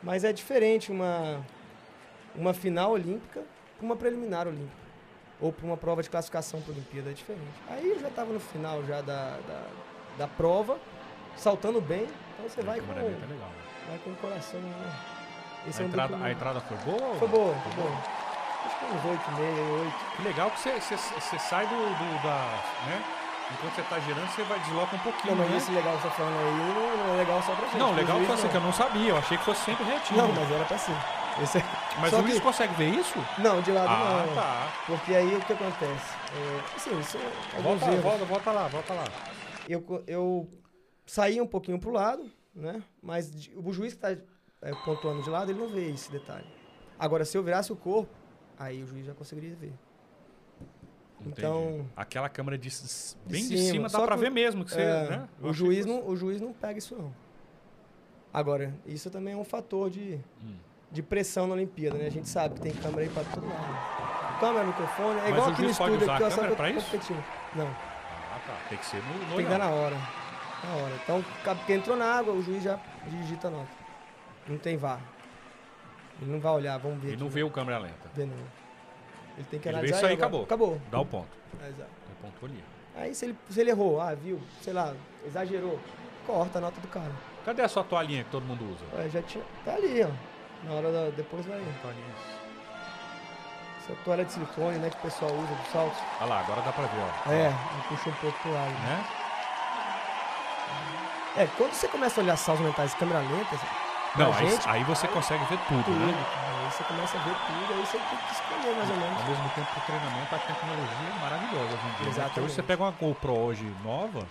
Mas 0.01 0.23
é 0.23 0.31
diferente 0.31 0.91
uma, 0.91 1.45
uma 2.35 2.53
final 2.53 2.91
olímpica 2.91 3.43
para 3.77 3.85
uma 3.85 3.95
preliminar 3.95 4.47
olímpica. 4.47 4.87
Ou 5.39 5.51
para 5.51 5.65
uma 5.65 5.77
prova 5.77 6.01
de 6.01 6.09
classificação 6.09 6.61
para 6.61 6.71
a 6.71 6.75
Olimpíada, 6.75 7.11
é 7.11 7.13
diferente. 7.13 7.45
Aí 7.67 7.89
eu 7.89 7.99
já 7.99 8.07
estava 8.07 8.31
no 8.33 8.39
final 8.39 8.83
já 8.85 9.01
da, 9.01 9.37
da, 9.47 9.63
da 10.17 10.27
prova, 10.27 10.79
saltando 11.37 11.79
bem, 11.81 12.03
então 12.33 12.49
você 12.49 12.61
vai 12.61 12.79
com, 12.79 12.91
é 12.93 12.95
legal. 12.95 13.49
vai 13.87 13.97
com 14.03 14.09
o 14.11 14.15
coração. 14.15 14.59
Né? 14.59 14.91
Esse 15.67 15.81
A 15.81 15.83
é 15.83 15.87
um 15.87 15.89
entrada, 15.89 16.17
a 16.23 16.31
entrada 16.31 16.59
foi 16.61 16.77
boa? 16.77 17.15
Foi 17.15 17.27
boa, 17.27 17.55
foi 17.55 17.71
boa. 17.83 17.91
Acho 18.65 18.79
que 18.79 18.85
uns 18.85 19.05
8 19.11 19.21
e 19.29 19.33
meio, 19.41 19.79
8. 19.85 19.93
Que 20.17 20.21
legal 20.23 20.51
que 20.51 20.59
você- 20.59 20.79
você 20.79 20.95
você 20.97 21.39
sai 21.39 21.65
do, 21.67 21.75
do- 21.75 22.23
da. 22.23 22.63
né? 22.87 23.03
Enquanto 23.49 23.75
você 23.75 23.81
tá 23.83 23.97
girando, 23.99 24.27
você 24.29 24.43
vai 24.43 24.59
desloca 24.59 24.93
um 24.95 24.99
pouquinho. 24.99 25.35
Não, 25.35 25.43
mas 25.43 25.51
né? 25.51 25.57
esse 25.57 25.71
legal 25.71 25.95
que 25.95 26.01
você 26.01 26.07
tá 26.09 26.13
falando 26.15 26.37
aí 26.37 27.07
não, 27.07 27.13
é 27.13 27.17
legal 27.17 27.41
só 27.43 27.55
pra 27.55 27.65
gente. 27.67 27.77
Não, 27.77 27.93
legal 27.93 28.19
foi 28.19 28.35
assim, 28.35 28.47
que 28.49 28.55
eu 28.55 28.61
não 28.61 28.73
sabia. 28.73 29.09
Eu 29.11 29.17
achei 29.17 29.37
que 29.37 29.43
fosse 29.45 29.63
sempre 29.63 29.85
retinho. 29.85 30.21
Não, 30.21 30.33
mas 30.33 30.51
era 30.51 30.65
pra 30.65 30.77
ser. 30.77 30.95
Esse 31.41 31.59
é... 31.59 31.63
Mas 32.01 32.09
só 32.11 32.19
o 32.19 32.23
que- 32.23 32.39
consegue 32.41 32.73
ver 32.75 32.89
isso? 32.89 33.13
Não, 33.37 33.61
de 33.61 33.71
lado 33.71 33.87
Ah, 33.89 34.25
não. 34.27 34.35
tá. 34.35 34.67
Porque 34.87 35.15
aí 35.15 35.35
o 35.35 35.39
que 35.41 35.53
acontece? 35.53 36.15
É, 36.35 36.59
assim, 36.75 36.99
isso 36.99 37.17
é 37.17 37.61
Volta, 37.61 37.85
volta, 38.01 38.25
volta 38.25 38.51
lá, 38.51 38.67
volta 38.67 38.93
lá. 38.93 39.03
Eu, 39.69 40.03
eu 40.07 40.47
saí 41.07 41.41
um 41.41 41.47
pouquinho 41.47 41.79
pro 41.79 41.89
lado, 41.91 42.29
né? 42.53 42.83
Mas 43.01 43.31
de- 43.31 43.51
o 43.57 43.71
juiz 43.73 43.93
que 43.95 44.05
está 44.05 44.21
pontuando 44.85 45.23
de 45.23 45.29
lado, 45.29 45.49
ele 45.51 45.59
não 45.59 45.67
vê 45.69 45.89
esse 45.89 46.11
detalhe. 46.11 46.45
Agora, 46.99 47.25
se 47.25 47.35
eu 47.37 47.41
virasse 47.43 47.71
o 47.71 47.75
corpo, 47.75 48.11
aí 48.59 48.83
o 48.83 48.87
juiz 48.87 49.05
já 49.05 49.13
conseguiria 49.13 49.55
ver. 49.55 49.73
Entendi. 51.19 51.33
Então, 51.39 51.85
Aquela 51.95 52.29
câmera 52.29 52.57
de, 52.57 52.69
De 52.69 52.75
bem 53.25 53.41
de 53.47 53.57
cima, 53.57 53.71
cima, 53.71 53.89
só 53.89 54.05
dá 54.05 54.15
o- 54.15 54.17
ver 54.17 54.29
mesmo 54.29 54.63
que 54.63 54.71
você. 54.71 54.81
é, 54.81 55.09
né? 55.09 55.29
O, 55.41 55.51
juiz 55.51 55.83
que 55.85 55.91
não, 55.91 56.07
o 56.07 56.15
juiz 56.15 56.39
não 56.39 56.53
pega 56.53 56.77
isso 56.77 56.95
não. 56.95 57.11
Agora, 58.33 58.73
isso 58.85 59.09
também 59.09 59.33
é 59.33 59.37
um 59.37 59.43
fator 59.43 59.89
de, 59.89 60.19
Hum. 60.43 60.55
de 60.91 61.01
pressão 61.01 61.47
na 61.47 61.53
Olimpíada, 61.55 61.97
né? 61.97 62.05
A 62.05 62.11
gente 62.11 62.29
sabe 62.29 62.55
que 62.55 62.61
tem 62.61 62.71
câmera 62.73 63.01
aí 63.01 63.09
pra 63.09 63.23
todo 63.23 63.47
lado. 63.47 64.39
Câmera, 64.39 64.65
microfone, 64.67 65.19
é 65.19 65.21
Mas 65.23 65.29
igual 65.31 65.47
o 65.47 65.51
aqui 65.53 65.61
no 65.63 65.69
estúdio 65.71 66.11
aqui, 66.11 66.23
ó, 66.23 66.29
só 66.29 66.35
câmera 66.35 66.45
que 66.47 66.51
eu 66.51 66.55
pra 66.55 66.69
isso? 66.69 66.85
competindo. 66.91 67.23
Não. 67.55 67.67
Ah, 67.67 68.39
tá. 68.45 68.59
Tem 68.69 68.77
que 68.77 68.85
ser 68.85 68.97
no, 69.03 69.13
no 69.29 69.35
Tem 69.35 69.45
que 69.45 69.49
dar 69.49 69.57
na 69.57 69.69
hora. 69.69 69.95
Na 70.63 70.75
hora. 70.75 70.93
Então, 71.03 71.25
entrou 71.69 71.95
na 71.95 72.05
água, 72.05 72.33
o 72.33 72.41
juiz 72.41 72.63
já 72.63 72.79
digita 73.07 73.47
a 73.47 73.51
nota. 73.51 73.67
Não 74.47 74.57
tem 74.57 74.77
VAR. 74.77 74.99
Ele 76.21 76.31
não 76.31 76.39
vai 76.39 76.51
olhar, 76.53 76.77
vamos 76.79 76.99
ver. 77.01 77.09
Ele 77.09 77.17
não 77.17 77.29
vê 77.29 77.43
o 77.43 77.49
câmera 77.51 77.77
lenta. 77.77 78.09
Vê 78.13 78.25
não. 78.25 78.35
Ele 79.37 79.45
tem 79.51 79.59
que 79.59 79.67
Ele 79.67 79.73
vê 79.73 79.79
analisar. 79.79 79.97
isso 79.97 80.05
aí, 80.07 80.13
acabou. 80.13 80.43
Acabou. 80.43 80.81
Dá 80.89 80.99
o 80.99 81.05
ponto. 81.05 81.27
É, 81.63 81.69
exato. 81.69 81.89
Tem 82.07 82.15
ponto 82.31 82.45
ali. 82.45 82.63
Aí 82.95 83.13
se 83.13 83.25
ele, 83.25 83.37
se 83.49 83.61
ele 83.61 83.69
errou, 83.69 84.01
ah, 84.01 84.15
viu, 84.15 84.41
sei 84.61 84.73
lá, 84.73 84.93
exagerou, 85.25 85.79
corta 86.25 86.57
a 86.57 86.61
nota 86.61 86.81
do 86.81 86.87
cara. 86.87 87.11
Cadê 87.45 87.61
a 87.61 87.67
sua 87.67 87.83
toalhinha 87.83 88.23
que 88.23 88.31
todo 88.31 88.43
mundo 88.43 88.65
usa? 88.73 88.83
Aí 88.99 89.09
já 89.09 89.21
tinha. 89.21 89.43
Tá 89.63 89.75
ali, 89.75 90.01
ó. 90.03 90.09
Na 90.65 90.73
hora 90.73 90.91
da. 90.91 91.09
Depois 91.11 91.45
vai. 91.45 91.61
Toalhinha. 91.81 92.05
Essa 93.77 93.93
toalha 94.03 94.25
de 94.25 94.31
silicone, 94.33 94.79
né, 94.79 94.89
que 94.89 94.97
o 94.97 95.01
pessoal 95.01 95.31
usa 95.31 95.55
dos 95.55 95.67
saltos. 95.67 95.99
Olha 96.19 96.29
lá, 96.29 96.39
agora 96.39 96.61
dá 96.61 96.73
pra 96.73 96.87
ver, 96.87 96.99
ó. 96.99 97.31
É, 97.31 97.53
puxa 97.87 98.09
um 98.09 98.13
pouco 98.13 98.37
pro 98.39 98.51
lado. 98.51 98.71
Né? 98.71 98.79
Né? 98.79 99.05
É, 101.37 101.45
quando 101.55 101.73
você 101.73 101.87
começa 101.87 102.19
a 102.19 102.23
olhar 102.23 102.35
saltos 102.35 102.65
mentais 102.65 102.91
de 102.91 102.97
câmera 102.97 103.19
lenta, 103.19 103.55
Não, 104.17 104.33
aí, 104.33 104.49
gente, 104.49 104.67
aí 104.67 104.83
você 104.83 105.07
consegue 105.07 105.43
ver 105.45 105.59
tudo, 105.67 105.83
tudo. 105.85 105.95
né? 105.99 106.13
Aí 106.13 106.71
você 106.71 106.83
começa 106.83 107.17
a 107.17 107.21
ver 107.23 107.35
tudo, 107.35 107.73
aí 107.73 107.85
você 107.85 107.97
tem 107.99 108.17
que 108.17 108.33
escolher 108.33 108.75
mais 108.75 108.89
ou 108.89 108.95
menos. 108.97 109.21
Ao 109.21 109.27
mesmo 109.29 109.49
tempo 109.53 109.71
que 109.73 109.79
o 109.79 109.85
treinamento, 109.85 110.35
a 110.35 110.39
tecnologia 110.39 111.07
é 111.15 111.19
maravilhosa 111.21 111.65
hoje 111.75 111.85
em 111.85 111.91
dia. 111.95 112.05
né? 112.05 112.09
Exatamente. 112.09 112.39
hoje 112.39 112.53
você 112.55 112.63
pega 112.63 112.83
uma 112.83 112.91
GoPro 112.91 113.33
hoje 113.37 113.63
nova, 113.83 114.27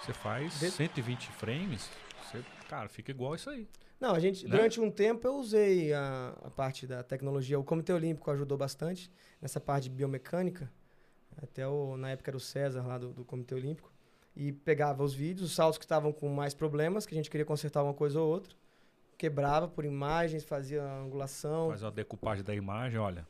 você 0.00 0.12
faz 0.14 0.54
Vê- 0.58 0.70
120 0.70 1.28
frames, 1.32 1.90
você, 2.24 2.42
cara, 2.68 2.88
fica 2.88 3.10
igual 3.10 3.34
isso 3.34 3.50
aí. 3.50 3.68
Não, 4.00 4.14
a 4.14 4.20
gente, 4.20 4.44
Né? 4.44 4.50
durante 4.56 4.80
um 4.80 4.90
tempo 4.90 5.26
eu 5.26 5.34
usei 5.34 5.92
a, 5.92 6.32
a 6.44 6.50
parte 6.50 6.86
da 6.86 7.02
tecnologia. 7.02 7.58
O 7.58 7.64
Comitê 7.64 7.92
Olímpico 7.92 8.30
ajudou 8.30 8.56
bastante 8.56 9.10
nessa 9.42 9.60
parte 9.60 9.84
de 9.84 9.90
biomecânica. 9.90 10.72
Até 11.42 11.66
o, 11.66 11.96
na 11.96 12.10
época 12.10 12.30
era 12.30 12.36
o 12.36 12.40
César 12.40 12.82
lá 12.86 12.96
do, 12.96 13.12
do 13.12 13.24
Comitê 13.24 13.54
Olímpico. 13.54 13.92
E 14.40 14.52
pegava 14.52 15.02
os 15.02 15.12
vídeos, 15.12 15.50
os 15.50 15.54
saltos 15.56 15.78
que 15.78 15.84
estavam 15.84 16.12
com 16.12 16.28
mais 16.28 16.54
problemas, 16.54 17.04
que 17.04 17.12
a 17.12 17.16
gente 17.16 17.28
queria 17.28 17.44
consertar 17.44 17.82
uma 17.82 17.92
coisa 17.92 18.20
ou 18.20 18.28
outra. 18.28 18.54
Quebrava 19.18 19.66
por 19.66 19.84
imagens, 19.84 20.44
fazia 20.44 20.80
angulação. 20.84 21.70
Faz 21.70 21.82
uma 21.82 21.90
decupagem 21.90 22.44
da 22.44 22.54
imagem, 22.54 23.00
olha. 23.00 23.26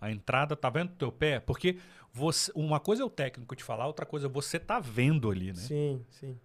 A 0.00 0.10
entrada, 0.10 0.56
tá 0.56 0.70
vendo 0.70 0.92
o 0.92 0.96
teu 0.96 1.12
pé? 1.12 1.40
Porque 1.40 1.78
você, 2.10 2.50
uma 2.54 2.80
coisa 2.80 3.02
é 3.02 3.04
o 3.04 3.10
técnico 3.10 3.54
te 3.54 3.62
falar, 3.62 3.86
outra 3.86 4.06
coisa 4.06 4.28
é 4.28 4.30
você 4.30 4.58
tá 4.58 4.80
vendo 4.80 5.30
ali, 5.30 5.48
né? 5.48 5.60
Sim, 5.60 6.02
sim. 6.08 6.40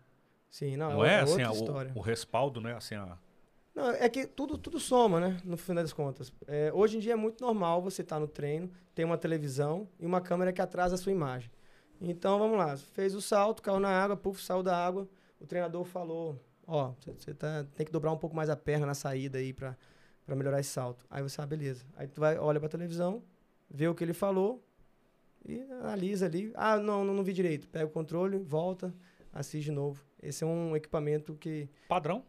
Sim, 0.50 0.76
não, 0.76 0.92
Não 0.92 1.06
é, 1.06 1.12
é, 1.12 1.14
é 1.14 1.22
assim, 1.22 1.32
outra 1.32 1.48
a- 1.48 1.54
história. 1.54 1.92
o, 1.96 2.00
o 2.00 2.02
respaldo, 2.02 2.60
né? 2.60 2.76
Assim, 2.76 2.96
a, 2.96 3.18
Não, 3.74 3.92
é 3.92 4.10
que 4.10 4.28
tudo, 4.28 4.58
tudo 4.58 4.78
soma, 4.78 5.22
né? 5.22 5.38
No 5.46 5.56
final 5.56 5.82
das 5.82 5.94
contas. 5.94 6.34
É, 6.48 6.70
hoje 6.74 6.98
em 6.98 7.00
dia 7.00 7.14
é 7.14 7.16
muito 7.16 7.42
normal 7.42 7.82
você 7.82 8.02
estar 8.02 8.20
no 8.20 8.28
treino, 8.28 8.70
tem 8.94 9.06
uma 9.06 9.18
televisão 9.18 9.88
e 9.98 10.06
uma 10.06 10.20
câmera 10.20 10.52
que 10.52 10.62
atrasa 10.62 10.96
a 10.96 10.98
sua 10.98 11.14
imagem. 11.14 11.50
Então, 12.02 12.40
vamos 12.40 12.58
lá. 12.58 12.76
Fez 12.78 13.14
o 13.14 13.22
salto, 13.22 13.62
caiu 13.62 13.80
na 13.80 13.90
água, 13.90 14.18
puf, 14.18 14.42
saiu 14.44 14.64
da 14.64 14.76
água. 14.76 15.08
O 15.40 15.46
treinador 15.46 15.84
falou, 15.86 16.40
ó, 16.66 16.94
você- 17.18 17.34
tá, 17.34 17.66
tem 17.76 17.86
que 17.86 17.92
dobrar 17.92 18.12
um 18.12 18.18
pouco 18.18 18.36
mais 18.36 18.50
a 18.50 18.56
perna 18.56 18.86
na 18.88 18.94
saída 18.94 19.38
aí 19.38 19.54
pra, 19.54 19.78
pra 20.26 20.36
melhorar 20.36 20.60
esse 20.60 20.70
salto. 20.70 21.06
Aí 21.10 21.22
você, 21.22 21.40
ah, 21.42 21.46
beleza. 21.46 21.86
Aí 21.96 22.08
tu 22.08 22.20
vai, 22.20 22.38
olha 22.38 22.60
pra 22.60 22.68
televisão, 22.70 23.24
vê 23.70 23.88
o 23.88 23.94
que 23.96 24.04
ele 24.04 24.14
falou 24.14 24.64
e 25.46 25.62
analisa 25.82 26.26
ali. 26.26 26.52
Ah, 26.56 26.78
não, 26.78 27.04
não, 27.06 27.14
não 27.14 27.24
vi 27.24 27.34
direito. 27.34 27.68
Pega 27.70 27.86
o 27.86 27.90
controle, 27.90 28.38
volta, 28.40 28.94
assiste 29.32 29.66
de 29.66 29.72
novo. 29.72 30.04
Esse 30.22 30.44
é 30.44 30.48
um 30.48 30.76
equipamento 30.76 31.36
que 31.36 31.70
padrão 31.88 32.24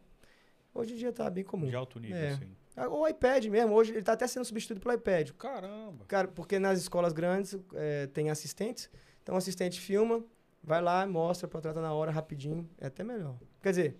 hoje 0.73 0.93
em 0.93 0.97
dia 0.97 1.11
tá 1.11 1.29
bem 1.29 1.43
comum. 1.43 1.67
de 1.67 1.75
alto 1.75 1.99
nível, 1.99 2.17
É. 2.17 2.29
assim. 2.29 2.47
Ah, 2.75 2.89
O 2.89 3.07
iPad 3.07 3.45
mesmo, 3.45 3.73
hoje 3.75 3.91
ele 3.91 3.99
está 3.99 4.13
até 4.13 4.25
sendo 4.25 4.43
substituído 4.45 4.81
pelo 4.81 4.95
iPad. 4.95 5.29
Caramba. 5.37 6.05
Cara, 6.07 6.27
porque 6.27 6.57
nas 6.57 6.79
escolas 6.79 7.13
grandes 7.13 7.55
eh, 7.75 8.07
tem 8.07 8.31
assistentes, 8.31 8.89
então 9.23 9.35
o 9.35 9.37
assistente 9.37 9.79
filma, 9.79 10.23
vai 10.61 10.81
lá, 10.81 11.07
mostra 11.07 11.47
atleta 11.47 11.81
na 11.81 11.93
hora, 11.93 12.11
rapidinho, 12.11 12.69
é 12.77 12.87
até 12.87 13.03
melhor. 13.03 13.37
Quer 13.61 13.69
dizer, 13.71 13.97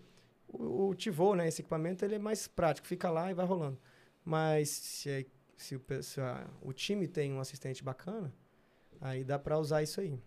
o, 0.47 0.89
o 0.89 0.95
Tivô, 0.95 1.34
né, 1.34 1.47
esse 1.47 1.61
equipamento, 1.61 2.05
ele 2.05 2.15
é 2.15 2.19
mais 2.19 2.47
prático, 2.47 2.86
fica 2.86 3.09
lá 3.09 3.32
e 3.32 3.34
vai 3.34 3.45
rolando. 3.45 3.80
Mas 4.24 4.69
se, 4.69 5.09
é- 5.09 5.26
se 5.57 5.76
o, 5.76 5.82
se 6.01 6.21
a- 6.21 6.47
o 6.61 6.71
time 6.71 7.07
tem 7.07 7.34
um 7.34 7.39
assistente 7.39 7.84
bacana, 7.84 8.34
aí 9.01 9.24
dá 9.24 9.39
para 9.39 9.57
usar 9.57 9.82
isso 9.82 9.99
aí. 9.99 10.19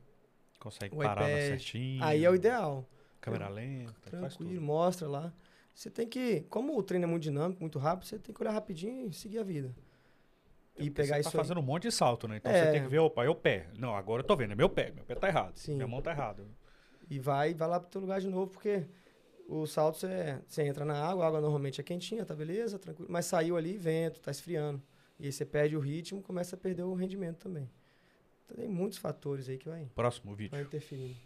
Consegue 0.58 0.94
O 0.94 0.98
parar 0.98 1.28
iPad, 1.28 1.48
certinho. 1.48 2.02
Aí 2.02 2.24
é 2.24 2.30
o 2.30 2.34
ideal. 2.34 2.88
Câmera 3.20 3.48
lenta, 3.48 3.92
Tranquilo, 4.10 4.62
mostra 4.62 5.06
lá. 5.08 5.32
Você 5.74 5.90
tem 5.90 6.08
que, 6.08 6.40
como 6.48 6.76
o 6.76 6.82
treino 6.82 7.04
é 7.04 7.08
muito 7.08 7.22
dinâmico, 7.24 7.60
muito 7.60 7.78
rápido, 7.78 8.06
você 8.06 8.18
tem 8.18 8.34
que 8.34 8.40
olhar 8.42 8.52
rapidinho 8.52 9.08
e 9.08 9.12
seguir 9.12 9.38
a 9.38 9.42
vida. 9.42 9.74
E 10.78 10.90
Porque 10.90 10.90
pegar 10.90 11.14
você 11.16 11.20
isso 11.22 11.30
tá 11.32 11.38
aí. 11.38 11.44
fazendo 11.44 11.60
um 11.60 11.62
monte 11.62 11.84
de 11.84 11.92
salto, 11.92 12.28
né? 12.28 12.36
Então 12.36 12.52
É. 12.52 12.64
você 12.66 12.72
tem 12.72 12.82
que 12.82 12.88
ver, 12.88 12.98
opa, 12.98 13.24
é 13.24 13.28
o 13.28 13.34
pé. 13.34 13.66
Não, 13.78 13.96
agora 13.96 14.20
eu 14.22 14.26
tô 14.26 14.36
vendo, 14.36 14.52
é 14.52 14.54
meu 14.54 14.68
pé. 14.68 14.90
Meu 14.94 15.04
pé 15.04 15.14
tá 15.14 15.28
errado. 15.28 15.56
Sim. 15.56 15.74
Minha 15.76 15.86
mão 15.88 16.02
tá 16.02 16.10
errada. 16.10 16.44
E 17.08 17.18
vai, 17.18 17.54
vai 17.54 17.68
lá 17.68 17.80
pro 17.80 17.88
teu 17.88 18.00
lugar 18.00 18.20
de 18.20 18.28
novo, 18.28 18.50
porque 18.50 18.84
o 19.48 19.66
salto 19.66 19.96
você, 19.98 20.38
você 20.46 20.62
entra 20.64 20.84
na 20.84 21.00
água, 21.02 21.24
a 21.24 21.28
água 21.28 21.40
normalmente 21.40 21.80
é 21.80 21.84
quentinha, 21.84 22.24
tá 22.26 22.34
beleza, 22.34 22.78
tranquilo. 22.78 23.08
Mas 23.10 23.24
saiu 23.26 23.56
ali, 23.56 23.76
vento, 23.78 24.20
tá 24.20 24.30
esfriando. 24.30 24.82
E 25.18 25.26
aí 25.26 25.32
você 25.32 25.46
perde 25.46 25.76
o 25.76 25.80
ritmo, 25.80 26.20
começa 26.20 26.56
a 26.56 26.58
perder 26.58 26.82
o 26.82 26.92
rendimento 26.94 27.38
também. 27.38 27.70
Então 28.44 28.58
tem 28.58 28.68
muitos 28.68 28.98
fatores 28.98 29.48
aí 29.48 29.56
que 29.56 29.68
vai, 29.68 29.88
Próximo 29.94 30.34
vídeo. 30.34 30.50
vai 30.50 30.62
interferindo. 30.62 31.16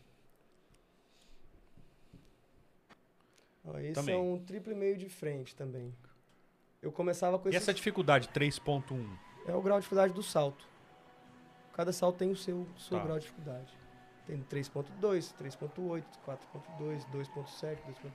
Ó, 3.64 3.78
esse 3.78 3.92
Também. 3.92 4.14
é 4.14 4.18
um 4.18 4.38
triplo 4.38 4.72
e 4.72 4.76
meio 4.76 4.96
de 4.96 5.08
frente 5.08 5.54
também. 5.54 5.94
Eu 6.80 6.90
começava 6.90 7.38
com 7.38 7.48
E 7.48 7.50
esse... 7.50 7.58
essa 7.58 7.74
dificuldade 7.74 8.28
3.1? 8.28 9.06
É 9.50 9.54
o 9.54 9.60
grau 9.60 9.78
de 9.78 9.82
dificuldade 9.82 10.12
do 10.12 10.22
salto. 10.22 10.64
Cada 11.72 11.92
salto 11.92 12.16
tem 12.18 12.30
o 12.30 12.36
seu, 12.36 12.66
seu 12.78 12.98
Tá. 12.98 13.04
grau 13.04 13.18
de 13.18 13.24
dificuldade. 13.24 13.76
Tem 14.26 14.40
3.2, 14.44 15.32
3.8, 15.36 16.04
4.2, 16.24 17.04
2.7, 17.10 17.78
2.8. 17.84 18.12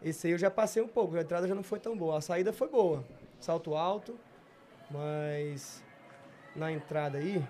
Esse 0.00 0.26
aí 0.28 0.32
eu 0.32 0.38
já 0.38 0.50
passei 0.50 0.80
um 0.82 0.86
pouco, 0.88 1.16
a 1.16 1.20
entrada 1.22 1.48
já 1.48 1.54
não 1.54 1.62
foi 1.62 1.80
tão 1.80 1.96
boa. 1.96 2.18
A 2.18 2.20
saída 2.20 2.52
foi 2.52 2.68
boa. 2.68 3.04
Salto 3.40 3.74
alto, 3.74 4.16
mas 4.90 5.82
na 6.54 6.70
entrada 6.70 7.18
aí, 7.18 7.44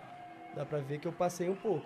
dá 0.55 0.65
pra 0.65 0.79
ver 0.79 0.99
que 0.99 1.07
eu 1.07 1.13
passei 1.13 1.49
um 1.51 1.57
pouco. 1.57 1.85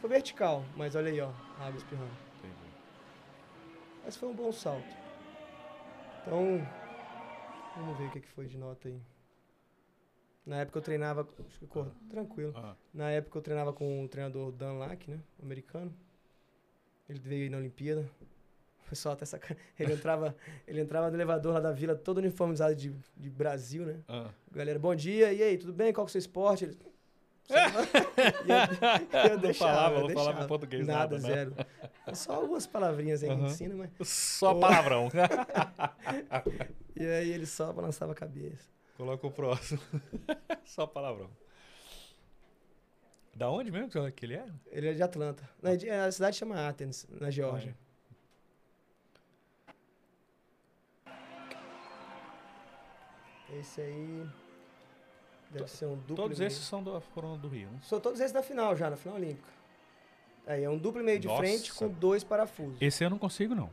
Foi 0.00 0.08
vertical, 0.08 0.64
mas 0.76 0.94
olha 0.94 1.10
aí, 1.10 1.20
ó, 1.20 1.30
a 1.58 1.66
água 1.66 1.76
espirrando. 1.76 2.16
Mas 4.04 4.16
foi 4.16 4.28
um 4.28 4.34
bom 4.34 4.52
salto. 4.52 4.96
Então, 6.22 6.66
vamos 7.76 7.98
ver 7.98 8.06
o 8.08 8.10
que 8.10 8.20
que 8.20 8.28
foi 8.28 8.46
de 8.46 8.56
nota 8.56 8.88
aí. 8.88 9.00
Na 10.44 10.58
época 10.58 10.78
eu 10.78 10.82
treinava, 10.82 11.24
que 11.24 11.66
tranquilo. 12.08 12.52
Ah, 12.56 12.74
Na 12.94 13.10
época 13.10 13.38
eu 13.38 13.42
treinava 13.42 13.72
com 13.72 14.04
o 14.04 14.08
treinador 14.08 14.52
Dan 14.52 14.74
Lack, 14.74 15.10
né, 15.10 15.18
americano. 15.42 15.92
Ele 17.08 17.18
veio 17.18 17.42
aí 17.44 17.50
na 17.50 17.58
Olimpíada. 17.58 18.08
O 18.84 18.88
pessoal 18.88 19.14
até 19.14 19.24
saca... 19.24 19.56
Ele 19.78 19.92
entrava, 19.94 20.36
ele 20.64 20.80
entrava 20.80 21.10
no 21.10 21.16
elevador 21.16 21.52
lá 21.54 21.58
da 21.58 21.72
vila, 21.72 21.96
todo 21.96 22.18
uniformizado 22.18 22.72
de, 22.76 22.94
de 23.16 23.28
Brasil, 23.28 23.84
né? 23.84 24.00
ah. 24.06 24.30
Galera, 24.52 24.78
bom 24.78 24.94
dia, 24.94 25.32
e 25.32 25.42
aí, 25.42 25.58
tudo 25.58 25.72
bem? 25.72 25.92
Qual 25.92 26.06
que 26.06 26.10
é 26.10 26.10
o 26.10 26.12
seu 26.12 26.18
esporte? 26.20 26.64
Ele... 26.66 26.78
Eu, 29.12 29.20
eu 29.20 29.30
Não 29.34 29.38
deixava, 29.40 29.72
falava, 29.74 29.94
eu 29.96 30.00
não 30.02 30.08
falava 30.10 30.32
deixava. 30.32 30.46
português 30.48 30.86
nada, 30.86 31.16
nada, 31.16 31.28
né? 31.28 31.34
zero. 31.34 31.54
É 32.06 32.14
Só 32.14 32.32
algumas 32.34 32.66
palavrinhas 32.66 33.22
aí 33.22 33.28
que 33.28 33.34
Aham. 33.36 33.46
ensina, 33.46 33.74
mas... 33.74 34.08
Só 34.08 34.54
palavrão. 34.54 35.08
E 36.96 37.04
aí 37.04 37.30
ele 37.30 37.46
só 37.46 37.72
balançava 37.72 38.12
a 38.12 38.14
cabeça. 38.14 38.68
Coloca 38.96 39.26
o 39.26 39.30
próximo. 39.30 39.80
Só 40.64 40.86
palavrão. 40.86 41.30
Da 43.34 43.50
onde 43.50 43.70
mesmo 43.70 43.90
que 44.12 44.24
ele 44.24 44.34
é? 44.34 44.46
Ele 44.68 44.88
é 44.88 44.92
de 44.94 45.02
Atlanta. 45.02 45.46
É 45.62 45.76
de- 45.76 45.90
a 45.90 46.10
cidade 46.10 46.36
chama 46.36 46.66
Athens, 46.66 47.06
na 47.10 47.30
Geórgia. 47.30 47.76
Esse 53.60 53.80
aí 53.80 54.26
deve 55.50 55.68
ser 55.68 55.86
um 55.86 55.96
duplo 55.96 56.16
Todos 56.16 56.38
meio. 56.38 56.48
esses 56.48 56.64
são 56.64 56.82
do, 56.82 57.00
foram 57.00 57.38
do 57.38 57.48
Rio, 57.48 57.68
né? 57.70 57.78
São 57.82 58.00
todos 58.00 58.18
esses 58.20 58.32
da 58.32 58.42
final 58.42 58.74
já, 58.74 58.90
na 58.90 58.96
final 58.96 59.16
olímpica. 59.16 59.48
Aí 60.46 60.62
é 60.64 60.70
um 60.70 60.78
duplo 60.78 61.00
e 61.00 61.04
meio 61.04 61.18
de 61.18 61.26
Nossa. 61.28 61.40
frente 61.42 61.72
com 61.74 61.88
dois 61.88 62.22
parafusos. 62.24 62.80
Esse 62.80 63.04
eu 63.04 63.10
não 63.10 63.18
consigo, 63.18 63.54
não. 63.54 63.70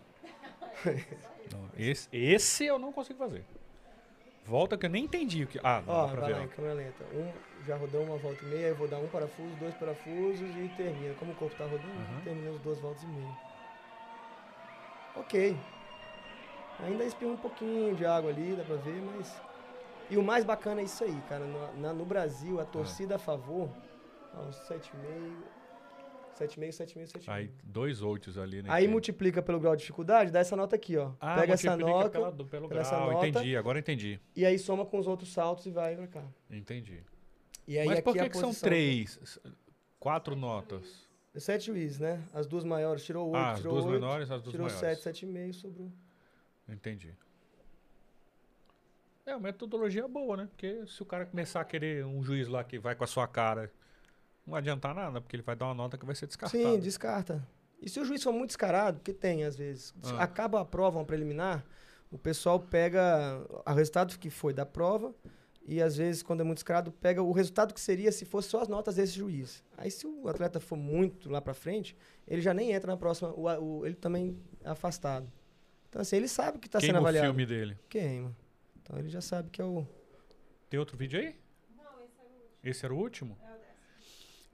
Não, 1.51 1.69
esse, 1.77 2.07
esse 2.11 2.65
eu 2.65 2.77
não 2.79 2.91
consigo 2.91 3.19
fazer. 3.19 3.43
Volta 4.45 4.77
que 4.77 4.85
eu 4.85 4.89
nem 4.89 5.05
entendi 5.05 5.43
o 5.43 5.47
que. 5.47 5.59
Ah, 5.63 5.81
não 5.85 5.93
Ó, 5.93 6.07
vai 6.07 6.25
ver. 6.27 6.33
lá 6.33 6.43
em 6.43 6.47
câmera 6.49 6.73
lenta. 6.73 7.03
Um, 7.13 7.31
já 7.65 7.77
rodou 7.77 8.03
uma 8.03 8.17
volta 8.17 8.43
e 8.43 8.47
meia, 8.47 8.67
eu 8.67 8.75
vou 8.75 8.87
dar 8.87 8.97
um 8.99 9.07
parafuso, 9.07 9.55
dois 9.55 9.73
parafusos 9.75 10.49
e 10.57 10.69
termina. 10.75 11.13
Como 11.15 11.31
o 11.31 11.35
corpo 11.35 11.55
tá 11.55 11.63
rodando, 11.63 11.87
Uhum. 11.87 12.21
termina 12.23 12.49
as 12.51 12.59
duas 12.59 12.77
voltas 12.79 13.03
e 13.03 13.07
meia. 13.07 13.37
Ok. 15.15 15.57
Ainda 16.79 17.03
espirra 17.05 17.31
um 17.31 17.37
pouquinho 17.37 17.95
de 17.95 18.05
água 18.05 18.29
ali, 18.31 18.55
dá 18.55 18.63
pra 18.63 18.75
ver, 18.75 19.01
mas. 19.15 19.41
E 20.09 20.17
o 20.17 20.23
mais 20.23 20.43
bacana 20.43 20.81
é 20.81 20.83
isso 20.83 21.03
aí, 21.03 21.21
cara. 21.29 21.45
No, 21.45 21.77
na- 21.79 21.93
no 21.93 22.03
Brasil, 22.03 22.59
a 22.59 22.65
torcida 22.65 23.15
a 23.15 23.19
favor, 23.19 23.69
uns 24.45 24.55
7,5. 24.67 25.43
7,5, 26.33 26.69
7,5, 26.71 27.07
7,5. 27.07 27.23
Aí, 27.31 27.51
dois 27.63 28.01
outros 28.01 28.37
ali, 28.37 28.61
né? 28.61 28.69
Aí 28.71 28.85
que- 28.85 28.91
multiplica 28.91 29.41
pelo 29.41 29.59
grau 29.59 29.75
de 29.75 29.81
dificuldade, 29.81 30.31
dá 30.31 30.39
essa 30.39 30.55
nota 30.55 30.75
aqui, 30.75 30.97
ó. 30.97 31.11
Ah, 31.19 31.35
Pega 31.39 31.53
essa 31.53 31.77
nota 31.77 32.09
pela- 32.09 32.31
pelo 32.31 32.67
pela 32.67 32.81
essa 32.81 32.95
grau. 32.95 33.11
nota. 33.13 33.27
Entendi, 33.27 33.55
agora 33.55 33.79
entendi. 33.79 34.19
e 34.35 34.45
aí 34.45 34.57
soma 34.59 34.85
com 34.85 34.97
os 34.99 35.07
outros 35.07 35.31
saltos 35.31 35.65
e 35.65 35.71
vai 35.71 35.95
pra 35.95 36.07
cá. 36.07 36.23
Entendi. 36.49 37.01
E 37.67 37.77
aí 37.77 37.87
Mas 37.87 38.01
por 38.01 38.13
que, 38.13 38.29
que 38.29 38.37
são 38.37 38.53
três? 38.53 39.39
Quatro 39.99 40.35
notas. 40.35 41.07
Sete 41.35 41.65
juízes, 41.67 41.97
né? 41.99 42.21
As 42.33 42.45
duas 42.45 42.63
maiores 42.63 43.03
tirou 43.03 43.27
oito, 43.27 43.35
Ah, 43.37 43.51
as 43.53 43.57
tirou 43.59 43.73
duas 43.73 43.85
oito, 43.85 43.93
menores, 44.01 44.29
as 44.29 44.41
duas 44.41 44.51
tirou 44.51 44.65
maiores. 44.67 44.79
sete, 44.79 45.01
sete 45.01 45.23
e 45.23 45.25
meio, 45.27 45.53
sobrou. 45.53 45.91
Entendi. 46.69 47.11
É, 49.25 49.31
a 49.31 49.39
metodologia 49.39 50.03
é 50.03 50.07
boa, 50.07 50.35
né? 50.37 50.47
Porque 50.51 50.85
se 50.85 51.01
o 51.01 51.05
cara 51.05 51.25
começar 51.25 51.61
a 51.61 51.65
querer 51.65 52.05
um 52.05 52.21
juiz 52.21 52.47
lá 52.47 52.63
que 52.63 52.77
vai 52.77 52.93
com 52.93 53.03
a 53.03 53.07
sua 53.07 53.25
cara 53.27 53.71
Não 54.45 54.51
vai 54.51 54.59
adiantar 54.59 54.93
nada, 54.93 55.21
porque 55.21 55.35
ele 55.35 55.43
vai 55.43 55.55
dar 55.55 55.65
uma 55.65 55.73
nota 55.73 55.97
que 55.97 56.05
vai 56.05 56.15
ser 56.15 56.27
descartada. 56.27 56.61
Sim, 56.63 56.79
descarta. 56.79 57.47
E 57.81 57.89
se 57.89 57.99
o 57.99 58.05
juiz 58.05 58.21
for 58.23 58.31
muito 58.31 58.47
descarado, 58.49 58.97
porque 58.99 59.13
tem 59.13 59.43
às 59.43 59.55
vezes, 59.55 59.93
Ah. 60.03 60.23
acaba 60.23 60.61
a 60.61 60.65
prova, 60.65 60.99
uma 60.99 61.05
preliminar, 61.05 61.65
o 62.11 62.17
pessoal 62.17 62.59
pega 62.59 63.45
o 63.65 63.73
resultado 63.73 64.17
que 64.19 64.29
foi 64.29 64.53
da 64.53 64.65
prova 64.65 65.13
e 65.65 65.81
às 65.81 65.95
vezes, 65.97 66.21
quando 66.21 66.41
é 66.41 66.43
muito 66.43 66.57
descarado, 66.57 66.91
pega 66.91 67.21
o 67.23 67.31
resultado 67.31 67.73
que 67.73 67.79
seria 67.81 68.11
se 68.11 68.25
fosse 68.25 68.49
só 68.49 68.61
as 68.61 68.67
notas 68.67 68.95
desse 68.95 69.13
juiz. 69.13 69.63
Aí 69.77 69.89
se 69.89 70.05
o 70.05 70.27
atleta 70.27 70.59
for 70.59 70.75
muito 70.77 71.29
lá 71.29 71.41
pra 71.41 71.53
frente, 71.53 71.95
ele 72.27 72.41
já 72.41 72.53
nem 72.53 72.71
entra 72.73 72.91
na 72.91 72.97
próxima, 72.97 73.29
o, 73.31 73.43
o- 73.79 73.85
ele 73.85 73.95
também 73.95 74.37
é 74.63 74.69
afastado. 74.69 75.31
Então 75.89 76.01
assim, 76.01 76.15
ele 76.17 76.27
sabe 76.27 76.59
que 76.59 76.69
tá 76.69 76.79
Queima 76.79 76.93
sendo 76.93 76.95
o 76.95 77.03
avaliado. 77.07 77.27
filme 77.27 77.45
dele. 77.45 77.77
Queima. 77.89 78.35
Então 78.81 78.97
ele 78.97 79.09
já 79.09 79.21
sabe 79.21 79.49
que 79.49 79.61
é 79.61 79.65
o... 79.65 79.85
Tem 80.69 80.79
outro 80.79 80.97
vídeo 80.97 81.19
aí? 81.19 81.35
Esse 82.63 82.85
era 82.85 82.93
o 82.93 82.97
último? 82.97 83.37
É, 83.43 83.52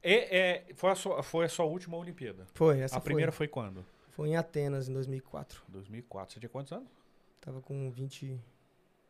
é, 0.03 0.65
foi, 0.75 0.91
a 0.91 0.95
sua, 0.95 1.23
foi 1.23 1.45
a 1.45 1.49
sua 1.49 1.65
última 1.65 1.97
Olimpíada. 1.97 2.47
Foi, 2.53 2.79
essa 2.79 2.97
a 2.97 3.01
primeira 3.01 3.31
foi 3.31 3.47
quando? 3.47 3.83
foi. 4.11 4.25
Foi 4.25 4.29
em 4.29 4.35
Atenas, 4.35 4.89
em 4.89 4.93
2004. 4.93 5.63
2004. 5.69 6.33
Você 6.33 6.39
tinha 6.39 6.49
quantos 6.49 6.71
anos? 6.71 6.89
Tava 7.39 7.61
com 7.61 7.89
20... 7.89 8.39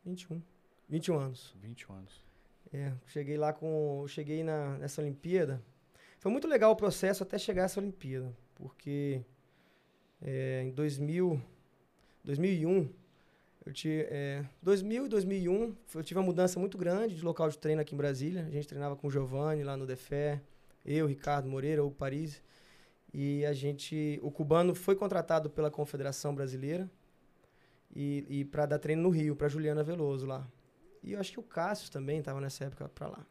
21. 0.05 0.41
21 0.87 1.19
anos. 1.19 1.55
21 1.61 1.93
anos. 1.93 2.29
É, 2.73 2.93
cheguei 3.07 3.37
lá 3.37 3.51
com. 3.51 4.05
Cheguei 4.07 4.43
na, 4.43 4.77
nessa 4.77 5.01
Olimpíada. 5.01 5.61
Foi 6.19 6.31
muito 6.31 6.47
legal 6.47 6.71
o 6.71 6.75
processo 6.75 7.23
até 7.23 7.37
chegar 7.37 7.63
essa 7.63 7.79
Olimpíada, 7.79 8.35
porque 8.55 9.23
é, 10.21 10.63
em 10.63 10.71
2000, 10.71 11.41
2001, 12.23 12.89
eu 13.65 13.73
tive. 13.73 14.07
É, 14.09 14.45
2000 14.61 15.05
e 15.05 15.09
2001, 15.09 15.75
eu 15.95 16.03
tive 16.03 16.19
uma 16.19 16.25
mudança 16.25 16.59
muito 16.59 16.77
grande 16.77 17.15
de 17.15 17.23
local 17.23 17.49
de 17.49 17.57
treino 17.57 17.81
aqui 17.81 17.95
em 17.95 17.97
Brasília. 17.97 18.45
A 18.45 18.51
gente 18.51 18.67
treinava 18.67 18.95
com 18.95 19.07
o 19.07 19.11
Giovanni 19.11 19.63
lá 19.63 19.77
no 19.77 19.87
Defé, 19.87 20.41
eu, 20.85 21.07
Ricardo 21.07 21.49
Moreira, 21.49 21.83
o 21.83 21.91
Paris. 21.91 22.41
E 23.13 23.45
a 23.45 23.53
gente. 23.53 24.19
O 24.21 24.31
cubano 24.31 24.75
foi 24.75 24.95
contratado 24.95 25.49
pela 25.49 25.71
Confederação 25.71 26.33
Brasileira 26.33 26.89
e, 27.95 28.25
e 28.29 28.45
para 28.45 28.65
dar 28.65 28.79
treino 28.79 29.01
no 29.01 29.09
Rio, 29.09 29.35
para 29.35 29.47
Juliana 29.47 29.83
Veloso 29.83 30.25
lá. 30.25 30.47
E 31.01 31.13
eu 31.13 31.19
acho 31.19 31.31
que 31.31 31.39
o 31.39 31.43
Cássio 31.43 31.91
também 31.91 32.19
estava 32.19 32.39
nessa 32.39 32.65
época 32.65 32.89
pra 32.89 33.07
lá. 33.07 33.25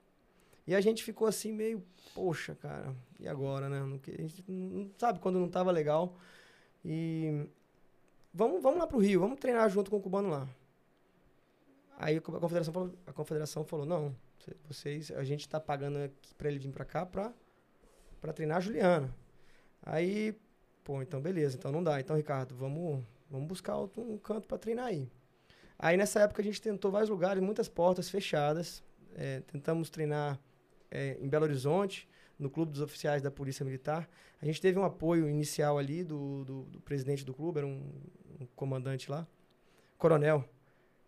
E 0.66 0.74
a 0.74 0.80
gente 0.80 1.02
ficou 1.02 1.26
assim 1.26 1.52
meio, 1.52 1.82
poxa, 2.14 2.54
cara, 2.54 2.94
e 3.18 3.26
agora, 3.26 3.68
né? 3.68 3.80
A 4.18 4.22
gente 4.22 4.44
não 4.46 4.90
sabe 4.98 5.18
quando 5.18 5.38
não 5.38 5.48
tava 5.48 5.70
legal. 5.70 6.16
E 6.84 7.46
vamos, 8.34 8.62
vamos 8.62 8.78
lá 8.78 8.86
pro 8.86 8.98
Rio, 8.98 9.20
vamos 9.20 9.38
treinar 9.38 9.68
junto 9.70 9.90
com 9.90 9.96
o 9.96 10.00
cubano 10.00 10.28
lá. 10.28 10.48
Aí 11.98 12.18
a 12.18 12.20
confederação 12.20 12.72
falou, 12.72 12.94
a 13.06 13.12
confederação 13.12 13.64
falou 13.64 13.86
não, 13.86 14.14
vocês, 14.66 15.10
a 15.10 15.24
gente 15.24 15.48
tá 15.48 15.60
pagando 15.60 16.10
para 16.36 16.48
ele 16.48 16.58
vir 16.58 16.70
para 16.70 16.84
cá 16.84 17.04
para 17.04 17.32
para 18.20 18.32
treinar 18.32 18.58
a 18.58 18.60
Juliana. 18.60 19.14
Aí, 19.82 20.34
pô, 20.82 21.00
então 21.02 21.20
beleza, 21.20 21.56
então 21.56 21.70
não 21.70 21.82
dá. 21.82 22.00
Então, 22.00 22.16
Ricardo, 22.16 22.54
vamos, 22.54 23.04
vamos 23.30 23.46
buscar 23.46 23.76
outro, 23.76 24.02
um 24.02 24.18
canto 24.18 24.46
para 24.48 24.58
treinar 24.58 24.86
aí. 24.86 25.08
Aí 25.78 25.96
nessa 25.96 26.20
época 26.20 26.42
a 26.42 26.44
gente 26.44 26.60
tentou 26.60 26.90
vários 26.90 27.08
lugares, 27.08 27.42
muitas 27.42 27.68
portas 27.68 28.10
fechadas. 28.10 28.82
É, 29.14 29.40
tentamos 29.40 29.88
treinar 29.90 30.38
é, 30.90 31.16
em 31.20 31.28
Belo 31.28 31.44
Horizonte, 31.44 32.08
no 32.38 32.50
clube 32.50 32.72
dos 32.72 32.80
oficiais 32.80 33.22
da 33.22 33.30
Polícia 33.30 33.64
Militar. 33.64 34.08
A 34.40 34.44
gente 34.44 34.60
teve 34.60 34.78
um 34.78 34.84
apoio 34.84 35.28
inicial 35.28 35.78
ali 35.78 36.04
do, 36.04 36.44
do, 36.44 36.62
do 36.64 36.80
presidente 36.80 37.24
do 37.24 37.34
clube, 37.34 37.58
era 37.58 37.66
um, 37.66 37.92
um 38.40 38.46
comandante 38.54 39.10
lá, 39.10 39.26
coronel. 39.96 40.44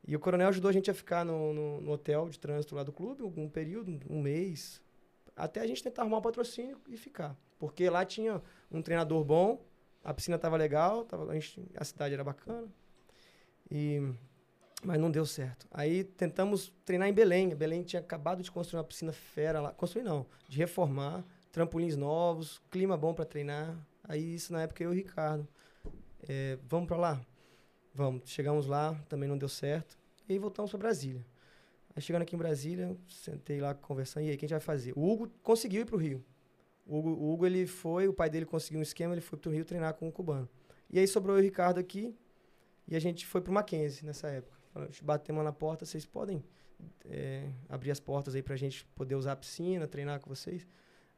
E 0.06 0.16
o 0.16 0.20
coronel 0.20 0.48
ajudou 0.48 0.68
a 0.68 0.72
gente 0.72 0.90
a 0.90 0.94
ficar 0.94 1.24
no, 1.24 1.52
no, 1.52 1.80
no 1.80 1.92
hotel 1.92 2.28
de 2.28 2.38
trânsito 2.38 2.74
lá 2.74 2.82
do 2.82 2.92
clube, 2.92 3.22
um 3.22 3.48
período, 3.48 4.00
um 4.08 4.20
mês, 4.20 4.80
até 5.36 5.60
a 5.60 5.66
gente 5.66 5.82
tentar 5.82 6.02
arrumar 6.02 6.18
um 6.18 6.22
patrocínio 6.22 6.78
e 6.88 6.96
ficar. 6.96 7.36
Porque 7.58 7.88
lá 7.90 8.04
tinha 8.04 8.42
um 8.70 8.80
treinador 8.80 9.22
bom, 9.24 9.62
a 10.02 10.14
piscina 10.14 10.36
estava 10.36 10.56
legal, 10.56 11.04
tava, 11.04 11.30
a, 11.30 11.34
gente, 11.34 11.62
a 11.76 11.84
cidade 11.84 12.14
era 12.14 12.24
bacana. 12.24 12.68
E 13.70 14.02
mas 14.82 14.98
não 14.98 15.10
deu 15.10 15.26
certo. 15.26 15.66
Aí 15.70 16.04
tentamos 16.04 16.72
treinar 16.84 17.08
em 17.08 17.12
Belém. 17.12 17.54
Belém 17.54 17.82
tinha 17.82 18.00
acabado 18.00 18.42
de 18.42 18.50
construir 18.50 18.78
uma 18.78 18.84
piscina 18.84 19.12
fera 19.12 19.60
lá. 19.60 19.72
Construir 19.72 20.02
não, 20.02 20.26
de 20.48 20.56
reformar, 20.56 21.22
trampolins 21.52 21.96
novos, 21.96 22.62
clima 22.70 22.96
bom 22.96 23.12
para 23.12 23.26
treinar. 23.26 23.76
Aí 24.02 24.34
isso 24.34 24.52
na 24.52 24.62
época 24.62 24.82
eu 24.82 24.90
e 24.90 24.94
o 24.94 24.96
Ricardo. 24.96 25.46
É, 26.26 26.58
vamos 26.66 26.88
para 26.88 26.96
lá? 26.96 27.20
Vamos. 27.94 28.22
Chegamos 28.26 28.66
lá, 28.66 28.94
também 29.08 29.28
não 29.28 29.36
deu 29.36 29.48
certo. 29.48 29.98
E 30.28 30.38
voltamos 30.38 30.70
para 30.70 30.78
Brasília. 30.78 31.24
Aí 31.94 32.02
chegando 32.02 32.22
aqui 32.22 32.36
em 32.36 32.38
Brasília, 32.38 32.96
sentei 33.08 33.60
lá 33.60 33.74
conversando. 33.74 34.24
E 34.24 34.28
aí, 34.28 34.34
o 34.36 34.38
que 34.38 34.44
a 34.44 34.48
gente 34.48 34.56
vai 34.56 34.60
fazer? 34.60 34.92
O 34.96 35.10
Hugo 35.10 35.28
conseguiu 35.42 35.82
ir 35.82 35.84
pro 35.84 35.96
Rio. 35.96 36.24
O 36.86 36.98
Hugo, 36.98 37.10
o 37.10 37.32
Hugo, 37.32 37.46
ele 37.46 37.66
foi, 37.66 38.06
o 38.08 38.12
pai 38.12 38.30
dele 38.30 38.46
conseguiu 38.46 38.78
um 38.78 38.82
esquema, 38.82 39.14
ele 39.14 39.20
foi 39.20 39.38
pro 39.38 39.50
Rio 39.50 39.64
treinar 39.64 39.94
com 39.94 40.08
o 40.08 40.12
cubano. 40.12 40.48
E 40.88 40.98
aí 40.98 41.06
sobrou 41.06 41.36
eu 41.36 41.40
e 41.40 41.42
o 41.42 41.44
Ricardo 41.44 41.78
aqui. 41.78 42.14
E 42.86 42.96
a 42.96 42.98
gente 42.98 43.26
foi 43.26 43.40
pro 43.40 43.52
Mackenzie 43.52 44.04
nessa 44.04 44.28
época. 44.28 44.58
Batemos 45.02 45.44
na 45.44 45.52
porta, 45.52 45.84
vocês 45.84 46.06
podem 46.06 46.42
é, 47.08 47.48
abrir 47.68 47.90
as 47.90 48.00
portas 48.00 48.34
aí 48.34 48.42
pra 48.42 48.56
gente 48.56 48.84
poder 48.94 49.14
usar 49.14 49.32
a 49.32 49.36
piscina, 49.36 49.86
treinar 49.86 50.20
com 50.20 50.28
vocês. 50.28 50.66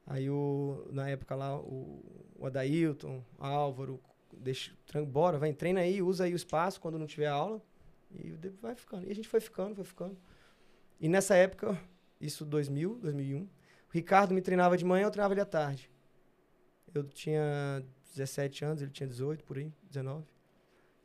Aí, 0.06 0.28
o, 0.28 0.86
na 0.90 1.08
época 1.08 1.34
lá, 1.34 1.56
o, 1.58 2.02
o 2.38 2.46
Adailton, 2.46 3.22
Álvaro, 3.38 4.00
deixa, 4.36 4.72
bora, 5.06 5.38
vai, 5.38 5.52
treina 5.52 5.80
aí, 5.80 6.02
usa 6.02 6.24
aí 6.24 6.32
o 6.32 6.36
espaço 6.36 6.80
quando 6.80 6.98
não 6.98 7.06
tiver 7.06 7.28
aula. 7.28 7.62
E 8.10 8.30
vai 8.60 8.74
ficando. 8.74 9.06
E 9.06 9.10
a 9.10 9.14
gente 9.14 9.28
foi 9.28 9.40
ficando, 9.40 9.74
foi 9.74 9.84
ficando. 9.84 10.16
E 11.00 11.08
nessa 11.08 11.34
época, 11.34 11.78
isso 12.20 12.44
2000, 12.44 12.98
2001, 12.98 13.42
o 13.42 13.48
Ricardo 13.90 14.34
me 14.34 14.40
treinava 14.40 14.76
de 14.76 14.84
manhã, 14.84 15.06
eu 15.06 15.10
treinava 15.10 15.34
ele 15.34 15.40
à 15.40 15.46
tarde. 15.46 15.90
Eu 16.94 17.04
tinha 17.04 17.84
17 18.10 18.64
anos, 18.64 18.82
ele 18.82 18.90
tinha 18.90 19.06
18, 19.06 19.44
por 19.44 19.56
aí, 19.56 19.72
19. 19.88 20.26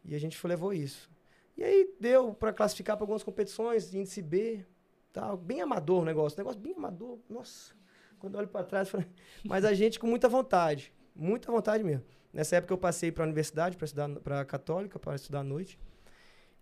E 0.04 0.14
a 0.16 0.20
gente 0.20 0.38
foi, 0.38 0.50
levou 0.50 0.74
isso. 0.74 1.10
E 1.56 1.64
aí 1.64 1.96
deu 2.00 2.34
para 2.34 2.54
classificar 2.54 2.96
para 2.96 3.04
algumas 3.04 3.24
competições, 3.24 3.94
índice 3.94 4.22
B, 4.22 4.66
tal, 5.12 5.36
bem 5.36 5.62
amador 5.62 6.02
o 6.02 6.06
negócio, 6.06 6.38
negócio 6.38 6.60
bem 6.60 6.74
amador. 6.74 7.18
Nossa, 7.30 7.74
quando 8.20 8.36
eu 8.36 8.40
olho 8.40 8.48
para 8.48 8.66
trás, 8.66 8.92
mas 9.44 9.66
a 9.66 9.74
gente 9.74 10.00
com 10.00 10.06
muita 10.06 10.30
vontade, 10.30 10.94
muita 11.16 11.52
vontade 11.52 11.84
mesmo. 11.84 12.06
Nessa 12.34 12.58
época 12.58 12.74
eu 12.74 12.78
passei 12.78 13.12
para 13.12 13.24
a 13.24 13.28
universidade 13.28 13.78
para 13.78 13.86
estudar 13.86 14.10
para 14.20 14.46
católica, 14.46 15.00
para 15.00 15.16
estudar 15.16 15.40
à 15.40 15.44
noite. 15.44 15.80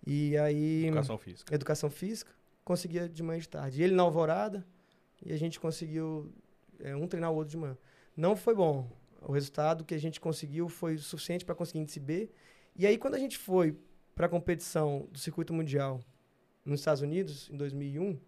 E 0.06 0.38
aí 0.38 0.86
Educação 0.86 1.18
física. 1.18 1.56
educação 1.56 1.90
física, 1.90 2.32
conseguia 2.64 3.10
de 3.10 3.24
manhã 3.24 3.38
e 3.40 3.42
de 3.42 3.50
tarde. 3.50 3.82
E 3.82 3.84
ele 3.84 3.96
na 3.96 4.04
alvorada, 4.04 4.66
e 5.26 5.34
a 5.34 5.38
gente 5.38 5.60
conseguiu 5.60 6.32
é, 6.80 6.96
um 6.96 7.08
treinar 7.08 7.32
o 7.32 7.36
outro 7.36 7.52
de 7.52 7.58
manhã. 7.58 7.78
Não 8.16 8.36
foi 8.36 8.54
bom. 8.56 8.90
O 9.22 9.32
resultado 9.32 9.84
que 9.84 9.96
a 9.96 9.98
gente 9.98 10.20
conseguiu 10.22 10.70
foi 10.70 10.98
suficiente 10.98 11.44
para 11.44 11.56
conseguir 11.56 11.80
índice 11.80 12.00
B. 12.00 12.30
E 12.76 12.86
aí, 12.86 12.98
quando 12.98 13.16
a 13.16 13.20
gente 13.20 13.38
foi 13.38 13.76
para 14.14 14.28
a 14.28 14.30
competição 14.30 15.08
do 15.12 15.18
circuito 15.18 15.52
mundial 15.54 16.00
nos 16.64 16.80
Estados 16.82 17.02
Unidos, 17.02 17.50
em 17.50 17.58
2001, 17.58 18.20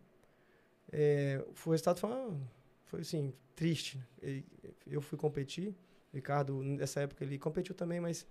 é, 0.91 1.43
o 1.65 1.69
resultado 1.69 1.99
foi, 1.99 2.09
uma- 2.09 2.39
foi 2.85 3.01
assim, 3.01 3.33
triste. 3.55 4.01
E- 4.23 4.43
Eu 4.89 5.01
fui 5.01 5.17
competir, 5.17 5.75
Ricardo, 6.13 6.63
nessa 6.63 7.01
época, 7.01 7.23
ele 7.23 7.37
competiu 7.37 7.75
também, 7.75 7.99
mas 7.99 8.25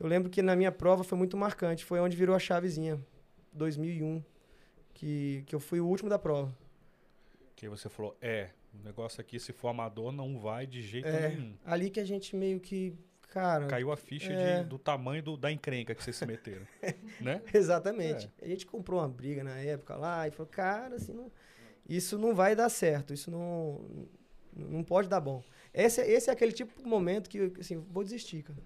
eu 0.00 0.06
lembro 0.06 0.30
que 0.30 0.42
na 0.42 0.56
minha 0.56 0.72
prova 0.72 1.04
foi 1.04 1.16
muito 1.18 1.36
marcante. 1.36 1.84
Foi 1.84 2.00
onde 2.00 2.16
virou 2.16 2.34
a 2.34 2.38
chavezinha, 2.38 2.98
2001, 3.52 4.22
que, 4.94 5.42
que 5.46 5.54
eu 5.54 5.60
fui 5.60 5.80
o 5.80 5.86
último 5.86 6.08
da 6.08 6.18
prova. 6.18 6.52
Que 7.54 7.68
você 7.68 7.88
falou, 7.88 8.16
é, 8.20 8.50
o 8.80 8.84
negócio 8.84 9.20
aqui, 9.20 9.38
se 9.38 9.52
for 9.52 9.68
amador, 9.68 10.12
não 10.12 10.38
vai 10.38 10.66
de 10.66 10.80
jeito 10.82 11.06
É, 11.08 11.28
nenhum. 11.28 11.54
ali 11.64 11.90
que 11.90 12.00
a 12.00 12.04
gente 12.04 12.34
meio 12.36 12.60
que, 12.60 12.94
cara... 13.28 13.66
Caiu 13.66 13.90
a 13.92 13.96
ficha 13.96 14.32
É. 14.32 14.62
de- 14.62 14.68
do 14.68 14.78
tamanho 14.78 15.22
do- 15.22 15.36
da 15.36 15.50
encrenca 15.50 15.94
que 15.94 16.02
vocês 16.02 16.16
se 16.16 16.24
meteram. 16.26 16.66
né? 17.20 17.42
Exatamente. 17.52 18.30
A 18.40 18.46
gente 18.46 18.64
comprou 18.66 19.00
uma 19.00 19.08
briga 19.08 19.42
na 19.44 19.56
época 19.58 19.96
lá 19.96 20.26
e 20.26 20.30
falou, 20.30 20.48
cara, 20.50 20.96
assim, 20.96 21.12
não- 21.12 21.30
isso 21.88 22.16
não 22.18 22.34
vai 22.34 22.54
dar 22.54 22.68
certo, 22.68 23.12
isso 23.12 23.30
não, 23.30 23.80
não 24.54 24.84
pode 24.84 25.08
dar 25.08 25.20
bom. 25.20 25.42
Esse, 25.84 26.00
é- 26.00 26.10
esse 26.10 26.28
é 26.30 26.32
aquele 26.32 26.52
tipo 26.52 26.82
de 26.82 26.88
momento 26.88 27.28
que, 27.30 27.52
assim, 27.60 27.76
vou 27.78 28.02
desistir, 28.02 28.42
cara. 28.42 28.58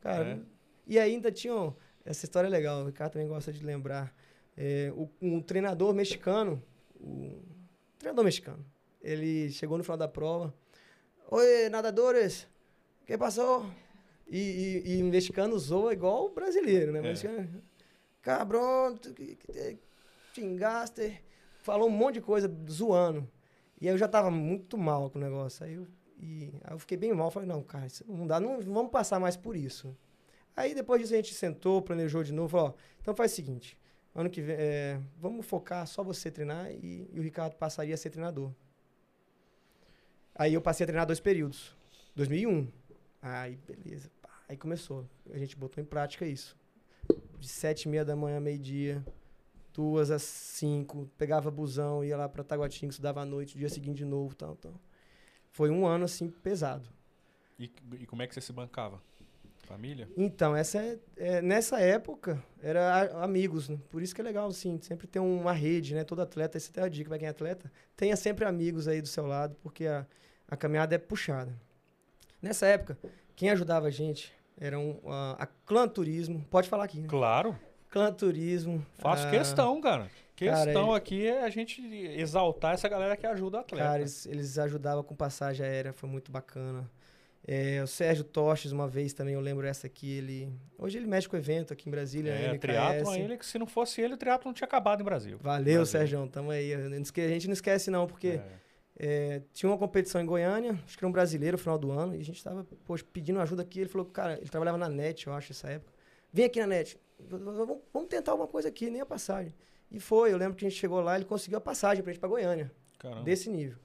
Cara, 0.00 0.28
É. 0.28 0.38
e 0.86 0.98
ainda 0.98 1.30
tinha, 1.32 1.74
essa 2.04 2.24
história 2.24 2.46
é 2.46 2.50
legal, 2.50 2.82
o 2.82 2.86
Ricardo 2.86 3.12
também 3.12 3.28
gosta 3.28 3.52
de 3.52 3.64
lembrar. 3.64 4.14
É, 4.56 4.92
o, 4.94 5.08
um 5.22 5.40
treinador 5.40 5.94
mexicano, 5.94 6.62
o 7.00 7.42
treinador 7.98 8.24
mexicano, 8.24 8.64
ele 9.00 9.50
chegou 9.50 9.78
no 9.78 9.84
final 9.84 9.96
da 9.96 10.08
prova, 10.08 10.54
Oi, 11.32 11.68
nadadores, 11.68 12.42
o 13.02 13.06
que 13.06 13.16
passou? 13.16 13.64
E, 14.28 14.82
e, 14.84 14.98
e 14.98 15.02
mexicano 15.04 15.56
zoa 15.58 15.92
igual 15.92 16.26
o 16.26 16.30
brasileiro, 16.34 16.90
né? 16.92 16.98
É. 16.98 17.02
Mexicano, 17.02 17.62
cabrão, 18.20 18.98
xingaste. 20.34 21.22
Falou 21.62 21.88
um 21.88 21.92
monte 21.92 22.14
de 22.14 22.20
coisa 22.22 22.52
zoando. 22.68 23.28
E 23.80 23.86
aí 23.88 23.94
eu 23.94 23.98
já 23.98 24.08
tava 24.08 24.30
muito 24.30 24.76
mal 24.78 25.10
com 25.10 25.18
o 25.18 25.22
negócio. 25.22 25.64
Aí 25.64 25.74
eu, 25.74 25.86
e, 26.20 26.52
aí 26.62 26.74
eu 26.74 26.78
fiquei 26.78 26.96
bem 26.96 27.12
mal. 27.12 27.30
Falei, 27.30 27.48
não, 27.48 27.62
cara, 27.62 27.86
não 28.06 28.26
dá, 28.26 28.38
não, 28.38 28.60
vamos 28.60 28.90
passar 28.90 29.18
mais 29.18 29.36
por 29.36 29.56
isso. 29.56 29.96
Aí 30.56 30.74
depois 30.74 31.00
disso 31.00 31.14
a 31.14 31.16
gente 31.16 31.34
sentou, 31.34 31.80
planejou 31.80 32.22
de 32.22 32.32
novo. 32.32 32.58
Ó, 32.58 32.74
então 33.00 33.14
faz 33.14 33.32
o 33.32 33.34
seguinte, 33.34 33.78
ano 34.14 34.28
que 34.28 34.42
vem, 34.42 34.56
é, 34.58 35.00
vamos 35.18 35.46
focar 35.46 35.86
só 35.86 36.02
você 36.02 36.30
treinar 36.30 36.70
e, 36.70 37.08
e 37.12 37.18
o 37.18 37.22
Ricardo 37.22 37.54
passaria 37.56 37.94
a 37.94 37.98
ser 37.98 38.10
treinador. 38.10 38.52
Aí 40.34 40.54
eu 40.54 40.60
passei 40.60 40.84
a 40.84 40.86
treinar 40.86 41.06
dois 41.06 41.20
períodos. 41.20 41.74
2001. 42.14 42.68
Aí, 43.22 43.56
beleza. 43.66 44.10
Aí 44.48 44.56
começou. 44.56 45.06
A 45.32 45.38
gente 45.38 45.56
botou 45.56 45.82
em 45.82 45.86
prática 45.86 46.26
isso. 46.26 46.56
De 47.38 47.48
sete 47.48 47.84
e 47.84 47.88
meia 47.88 48.04
da 48.04 48.14
manhã, 48.14 48.40
meio-dia, 48.40 49.04
duas 49.72 50.10
às 50.10 50.22
cinco. 50.22 51.10
Pegava 51.16 51.50
busão, 51.50 52.04
ia 52.04 52.16
lá 52.16 52.28
pra 52.28 52.44
Taguatinga, 52.44 52.90
estudava 52.90 53.20
à 53.20 53.24
noite, 53.24 53.56
dia 53.56 53.68
seguinte 53.68 53.98
de 53.98 54.04
novo, 54.04 54.34
tal, 54.34 54.56
tal. 54.56 54.74
Foi 55.52 55.70
um 55.70 55.86
ano, 55.86 56.04
assim, 56.04 56.28
pesado. 56.28 56.88
E, 57.58 57.70
e 57.98 58.06
como 58.06 58.22
é 58.22 58.26
que 58.26 58.34
você 58.34 58.40
se 58.40 58.52
bancava? 58.52 59.00
Família? 59.64 60.08
Então, 60.16 60.56
essa 60.56 60.78
é, 60.78 60.98
é- 61.16 61.42
nessa 61.42 61.78
época, 61.80 62.42
era 62.62 62.92
a- 63.02 63.24
amigos, 63.24 63.68
né? 63.68 63.78
Por 63.88 64.02
isso 64.02 64.14
que 64.14 64.20
é 64.20 64.24
legal, 64.24 64.48
assim, 64.48 64.80
sempre 64.80 65.06
ter 65.06 65.20
uma 65.20 65.52
rede, 65.52 65.94
né? 65.94 66.02
Todo 66.02 66.22
atleta, 66.22 66.56
essa 66.56 66.72
é 66.76 66.82
a 66.82 66.88
dica 66.88 67.08
pra 67.08 67.18
quem 67.18 67.28
é 67.28 67.30
atleta, 67.30 67.70
tenha 67.96 68.16
sempre 68.16 68.44
amigos 68.44 68.88
aí 68.88 69.00
do 69.00 69.06
seu 69.06 69.26
lado, 69.26 69.54
porque 69.62 69.86
a, 69.86 70.04
a 70.48 70.56
caminhada 70.56 70.94
é 70.94 70.98
puxada. 70.98 71.54
Nessa 72.42 72.66
época, 72.66 72.98
quem 73.36 73.50
ajudava 73.50 73.86
a 73.86 73.90
gente 73.90 74.32
era 74.58 74.78
um, 74.78 74.98
a, 75.06 75.42
a 75.44 75.46
Clã 75.46 75.86
Turismo, 75.86 76.44
pode 76.50 76.68
falar 76.68 76.84
aqui, 76.84 77.00
né? 77.00 77.06
Claro, 77.08 77.56
Clã 77.90 78.12
Turismo. 78.12 78.84
faço 78.98 79.26
a- 79.26 79.30
questão, 79.30 79.80
cara. 79.80 80.10
Cara, 80.46 80.64
Questão 80.64 80.88
ele- 80.88 80.96
aqui 80.96 81.26
é 81.26 81.42
a 81.44 81.50
gente 81.50 81.82
exaltar 82.16 82.74
essa 82.74 82.88
galera 82.88 83.16
que 83.16 83.26
ajuda 83.26 83.58
o 83.58 83.60
atleta. 83.60 83.84
Cara, 83.84 84.00
eles, 84.00 84.26
eles 84.26 84.58
ajudavam 84.58 85.02
com 85.02 85.14
passagem 85.14 85.64
aérea, 85.64 85.92
foi 85.92 86.08
muito 86.08 86.30
bacana. 86.30 86.90
É, 87.46 87.82
o 87.82 87.86
Sérgio 87.86 88.22
Toches, 88.22 88.70
uma 88.70 88.86
vez 88.86 89.12
também, 89.14 89.34
eu 89.34 89.40
lembro 89.40 89.66
essa 89.66 89.86
aqui, 89.86 90.10
ele... 90.18 90.52
Hoje 90.78 90.98
ele 90.98 91.06
mexe 91.06 91.26
com 91.28 91.36
o 91.36 91.38
evento 91.38 91.72
aqui 91.72 91.88
em 91.88 91.90
Brasília, 91.90 92.32
é, 92.32 92.48
MKS. 92.52 92.60
triatlon, 92.60 93.14
ele, 93.14 93.36
que 93.38 93.46
se 93.46 93.58
não 93.58 93.66
fosse 93.66 94.00
ele, 94.00 94.14
o 94.14 94.16
triatlon 94.16 94.50
não 94.50 94.54
tinha 94.54 94.66
acabado 94.66 95.00
em 95.00 95.04
Brasil. 95.04 95.38
Valeu. 95.40 95.84
Sérgio, 95.86 96.26
tamo 96.28 96.50
aí. 96.50 96.72
A 96.74 96.78
gente 97.28 97.46
não 97.46 97.54
esquece 97.54 97.90
não, 97.90 98.06
porque 98.06 98.38
É. 98.98 99.36
é, 99.38 99.42
tinha 99.54 99.70
uma 99.70 99.78
competição 99.78 100.20
em 100.20 100.26
Goiânia, 100.26 100.78
acho 100.84 100.96
que 100.98 101.02
era 101.02 101.08
um 101.08 101.12
brasileiro 101.12 101.56
no 101.56 101.58
final 101.62 101.78
do 101.78 101.90
ano, 101.90 102.14
e 102.14 102.20
a 102.20 102.24
gente 102.24 102.44
tava, 102.44 102.64
poxa, 102.84 103.04
pedindo 103.10 103.40
ajuda 103.40 103.62
aqui. 103.62 103.80
Ele 103.80 103.88
falou, 103.88 104.06
cara, 104.06 104.34
ele 104.38 104.50
trabalhava 104.50 104.76
na 104.76 104.88
NET, 104.90 105.26
eu 105.26 105.32
acho, 105.32 105.50
nessa 105.50 105.68
época. 105.70 105.92
Vem 106.32 106.44
aqui 106.44 106.60
na 106.60 106.66
NET, 106.66 106.98
vamos 107.18 108.08
tentar 108.08 108.32
alguma 108.32 108.46
coisa 108.48 108.68
aqui, 108.68 108.90
nem 108.90 109.00
a 109.00 109.06
passagem. 109.06 109.54
E 109.90 109.98
foi, 110.00 110.32
eu 110.32 110.36
lembro 110.36 110.56
que 110.56 110.64
a 110.64 110.68
gente 110.68 110.78
chegou 110.78 111.00
lá, 111.00 111.16
ele 111.16 111.24
conseguiu 111.24 111.58
a 111.58 111.60
passagem 111.60 112.02
pra 112.02 112.12
gente 112.12 112.20
pra 112.20 112.28
Goiânia, 112.28 112.70
Caramba. 112.98 113.22
desse 113.24 113.50
nível. 113.50 113.78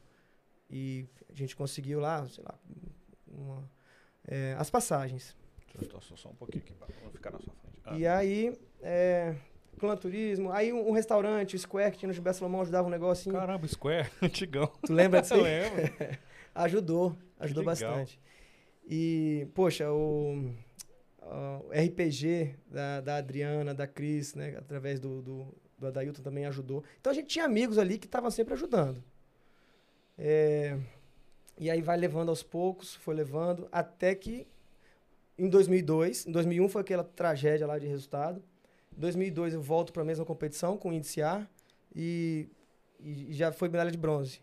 E 0.69 1.07
a 1.30 1.34
gente 1.34 1.56
conseguiu 1.56 1.99
lá, 1.99 2.27
sei 2.27 2.44
lá, 2.44 2.57
uma- 3.27 3.69
é, 4.27 4.56
as 4.57 4.69
passagens. 4.69 5.36
Deixa 5.77 5.95
eu 5.95 6.02
só, 6.02 6.15
só 6.15 6.30
um 6.30 6.36
pouquinho 6.36 6.64
aqui, 6.64 6.73
pra 6.73 6.88
não 7.03 7.11
ficar 7.11 7.32
na 7.32 7.40
sua 7.40 7.53
frente. 7.53 7.80
Ah, 7.86 7.98
E 7.98 8.07
aí, 8.07 8.57
é, 8.82 9.36
clã 9.80 9.95
turismo, 9.98 10.52
aí 10.52 10.72
um, 10.72 10.90
um 10.90 10.91
restaurante, 10.91 11.56
o 11.56 11.60
Square, 11.60 11.91
que 11.91 11.98
tinha 11.98 12.07
no 12.07 12.14
Gilberto 12.14 12.40
Salomão, 12.40 12.61
ajudava 12.61 12.88
um 12.88 12.91
negocinho. 12.91 13.36
Caramba, 13.36 13.68
Square, 13.68 14.10
antigão. 14.22 14.68
Tu 14.86 14.94
lembra 14.94 15.22
disso 15.22 15.34
Eu 15.36 15.44
lembro. 15.44 16.18
Ajudou, 16.56 17.18
ajudou 17.38 17.64
bastante. 17.65 18.18
E, 18.88 19.45
poxa, 19.53 19.91
o, 19.91 20.53
o 21.22 21.69
RPG 21.73 22.56
da, 22.68 23.02
da 23.02 23.18
Adriana, 23.18 23.73
da 23.73 23.86
Cris, 23.86 24.36
né, 24.36 24.56
através 24.57 24.99
do, 25.02 25.22
do, 25.22 25.53
do 25.78 25.88
Adailton 25.88 26.22
também 26.22 26.46
ajudou. 26.46 26.84
Então 27.00 27.12
a 27.12 27.14
gente 27.14 27.28
tinha 27.28 27.46
amigos 27.46 27.78
ali 27.78 27.98
que 27.98 28.06
estavam 28.06 28.32
sempre 28.32 28.54
ajudando. 28.54 29.04
É, 30.18 30.78
e 31.58 31.70
aí 31.70 31.82
vai 31.82 31.98
levando 31.98 32.30
aos 32.30 32.44
poucos, 32.44 32.96
foi 32.96 33.16
levando, 33.16 33.68
até 33.72 34.16
que 34.16 34.48
em 35.38 35.50
2002, 35.50 36.28
em 36.28 36.32
2001 36.32 36.70
foi 36.70 36.82
aquela 36.82 37.04
tragédia 37.04 37.68
lá 37.68 37.78
de 37.78 37.88
resultado. 37.88 38.42
Em 38.96 39.00
2002 39.00 39.54
eu 39.54 39.62
volto 39.62 39.92
para 39.92 40.02
a 40.02 40.06
mesma 40.06 40.26
competição 40.26 40.78
com 40.78 40.90
o 40.90 40.94
índice 40.94 41.22
A 41.22 41.46
e, 41.94 42.48
e 43.00 43.34
já 43.34 43.52
foi 43.52 43.68
medalha 43.68 43.92
de 43.92 43.98
bronze 43.98 44.42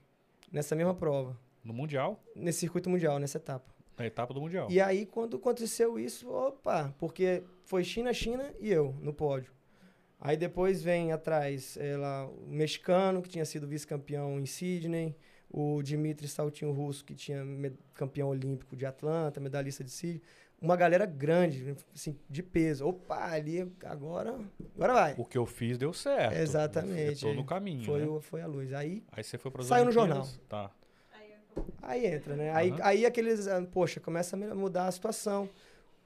nessa 0.51 0.77
mesma 0.77 0.95
prova 0.95 1.39
No 1.65 1.73
Mundial, 1.73 2.23
nesse 2.37 2.61
circuito 2.61 2.91
mundial, 2.91 3.19
nessa 3.19 3.39
etapa. 3.39 3.75
na 3.97 4.07
etapa 4.07 4.35
do 4.35 4.41
Mundial. 4.41 4.71
E 4.71 4.81
aí, 4.81 5.07
quando 5.07 5.39
aconteceu 5.39 5.99
isso, 5.99 6.31
opa, 6.31 6.95
porque 6.99 7.43
foi 7.65 7.83
China, 7.85 8.13
China 8.13 8.53
e 8.61 8.71
eu 8.71 8.95
no 9.01 9.15
pódio. 9.15 9.51
Aí 10.24 10.36
depois 10.36 10.81
vem 10.85 11.11
atrás 11.11 11.77
ela, 11.77 12.27
o 12.27 12.47
mexicano, 12.47 13.20
que 13.20 13.28
tinha 13.28 13.44
sido 13.44 13.66
vice-campeão 13.66 14.39
em 14.39 14.47
Sydney, 14.47 15.16
o 15.51 15.82
Dmitry 15.82 16.28
Saltinho 16.28 16.70
Russo, 16.70 17.05
que 17.05 17.12
tinha 17.12 17.44
campeão 17.93 18.28
olímpico 18.28 18.77
de 18.77 18.86
Atlanta, 18.86 19.40
medalhista 19.40 19.82
de 19.82 19.90
Sydney. 19.90 20.23
Uma 20.61 20.77
galera 20.77 21.05
grande, 21.05 21.74
assim, 21.93 22.16
de 22.31 22.40
peso. 22.40 22.86
Opa, 22.86 23.32
ali 23.32 23.69
agora, 23.85 24.39
agora 24.77 24.93
vai. 24.93 25.15
O 25.19 25.24
que 25.24 25.36
eu 25.36 25.44
fiz 25.44 25.77
deu 25.77 25.93
certo. 25.93 26.36
Exatamente, 26.36 27.24
Eu 27.24 27.31
tô 27.32 27.35
é. 27.35 27.35
no 27.35 27.44
caminho, 27.44 27.85
Foi, 27.85 28.07
né? 28.07 28.20
foi 28.20 28.43
a 28.43 28.47
luz. 28.47 28.73
Aí 28.73 29.03
Aí 29.11 29.24
você 29.24 29.36
foi 29.36 29.51
para 29.51 29.65
Saiu 29.65 29.86
no 29.86 29.90
jornal. 29.90 30.24
Tá. 30.49 30.70
Aí 31.82 32.07
entra, 32.07 32.36
né? 32.36 32.53
Aí, 32.55 32.70
Aham. 32.70 32.81
aí 32.85 33.05
aqueles, 33.05 33.49
ah, 33.49 33.61
poxa, 33.73 33.99
começa 33.99 34.36
a 34.36 34.55
mudar 34.55 34.86
a 34.86 34.93
situação. 34.93 35.51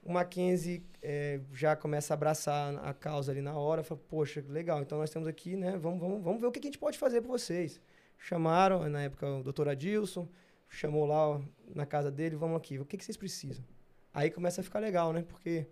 O 0.06 0.12
Mackenzie 0.12 0.84
eh, 1.02 1.40
já 1.52 1.74
começa 1.74 2.12
a 2.12 2.14
abraçar 2.14 2.78
a 2.78 2.94
causa 2.94 3.32
ali 3.32 3.40
na 3.40 3.58
hora. 3.58 3.82
Fala, 3.82 4.00
poxa, 4.08 4.44
legal, 4.48 4.80
então 4.80 4.98
nós 4.98 5.10
temos 5.10 5.26
aqui, 5.26 5.56
né? 5.56 5.76
Vamos, 5.76 5.98
vamos, 5.98 6.22
vamos 6.22 6.40
ver 6.40 6.46
o 6.46 6.52
que 6.52 6.60
a 6.60 6.62
gente 6.62 6.78
pode 6.78 6.96
fazer 6.96 7.20
para 7.20 7.30
vocês. 7.32 7.80
Chamaram, 8.16 8.88
na 8.88 9.02
época, 9.02 9.26
o 9.26 9.42
doutor 9.42 9.68
Adilson, 9.68 10.28
chamou 10.68 11.06
lá 11.06 11.40
na 11.74 11.84
casa 11.84 12.08
dele, 12.08 12.36
vamos 12.36 12.56
aqui, 12.56 12.78
o 12.78 12.84
que, 12.84 12.96
que 12.96 13.04
vocês 13.04 13.16
precisam? 13.16 13.64
Aí 14.14 14.30
começa 14.30 14.60
a 14.60 14.64
ficar 14.64 14.78
legal, 14.78 15.12
né? 15.12 15.22
Porque 15.22 15.66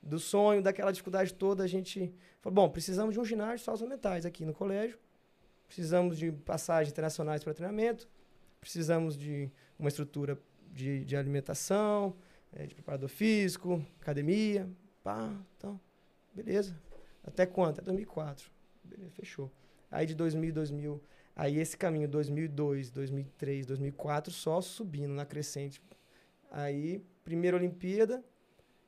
do 0.00 0.20
sonho, 0.20 0.62
daquela 0.62 0.92
dificuldade 0.92 1.34
toda, 1.34 1.64
a 1.64 1.66
gente 1.66 2.14
falou, 2.40 2.54
bom, 2.54 2.70
precisamos 2.70 3.12
de 3.12 3.18
um 3.18 3.24
ginásio 3.24 3.58
de 3.58 3.64
saúde 3.64 3.86
mentais 3.88 4.24
aqui 4.24 4.44
no 4.44 4.54
colégio, 4.54 5.00
precisamos 5.66 6.16
de 6.16 6.30
passagens 6.30 6.92
internacionais 6.92 7.42
para 7.42 7.52
treinamento, 7.52 8.08
precisamos 8.60 9.18
de 9.18 9.50
uma 9.76 9.88
estrutura 9.88 10.38
de, 10.70 11.04
de 11.04 11.16
alimentação, 11.16 12.14
eh, 12.52 12.66
de 12.66 12.74
preparador 12.74 13.08
físico, 13.08 13.84
academia, 14.00 14.68
pá, 15.02 15.32
então, 15.56 15.80
beleza. 16.32 16.76
Até 17.24 17.46
quanto? 17.46 17.80
Até 17.80 17.82
2004. 17.82 18.50
Beleza, 18.82 19.10
fechou. 19.10 19.50
Aí 19.90 20.06
de 20.06 20.14
2000, 20.14 20.52
2000, 20.52 21.02
aí 21.34 21.58
esse 21.58 21.76
caminho 21.76 22.08
2002, 22.08 22.90
2003, 22.90 23.66
2004 23.66 24.32
só 24.32 24.60
subindo 24.60 25.12
na 25.12 25.26
crescente. 25.26 25.82
Aí, 26.50 27.04
primeira 27.24 27.56
Olimpíada, 27.56 28.24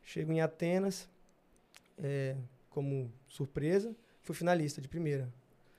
chego 0.03 0.33
em 0.33 0.41
Atenas, 0.41 1.09
eh, 1.99 2.37
como 2.71 3.13
surpresa, 3.29 3.95
fui 4.23 4.35
finalista 4.35 4.81
de 4.81 4.89
primeira. 4.89 5.33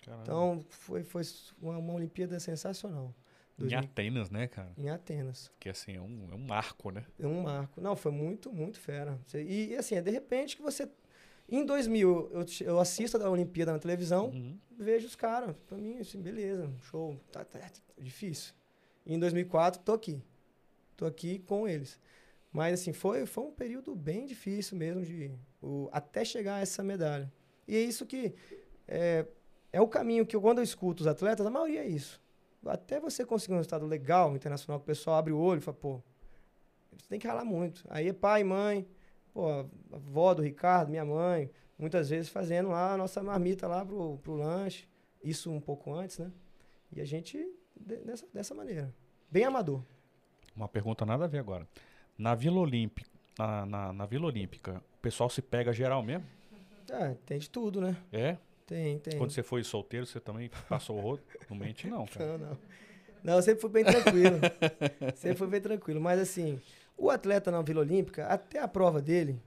Caramba. 0.03 0.23
Então, 0.23 0.65
foi, 0.69 1.03
foi 1.03 1.23
uma, 1.61 1.77
uma 1.77 1.93
Olimpíada 1.93 2.39
sensacional. 2.39 3.13
Em 3.57 3.61
2000 3.67 3.79
Atenas, 3.79 4.29
né, 4.29 4.47
cara? 4.47 4.71
em 4.77 4.89
Atenas. 4.89 5.51
Que 5.59 5.69
assim, 5.69 5.95
é 5.95 6.01
um, 6.01 6.27
é 6.31 6.35
um 6.35 6.39
marco, 6.45 6.91
né? 6.91 7.05
É 7.19 7.27
um 7.27 7.41
marco. 7.43 7.79
Não, 7.79 7.95
foi 7.95 8.11
muito, 8.11 8.51
muito 8.51 8.79
fera. 8.79 9.19
E, 9.33 9.75
assim, 9.75 9.95
é 9.95 10.01
de 10.01 10.11
repente 10.11 10.55
que 10.55 10.61
você. 10.61 10.89
Em 11.49 11.65
2000, 11.65 12.29
eu, 12.31 12.45
eu 12.65 12.79
assisto 12.79 13.17
a 13.17 13.29
Olimpíada 13.29 13.71
na 13.73 13.79
televisão, 13.79 14.27
Uhum. 14.29 14.57
vejo 14.77 15.05
os 15.05 15.15
caras. 15.15 15.55
Pra 15.67 15.77
mim, 15.77 15.97
assim, 15.99 16.19
beleza, 16.21 16.71
show. 16.81 17.19
Tá, 17.31 17.43
tá, 17.43 17.59
tá 17.59 17.69
difícil. 17.97 18.53
E 19.05 19.13
em 19.13 19.19
2004, 19.19 19.81
tô 19.83 19.93
aqui. 19.93 20.21
Tô 20.95 21.05
aqui 21.05 21.39
com 21.39 21.67
eles. 21.67 21.99
Mas, 22.51 22.79
assim, 22.79 22.93
foi, 22.93 23.25
foi 23.25 23.43
um 23.43 23.51
período 23.51 23.93
bem 23.95 24.25
difícil 24.25 24.77
mesmo, 24.77 25.03
de, 25.03 25.31
o, 25.61 25.89
até 25.91 26.23
chegar 26.23 26.55
a 26.55 26.59
essa 26.61 26.81
medalha. 26.81 27.31
E 27.67 27.75
é 27.75 27.81
isso 27.81 28.05
que. 28.05 28.33
É, 28.87 29.25
é 29.71 29.81
o 29.81 29.87
caminho 29.87 30.25
que, 30.25 30.35
eu, 30.35 30.41
quando 30.41 30.59
eu 30.59 30.63
escuto 30.63 31.01
os 31.01 31.07
atletas, 31.07 31.45
a 31.45 31.49
maioria 31.49 31.81
é 31.83 31.87
isso. 31.87 32.21
Até 32.65 32.99
você 32.99 33.25
conseguir 33.25 33.53
um 33.53 33.57
resultado 33.57 33.85
legal, 33.85 34.35
internacional, 34.35 34.79
que 34.79 34.83
o 34.83 34.87
pessoal 34.87 35.17
abre 35.17 35.33
o 35.33 35.37
olho 35.39 35.59
e 35.59 35.61
fala, 35.61 35.77
pô, 35.77 36.01
você 36.97 37.07
tem 37.09 37.19
que 37.19 37.27
ralar 37.27 37.43
muito. 37.43 37.83
Aí 37.89 38.07
é 38.07 38.13
pai, 38.13 38.43
mãe, 38.43 38.87
pô, 39.33 39.49
a 39.49 39.65
avó 39.95 40.33
do 40.33 40.41
Ricardo, 40.41 40.89
minha 40.89 41.03
mãe, 41.03 41.49
muitas 41.77 42.09
vezes 42.09 42.29
fazendo 42.29 42.69
lá 42.69 42.93
a 42.93 42.97
nossa 42.97 43.21
marmita 43.21 43.67
lá 43.67 43.85
pro, 43.85 44.17
pro 44.19 44.35
lanche. 44.35 44.87
Isso 45.23 45.51
um 45.51 45.59
pouco 45.59 45.93
antes, 45.93 46.17
né? 46.19 46.31
E 46.91 47.01
a 47.01 47.05
gente 47.05 47.37
de- 47.75 47.97
dessa, 47.97 48.27
dessa 48.33 48.53
maneira. 48.55 48.93
Bem 49.29 49.43
amador. 49.45 49.83
Uma 50.55 50.67
pergunta 50.67 51.05
nada 51.05 51.25
a 51.25 51.27
ver 51.27 51.39
agora. 51.39 51.67
Na 52.17 52.35
Vila 52.35 52.59
Olímpica, 52.59 53.09
na, 53.37 53.65
na, 53.65 53.93
na 53.93 54.05
Vila 54.05 54.27
Olímpica, 54.27 54.83
o 54.95 55.01
pessoal 55.01 55.29
se 55.29 55.41
pega 55.41 55.73
geral 55.73 56.03
mesmo? 56.03 56.25
É, 56.89 57.15
tem 57.25 57.39
de 57.39 57.49
tudo, 57.49 57.81
né? 57.81 57.97
É? 58.11 58.37
Tem, 58.65 58.99
tem. 58.99 59.17
Quando 59.17 59.31
você 59.31 59.43
foi 59.43 59.63
solteiro, 59.63 60.05
você 60.05 60.19
também 60.19 60.49
passou 60.69 60.97
o 60.97 61.01
rodo? 61.01 61.21
Não 61.49 61.57
mente 61.57 61.87
não, 61.87 62.05
cara. 62.05 62.37
Não, 62.37 62.49
não. 62.49 62.57
Não, 63.23 63.35
eu 63.35 63.41
sempre 63.41 63.61
fui 63.61 63.69
bem 63.69 63.85
tranquilo. 63.85 64.39
sempre 65.15 65.37
fui 65.37 65.47
bem 65.47 65.61
tranquilo. 65.61 66.01
Mas 66.01 66.19
assim, 66.19 66.59
o 66.97 67.09
atleta 67.09 67.49
na 67.51 67.61
Vila 67.61 67.81
Olímpica, 67.81 68.25
até 68.27 68.59
a 68.59 68.67
prova 68.67 69.01
dele, 69.01 69.41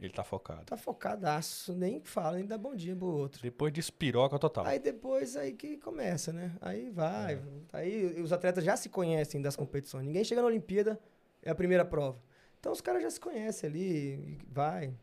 Ele 0.00 0.12
tá 0.12 0.24
focado. 0.24 0.64
tá 0.64 0.76
focadaço, 0.76 1.74
nem 1.74 2.00
fala, 2.00 2.36
nem 2.36 2.46
dá 2.46 2.56
bom 2.56 2.74
dia 2.74 2.96
pro 2.96 3.06
outro. 3.06 3.42
Depois 3.42 3.72
de 3.72 3.80
espiroca 3.80 4.38
total. 4.38 4.64
Aí 4.64 4.78
depois 4.78 5.36
aí 5.36 5.52
que 5.52 5.76
começa, 5.76 6.32
né? 6.32 6.52
Aí 6.60 6.88
vai. 6.90 7.34
É. 7.34 7.40
Aí 7.72 8.20
os 8.22 8.32
atletas 8.32 8.64
já 8.64 8.76
se 8.76 8.88
conhecem 8.88 9.42
das 9.42 9.56
competições. 9.56 10.06
Ninguém 10.06 10.24
chega 10.24 10.40
na 10.40 10.46
Olimpíada, 10.46 10.98
é 11.42 11.50
a 11.50 11.54
primeira 11.54 11.84
prova. 11.84 12.18
Então 12.60 12.72
os 12.72 12.80
caras 12.80 13.02
já 13.02 13.10
se 13.10 13.20
conhecem 13.20 13.68
ali, 13.68 14.38
vai. 14.50 14.94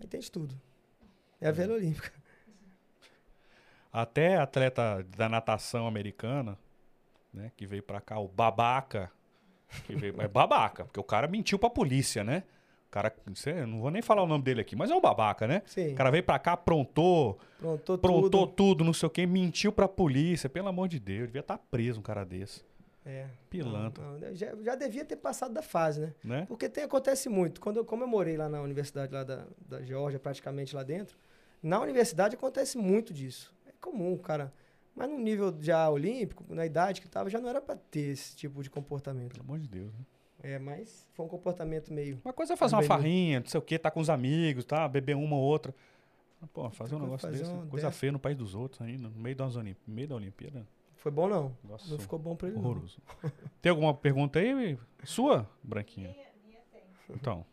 Aí 0.00 0.06
tem 0.08 0.20
de 0.20 0.30
tudo. 0.30 0.58
É 1.40 1.48
a 1.48 1.52
Vila 1.52 1.74
Olímpica. 1.74 2.10
Até 4.00 4.36
atleta 4.36 5.04
da 5.16 5.28
natação 5.28 5.86
americana, 5.86 6.58
né, 7.32 7.50
que 7.56 7.66
veio 7.66 7.82
pra 7.82 8.00
cá, 8.00 8.18
o 8.18 8.28
Babaca, 8.28 9.10
Que 9.84 9.96
veio- 9.96 10.14
É 10.20 10.28
babaca, 10.28 10.84
porque 10.84 11.00
o 11.00 11.04
cara 11.04 11.26
mentiu 11.26 11.58
pra 11.58 11.68
polícia, 11.68 12.22
né? 12.22 12.44
O 12.86 12.90
cara, 12.90 13.12
não 13.66 13.80
vou 13.80 13.90
nem 13.90 14.00
falar 14.00 14.22
o 14.22 14.26
nome 14.26 14.44
dele 14.44 14.60
aqui, 14.60 14.76
mas 14.76 14.90
é 14.90 14.94
um 14.94 15.00
babaca, 15.00 15.46
né? 15.46 15.60
Sim. 15.66 15.92
O 15.92 15.94
cara 15.96 16.10
veio 16.10 16.22
pra 16.22 16.38
cá, 16.38 16.52
aprontou, 16.52 17.36
Prontou 17.58 17.96
aprontou 17.96 18.46
tudo. 18.46 18.52
tudo, 18.54 18.84
não 18.84 18.92
sei 18.92 19.06
o 19.08 19.10
quê, 19.10 19.26
mentiu 19.26 19.72
pra 19.72 19.88
polícia. 19.88 20.48
Pelo 20.48 20.68
amor 20.68 20.88
de 20.88 21.00
Deus, 21.00 21.26
devia 21.26 21.40
estar 21.40 21.58
preso 21.58 21.98
um 21.98 22.02
cara 22.02 22.24
desse. 22.24 22.64
É. 23.04 23.26
Pilantra. 23.50 24.04
Não, 24.04 24.18
não, 24.20 24.34
já, 24.34 24.54
já 24.62 24.74
devia 24.76 25.04
ter 25.04 25.16
passado 25.16 25.52
da 25.52 25.62
fase, 25.62 26.00
né? 26.00 26.14
Né? 26.22 26.46
Porque 26.48 26.68
tem, 26.68 26.84
acontece 26.84 27.28
muito. 27.28 27.60
Quando 27.60 27.78
eu, 27.78 27.84
como 27.84 28.04
eu 28.04 28.08
morei 28.08 28.36
lá 28.36 28.48
na 28.48 28.60
universidade 28.60 29.12
lá 29.12 29.24
da, 29.24 29.44
da 29.68 29.82
Geórgia, 29.82 30.20
praticamente 30.20 30.76
lá 30.76 30.82
dentro, 30.84 31.16
na 31.62 31.80
universidade 31.80 32.36
acontece 32.36 32.78
muito 32.78 33.12
disso. 33.12 33.52
Comum, 33.80 34.16
cara. 34.18 34.52
Mas 34.94 35.10
no 35.10 35.18
nível 35.18 35.54
já 35.60 35.88
olímpico, 35.90 36.44
na 36.48 36.64
idade 36.64 37.00
que 37.02 37.08
tava, 37.08 37.28
já 37.28 37.38
não 37.40 37.48
era 37.48 37.60
pra 37.60 37.76
ter 37.76 38.12
esse 38.12 38.34
tipo 38.34 38.62
de 38.62 38.70
comportamento. 38.70 39.32
Pelo 39.32 39.44
amor 39.44 39.58
de 39.58 39.68
Deus. 39.68 39.92
Né? 39.92 40.00
É, 40.42 40.58
mas 40.58 41.06
foi 41.12 41.26
um 41.26 41.28
comportamento 41.28 41.92
meio. 41.92 42.20
Uma 42.24 42.32
coisa 42.32 42.54
é 42.54 42.56
fazer 42.56 42.74
uma 42.74 42.80
Bem- 42.80 42.88
farrinha, 42.88 43.40
não 43.40 43.46
sei 43.46 43.58
o 43.58 43.62
quê, 43.62 43.78
tá 43.78 43.90
com 43.90 44.00
os 44.00 44.08
amigos, 44.08 44.64
tá? 44.64 44.86
Beber 44.88 45.16
uma 45.16 45.36
ou 45.36 45.42
outra. 45.42 45.74
Pô, 46.52 46.70
fazer 46.70 46.94
um 46.94 47.00
negócio 47.00 47.26
fazer 47.28 47.40
desse, 47.40 47.50
uma 47.52 47.66
coisa 47.66 47.86
dessa. 47.88 47.98
feia 47.98 48.12
no 48.12 48.18
país 48.18 48.36
dos 48.36 48.54
outros 48.54 48.80
ainda, 48.82 49.08
no 49.08 49.18
meio, 49.18 49.34
das 49.34 49.56
Olim- 49.56 49.74
no 49.86 49.94
meio 49.94 50.06
da 50.08 50.14
Olimpíada. 50.14 50.66
Foi 50.96 51.10
bom, 51.10 51.28
não. 51.28 51.56
Negócio 51.64 51.90
Não 51.90 51.98
ficou 51.98 52.18
bom 52.18 52.36
pra 52.36 52.48
ele. 52.48 52.56
não. 52.56 52.64
horroroso. 52.64 52.98
Tem 53.60 53.70
alguma 53.70 53.92
pergunta 53.94 54.38
aí? 54.38 54.78
Sua, 55.04 55.48
Branquinha? 55.62 56.14
Então. 57.10 57.44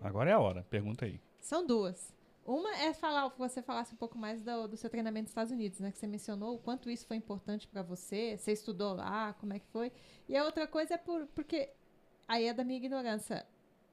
Agora 0.00 0.30
é 0.30 0.32
a 0.32 0.38
hora. 0.38 0.64
Pergunta 0.68 1.04
aí. 1.04 1.20
São 1.40 1.66
duas. 1.66 2.12
Uma 2.44 2.76
é 2.76 2.92
falar, 2.92 3.28
você 3.38 3.62
falasse 3.62 3.94
um 3.94 3.96
pouco 3.96 4.18
mais 4.18 4.42
do, 4.42 4.68
do 4.68 4.76
seu 4.76 4.90
treinamento 4.90 5.24
nos 5.24 5.30
Estados 5.30 5.52
Unidos, 5.52 5.78
né? 5.78 5.92
Que 5.92 5.98
você 5.98 6.06
mencionou 6.06 6.56
o 6.56 6.58
quanto 6.58 6.90
isso 6.90 7.06
foi 7.06 7.16
importante 7.16 7.68
pra 7.68 7.82
você. 7.82 8.36
Você 8.36 8.52
estudou 8.52 8.94
lá, 8.94 9.32
como 9.34 9.52
é 9.52 9.60
que 9.60 9.66
foi? 9.68 9.92
E 10.28 10.36
a 10.36 10.44
outra 10.44 10.66
coisa 10.66 10.94
é 10.94 10.98
por, 10.98 11.26
porque 11.28 11.70
aí 12.26 12.46
é 12.46 12.54
da 12.54 12.64
minha 12.64 12.78
ignorância. 12.78 13.46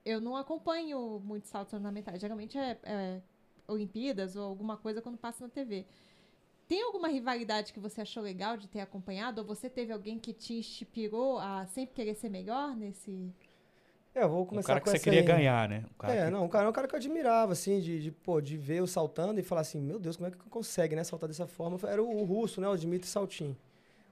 Eu 0.04 0.20
não 0.20 0.36
acompanho 0.36 1.20
muitos 1.24 1.48
saltos 1.50 1.74
ornamentais. 1.74 2.20
Geralmente 2.20 2.58
é, 2.58 2.78
é 2.82 3.22
Olimpíadas 3.68 4.34
ou 4.34 4.44
alguma 4.44 4.76
coisa 4.76 5.00
quando 5.00 5.16
passa 5.16 5.44
na 5.44 5.50
TV. 5.50 5.86
Tem 6.66 6.82
alguma 6.82 7.08
rivalidade 7.08 7.72
que 7.72 7.80
você 7.80 8.00
achou 8.00 8.22
legal 8.22 8.56
de 8.56 8.68
ter 8.68 8.80
acompanhado? 8.80 9.40
Ou 9.40 9.46
você 9.46 9.70
teve 9.70 9.92
alguém 9.92 10.18
que 10.18 10.32
te 10.32 10.54
inspirou 10.54 11.38
a 11.38 11.66
sempre 11.66 11.94
querer 11.94 12.14
ser 12.14 12.28
melhor 12.28 12.76
nesse. 12.76 13.32
É, 14.14 14.24
eu 14.24 14.28
vou 14.28 14.42
Um 14.42 14.46
começar 14.46 14.66
cara 14.68 14.80
que 14.80 14.90
você 14.90 14.98
queria 14.98 15.20
aí. 15.20 15.26
ganhar, 15.26 15.68
né? 15.68 15.84
Um 16.02 16.06
é, 16.08 16.24
que- 16.24 16.30
não, 16.30 16.44
um 16.44 16.48
cara, 16.48 16.68
um 16.68 16.72
cara 16.72 16.88
que 16.88 16.94
eu 16.94 16.98
admirava, 16.98 17.52
assim, 17.52 17.78
de, 17.80 18.02
de, 18.02 18.10
pô, 18.10 18.40
de 18.40 18.56
ver 18.56 18.78
eu 18.78 18.86
saltando 18.86 19.38
e 19.38 19.42
falar 19.42 19.60
assim, 19.60 19.80
meu 19.80 19.98
Deus, 20.00 20.16
como 20.16 20.26
é 20.28 20.30
que 20.32 20.36
consegue, 20.50 20.96
né, 20.96 21.04
saltar 21.04 21.28
dessa 21.28 21.46
forma? 21.46 21.78
Era 21.88 22.02
o, 22.02 22.20
o 22.22 22.24
russo, 22.24 22.60
né, 22.60 22.68
o 22.68 22.76
Dmitry 22.76 23.06
Saltin. 23.08 23.56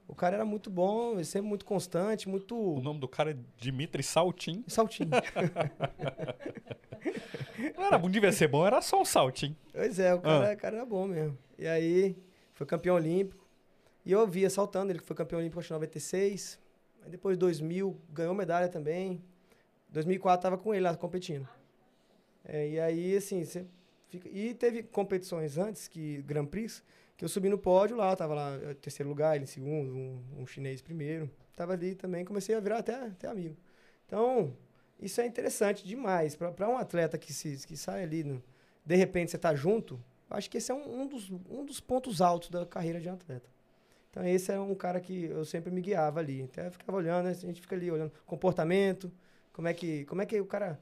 O 0.07 0.15
cara 0.15 0.37
era 0.37 0.45
muito 0.45 0.71
bom, 0.71 1.23
sempre 1.25 1.49
muito 1.49 1.65
constante, 1.67 2.29
O 2.29 2.31
muito... 2.31 2.57
nome 2.81 2.99
do 3.01 3.09
cara 3.09 3.33
é 3.33 3.37
Dimitri 3.59 4.03
Saltin. 4.03 4.65
Saltinho. 4.69 5.11
Não 7.77 7.85
era, 7.85 7.99
não 7.99 8.11
devia 8.11 8.33
ser 8.33 8.49
bom, 8.49 8.67
era 8.67 8.81
só 8.81 9.01
o 9.01 9.05
Saltin. 9.05 9.57
pois 9.73 9.99
é, 9.99 10.15
o 10.15 10.21
cara, 10.21 10.51
Ah. 10.51 10.55
o 10.55 10.57
cara 10.57 10.77
era 10.77 10.87
bom 10.87 11.07
mesmo. 11.07 11.37
E 11.59 11.67
aí, 11.67 12.17
foi 12.55 12.67
campeão 12.67 12.95
olímpico. 12.97 13.45
E 14.05 14.13
eu 14.13 14.27
via 14.27 14.49
saltando, 14.49 14.93
ele 14.93 14.99
que 15.01 15.05
foi 15.07 15.17
campeão 15.17 15.39
olímpico 15.41 15.59
acho, 15.61 15.73
em 15.73 15.75
96. 15.77 16.59
Aí 17.03 17.11
depois, 17.11 17.37
2000, 17.37 17.97
ganhou 18.13 18.35
medalha 18.35 18.69
também. 18.69 19.23
2004 19.89 20.43
tava 20.43 20.59
com 20.59 20.75
ele 20.75 20.83
lá 20.85 20.97
competindo. 20.97 21.49
É, 22.45 22.69
e 22.69 22.81
aí, 22.81 23.17
assim, 23.17 23.45
você 23.45 23.67
fica... 24.09 24.29
E 24.29 24.55
teve 24.55 24.83
competições 24.83 25.59
antes, 25.59 25.89
que 25.89 26.23
Grand 26.23 26.47
Prix, 26.47 26.83
que 27.17 27.25
eu 27.25 27.29
subi 27.29 27.49
no 27.49 27.59
pódio 27.59 27.97
lá, 27.97 28.15
tava 28.17 28.35
lá 28.35 28.57
em 28.71 28.75
terceiro 28.75 29.09
lugar, 29.09 29.35
ele 29.37 29.45
em 29.45 29.47
segundo, 29.47 29.91
um, 29.93 30.23
um 30.39 30.47
chinês 30.47 30.81
primeiro. 30.81 31.31
Tava 31.55 31.73
ali 31.73 31.95
também, 31.95 32.25
comecei 32.25 32.55
a 32.55 32.61
virar 32.61 32.79
até, 32.79 32.95
até 32.95 33.29
amigo. 33.29 33.57
Então, 34.07 34.55
isso 35.01 35.21
é 35.21 35.27
interessante 35.27 35.87
demais. 35.87 36.37
Para 36.37 36.69
um 36.69 36.79
atleta 36.79 37.19
que, 37.19 37.33
se, 37.33 37.67
que 37.67 37.77
sai 37.77 38.03
ali, 38.03 38.25
no- 38.25 38.43
de 38.85 38.95
repente 38.97 39.31
você 39.31 39.39
tá 39.39 39.55
junto, 39.55 40.03
acho 40.31 40.49
que 40.49 40.59
esse 40.59 40.71
é 40.71 40.75
um, 40.75 41.03
um 41.03 41.07
dos, 41.07 41.31
um 41.31 41.65
dos 41.65 41.81
pontos 41.81 42.21
altos 42.23 42.49
da 42.49 42.65
carreira 42.65 43.01
de 43.01 43.09
um 43.09 43.13
atleta. 43.15 43.51
Então, 44.11 44.25
esse 44.27 44.51
é 44.51 44.59
um 44.59 44.75
cara 44.75 45.01
que 45.01 45.25
eu 45.25 45.45
sempre 45.45 45.71
me 45.71 45.81
guiava 45.81 46.21
ali. 46.21 46.43
Até 46.45 46.71
ficava 46.71 46.97
olhando, 46.97 47.27
né, 47.27 47.31
a 47.33 47.35
gente 47.35 47.61
fica 47.61 47.77
ali 47.77 47.91
olhando 47.91 48.13
comportamento, 48.25 49.13
como 49.59 49.67
é 49.67 49.75
que, 49.75 50.05
como 50.05 50.23
é 50.23 50.27
que 50.27 50.41
o 50.41 50.47
cara 50.47 50.81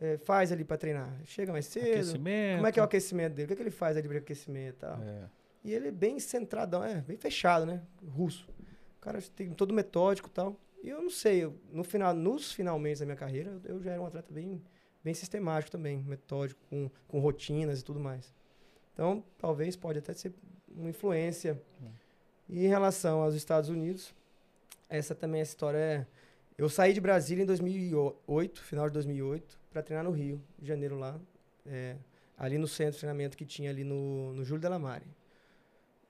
eh, 0.00 0.18
faz 0.18 0.50
ali 0.50 0.64
para 0.64 0.76
treinar. 0.76 1.16
Chega 1.24 1.52
mais 1.52 1.66
cedo, 1.66 1.84
Aquecimento. 1.92 2.56
como 2.56 2.66
é 2.66 2.72
que 2.72 2.80
é 2.80 2.82
o 2.82 2.84
aquecimento 2.84 3.34
dele, 3.34 3.44
o 3.44 3.46
que, 3.46 3.52
é 3.52 3.56
que 3.56 3.62
ele 3.62 3.70
faz 3.70 3.96
ali 3.96 4.08
para 4.08 4.18
aquecimento 4.18 4.74
e 4.74 4.78
tal. 4.80 5.00
É. 5.00 5.28
E 5.62 5.72
ele 5.72 5.86
é 5.88 5.90
bem 5.92 6.18
centradão, 6.18 6.82
é, 6.82 7.02
bem 7.02 7.16
fechado, 7.16 7.64
né? 7.64 7.80
Russo. 8.04 8.48
O 8.98 9.00
cara 9.00 9.22
tem 9.36 9.50
todo 9.52 9.72
metódico 9.72 10.28
e 10.28 10.32
tal. 10.32 10.56
E 10.82 10.88
eu 10.88 11.00
não 11.00 11.08
sei, 11.08 11.44
eu- 11.44 11.54
no 11.72 11.84
final, 11.84 12.12
nos 12.14 12.52
finalmente 12.52 12.98
da 12.98 13.04
minha 13.06 13.16
carreira, 13.16 13.60
eu, 13.64 13.76
eu 13.76 13.80
já 13.84 13.92
era 13.92 14.02
um 14.02 14.06
atleta 14.06 14.32
bem, 14.34 14.60
bem 15.04 15.14
sistemático 15.14 15.70
também, 15.70 16.02
metódico, 16.02 16.60
com, 16.68 16.90
com 17.06 17.20
rotinas 17.20 17.78
e 17.80 17.84
tudo 17.84 18.00
mais. 18.00 18.34
Então, 18.92 19.22
talvez 19.38 19.76
pode 19.76 20.00
até 20.00 20.12
ser 20.14 20.34
uma 20.68 20.88
influência. 20.88 21.62
E 22.48 22.64
em 22.64 22.68
relação 22.68 23.22
aos 23.22 23.36
Estados 23.36 23.70
Unidos, 23.70 24.12
essa 24.88 25.14
também 25.14 25.40
essa 25.40 25.52
história 25.52 25.78
é... 25.78 26.06
Eu 26.58 26.68
saí 26.68 26.92
de 26.92 27.00
Brasília 27.00 27.42
em 27.42 27.46
2008, 27.46 28.62
final 28.62 28.86
de 28.88 28.94
2008, 28.94 29.58
para 29.70 29.82
treinar 29.82 30.04
no 30.04 30.10
Rio, 30.10 30.42
de 30.58 30.66
Janeiro 30.66 30.98
lá, 30.98 31.20
é, 31.66 31.96
ali 32.36 32.56
no 32.58 32.66
centro 32.66 32.94
de 32.94 32.98
treinamento 33.00 33.36
que 33.36 33.44
tinha 33.44 33.70
ali 33.70 33.84
no, 33.84 34.32
no 34.32 34.44
Júlio 34.44 34.60
Delamare. 34.62 35.04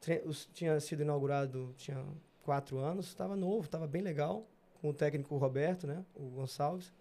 Tre- 0.01 0.23
Tinha 0.52 0.78
sido 0.81 1.02
inaugurado, 1.02 1.74
tinha 1.77 2.02
quatro 2.44 2.78
anos, 2.78 3.06
estava 3.09 3.35
novo, 3.36 3.64
estava 3.66 3.86
bem 3.86 4.02
legal, 4.02 4.47
com 4.81 4.90
o 4.90 4.94
técnico 4.94 5.36
Roberto, 5.36 5.86
né, 5.86 6.05
o 6.14 6.23
Gonçalves. 6.31 6.93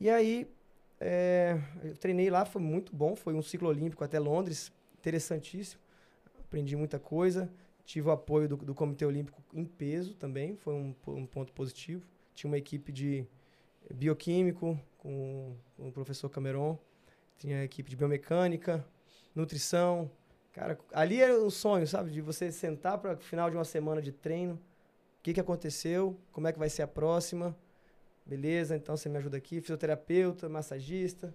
E 0.00 0.10
aí, 0.10 0.48
é, 1.00 1.58
eu 1.84 1.96
treinei 1.96 2.30
lá, 2.30 2.44
foi 2.44 2.62
muito 2.62 2.94
bom, 2.94 3.16
foi 3.16 3.34
um 3.34 3.42
ciclo 3.42 3.68
olímpico 3.68 4.04
até 4.04 4.18
Londres, 4.18 4.72
interessantíssimo, 4.98 5.80
aprendi 6.40 6.76
muita 6.76 6.98
coisa, 6.98 7.50
tive 7.84 8.08
o 8.08 8.12
apoio 8.12 8.48
do, 8.48 8.56
do 8.58 8.74
Comitê 8.74 9.04
Olímpico 9.06 9.42
em 9.54 9.64
peso 9.64 10.14
também, 10.14 10.56
foi 10.56 10.74
um, 10.74 10.94
um 11.08 11.26
ponto 11.26 11.52
positivo. 11.52 12.06
Tinha 12.38 12.48
uma 12.48 12.56
equipe 12.56 12.92
de 12.92 13.26
bioquímico 13.92 14.78
com, 14.96 15.56
com 15.76 15.88
o 15.88 15.92
professor 15.92 16.30
Cameron, 16.30 16.78
tinha 17.36 17.62
a 17.62 17.64
equipe 17.64 17.90
de 17.90 17.96
biomecânica, 17.96 18.86
nutrição. 19.34 20.08
Cara, 20.52 20.78
ali 20.92 21.20
era 21.20 21.36
um 21.36 21.50
sonho, 21.50 21.84
sabe? 21.84 22.12
De 22.12 22.20
você 22.20 22.52
sentar 22.52 22.96
para 22.98 23.14
o 23.14 23.16
final 23.16 23.50
de 23.50 23.56
uma 23.56 23.64
semana 23.64 24.00
de 24.00 24.12
treino. 24.12 24.54
O 24.54 24.60
que, 25.20 25.34
que 25.34 25.40
aconteceu? 25.40 26.16
Como 26.30 26.46
é 26.46 26.52
que 26.52 26.60
vai 26.60 26.70
ser 26.70 26.82
a 26.82 26.86
próxima? 26.86 27.58
Beleza, 28.24 28.76
então 28.76 28.96
você 28.96 29.08
me 29.08 29.18
ajuda 29.18 29.36
aqui. 29.36 29.60
Fisioterapeuta, 29.60 30.48
massagista, 30.48 31.34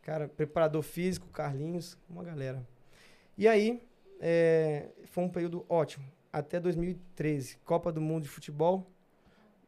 cara, 0.00 0.28
preparador 0.28 0.80
físico, 0.80 1.28
Carlinhos, 1.28 1.98
uma 2.08 2.24
galera. 2.24 2.66
E 3.36 3.46
aí, 3.46 3.86
é, 4.18 4.88
foi 5.04 5.24
um 5.24 5.28
período 5.28 5.66
ótimo. 5.68 6.06
Até 6.32 6.58
2013, 6.58 7.58
Copa 7.66 7.92
do 7.92 8.00
Mundo 8.00 8.22
de 8.22 8.30
Futebol. 8.30 8.90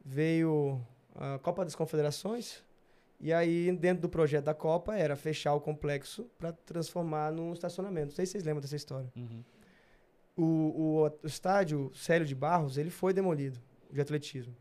Veio 0.04 0.80
a 1.14 1.38
Copa 1.38 1.64
das 1.64 1.74
Confederações. 1.74 2.62
E 3.20 3.32
aí, 3.32 3.72
dentro 3.72 4.02
do 4.02 4.08
projeto 4.08 4.44
da 4.44 4.54
Copa, 4.54 4.94
era 4.94 5.16
fechar 5.16 5.54
o 5.54 5.60
complexo 5.60 6.28
para 6.38 6.52
transformar 6.52 7.32
num 7.32 7.52
estacionamento. 7.52 8.08
Não 8.08 8.14
sei 8.14 8.26
se 8.26 8.32
vocês 8.32 8.44
lembram 8.44 8.60
dessa 8.60 8.76
história. 8.76 9.10
Uhum. 9.16 9.42
O, 10.36 10.42
o, 10.44 11.10
o 11.22 11.26
estádio 11.26 11.90
Célio 11.94 12.26
de 12.26 12.34
Barros, 12.34 12.76
ele 12.76 12.90
foi 12.90 13.14
demolido, 13.14 13.58
de 13.90 14.00
atletismo. 14.00 14.54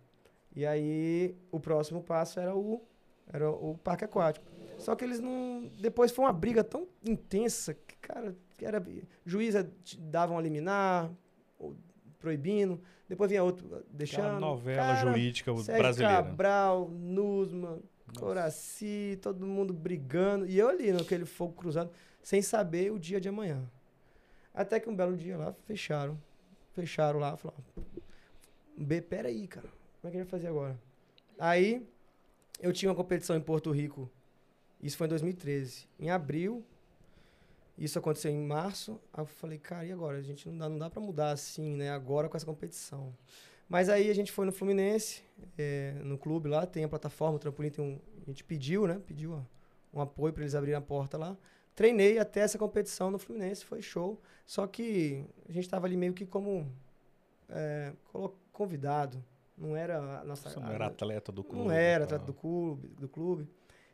E 0.56 0.66
aí, 0.66 1.36
o 1.52 1.60
próximo 1.60 2.02
passo 2.02 2.40
era 2.40 2.56
o, 2.56 2.82
era 3.28 3.50
o 3.50 3.78
parque 3.80 4.06
aquático. 4.06 4.46
Só 4.78 4.96
que 4.96 5.04
eles 5.04 5.20
não... 5.20 5.70
Depois 5.80 6.12
foi 6.12 6.24
uma 6.26 6.34
briga 6.34 6.64
tão 6.64 6.88
intensa 7.04 7.74
que, 7.74 7.96
cara, 7.98 8.36
que 8.58 8.66
era... 8.66 8.82
Juiz 9.26 9.56
davam 9.98 10.38
a 10.38 10.42
liminar, 10.42 11.12
proibindo. 12.24 12.80
Depois 13.10 13.30
vinha 13.30 13.44
outro 13.44 13.66
Aquela 13.66 13.84
deixando. 13.92 14.40
novela 14.40 14.78
Cara, 14.78 15.02
jurídica 15.02 15.54
Sérgio 15.58 15.74
brasileira. 15.78 16.24
Cabral, 16.24 16.90
Nusman, 16.90 17.82
Coraci, 18.18 19.20
todo 19.22 19.46
mundo 19.46 19.74
brigando. 19.74 20.46
E 20.46 20.58
eu 20.58 20.70
ali, 20.70 20.94
naquele 20.94 21.26
fogo 21.26 21.54
cruzado, 21.54 21.92
sem 22.22 22.42
saber 22.42 22.92
o 22.94 22.98
dia 22.98 23.20
de 23.20 23.28
amanhã. 23.28 23.62
Até 24.54 24.80
que 24.80 24.90
um 24.90 24.96
belo 24.96 25.18
dia 25.18 25.38
lá, 25.38 25.54
fecharam. 25.66 26.18
Fecharam 26.72 27.20
lá, 27.20 27.36
falaram, 27.36 27.62
B, 28.76 29.02
peraí, 29.02 29.48
cara, 29.48 29.68
como 29.68 30.08
é 30.08 30.12
que 30.12 30.18
a 30.18 30.20
gente 30.22 30.32
vai 30.32 30.40
fazer 30.40 30.48
agora? 30.48 30.80
Aí, 31.38 31.86
eu 32.60 32.72
tinha 32.72 32.90
uma 32.90 32.96
competição 32.96 33.36
em 33.36 33.42
Porto 33.42 33.70
Rico, 33.70 34.10
isso 34.82 34.98
foi 34.98 35.06
em 35.06 35.10
2013. 35.10 35.88
Em 36.00 36.10
abril, 36.10 36.66
isso 37.78 37.98
aconteceu 37.98 38.32
em 38.32 38.46
março, 38.46 39.00
aí 39.12 39.22
eu 39.22 39.26
falei, 39.26 39.58
cara, 39.58 39.86
e 39.86 39.92
agora? 39.92 40.18
A 40.18 40.22
gente 40.22 40.48
não 40.50 40.58
dá, 40.58 40.70
não 40.70 40.78
dá 40.78 40.90
pra 40.90 41.02
mudar 41.02 41.32
assim, 41.32 41.76
né, 41.76 41.90
agora 41.90 42.30
com 42.30 42.38
essa 42.38 42.46
competição. 42.46 43.14
Mas 43.68 43.90
aí 43.90 44.10
a 44.10 44.14
gente 44.14 44.32
foi 44.32 44.46
no 44.46 44.52
Fluminense, 44.52 45.24
é, 45.58 45.94
no 46.04 46.18
clube 46.18 46.48
lá, 46.48 46.66
tem 46.66 46.84
a 46.84 46.90
plataforma, 46.90 47.38
o 47.38 47.40
trampolim 47.40 47.70
tem 47.70 47.84
um. 47.84 48.00
A 48.22 48.26
gente 48.30 48.44
pediu, 48.44 48.86
né? 48.86 49.02
Pediu 49.06 49.34
ó, 49.34 49.42
um 49.98 50.02
apoio 50.02 50.32
para 50.32 50.44
eles 50.44 50.54
abrirem 50.54 50.78
a 50.78 50.82
porta 50.82 51.18
lá. 51.18 51.36
Treinei 51.76 52.20
até 52.20 52.42
essa 52.42 52.58
competição 52.58 53.10
no 53.10 53.18
Fluminense, 53.18 53.66
foi 53.66 53.82
show. 53.82 54.22
Só 54.46 54.68
que 54.68 55.26
a 55.50 55.52
gente 55.52 55.68
tava 55.68 55.88
ali 55.88 55.98
meio 55.98 56.14
que 56.14 56.26
como 56.26 56.72
é, 57.50 57.94
convidado. 58.52 59.24
Não 59.58 59.76
era 59.76 60.20
a 60.22 60.24
nossa. 60.24 60.50
Você 60.50 60.60
não 60.60 60.72
era 60.72 60.88
atleta 60.88 61.32
do 61.32 61.44
clube. 61.44 61.64
Não 61.64 61.72
era 61.72 62.04
e 62.04 62.06
atleta 62.06 62.26
do 62.26 62.34
clube, 62.34 62.88
do 62.90 63.08
clube. 63.08 63.50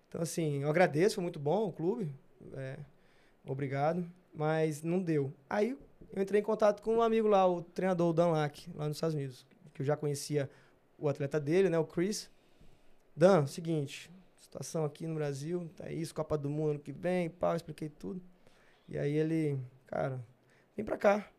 Então, 0.08 0.22
assim, 0.22 0.64
eu 0.64 0.70
agradeço, 0.70 1.16
foi 1.16 1.22
muito 1.22 1.40
bom 1.40 1.68
o 1.68 1.72
clube. 1.72 2.14
é, 2.56 2.80
obrigado. 3.52 4.10
Mas 4.34 4.84
não 4.84 5.02
deu. 5.02 5.34
Aí 5.50 5.78
eu 6.14 6.22
entrei 6.22 6.40
em 6.42 6.44
contato 6.44 6.82
com 6.82 6.96
um 6.96 7.02
amigo 7.02 7.28
lá, 7.28 7.48
o 7.48 7.62
treinador, 7.62 8.10
o 8.10 8.14
Dan 8.14 8.32
Lack, 8.32 8.70
lá 8.76 8.88
nos 8.88 8.98
Estados 8.98 9.16
Unidos. 9.16 9.46
Que 9.74 9.82
eu 9.82 9.86
já 9.86 9.98
conhecia 9.98 10.50
o 10.98 11.10
atleta 11.10 11.40
dele, 11.40 11.70
né? 11.70 11.78
O 11.80 11.86
Chris. 11.86 12.30
Dan, 13.16 13.46
seguinte, 13.48 14.10
situação 14.40 14.86
aqui 14.86 15.06
no 15.06 15.16
Brasil, 15.16 15.70
tá 15.76 15.92
isso, 15.92 16.16
Copa 16.16 16.38
do 16.38 16.50
Mundo 16.50 16.72
ano 16.72 16.80
que 16.80 16.92
vem, 16.92 17.30
pau, 17.30 17.56
expliquei 17.56 17.90
tudo. 17.90 18.22
E 18.88 18.98
aí 18.98 19.14
ele, 19.14 19.60
cara, 19.88 20.24
vem 20.76 20.86
pra 20.86 20.98
cá. 20.98 21.30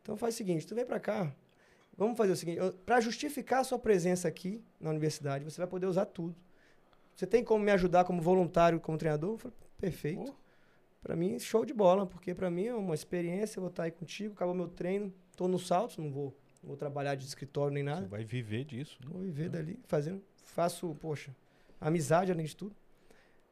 Então 0.00 0.16
faz 0.16 0.34
o 0.34 0.36
seguinte, 0.38 0.66
tu 0.66 0.74
vem 0.74 0.86
pra 0.86 0.98
cá, 0.98 1.30
vamos 1.96 2.16
fazer 2.16 2.32
o 2.32 2.36
seguinte, 2.36 2.58
pra 2.86 3.00
justificar 3.00 3.60
a 3.60 3.64
sua 3.64 3.78
presença 3.78 4.26
aqui 4.26 4.64
na 4.80 4.88
universidade, 4.90 5.44
você 5.44 5.58
vai 5.58 5.66
poder 5.66 5.86
usar 5.86 6.06
tudo. 6.06 6.34
Você 7.14 7.26
tem 7.26 7.44
como 7.44 7.62
me 7.62 7.70
ajudar 7.72 8.04
como 8.04 8.22
voluntário, 8.22 8.80
como 8.80 8.96
treinador? 8.96 9.32
Eu 9.32 9.38
falei, 9.38 9.56
perfeito. 9.78 10.32
Pô. 10.32 10.45
Pra 11.06 11.14
mim, 11.14 11.38
show 11.38 11.64
de 11.64 11.72
bola, 11.72 12.04
porque 12.04 12.34
pra 12.34 12.50
mim 12.50 12.64
é 12.66 12.74
uma 12.74 12.92
experiência, 12.92 13.58
eu 13.58 13.60
vou 13.62 13.70
estar 13.70 13.84
aí 13.84 13.92
contigo, 13.92 14.34
acabou 14.34 14.52
meu 14.52 14.66
treino, 14.66 15.14
tô 15.36 15.46
no 15.46 15.56
salto, 15.56 16.02
não 16.02 16.10
vou, 16.10 16.36
não 16.60 16.66
vou 16.70 16.76
trabalhar 16.76 17.14
de 17.14 17.24
escritório 17.24 17.72
nem 17.72 17.84
nada. 17.84 18.00
Você 18.00 18.08
vai 18.08 18.24
viver 18.24 18.64
disso. 18.64 18.98
né? 19.00 19.08
Vou 19.12 19.22
viver 19.22 19.48
dali, 19.48 19.78
fazendo. 19.86 20.20
Faço, 20.42 20.96
poxa, 21.00 21.30
amizade 21.80 22.32
além 22.32 22.44
de 22.44 22.56
tudo. 22.56 22.74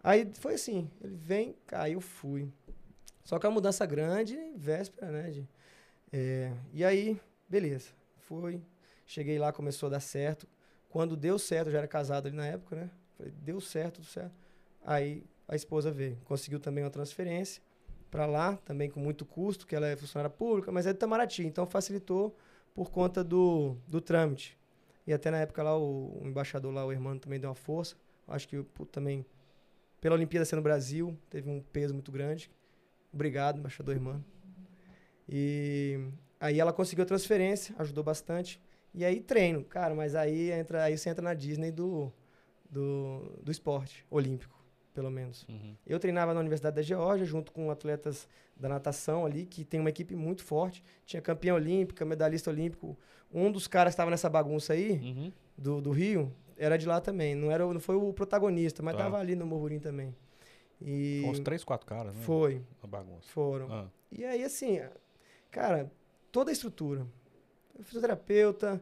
Aí 0.03 0.29
foi 0.35 0.55
assim, 0.55 0.91
ele 1.01 1.15
vem, 1.15 1.55
aí 1.71 1.93
eu 1.93 2.01
fui. 2.01 2.51
Só 3.23 3.39
que 3.39 3.47
é 3.47 3.49
uma 3.49 3.55
mudança 3.55 3.87
grande, 3.87 4.37
véspera, 4.57 5.13
né? 5.13 5.31
de- 5.31 5.49
é, 6.13 6.53
e 6.73 6.85
aí, 6.85 7.21
beleza. 7.49 7.91
Fui, 8.19 8.61
cheguei 9.07 9.39
lá, 9.39 9.53
começou 9.53 9.87
a 9.87 9.91
dar 9.91 10.01
certo. 10.01 10.49
Quando 10.89 11.17
deu 11.17 11.39
certo, 11.39 11.69
eu 11.69 11.73
já 11.73 11.79
era 11.79 11.87
casado 11.87 12.27
ali 12.27 12.37
na 12.37 12.47
época, 12.47 12.75
né? 12.75 12.91
Falei, 13.17 13.33
deu 13.45 13.61
certo, 13.61 13.95
tudo 14.01 14.07
certo. 14.07 14.35
Aí 14.85 15.23
a 15.49 15.55
esposa 15.55 15.91
veio, 15.91 16.17
conseguiu 16.25 16.59
também 16.59 16.85
uma 16.85 16.91
transferência 16.91 17.63
para 18.11 18.27
lá, 18.27 18.57
também 18.59 18.89
com 18.89 19.01
muito 19.01 19.25
custo, 19.25 19.67
que 19.67 19.75
ela 19.75 19.87
é 19.87 19.97
funcionária 19.97 20.31
pública, 20.31 20.71
mas 20.71 20.87
é 20.87 20.93
de 20.93 20.97
Itamaraty, 20.97 21.45
então 21.45 21.67
facilitou 21.67 22.37
por 22.75 22.91
conta 22.91 23.23
do, 23.25 23.77
do 23.87 24.01
trâmite. 24.01 24.59
E 25.07 25.13
até 25.13 25.31
na 25.31 25.39
época 25.39 25.63
lá, 25.63 25.77
o, 25.77 26.21
o 26.23 26.27
embaixador 26.27 26.73
lá, 26.73 26.85
o 26.85 26.93
irmão, 26.93 27.19
também 27.19 27.39
deu 27.39 27.51
uma 27.51 27.55
força. 27.55 27.97
Acho 28.27 28.49
que 28.49 28.63
pô, 28.63 28.87
também, 28.87 29.25
pela 30.01 30.15
Olimpíada 30.15 30.45
ser 30.45 30.57
no 30.57 30.63
Brasil, 30.63 31.17
teve 31.29 31.49
um 31.51 31.61
peso 31.61 31.93
muito 31.93 32.11
grande. 32.11 32.51
Obrigado, 33.13 33.59
embaixador 33.59 33.95
irmão. 33.95 34.25
E 35.29 35.99
aí 36.41 36.59
ela 36.59 36.73
conseguiu 36.73 37.05
a 37.05 37.07
transferência, 37.07 37.75
ajudou 37.79 38.03
bastante. 38.03 38.61
E 38.95 39.05
aí 39.05 39.21
treino, 39.21 39.65
cara, 39.65 39.95
mas 39.95 40.15
aí, 40.15 40.51
entra, 40.51 40.85
aí 40.85 40.97
você 40.97 41.11
entra 41.11 41.23
na 41.23 41.35
Disney 41.35 41.71
do, 41.71 42.13
do, 42.71 43.41
do 43.43 43.51
esporte 43.51 44.07
olímpico, 44.11 44.64
pelo 44.95 45.11
menos. 45.11 45.45
Uhum. 45.49 45.75
Eu 45.87 45.99
treinava 45.99 46.33
na 46.33 46.41
Universidade 46.41 46.77
da 46.77 46.83
Geórgia, 46.83 47.27
junto 47.27 47.53
com 47.53 47.71
atletas 47.71 48.27
da 48.57 48.69
natação 48.69 49.27
ali, 49.27 49.45
que 49.45 49.65
tem 49.65 49.81
uma 49.81 49.91
equipe 49.91 50.15
muito 50.17 50.43
forte. 50.45 50.83
Tinha 51.05 51.21
campeã 51.21 51.53
olímpica, 51.55 52.05
medalhista 52.05 52.49
olímpico. 52.51 52.97
Um 53.33 53.51
dos 53.51 53.67
caras 53.67 53.91
que 53.91 53.95
estava 53.95 54.11
nessa 54.11 54.31
bagunça 54.31 54.73
aí, 54.73 54.93
Uhum. 54.93 55.33
do, 55.59 55.81
do 55.83 55.91
Rio, 55.91 56.33
era 56.57 56.79
de 56.79 56.87
lá 56.87 57.01
também. 57.01 57.35
Não, 57.35 57.51
era, 57.51 57.67
não 57.67 57.81
foi 57.81 57.97
o 57.97 58.13
protagonista, 58.13 58.83
mas 58.83 58.97
Tá. 58.97 59.03
tava 59.03 59.19
ali 59.19 59.35
no 59.35 59.45
Morrurim 59.45 59.81
também. 59.81 60.15
E 60.81 61.21
Foi 61.23 61.31
uns 61.31 61.41
três, 61.41 61.65
quatro 61.65 61.87
caras, 61.87 62.15
né? 62.15 62.23
foi, 62.23 62.63
A 62.83 62.87
bagunça. 62.87 63.29
foram. 63.29 63.73
Ah, 63.73 63.87
E 64.13 64.25
aí, 64.25 64.45
assim, 64.45 64.81
cara, 65.51 65.91
toda 66.31 66.51
a 66.51 66.53
estrutura. 66.53 67.05
Fisioterapeuta, 67.83 68.81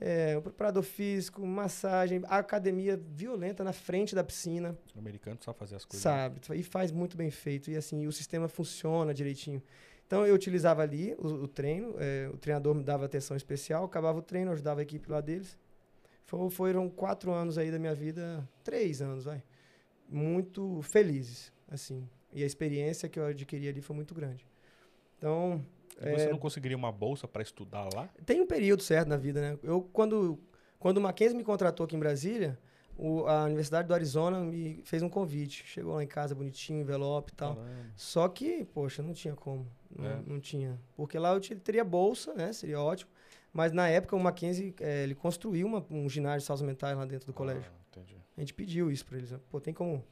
é, 0.00 0.36
o 0.36 0.42
preparador 0.42 0.82
físico, 0.82 1.44
massagem, 1.44 2.22
academia 2.28 2.96
violenta 2.96 3.64
na 3.64 3.72
frente 3.72 4.14
da 4.14 4.22
piscina. 4.24 4.76
o 4.94 4.98
americano 4.98 5.38
sabe 5.40 5.58
fazer 5.58 5.76
as 5.76 5.84
coisas. 5.84 6.00
Sabe, 6.02 6.40
e 6.54 6.62
faz 6.62 6.90
muito 6.92 7.16
bem 7.16 7.30
feito. 7.30 7.70
E 7.70 7.76
assim, 7.76 8.06
o 8.06 8.12
sistema 8.12 8.48
funciona 8.48 9.12
direitinho. 9.12 9.62
Então 10.06 10.26
eu 10.26 10.34
utilizava 10.34 10.82
ali 10.82 11.14
o, 11.18 11.26
o 11.26 11.48
treino, 11.48 11.94
eh, 11.98 12.30
o 12.32 12.36
treinador 12.38 12.74
me 12.74 12.82
dava 12.82 13.04
atenção 13.04 13.36
especial, 13.36 13.84
acabava 13.84 14.18
o 14.18 14.22
treino, 14.22 14.50
ajudava 14.52 14.80
a 14.80 14.82
equipe 14.82 15.10
lá 15.10 15.20
deles. 15.20 15.58
Fo- 16.24 16.48
foram 16.48 16.88
quatro 16.88 17.30
anos 17.32 17.58
aí 17.58 17.70
da 17.70 17.78
minha 17.78 17.94
vida, 17.94 18.48
três 18.64 19.02
anos, 19.02 19.24
vai. 19.24 19.42
Muito 20.08 20.80
felizes, 20.82 21.52
assim. 21.68 22.08
E 22.32 22.42
a 22.42 22.46
experiência 22.46 23.08
que 23.08 23.18
eu 23.18 23.26
adquiri 23.26 23.68
ali 23.68 23.80
foi 23.82 23.94
muito 23.96 24.14
grande. 24.14 24.46
Então, 25.18 25.62
E 26.00 26.12
você 26.12 26.28
não 26.30 26.38
conseguiria 26.38 26.76
uma 26.76 26.92
bolsa 26.92 27.26
para 27.26 27.42
estudar 27.42 27.88
lá? 27.94 28.08
tem 28.24 28.40
um 28.40 28.46
período 28.46 28.82
certo 28.82 29.08
na 29.08 29.16
vida, 29.16 29.40
né? 29.40 29.58
Eu, 29.62 29.82
quando, 29.92 30.38
quando 30.78 30.98
o 30.98 31.00
Mackenzie 31.00 31.36
me 31.36 31.44
contratou 31.44 31.84
aqui 31.84 31.96
em 31.96 31.98
Brasília, 31.98 32.58
o- 32.96 33.26
a 33.26 33.44
Universidade 33.44 33.86
do 33.88 33.94
Arizona 33.94 34.40
me 34.40 34.80
fez 34.84 35.02
um 35.02 35.08
convite. 35.08 35.64
Chegou 35.66 35.94
lá 35.94 36.02
em 36.04 36.06
casa 36.06 36.34
bonitinho, 36.34 36.80
envelope 36.80 37.32
e 37.32 37.34
tal. 37.36 37.56
Caramba. 37.56 37.72
Só 37.96 38.28
que, 38.28 38.64
poxa, 38.66 39.02
não 39.02 39.12
tinha 39.12 39.34
como. 39.34 39.66
Não, 39.96 40.06
É. 40.06 40.22
não 40.26 40.40
tinha. 40.40 40.78
Porque 40.96 41.18
lá 41.18 41.32
eu 41.32 41.40
te- 41.40 41.56
teria 41.56 41.84
bolsa, 41.84 42.32
né? 42.34 42.52
Seria 42.52 42.80
ótimo. 42.80 43.10
Mas 43.52 43.72
na 43.72 43.88
época 43.88 44.14
o 44.14 44.20
Mackenzie, 44.20 44.74
eh, 44.80 45.02
ele 45.04 45.14
construiu 45.14 45.66
uma- 45.66 45.84
um 45.90 46.08
ginásio 46.08 46.40
de 46.40 46.44
saúde 46.46 46.64
mentais 46.64 46.96
lá 46.96 47.04
dentro 47.04 47.26
do 47.26 47.32
colégio. 47.32 47.70
Ah, 47.74 47.80
entendi. 47.90 48.16
A 48.36 48.40
gente 48.40 48.54
pediu 48.54 48.90
isso 48.90 49.04
pra 49.06 49.16
eles. 49.18 49.30
né? 49.32 49.40
Pô, 49.50 49.60
tem 49.60 49.72
como... 49.74 50.04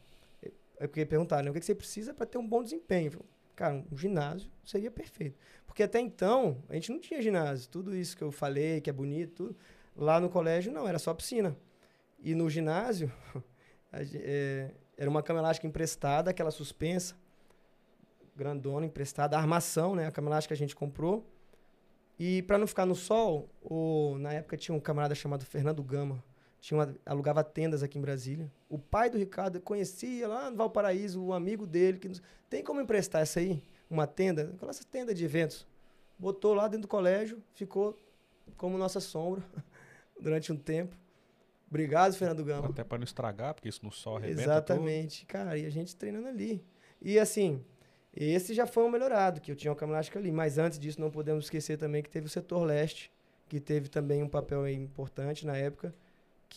É 0.79 0.87
porque 0.87 1.07
perguntaram, 1.07 1.45
né? 1.45 1.51
O 1.51 1.55
que 1.55 1.61
que 1.61 1.67
você 1.67 1.75
precisa 1.75 2.13
para 2.13 2.27
ter 2.27 2.39
um 2.39 2.47
bom 2.47 2.63
desempenho? 2.63 3.13
Cara, 3.57 3.83
um 3.91 3.97
ginásio 3.97 4.51
seria 4.63 4.91
perfeito. 4.91 5.39
Porque 5.67 5.83
até 5.83 5.99
então, 5.99 6.63
a 6.69 6.75
gente 6.75 6.93
não 6.93 7.01
tinha 7.01 7.23
ginásio. 7.23 7.71
Tudo 7.71 7.97
isso 7.97 8.15
que 8.15 8.23
eu 8.23 8.31
falei, 8.31 8.83
que 8.83 8.91
é 8.91 8.93
bonito, 8.93 9.35
tudo. 9.35 9.57
Lá 9.97 10.21
no 10.21 10.29
colégio, 10.29 10.71
não. 10.71 10.87
Era 10.87 10.99
só 10.99 11.15
piscina. 11.15 11.57
E 12.19 12.35
no 12.35 12.51
ginásio, 12.51 13.11
é, 13.93 14.71
era 14.97 15.09
uma 15.09 15.23
cama 15.23 15.41
elástica 15.41 15.67
emprestada, 15.67 16.31
aquela 16.31 16.51
suspensa, 16.51 17.17
grandona, 18.37 18.85
emprestada. 18.85 19.37
A 19.37 19.41
armação, 19.41 19.95
né? 19.95 20.07
A 20.07 20.11
cama 20.13 20.29
elástica 20.29 20.55
a 20.55 20.57
gente 20.57 20.77
comprou. 20.77 21.27
E 22.19 22.43
para 22.43 22.59
não 22.59 22.67
ficar 22.67 22.85
no 22.85 22.95
sol, 22.95 23.49
o, 23.63 24.17
na 24.19 24.35
época 24.35 24.57
tinha 24.57 24.75
um 24.75 24.81
camarada 24.81 25.15
chamado 25.15 25.47
Fernando 25.47 25.83
Gama. 25.83 26.23
Tinha 26.67 26.81
uma, 26.81 26.97
alugava 27.07 27.45
tendas 27.45 27.85
aqui 27.85 27.97
em 27.97 28.01
Brasília. 28.01 28.51
O 28.69 28.77
pai 28.77 29.09
do 29.09 29.17
Ricardo 29.17 29.61
conhecia 29.61 30.27
lá 30.27 30.51
no 30.51 30.57
Valparaíso, 30.57 31.23
o 31.23 31.33
amigo 31.33 31.65
dele. 31.65 31.97
Que, 31.97 32.11
tem 32.51 32.61
como 32.65 32.81
emprestar 32.81 33.23
essa 33.23 33.39
aí? 33.39 33.63
Uma 33.89 34.05
tenda? 34.05 34.51
Aquelas 34.53 34.81
tendas 34.81 35.15
de 35.15 35.25
eventos. 35.25 35.65
Botou 36.19 36.55
lá 36.55 36.67
dentro 36.67 36.83
do 36.83 36.89
colégio, 36.89 37.41
ficou 37.55 37.97
como 38.57 38.77
nossa 38.77 38.99
sombra 38.99 39.45
durante 40.21 40.53
um 40.53 40.57
tempo. 40.57 40.97
Obrigado, 41.69 42.15
Fernando 42.15 42.45
Gama. 42.45 42.71
Até 42.71 42.83
para 42.83 42.99
não 42.99 43.05
estragar, 43.05 43.55
porque 43.55 43.69
isso 43.69 43.85
no 43.85 43.93
sol 43.93 44.17
arrebenta 44.17 44.43
Exatamente, 44.43 45.25
cara. 45.25 45.57
E 45.57 45.67
a 45.67 45.71
gente 45.71 45.95
treinando 45.95 46.27
ali. 46.27 46.65
E 47.01 47.17
assim, 47.17 47.65
esse 48.13 48.53
já 48.53 48.67
foi 48.67 48.83
um 48.83 48.91
melhorado, 48.91 49.41
que 49.41 49.53
eu 49.53 49.55
tinha 49.55 49.71
uma 49.71 49.77
cama 49.77 49.93
elástica 49.93 50.19
ali. 50.19 50.33
Mas 50.33 50.59
antes 50.59 50.81
disso, 50.81 51.01
não 51.01 51.13
podemos 51.13 51.45
esquecer 51.45 51.79
também 51.79 52.03
que 52.03 52.11
teve 52.11 52.27
o 52.27 52.29
setor 52.29 52.65
leste, 52.65 53.13
que 53.49 53.61
teve 53.61 53.89
também 53.89 54.21
um 54.21 54.29
papel 54.29 54.67
importante 54.67 55.47
na 55.47 55.57
época, 55.57 55.95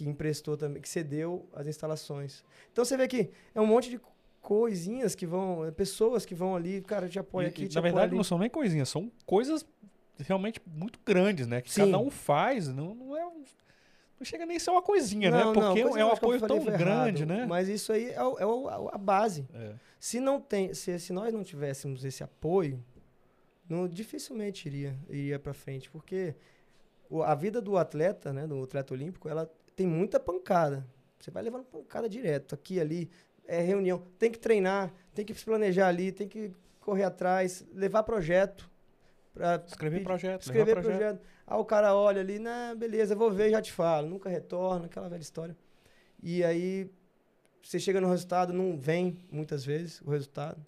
que 0.04 0.10
emprestou 0.10 0.56
também, 0.56 0.82
que 0.82 0.88
cedeu 0.90 1.48
as 1.54 1.68
instalações. 1.68 2.44
Então 2.72 2.84
você 2.86 2.96
vê 2.96 3.08
que 3.08 3.30
é 3.54 3.60
um 3.62 3.66
monte 3.68 3.90
de 3.90 4.00
coisinhas 4.42 5.14
que 5.16 5.26
vão, 5.28 5.66
é, 5.66 5.72
pessoas 5.72 6.26
que 6.26 6.34
vão 6.34 6.56
ali, 6.56 6.82
cara, 6.82 7.10
te 7.10 7.20
apoia 7.20 7.48
E- 7.48 7.50
aqui, 7.50 7.66
e, 7.66 7.74
na 7.76 7.82
verdade, 7.82 8.08
ali. 8.08 8.16
não 8.16 8.24
são 8.24 8.38
nem 8.40 8.50
coisinhas, 8.50 8.88
são 8.90 9.12
coisas 9.26 9.66
realmente 10.20 10.62
muito 10.66 11.00
grandes, 11.06 11.46
né? 11.48 11.62
Que 11.62 11.72
Sim. 11.72 11.86
cada 11.86 11.98
um 12.00 12.10
faz, 12.10 12.68
não, 12.70 12.96
não 12.96 13.18
é 13.18 13.26
um- 13.28 13.44
Não 14.20 14.26
chega 14.26 14.46
nem 14.46 14.58
a 14.58 14.60
ser 14.60 14.72
uma 14.72 14.82
coisinha, 14.82 15.32
né? 15.32 15.38
Não, 15.40 15.54
não, 15.54 15.62
Porque 15.62 15.82
coisa 15.84 16.00
é 16.00 16.06
um 16.06 16.12
apoio 16.12 16.42
tão 16.46 16.60
grande, 16.66 17.24
errado, 17.24 17.38
né? 17.40 17.46
Mas 17.46 17.70
isso 17.70 17.92
aí 17.94 18.08
é, 18.10 18.16
é 18.16 18.44
a 18.94 18.98
base. 18.98 19.48
É. 19.54 19.74
Se 19.98 20.20
não 20.20 20.42
tem, 20.42 20.74
se, 20.74 20.98
se 21.00 21.14
nós 21.14 21.34
não 21.34 21.42
tivéssemos 21.44 22.04
esse 22.04 22.22
apoio, 22.24 22.84
não, 23.70 23.88
dificilmente 23.88 24.68
iria 24.68 24.98
iria 25.10 25.40
para 25.40 25.54
frente, 25.54 25.90
porque 25.90 26.36
a 27.26 27.34
vida 27.34 27.62
do 27.62 27.78
atleta, 27.78 28.34
né, 28.34 28.46
do 28.46 28.62
atleta 28.64 28.94
olímpico, 28.94 29.30
ela 29.30 29.50
tem 29.80 29.88
muita 29.88 30.20
pancada. 30.20 30.86
Você 31.18 31.32
vai 31.32 31.42
levando 31.42 31.64
pancada 31.64 32.10
direto, 32.10 32.54
aqui 32.54 32.82
ali, 32.82 33.10
é 33.48 33.62
reunião, 33.62 34.04
tem 34.18 34.30
que 34.30 34.38
treinar, 34.38 34.94
tem 35.14 35.24
que 35.24 35.34
se 35.34 35.46
planejar 35.46 35.88
ali, 35.88 36.12
tem 36.12 36.28
que 36.28 36.52
correr 36.82 37.04
atrás, 37.04 37.66
levar 37.74 38.04
projeto 38.04 38.70
para 39.34 39.64
Escrever 39.66 40.04
projeto, 40.04 40.42
escrever 40.42 40.76
levar 40.76 40.82
projeto. 40.82 41.22
Ah, 41.48 41.58
o 41.58 41.64
cara 41.64 41.96
olha 41.96 42.20
ali, 42.20 42.40
né, 42.40 42.76
beleza, 42.76 43.16
vou 43.16 43.32
ver, 43.32 43.52
já 43.52 43.62
te 43.62 43.72
falo, 43.72 44.10
nunca 44.10 44.28
retorna, 44.28 44.88
aquela 44.88 45.08
velha 45.08 45.22
história. 45.22 45.56
E 46.22 46.44
aí 46.44 46.92
você 47.64 47.80
chega 47.80 48.02
no 48.02 48.10
resultado, 48.10 48.52
não 48.52 48.78
vem 48.78 49.18
muitas 49.32 49.64
vezes 49.64 50.02
o 50.02 50.10
resultado. 50.10 50.66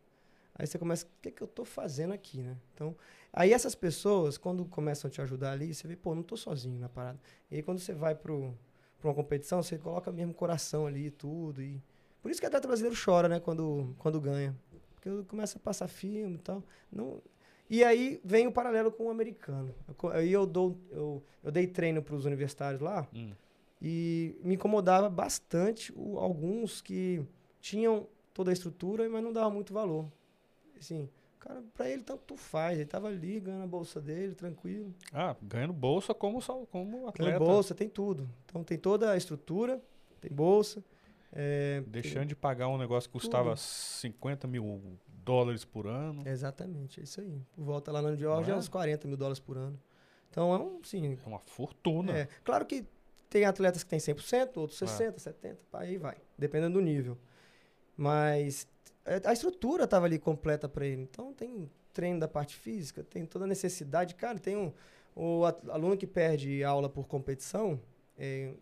Aí 0.56 0.66
você 0.66 0.80
começa, 0.80 1.06
o 1.06 1.10
que, 1.22 1.32
que 1.32 1.42
eu 1.42 1.48
tô 1.48 1.66
fazendo 1.66 2.14
aqui, 2.14 2.42
né? 2.42 2.56
Então, 2.74 2.96
aí 3.34 3.52
essas 3.52 3.76
pessoas, 3.76 4.38
quando 4.38 4.64
começam 4.64 5.10
a 5.10 5.12
te 5.12 5.22
ajudar 5.22 5.52
ali, 5.52 5.74
você 5.74 5.86
vê, 5.86 5.98
pô, 5.98 6.16
não 6.16 6.24
tô 6.24 6.38
sozinho 6.38 6.80
na 6.80 6.88
parada. 6.88 7.20
E 7.50 7.58
aí 7.58 7.62
quando 7.62 7.80
você 7.80 7.94
vai 7.94 8.16
pro, 8.16 8.58
pra 9.02 9.10
uma 9.10 9.16
competição, 9.16 9.62
você 9.62 9.78
coloca 9.78 10.12
mesmo 10.12 10.34
coração 10.34 10.86
ali 10.88 11.08
e 11.08 11.12
tudo. 11.12 11.62
E... 11.62 11.82
Por 12.22 12.30
isso 12.32 12.40
que 12.40 12.46
o 12.46 12.48
atleta 12.48 12.68
brasileiro 12.68 12.96
chora, 13.04 13.28
né, 13.28 13.40
quando, 13.40 13.94
quando 13.98 14.22
ganha. 14.22 14.56
Porque 14.96 15.10
começa 15.28 15.58
a 15.58 15.62
passar 15.62 15.88
filme 15.88 16.36
e 16.36 16.40
tal. 16.40 16.64
Não... 16.92 17.22
E 17.70 17.84
aí 17.84 18.20
vem 18.24 18.48
o 18.48 18.52
paralelo 18.52 18.92
com 18.92 19.06
o 19.06 19.10
americano. 19.10 19.74
Aí 20.14 20.32
eu, 20.32 20.46
dou, 20.46 20.78
eu, 20.92 21.24
eu 21.44 21.52
dei 21.52 21.66
treino 21.66 22.02
para 22.04 22.16
os 22.16 22.26
universitários 22.26 22.82
lá 22.82 23.08
Hum. 23.14 23.32
e 23.82 24.36
me 24.44 24.56
incomodava 24.56 25.10
bastante 25.10 25.92
o- 25.96 26.20
alguns 26.20 26.82
que 26.82 27.24
tinham 27.62 28.08
toda 28.34 28.52
a 28.52 28.54
estrutura, 28.54 29.10
mas 29.10 29.24
não 29.24 29.32
davam 29.32 29.52
muito 29.52 29.74
valor. 29.74 30.06
Assim, 30.78 31.10
cara, 31.42 31.62
para 31.74 31.90
ele 31.90 32.04
tanto 32.04 32.38
faz. 32.38 32.78
Ele 32.78 32.86
tava 32.88 33.08
ali 33.10 33.40
ganhando 33.42 33.64
a 33.64 33.68
bolsa 33.68 34.00
dele, 34.00 34.34
tranquilo. 34.34 34.94
Ah, 35.12 35.36
ganhando 35.42 35.74
bolsa 35.74 36.14
como, 36.14 36.40
como 36.72 36.98
Tem 37.00 37.08
atleta. 37.10 37.40
bolsa, 37.40 37.76
tem 37.76 37.90
tudo. 37.90 38.30
Então 38.46 38.64
tem 38.64 38.78
toda 38.78 39.12
a 39.12 39.18
estrutura, 39.18 39.82
tem 40.22 40.32
bolsa. 40.32 40.84
é, 41.34 41.82
Deixando 41.88 42.28
de 42.28 42.36
pagar 42.36 42.68
um 42.70 42.78
negócio 42.78 43.10
que 43.10 43.14
custava 43.14 43.56
50 43.58 44.48
mil 44.48 44.82
dólares 45.08 45.64
por 45.66 45.86
ano. 45.88 46.24
tem- 46.24 46.32
exatamente, 46.32 47.00
é 47.00 47.04
isso 47.04 47.20
aí. 47.22 47.42
Volta 47.58 47.92
lá 47.92 48.02
na 48.02 48.12
Não 48.12 48.44
é 48.44 48.50
é? 48.52 48.56
uns 48.56 48.68
40 48.70 49.08
mil 49.08 49.18
dólares 49.18 49.40
por 49.40 49.58
ano. 49.58 49.80
Então 50.30 50.54
é 50.54 50.58
um, 50.60 50.82
sim. 50.84 51.18
É 51.24 51.28
uma 51.28 51.40
fortuna. 51.40 52.12
É, 52.18 52.28
claro 52.44 52.66
que 52.66 52.86
tem 53.30 53.46
atletas 53.46 53.84
que 53.84 53.90
tem 53.90 54.00
100%, 54.00 54.58
outros 54.58 54.82
Ah. 54.84 54.86
60%, 54.86 55.20
70%, 55.20 55.58
aí 55.74 55.98
vai, 55.98 56.18
dependendo 56.38 56.74
do 56.80 56.82
nível. 56.82 57.18
Mas 57.96 58.68
é, 58.90 58.91
a 59.26 59.34
estrutura 59.34 59.84
estava 59.86 60.06
ali 60.06 60.20
completa 60.20 60.68
para 60.70 60.86
ele. 60.86 61.02
Então 61.04 61.34
tem 61.34 61.70
treino 61.94 62.20
da 62.20 62.28
parte 62.28 62.56
física, 62.56 63.04
tem 63.04 63.26
toda 63.26 63.46
a 63.46 63.48
necessidade. 63.48 64.16
Cara, 64.16 64.40
tem 64.40 64.56
um 64.56 64.72
o 65.14 65.44
aluno 65.70 65.98
que 65.98 66.08
perde 66.08 66.64
aula 66.64 66.88
por 66.88 67.06
competição, 67.06 67.78
é, 68.18 68.54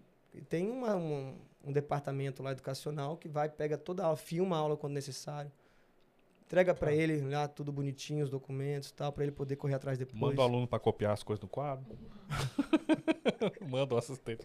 tem 0.50 0.68
uma- 0.72 0.96
um, 0.96 1.36
um 1.64 1.72
departamento 1.72 2.42
lá 2.42 2.52
educacional 2.54 3.16
que 3.18 3.28
vai, 3.30 3.48
pega 3.48 3.78
toda 3.78 4.02
a 4.02 4.08
aula, 4.08 4.18
filma 4.18 4.56
a 4.56 4.60
aula 4.60 4.76
quando 4.76 4.94
necessário. 4.94 5.52
Entrega 6.48 6.74
para 6.74 6.88
Tá. 6.88 6.94
ele 6.96 7.22
lá 7.30 7.48
tudo 7.48 7.72
bonitinho, 7.72 8.24
os 8.24 8.32
documentos 8.32 8.90
e 8.90 8.94
tal, 8.96 9.12
para 9.14 9.22
ele 9.24 9.32
poder 9.32 9.58
correr 9.58 9.76
atrás 9.76 9.96
depois. 10.00 10.20
Manda 10.20 10.42
o 10.42 10.44
aluno 10.44 10.68
para 10.68 10.80
copiar 10.80 11.14
as 11.14 11.22
coisas 11.22 11.40
no 11.44 11.48
quadro. 11.48 11.86
Manda 13.70 13.94
o 13.94 13.98
assistente 14.00 14.42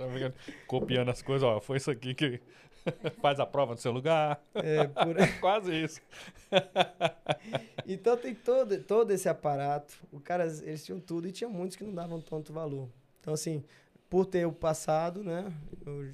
copiando 0.66 1.08
as 1.10 1.22
coisas. 1.22 1.42
Ó, 1.48 1.58
foi 1.60 1.78
isso 1.78 1.90
aqui 1.90 2.14
que 2.14 2.40
faz 3.20 3.40
a 3.40 3.46
prova 3.46 3.72
no 3.72 3.78
seu 3.80 3.92
lugar. 3.92 4.42
É, 4.54 4.86
por- 4.86 5.16
Quase 5.40 5.74
isso. 5.84 6.00
Então 7.86 8.16
tem 8.16 8.34
todo, 8.34 8.78
todo 8.82 9.10
esse 9.10 9.28
aparato. 9.28 9.94
O 10.10 10.18
cara, 10.20 10.44
eles 10.46 10.84
tinham 10.84 10.98
tudo 11.00 11.28
e 11.28 11.32
tinha 11.32 11.48
muitos 11.50 11.76
que 11.76 11.84
não 11.84 11.94
davam 11.94 12.20
tanto 12.20 12.52
valor. 12.52 12.88
Então, 13.20 13.34
assim, 13.34 13.62
por 14.08 14.24
ter 14.26 14.46
o 14.46 14.52
passado, 14.52 15.22
né? 15.22 15.52
Eu 15.84 16.12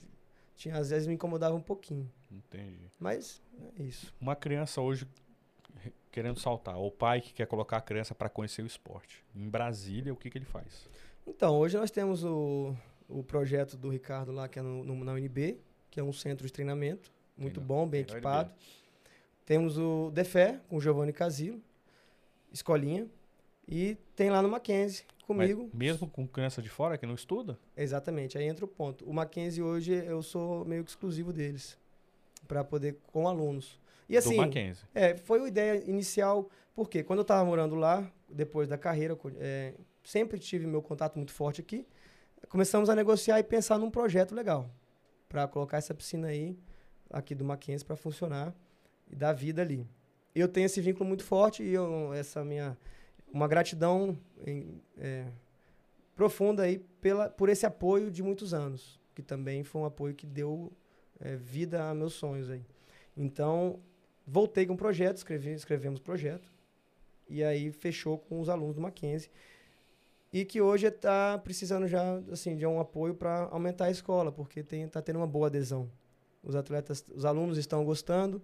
tinha, 0.56 0.76
às 0.76 0.90
vezes 0.90 1.06
me 1.06 1.14
incomodava 1.14 1.55
um 1.55 1.60
pouquinho. 1.60 2.10
Entendi. 2.30 2.90
Mas 2.98 3.40
é 3.78 3.82
isso. 3.82 4.12
Uma 4.20 4.34
criança 4.34 4.80
hoje 4.80 5.06
re- 5.76 5.92
querendo 6.10 6.38
saltar, 6.40 6.76
ou 6.76 6.88
o 6.88 6.90
pai 6.92 7.20
que 7.20 7.32
quer 7.32 7.47
colocar 7.47 7.76
a 7.76 7.80
criança 7.80 8.14
para 8.14 8.28
conhecer 8.28 8.62
o 8.62 8.66
esporte. 8.66 9.24
Em 9.34 9.48
Brasília, 9.48 10.12
o 10.12 10.16
que, 10.16 10.28
que 10.30 10.38
ele 10.38 10.44
faz? 10.44 10.88
Então, 11.26 11.56
hoje 11.56 11.76
nós 11.76 11.90
temos 11.90 12.24
o, 12.24 12.74
o 13.09 13.22
projeto 13.22 13.76
do 13.76 13.88
Ricardo 13.90 14.32
lá, 14.32 14.48
que 14.48 14.59
é 14.59 14.62
no, 14.62 14.82
no- 14.84 15.05
na 15.05 15.12
UNB, 15.12 15.60
que 15.90 15.98
é 15.98 16.02
um 16.02 16.12
centro 16.12 16.46
de 16.46 16.52
treinamento. 16.52 17.12
Muito 17.36 17.58
Tem 17.58 17.66
bom, 17.66 17.86
bem 17.86 18.02
equipado. 18.02 18.52
Temos 19.44 19.76
o 19.78 20.10
Defé, 20.10 20.60
com 20.68 20.76
o 20.76 20.80
Giovanni 20.80 21.12
Casilo, 21.12 21.60
escolinha. 22.52 23.08
E 23.66 23.96
tem 24.14 24.30
lá 24.30 24.42
no 24.42 24.48
Mackenzie, 24.48 25.04
comigo. 25.26 25.68
Mas 25.72 25.78
mesmo 25.78 26.08
com 26.08 26.26
criança 26.26 26.60
de 26.60 26.68
fora 26.68 26.98
que 26.98 27.06
não 27.06 27.14
estuda? 27.14 27.58
Exatamente, 27.76 28.36
aí 28.36 28.44
entra 28.44 28.64
o 28.64 28.68
ponto. 28.68 29.04
O 29.04 29.12
Mackenzie 29.12 29.62
hoje 29.62 29.92
eu 29.92 30.22
sou 30.22 30.64
meio 30.64 30.84
que 30.84 30.90
exclusivo 30.90 31.32
deles, 31.32 31.78
para 32.46 32.64
poder 32.64 32.96
com 33.12 33.28
alunos. 33.28 33.78
E 34.08 34.16
assim, 34.16 34.34
do 34.34 34.38
Mackenzie. 34.38 34.84
é, 34.92 35.16
foi 35.16 35.40
a 35.40 35.46
ideia 35.46 35.84
inicial, 35.88 36.50
porque 36.74 37.02
quando 37.04 37.20
eu 37.20 37.22
estava 37.22 37.44
morando 37.44 37.76
lá, 37.76 38.10
depois 38.28 38.68
da 38.68 38.76
carreira, 38.76 39.16
é, 39.38 39.74
sempre 40.02 40.38
tive 40.38 40.66
meu 40.66 40.82
contato 40.82 41.16
muito 41.16 41.32
forte 41.32 41.60
aqui. 41.60 41.86
Começamos 42.48 42.90
a 42.90 42.94
negociar 42.96 43.38
e 43.38 43.44
pensar 43.44 43.78
num 43.78 43.90
projeto 43.90 44.34
legal 44.34 44.68
para 45.31 45.47
colocar 45.47 45.77
essa 45.78 45.94
piscina 45.94 46.27
aí 46.27 46.59
aqui 47.09 47.36
do 47.36 47.44
Mackenzie 47.44 47.86
para 47.86 47.94
funcionar 47.97 48.52
e 49.09 49.15
dar 49.15 49.32
vida 49.32 49.62
ali. 49.62 49.86
Eu 50.35 50.48
tenho 50.48 50.66
esse 50.66 50.81
vínculo 50.81 51.07
muito 51.07 51.23
forte 51.24 51.62
e 51.62 51.73
eu, 51.73 52.12
essa 52.12 52.44
minha 52.44 52.77
uma 53.32 53.47
gratidão 53.47 54.19
em- 54.44 54.82
é, 54.98 55.27
profunda 56.16 56.65
aí 56.65 56.81
pela, 57.01 57.31
por 57.31 57.48
esse 57.48 57.65
apoio 57.65 58.11
de 58.11 58.23
muitos 58.24 58.52
anos, 58.52 59.01
que 59.15 59.23
também 59.23 59.62
foi 59.62 59.81
um 59.81 59.85
apoio 59.85 60.15
que 60.15 60.27
deu 60.27 60.73
é, 61.20 61.36
vida 61.36 61.89
a 61.89 61.94
meus 61.94 62.15
sonhos 62.15 62.51
aí. 62.51 62.65
Então, 63.16 63.78
voltei 64.27 64.66
com 64.66 64.74
o 64.74 64.77
projeto, 64.77 65.19
escrevi, 65.19 65.51
escrevemos 65.52 66.01
projeto, 66.01 66.51
e 67.28 67.44
aí 67.44 67.70
fechou 67.70 68.19
com 68.19 68.40
os 68.40 68.48
alunos 68.48 68.74
do 68.74 68.81
Mackenzie, 68.81 69.31
e 70.32 70.44
que 70.44 70.61
hoje 70.61 70.86
está 70.86 71.39
precisando 71.39 71.89
já 71.89 72.19
assim, 72.31 72.57
de 72.57 72.65
um 72.66 72.81
apoio 72.81 73.15
para 73.15 73.48
aumentar 73.51 73.86
a 73.86 73.90
escola, 73.90 74.31
porque 74.31 74.61
está 74.61 75.02
tendo 75.02 75.16
uma 75.16 75.27
boa 75.27 75.48
adesão. 75.48 75.90
Os 76.43 76.55
atletas, 76.55 77.05
os 77.15 77.24
alunos 77.24 77.59
estão 77.59 77.85
gostando. 77.85 78.40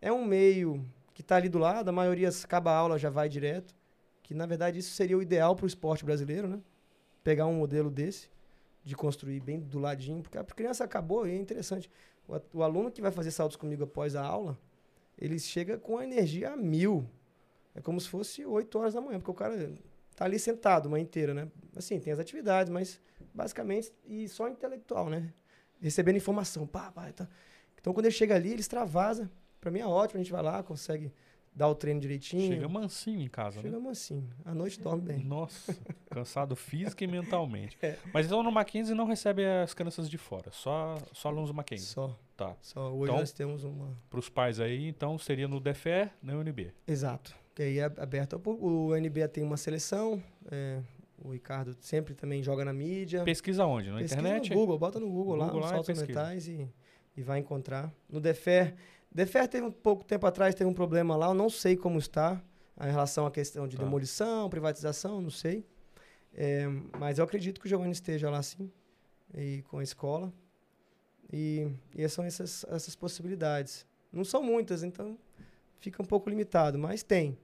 É 0.00 0.12
um 0.12 0.24
meio 0.24 0.84
que 1.14 1.22
está 1.22 1.36
ali 1.36 1.48
do 1.48 1.58
lado, 1.58 1.88
a 1.88 1.92
maioria 1.92 2.28
acaba 2.28 2.72
a 2.72 2.76
aula 2.76 2.98
já 2.98 3.10
vai 3.10 3.28
direto, 3.28 3.74
que 4.22 4.34
na 4.34 4.46
verdade 4.46 4.78
isso 4.78 4.92
seria 4.94 5.16
o 5.16 5.22
ideal 5.22 5.54
para 5.54 5.64
o 5.64 5.68
esporte 5.68 6.04
brasileiro, 6.04 6.48
né? 6.48 6.60
Pegar 7.22 7.46
um 7.46 7.54
modelo 7.54 7.90
desse, 7.90 8.30
de 8.82 8.96
construir 8.96 9.40
bem 9.40 9.60
do 9.60 9.78
ladinho, 9.78 10.22
porque 10.22 10.38
a 10.38 10.44
criança 10.44 10.84
acabou 10.84 11.26
e 11.26 11.32
é 11.32 11.36
interessante. 11.36 11.90
O, 12.26 12.58
o 12.58 12.62
aluno 12.62 12.90
que 12.90 13.02
vai 13.02 13.10
fazer 13.10 13.30
saltos 13.30 13.56
comigo 13.56 13.84
após 13.84 14.16
a 14.16 14.24
aula, 14.24 14.58
ele 15.18 15.38
chega 15.38 15.78
com 15.78 15.98
a 15.98 16.04
energia 16.04 16.52
a 16.52 16.56
mil. 16.56 17.06
É 17.74 17.80
como 17.80 18.00
se 18.00 18.08
fosse 18.08 18.44
8 18.44 18.78
horas 18.78 18.94
da 18.94 19.00
manhã, 19.00 19.18
porque 19.18 19.30
o 19.30 19.34
cara 19.34 19.54
tá 20.20 20.26
ali 20.26 20.38
sentado 20.38 20.84
uma 20.86 21.00
inteira, 21.00 21.32
né? 21.32 21.48
Assim, 21.74 21.98
tem 21.98 22.12
as 22.12 22.18
atividades, 22.18 22.70
mas 22.70 23.00
basicamente 23.32 23.90
e 24.06 24.28
só 24.28 24.48
intelectual, 24.50 25.08
né? 25.08 25.32
Recebendo 25.80 26.16
informação, 26.16 26.66
pá, 26.66 26.92
pá, 26.92 27.10
tá. 27.10 27.26
Então 27.80 27.94
quando 27.94 28.04
ele 28.04 28.14
chega 28.14 28.34
ali, 28.34 28.50
ele 28.50 28.60
extravasa. 28.60 29.30
Pra 29.58 29.70
mim 29.70 29.80
é 29.80 29.86
ótimo, 29.86 30.20
a 30.20 30.22
gente 30.22 30.30
vai 30.32 30.42
lá, 30.42 30.62
consegue 30.62 31.10
dar 31.54 31.68
o 31.68 31.74
treino 31.74 31.98
direitinho. 32.00 32.52
Chega 32.52 32.68
mansinho 32.68 33.22
em 33.22 33.28
casa, 33.28 33.62
Chega 33.62 33.78
né? 33.78 33.82
mansinho. 33.82 34.28
À 34.44 34.54
noite 34.54 34.78
dorme 34.78 35.00
bem. 35.02 35.24
Nossa, 35.24 35.74
cansado 36.10 36.54
física 36.54 37.02
e 37.02 37.06
mentalmente. 37.06 37.78
É. 37.80 37.96
Mas 38.12 38.26
então 38.26 38.42
no 38.42 38.52
Mackenzie 38.52 38.94
não 38.94 39.06
recebe 39.06 39.42
as 39.46 39.72
crianças 39.72 40.08
de 40.10 40.18
fora, 40.18 40.50
só, 40.52 40.98
só 41.14 41.28
alunos 41.28 41.48
do 41.48 41.54
Mackenzie. 41.54 41.86
Só, 41.86 42.14
Tá. 42.36 42.54
só. 42.60 42.92
Hoje 42.92 43.04
Então- 43.10 43.20
nós 43.20 43.32
temos 43.32 43.64
uma. 43.64 43.96
Para 44.10 44.18
os 44.20 44.28
pais 44.28 44.60
aí, 44.60 44.86
então 44.86 45.16
seria 45.18 45.48
no 45.48 45.58
DFE, 45.60 46.10
na 46.22 46.34
UNB. 46.34 46.72
Exato. 46.86 47.34
Que 47.60 47.64
aí 47.64 47.78
é 47.78 47.84
aberto. 47.84 48.32
ao 48.32 48.40
público. 48.40 48.66
O 48.66 48.96
NBA 48.98 49.28
tem 49.28 49.44
uma 49.44 49.58
seleção. 49.58 50.22
é, 50.50 50.80
o 51.22 51.30
Ricardo 51.32 51.76
sempre 51.78 52.14
também 52.14 52.42
joga 52.42 52.64
na 52.64 52.72
mídia. 52.72 53.22
Pesquisa 53.22 53.66
onde? 53.66 53.90
Na 53.90 53.98
Pesquisa 53.98 54.18
internet? 54.18 54.48
no 54.48 54.56
Google, 54.56 54.78
bota 54.78 54.98
no 54.98 55.10
Google, 55.10 55.36
lá, 55.36 55.44
Google 55.44 55.60
lá 55.60 55.66
e 55.66 55.70
saltos 55.70 55.86
pesquisa. 55.88 56.06
mentais 56.06 56.48
e, 56.48 56.66
e 57.14 57.22
vai 57.22 57.38
encontrar. 57.38 57.92
No 58.08 58.18
Defer, 58.18 58.74
Defer 59.12 59.46
teve 59.46 59.66
um 59.66 59.70
pouco 59.70 60.02
tempo 60.02 60.26
atrás, 60.26 60.54
teve 60.54 60.70
um 60.70 60.72
problema 60.72 61.14
lá, 61.16 61.26
eu 61.26 61.34
não 61.34 61.50
sei 61.50 61.76
como 61.76 61.98
está 61.98 62.42
em 62.80 62.90
relação 62.90 63.26
à 63.26 63.30
questão 63.30 63.68
de 63.68 63.76
Tá. 63.76 63.82
demolição, 63.84 64.48
privatização, 64.48 65.20
não 65.20 65.28
sei. 65.28 65.66
É, 66.32 66.66
mas 66.98 67.18
eu 67.18 67.24
acredito 67.26 67.60
que 67.60 67.66
o 67.66 67.68
Giovanni 67.68 67.92
esteja 67.92 68.30
lá 68.30 68.42
sim, 68.42 68.72
e 69.36 69.60
com 69.68 69.76
a 69.76 69.82
escola. 69.82 70.32
E, 71.30 71.68
e 71.94 72.08
são 72.08 72.24
essas, 72.24 72.64
essas 72.70 72.96
possibilidades. 72.96 73.86
Não 74.10 74.24
são 74.24 74.42
muitas, 74.42 74.82
então 74.82 75.18
fica 75.78 76.00
um 76.02 76.06
pouco 76.06 76.30
limitado, 76.30 76.78
mas 76.78 77.02
tem. 77.02 77.36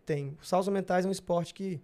Tem. 0.00 0.36
Os 0.40 0.48
saltos 0.48 0.68
mentais 0.68 1.04
é 1.04 1.08
um 1.08 1.12
esporte 1.12 1.52
que 1.52 1.80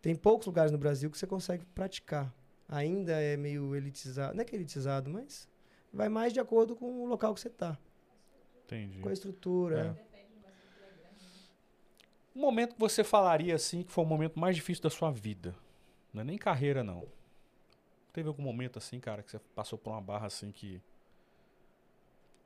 tem 0.00 0.14
poucos 0.14 0.46
lugares 0.46 0.72
no 0.72 0.78
Brasil 0.78 1.10
que 1.10 1.18
você 1.18 1.26
consegue 1.26 1.64
praticar. 1.66 2.34
Ainda 2.68 3.12
é 3.12 3.36
meio 3.36 3.74
elitizado. 3.74 4.34
Não 4.34 4.42
é 4.42 4.44
que 4.44 4.54
é 4.54 4.58
elitizado, 4.58 5.10
mas 5.10 5.48
vai 5.92 6.08
mais 6.08 6.32
de 6.32 6.40
acordo 6.40 6.74
com 6.74 7.02
o 7.02 7.06
local 7.06 7.34
que 7.34 7.40
você 7.40 7.48
está. 7.48 7.78
Entendi. 8.64 9.00
Com 9.00 9.08
a 9.08 9.12
estrutura. 9.12 9.96
É. 10.08 10.12
Um 12.34 12.40
momento 12.40 12.74
que 12.74 12.80
você 12.80 13.04
falaria 13.04 13.54
assim 13.54 13.82
que 13.82 13.92
foi 13.92 14.04
o 14.04 14.06
momento 14.06 14.40
mais 14.40 14.56
difícil 14.56 14.82
da 14.82 14.90
sua 14.90 15.10
vida. 15.10 15.54
Não 16.12 16.22
é 16.22 16.24
nem 16.24 16.38
carreira, 16.38 16.82
não. 16.82 17.06
Teve 18.12 18.28
algum 18.28 18.42
momento 18.42 18.78
assim, 18.78 18.98
cara, 18.98 19.22
que 19.22 19.30
você 19.30 19.38
passou 19.54 19.78
por 19.78 19.90
uma 19.90 20.00
barra 20.00 20.26
assim 20.26 20.50
que. 20.50 20.80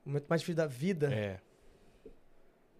O 0.04 0.08
momento 0.08 0.26
mais 0.28 0.40
difícil 0.40 0.56
da 0.56 0.66
vida. 0.66 1.12
É. 1.12 1.40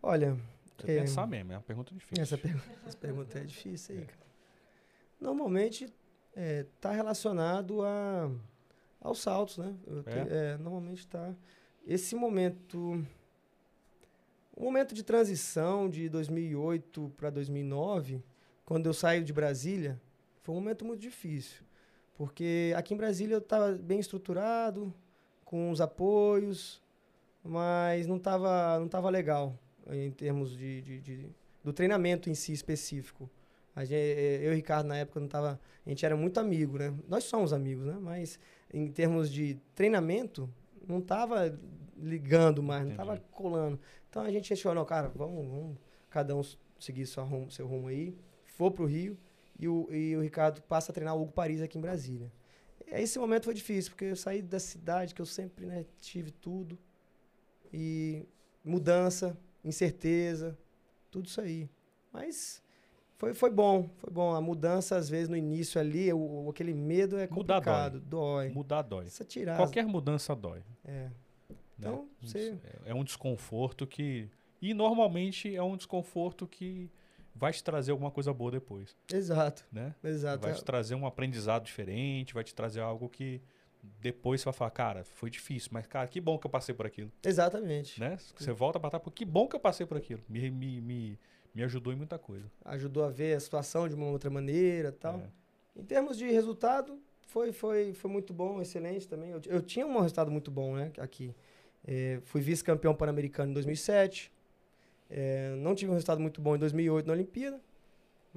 Olha, 0.02 0.36
Você 0.78 0.92
É. 0.92 1.00
pensar 1.00 1.26
mesmo, 1.26 1.52
é 1.52 1.56
uma 1.56 1.62
pergunta 1.62 1.94
difícil. 1.94 2.22
essa, 2.22 2.36
pergu- 2.38 2.60
essa 2.86 2.96
pergunta 2.96 3.38
é 3.38 3.44
difícil 3.44 3.96
aí, 3.96 4.02
É. 4.02 4.04
cara. 4.06 4.26
Normalmente 5.20 5.92
está 6.34 6.90
relacionado 6.92 7.82
a, 7.82 8.30
aos 9.00 9.20
saltos, 9.20 9.56
né? 9.58 9.74
Te- 10.04 10.10
É? 10.10 10.52
é, 10.54 10.58
normalmente 10.58 10.98
está. 10.98 11.34
Esse 11.86 12.14
momento. 12.14 13.04
O 14.54 14.64
momento 14.64 14.94
de 14.94 15.02
transição 15.02 15.88
de 15.88 16.08
2008 16.08 17.12
para 17.16 17.28
2009, 17.30 18.22
quando 18.64 18.86
eu 18.86 18.94
saio 18.94 19.22
de 19.22 19.32
Brasília, 19.32 20.00
foi 20.42 20.54
um 20.54 20.58
momento 20.58 20.84
muito 20.84 21.00
difícil. 21.00 21.62
Porque 22.16 22.72
aqui 22.76 22.94
em 22.94 22.96
Brasília 22.96 23.34
eu 23.34 23.38
estava 23.40 23.72
bem 23.72 24.00
estruturado, 24.00 24.92
com 25.44 25.70
os 25.70 25.80
apoios, 25.80 26.82
mas 27.44 28.06
não 28.06 28.16
estava 28.16 28.78
não 28.80 28.88
tava 28.88 29.10
legal 29.10 29.58
em 29.90 30.10
termos 30.10 30.56
de, 30.56 30.82
de, 30.82 31.00
de 31.00 31.30
do 31.62 31.72
treinamento 31.72 32.30
em 32.30 32.34
si 32.34 32.52
específico. 32.52 33.28
A 33.74 33.84
gente, 33.84 33.94
eu 33.94 34.50
e 34.50 34.52
o 34.52 34.54
Ricardo, 34.54 34.86
na 34.86 34.96
época, 34.96 35.20
não 35.20 35.28
tava. 35.28 35.60
A 35.84 35.88
gente 35.88 36.06
era 36.06 36.16
muito 36.16 36.38
amigo, 36.38 36.78
né? 36.78 36.94
Nós 37.08 37.24
somos 37.24 37.52
amigos, 37.52 37.84
né? 37.84 37.98
Mas 38.00 38.38
em 38.72 38.88
termos 38.88 39.30
de 39.30 39.58
treinamento, 39.74 40.48
não 40.86 41.00
tava 41.00 41.58
ligando 41.96 42.62
mais, 42.62 42.84
não 42.84 42.92
Entendi. 42.92 43.08
tava 43.08 43.20
colando. 43.30 43.78
Então 44.08 44.22
a 44.22 44.30
gente 44.30 44.52
achou, 44.52 44.74
não, 44.74 44.84
cara, 44.84 45.08
vamos, 45.14 45.46
vamos 45.46 45.76
cada 46.08 46.34
um 46.36 46.42
seguir 46.78 47.06
seu 47.06 47.24
rumo, 47.24 47.50
seu 47.50 47.66
rumo 47.66 47.88
aí. 47.88 48.16
For 48.46 48.70
pro 48.70 48.86
Rio 48.86 49.18
e 49.58 49.68
o, 49.68 49.88
e 49.90 50.16
o 50.16 50.22
Ricardo 50.22 50.62
passa 50.62 50.92
a 50.92 50.94
treinar 50.94 51.16
o 51.16 51.22
Hugo 51.22 51.32
Paris 51.32 51.60
aqui 51.60 51.76
em 51.76 51.80
Brasília. 51.80 52.32
Esse 52.86 53.18
momento 53.18 53.44
foi 53.44 53.54
difícil, 53.54 53.90
porque 53.90 54.04
eu 54.04 54.16
saí 54.16 54.40
da 54.40 54.60
cidade 54.60 55.14
que 55.14 55.20
eu 55.20 55.26
sempre 55.26 55.66
né, 55.66 55.84
tive 56.00 56.30
tudo. 56.30 56.78
E 57.72 58.24
mudança, 58.64 59.36
incerteza, 59.68 60.56
tudo 61.10 61.26
isso 61.26 61.40
aí. 61.40 61.68
Mas 62.12 62.62
foi, 63.18 63.34
foi 63.34 63.50
bom, 63.50 63.90
foi 63.98 64.10
bom. 64.10 64.32
A 64.34 64.40
mudança, 64.40 64.96
às 64.96 65.08
vezes, 65.08 65.28
no 65.28 65.36
início 65.36 65.80
ali, 65.80 66.12
o, 66.12 66.48
aquele 66.50 66.72
medo 66.74 67.16
é 67.18 67.26
Mudar 67.28 67.56
complicado, 67.56 68.00
dói. 68.00 68.48
Mudar 68.50 68.82
dói. 68.82 69.06
Essa 69.06 69.24
tirada. 69.24 69.58
Qualquer 69.58 69.86
mudança 69.86 70.34
dói. 70.34 70.62
É. 70.84 70.90
né? 70.90 71.12
Então, 71.78 72.08
você- 72.22 72.58
É 72.84 72.94
um 72.94 73.04
desconforto 73.04 73.86
que. 73.86 74.30
E 74.62 74.72
normalmente 74.72 75.54
é 75.54 75.62
um 75.62 75.76
desconforto 75.76 76.46
que 76.46 76.90
vai 77.34 77.52
te 77.52 77.62
trazer 77.62 77.90
alguma 77.92 78.10
coisa 78.10 78.32
boa 78.32 78.50
depois. 78.50 78.96
Exato, 79.12 79.66
Né? 79.70 79.94
exato. 80.02 80.42
Vai 80.42 80.54
te 80.54 80.64
trazer 80.64 80.94
um 80.94 81.04
aprendizado 81.06 81.64
diferente, 81.66 82.32
vai 82.32 82.42
te 82.42 82.54
trazer 82.54 82.80
algo 82.80 83.08
que 83.10 83.42
depois 84.00 84.40
você 84.40 84.44
vai 84.46 84.54
falar, 84.54 84.70
cara, 84.70 85.04
foi 85.04 85.30
difícil, 85.30 85.70
mas, 85.72 85.86
cara, 85.86 86.06
que 86.06 86.20
bom 86.20 86.38
que 86.38 86.46
eu 86.46 86.50
passei 86.50 86.74
por 86.74 86.86
aquilo. 86.86 87.10
Exatamente. 87.24 88.00
Né? 88.00 88.16
Você 88.36 88.52
volta 88.52 88.78
pra 88.78 88.90
trás, 88.90 89.04
que 89.14 89.24
bom 89.24 89.46
que 89.46 89.56
eu 89.56 89.60
passei 89.60 89.86
por 89.86 89.96
aquilo. 89.96 90.20
Me, 90.28 90.50
me, 90.50 90.80
me, 90.80 91.18
me 91.54 91.62
ajudou 91.62 91.92
em 91.92 91.96
muita 91.96 92.18
coisa. 92.18 92.50
Ajudou 92.64 93.04
a 93.04 93.10
ver 93.10 93.36
a 93.36 93.40
situação 93.40 93.88
de 93.88 93.94
uma 93.94 94.06
outra 94.06 94.30
maneira 94.30 94.92
tal. 94.92 95.18
É. 95.18 95.80
Em 95.80 95.84
termos 95.84 96.16
de 96.16 96.30
resultado, 96.30 96.98
foi, 97.26 97.52
foi, 97.52 97.92
foi 97.92 98.10
muito 98.10 98.32
bom, 98.32 98.60
excelente 98.60 99.08
também. 99.08 99.30
Eu, 99.30 99.40
eu 99.46 99.60
tinha 99.60 99.86
um 99.86 99.98
resultado 100.00 100.30
muito 100.30 100.50
bom, 100.50 100.76
né, 100.76 100.92
aqui. 100.98 101.34
É, 101.86 102.20
fui 102.24 102.40
vice-campeão 102.40 102.94
pan-americano 102.94 103.50
em 103.50 103.54
2007. 103.54 104.32
É, 105.08 105.54
não 105.56 105.74
tive 105.74 105.90
um 105.90 105.94
resultado 105.94 106.20
muito 106.20 106.40
bom 106.40 106.56
em 106.56 106.58
2008 106.58 107.06
na 107.06 107.12
Olimpíada. 107.12 107.60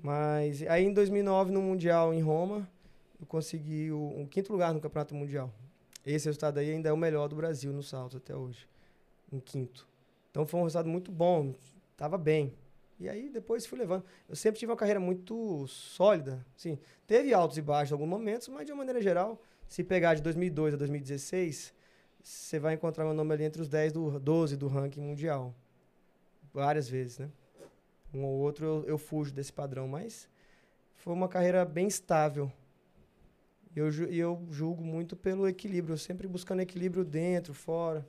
Mas 0.01 0.61
aí 0.63 0.85
em 0.85 0.93
2009, 0.93 1.51
no 1.51 1.61
Mundial 1.61 2.13
em 2.13 2.21
Roma, 2.21 2.69
eu 3.19 3.25
consegui 3.25 3.91
o, 3.91 4.13
um 4.17 4.25
quinto 4.25 4.51
lugar 4.51 4.73
no 4.73 4.79
Campeonato 4.79 5.13
Mundial. 5.13 5.53
Esse 6.05 6.25
resultado 6.25 6.57
aí 6.57 6.71
ainda 6.71 6.89
é 6.89 6.93
o 6.93 6.97
melhor 6.97 7.27
do 7.27 7.35
Brasil 7.35 7.71
no 7.73 7.83
salto 7.83 8.17
até 8.17 8.35
hoje. 8.35 8.67
Um 9.31 9.39
quinto. 9.39 9.87
Então 10.31 10.45
foi 10.45 10.59
um 10.59 10.63
resultado 10.63 10.87
muito 10.87 11.11
bom. 11.11 11.53
Tava 11.97 12.17
bem. 12.17 12.53
E 12.99 13.07
aí 13.07 13.29
depois 13.29 13.65
fui 13.65 13.77
levando. 13.77 14.03
Eu 14.27 14.35
sempre 14.35 14.59
tive 14.59 14.71
uma 14.71 14.77
carreira 14.77 14.99
muito 14.99 15.67
sólida. 15.67 16.45
Sim, 16.55 16.79
teve 17.07 17.33
altos 17.33 17.57
e 17.57 17.61
baixos 17.61 17.91
em 17.91 17.93
alguns 17.93 18.09
momentos, 18.09 18.47
mas 18.47 18.65
de 18.65 18.71
uma 18.71 18.79
maneira 18.79 19.01
geral, 19.01 19.41
se 19.67 19.83
pegar 19.83 20.15
de 20.15 20.21
2002 20.21 20.73
a 20.73 20.77
2016, 20.77 21.73
você 22.21 22.59
vai 22.59 22.73
encontrar 22.73 23.05
meu 23.05 23.13
nome 23.13 23.33
ali 23.33 23.43
entre 23.43 23.61
os 23.61 23.69
10 23.69 23.93
do 23.93 24.19
12 24.19 24.57
do 24.57 24.67
ranking 24.67 25.01
mundial. 25.01 25.53
Várias 26.53 26.89
vezes, 26.89 27.19
né? 27.19 27.29
Um 28.13 28.25
ou 28.25 28.39
outro 28.39 28.65
eu, 28.65 28.83
eu 28.85 28.97
fujo 28.97 29.31
desse 29.31 29.53
padrão, 29.53 29.87
mas 29.87 30.27
foi 30.95 31.13
uma 31.13 31.27
carreira 31.27 31.63
bem 31.63 31.87
estável. 31.87 32.51
E 33.75 33.79
eu, 33.79 33.89
eu 34.11 34.47
julgo 34.49 34.83
muito 34.83 35.15
pelo 35.15 35.47
equilíbrio, 35.47 35.93
eu 35.93 35.97
sempre 35.97 36.27
buscando 36.27 36.61
equilíbrio 36.61 37.03
dentro, 37.05 37.53
fora. 37.53 38.07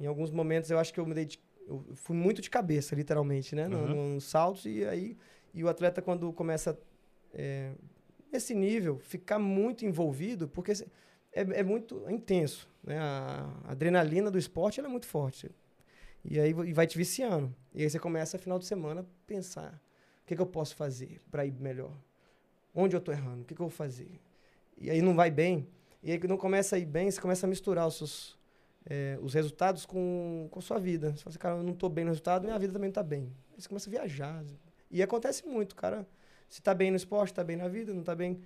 Em 0.00 0.06
alguns 0.06 0.30
momentos 0.30 0.70
eu 0.70 0.78
acho 0.78 0.92
que 0.92 1.00
eu 1.00 1.06
me 1.06 1.14
dei 1.14 1.24
de- 1.24 1.40
eu 1.66 1.84
fui 1.94 2.16
muito 2.16 2.40
de 2.40 2.48
cabeça, 2.48 2.94
literalmente, 2.94 3.54
né? 3.56 3.66
No, 3.66 3.78
Uhum. 3.78 3.88
no- 3.88 4.14
nos 4.14 4.24
saltos 4.24 4.64
e 4.66 4.84
aí 4.84 5.16
e 5.52 5.64
o 5.64 5.68
atleta 5.68 6.00
quando 6.02 6.32
começa 6.32 6.78
é, 7.34 7.72
nesse 8.32 8.54
nível 8.54 8.98
ficar 8.98 9.38
muito 9.38 9.84
envolvido, 9.84 10.48
porque 10.48 10.72
é, 11.32 11.40
é 11.40 11.62
muito 11.62 12.02
intenso, 12.08 12.68
né? 12.84 12.98
A 12.98 13.50
adrenalina 13.64 14.30
do 14.30 14.38
esporte 14.38 14.80
é 14.80 14.88
muito 14.88 15.06
forte. 15.06 15.50
E 16.24 16.38
aí 16.40 16.50
e 16.50 16.72
vai 16.72 16.86
te 16.86 16.96
viciando. 16.96 17.54
E 17.74 17.82
aí 17.82 17.90
você 17.90 17.98
começa 17.98 18.38
final 18.38 18.58
de 18.58 18.66
semana 18.66 19.04
pensar, 19.26 19.80
o 20.22 20.26
que, 20.26 20.34
que 20.36 20.40
eu 20.42 20.46
posso 20.46 20.74
fazer 20.76 21.20
para 21.30 21.44
ir 21.44 21.52
melhor? 21.60 21.92
Onde 22.74 22.94
eu 22.96 23.00
tô 23.00 23.12
errando? 23.12 23.42
O 23.42 23.44
que, 23.44 23.54
que 23.54 23.60
eu 23.60 23.66
vou 23.68 23.76
fazer? 23.76 24.20
E 24.78 24.90
aí 24.90 25.00
não 25.00 25.14
vai 25.14 25.30
bem. 25.30 25.68
E 26.02 26.12
aí 26.12 26.18
que 26.18 26.28
não 26.28 26.36
começa 26.36 26.76
a 26.76 26.78
ir 26.78 26.86
bem, 26.86 27.10
você 27.10 27.20
começa 27.20 27.46
a 27.46 27.48
misturar 27.48 27.86
os 27.86 27.96
seus 27.96 28.36
é, 28.88 29.18
os 29.20 29.34
resultados 29.34 29.84
com, 29.84 30.48
com 30.50 30.58
a 30.58 30.62
sua 30.62 30.78
vida. 30.78 31.10
Você 31.10 31.22
fala 31.22 31.30
assim, 31.30 31.38
cara, 31.38 31.56
eu 31.56 31.62
não 31.62 31.74
tô 31.74 31.88
bem 31.88 32.04
no 32.04 32.10
resultado, 32.10 32.44
minha 32.44 32.58
vida 32.58 32.72
também 32.72 32.88
não 32.88 32.94
tá 32.94 33.02
bem. 33.02 33.32
Aí 33.54 33.60
você 33.60 33.68
começa 33.68 33.90
a 33.90 33.90
viajar. 33.90 34.44
E 34.90 35.02
acontece 35.02 35.44
muito, 35.44 35.74
cara. 35.74 36.06
Se 36.48 36.62
tá 36.62 36.72
bem 36.72 36.90
no 36.90 36.96
esporte, 36.96 37.34
tá 37.34 37.42
bem 37.42 37.56
na 37.56 37.66
vida, 37.66 37.92
não 37.92 38.04
tá 38.04 38.14
bem. 38.14 38.40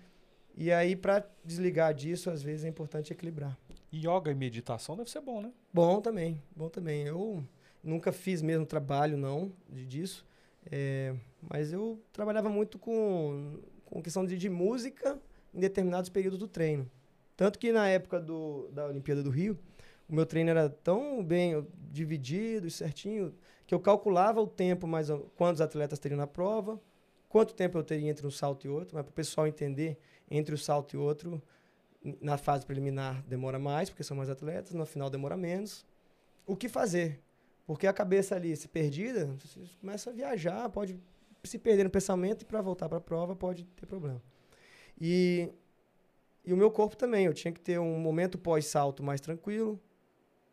E 0.57 0.73
aí, 0.73 0.97
para 0.97 1.24
desligar 1.44 1.93
disso, 1.93 2.31
às 2.31 2.43
vezes 2.43 2.65
é 2.65 2.69
importante 2.69 3.12
equilibrar. 3.12 3.57
Yoga 3.93 4.31
e 4.31 4.35
meditação 4.35 4.97
deve 4.97 5.11
ser 5.11 5.20
bom, 5.20 5.43
né? 5.43 5.52
Bom 5.73 6.01
também, 6.01 6.43
bom 6.57 6.69
também. 6.69 7.07
Eu 7.07 7.44
nunca 7.82 8.11
fiz 8.11 8.40
mesmo 8.40 8.65
trabalho, 8.65 9.16
não, 9.16 9.52
de, 9.69 9.85
disso. 9.85 10.27
É, 10.70 11.15
mas 11.40 11.73
eu 11.73 12.01
trabalhava 12.12 12.48
muito 12.48 12.78
com, 12.78 13.59
com 13.85 14.02
questão 14.02 14.24
de, 14.24 14.36
de 14.39 14.48
música 14.48 15.19
em 15.55 15.60
determinados 15.60 16.10
períodos 16.10 16.39
do 16.39 16.48
treino. 16.48 16.90
Tanto 17.36 17.59
que 17.59 17.72
na 17.72 17.89
época 17.89 18.20
do, 18.20 18.68
da 18.72 18.86
Olimpíada 18.86 19.22
do 19.22 19.31
Rio, 19.31 19.59
o 20.09 20.14
meu 20.14 20.27
treino 20.27 20.51
era 20.51 20.68
tão 20.68 21.24
bem 21.24 21.66
dividido 21.90 22.66
e 22.66 22.70
certinho 22.70 23.35
que 23.66 23.74
eu 23.74 23.81
calculava 23.81 24.40
o 24.40 24.47
tempo, 24.47 24.86
mais 24.86 25.09
quantos 25.36 25.60
atletas 25.60 25.98
teriam 25.98 26.18
na 26.18 26.27
prova, 26.27 26.81
quanto 27.28 27.55
tempo 27.55 27.78
eu 27.78 27.85
teria 27.85 28.10
entre 28.10 28.27
um 28.27 28.31
salto 28.31 28.66
e 28.66 28.68
outro, 28.68 28.97
mas 28.97 29.05
para 29.05 29.10
o 29.10 29.14
pessoal 29.14 29.47
entender, 29.47 29.97
entre 30.28 30.55
o 30.55 30.59
salto 30.59 30.94
e 30.94 30.97
outro, 30.97 31.40
na 32.20 32.36
fase 32.36 32.66
preliminar 32.66 33.22
demora 33.27 33.59
mais, 33.59 33.89
porque 33.89 34.02
são 34.02 34.16
mais 34.16 34.28
atletas, 34.28 34.72
no 34.72 34.85
final 34.85 35.09
demora 35.09 35.36
menos. 35.36 35.86
O 36.47 36.56
que 36.56 36.68
fazer? 36.68 37.22
Porque 37.66 37.86
a 37.86 37.93
cabeça 37.93 38.35
ali, 38.35 38.56
se 38.56 38.66
perdida, 38.66 39.27
você 39.39 39.60
começa 39.81 40.10
a 40.10 40.12
viajar, 40.12 40.68
pode 40.70 40.98
se 41.44 41.59
perder 41.59 41.85
no 41.85 41.90
pensamento 41.90 42.43
e 42.43 42.44
para 42.44 42.60
voltar 42.60 42.89
para 42.89 42.98
a 42.98 43.01
prova 43.01 43.36
pode 43.36 43.64
ter 43.64 43.86
problema. 43.86 44.20
E, 44.98 45.50
e 46.44 46.52
o 46.52 46.56
meu 46.56 46.70
corpo 46.70 46.96
também, 46.96 47.26
eu 47.26 47.34
tinha 47.34 47.52
que 47.52 47.60
ter 47.60 47.78
um 47.78 47.98
momento 47.98 48.38
pós-salto 48.38 49.02
mais 49.02 49.20
tranquilo, 49.20 49.80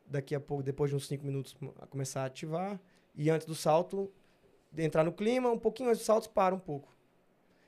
daqui 0.06 0.36
a 0.36 0.40
pouco, 0.40 0.64
depois 0.64 0.90
de 0.90 0.96
uns 0.96 1.08
5 1.08 1.26
minutos, 1.26 1.56
a 1.80 1.88
começar 1.88 2.24
a 2.24 2.26
ativar, 2.26 2.80
e 3.16 3.30
antes 3.30 3.48
do 3.48 3.56
salto, 3.56 4.12
entrar 4.78 5.04
no 5.04 5.12
clima, 5.12 5.50
um 5.50 5.60
pouquinho 5.60 5.90
antes 5.90 6.02
do 6.02 6.06
salto, 6.06 6.30
para 6.30 6.54
um 6.54 6.60
pouco. 6.60 6.96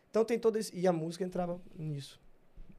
Então 0.09 0.25
tem 0.25 0.39
todo 0.39 0.57
esse, 0.57 0.75
e 0.75 0.87
a 0.87 0.93
música 0.93 1.23
entrava 1.23 1.61
nisso. 1.75 2.19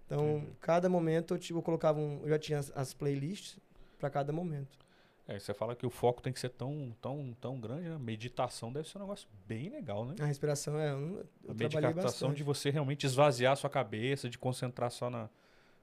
Então, 0.07 0.45
cada 0.61 0.89
momento 0.89 1.35
eu, 1.35 1.39
tipo, 1.39 1.59
eu 1.61 1.63
colocava 1.63 2.01
um, 2.01 2.21
eu 2.23 2.29
já 2.31 2.39
tinha 2.39 2.59
as, 2.59 2.73
as 2.75 2.93
playlists 2.93 3.59
para 3.99 4.11
cada 4.11 4.33
momento. 4.33 4.77
É, 5.31 5.39
você 5.39 5.55
fala 5.55 5.77
que 5.77 5.87
o 5.87 5.91
foco 5.91 6.21
tem 6.21 6.33
que 6.33 6.41
ser 6.41 6.49
tão, 6.49 6.93
tão, 7.01 7.37
tão 7.41 7.61
grande, 7.61 7.89
né? 7.89 7.97
Meditação 7.97 8.73
deve 8.73 8.89
ser 8.89 8.99
um 8.99 9.03
negócio 9.03 9.29
bem 9.47 9.69
legal, 9.69 10.05
né? 10.05 10.17
A 10.19 10.25
respiração 10.25 10.77
é, 10.77 10.91
eu 10.91 11.25
A 11.49 11.55
meditação 11.55 12.35
de 12.35 12.43
você 12.43 12.69
realmente 12.69 13.07
esvaziar 13.07 13.53
a 13.53 13.57
sua 13.57 13.71
cabeça, 13.71 14.29
de 14.29 14.37
concentrar 14.37 14.91
só 14.91 15.09
na, 15.09 15.31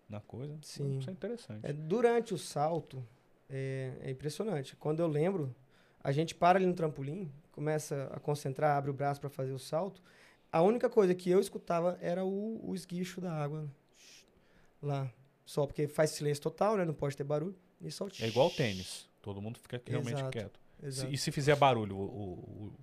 na 0.10 0.20
coisa. 0.20 0.54
Sim. 0.62 0.98
Isso 0.98 1.10
é 1.10 1.14
interessante. 1.14 1.66
É, 1.66 1.72
durante 1.72 2.34
o 2.34 2.38
salto, 2.38 3.02
é, 3.50 3.94
é 4.02 4.12
impressionante. 4.12 4.76
Quando 4.76 5.00
eu 5.00 5.08
lembro, 5.08 5.56
a 6.04 6.12
gente 6.12 6.36
para 6.36 6.60
ali 6.60 6.66
no 6.66 6.74
trampolim, 6.74 7.32
começa 7.54 8.10
a 8.12 8.20
concentrar, 8.20 8.78
abre 8.78 8.92
o 8.92 8.94
braço 8.94 9.22
para 9.22 9.30
fazer 9.30 9.54
o 9.54 9.60
salto. 9.60 10.04
A 10.52 10.62
única 10.62 10.90
coisa 10.90 11.16
que 11.16 11.30
eu 11.30 11.40
escutava 11.40 11.98
era 12.02 12.26
o, 12.26 12.70
o 12.70 12.76
esguicho 12.76 13.22
da 13.22 13.32
água 13.32 13.66
lá. 14.82 15.10
Só 15.46 15.66
porque 15.66 15.88
faz 15.88 16.10
silêncio 16.10 16.44
total, 16.44 16.76
né? 16.76 16.84
Não 16.84 16.94
pode 16.94 17.16
ter 17.16 17.24
barulho. 17.24 17.56
E 17.80 17.90
só 17.90 18.08
É 18.20 18.28
igual 18.28 18.48
o 18.48 18.52
tênis. 18.52 19.08
Todo 19.28 19.42
mundo 19.42 19.60
fica 19.60 19.82
realmente 19.86 20.14
Exato. 20.16 20.32
quieto. 20.32 20.60
Exato. 20.82 21.12
e 21.14 21.18
se 21.18 21.32
fizer 21.32 21.56
barulho, 21.58 21.98
o, 21.98 22.02
o- 22.02 22.74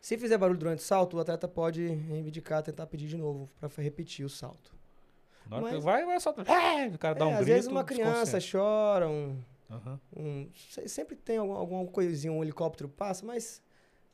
Se 0.00 0.18
fizer 0.18 0.36
barulho 0.36 0.58
durante 0.58 0.80
o 0.80 0.82
salto, 0.82 1.16
o 1.16 1.20
atleta 1.20 1.46
pode 1.46 1.86
reivindicar, 1.86 2.60
tentar 2.62 2.86
pedir 2.88 3.06
de 3.06 3.16
novo 3.16 3.48
para 3.60 3.68
repetir 3.82 4.24
o 4.26 4.28
salto. 4.28 4.74
Mas- 5.46 5.82
vai, 5.84 6.04
vai 6.04 6.18
soltar. 6.18 6.44
É, 6.48 6.88
o 6.88 6.98
cara 6.98 7.14
dá 7.14 7.24
É, 7.24 7.28
um 7.28 7.30
às 7.32 7.36
grito. 7.36 7.54
vezes 7.54 7.70
uma 7.70 7.84
criança 7.84 8.38
chora, 8.40 9.08
um, 9.08 9.36
Aham. 9.70 10.00
um- 10.16 10.48
se- 10.70 10.88
sempre 10.88 11.14
tem 11.14 11.36
algum, 11.36 11.52
alguma 11.52 11.86
coisinha, 11.86 12.32
um 12.32 12.42
helicóptero 12.42 12.88
passa, 12.88 13.24
mas 13.24 13.62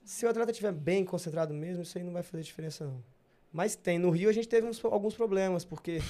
se 0.04 0.26
o 0.26 0.28
atleta 0.28 0.50
estiver 0.50 0.72
bem 0.72 1.04
concentrado 1.04 1.54
mesmo, 1.54 1.82
isso 1.84 1.96
aí 1.96 2.04
não 2.04 2.12
vai 2.12 2.22
fazer 2.22 2.42
diferença 2.42 2.84
não. 2.84 3.02
Mas 3.50 3.74
tem, 3.74 3.98
no 3.98 4.10
Rio 4.10 4.28
a 4.28 4.32
gente 4.32 4.46
teve 4.48 4.66
uns- 4.66 4.84
alguns 4.84 5.14
problemas, 5.14 5.64
porque 5.64 6.00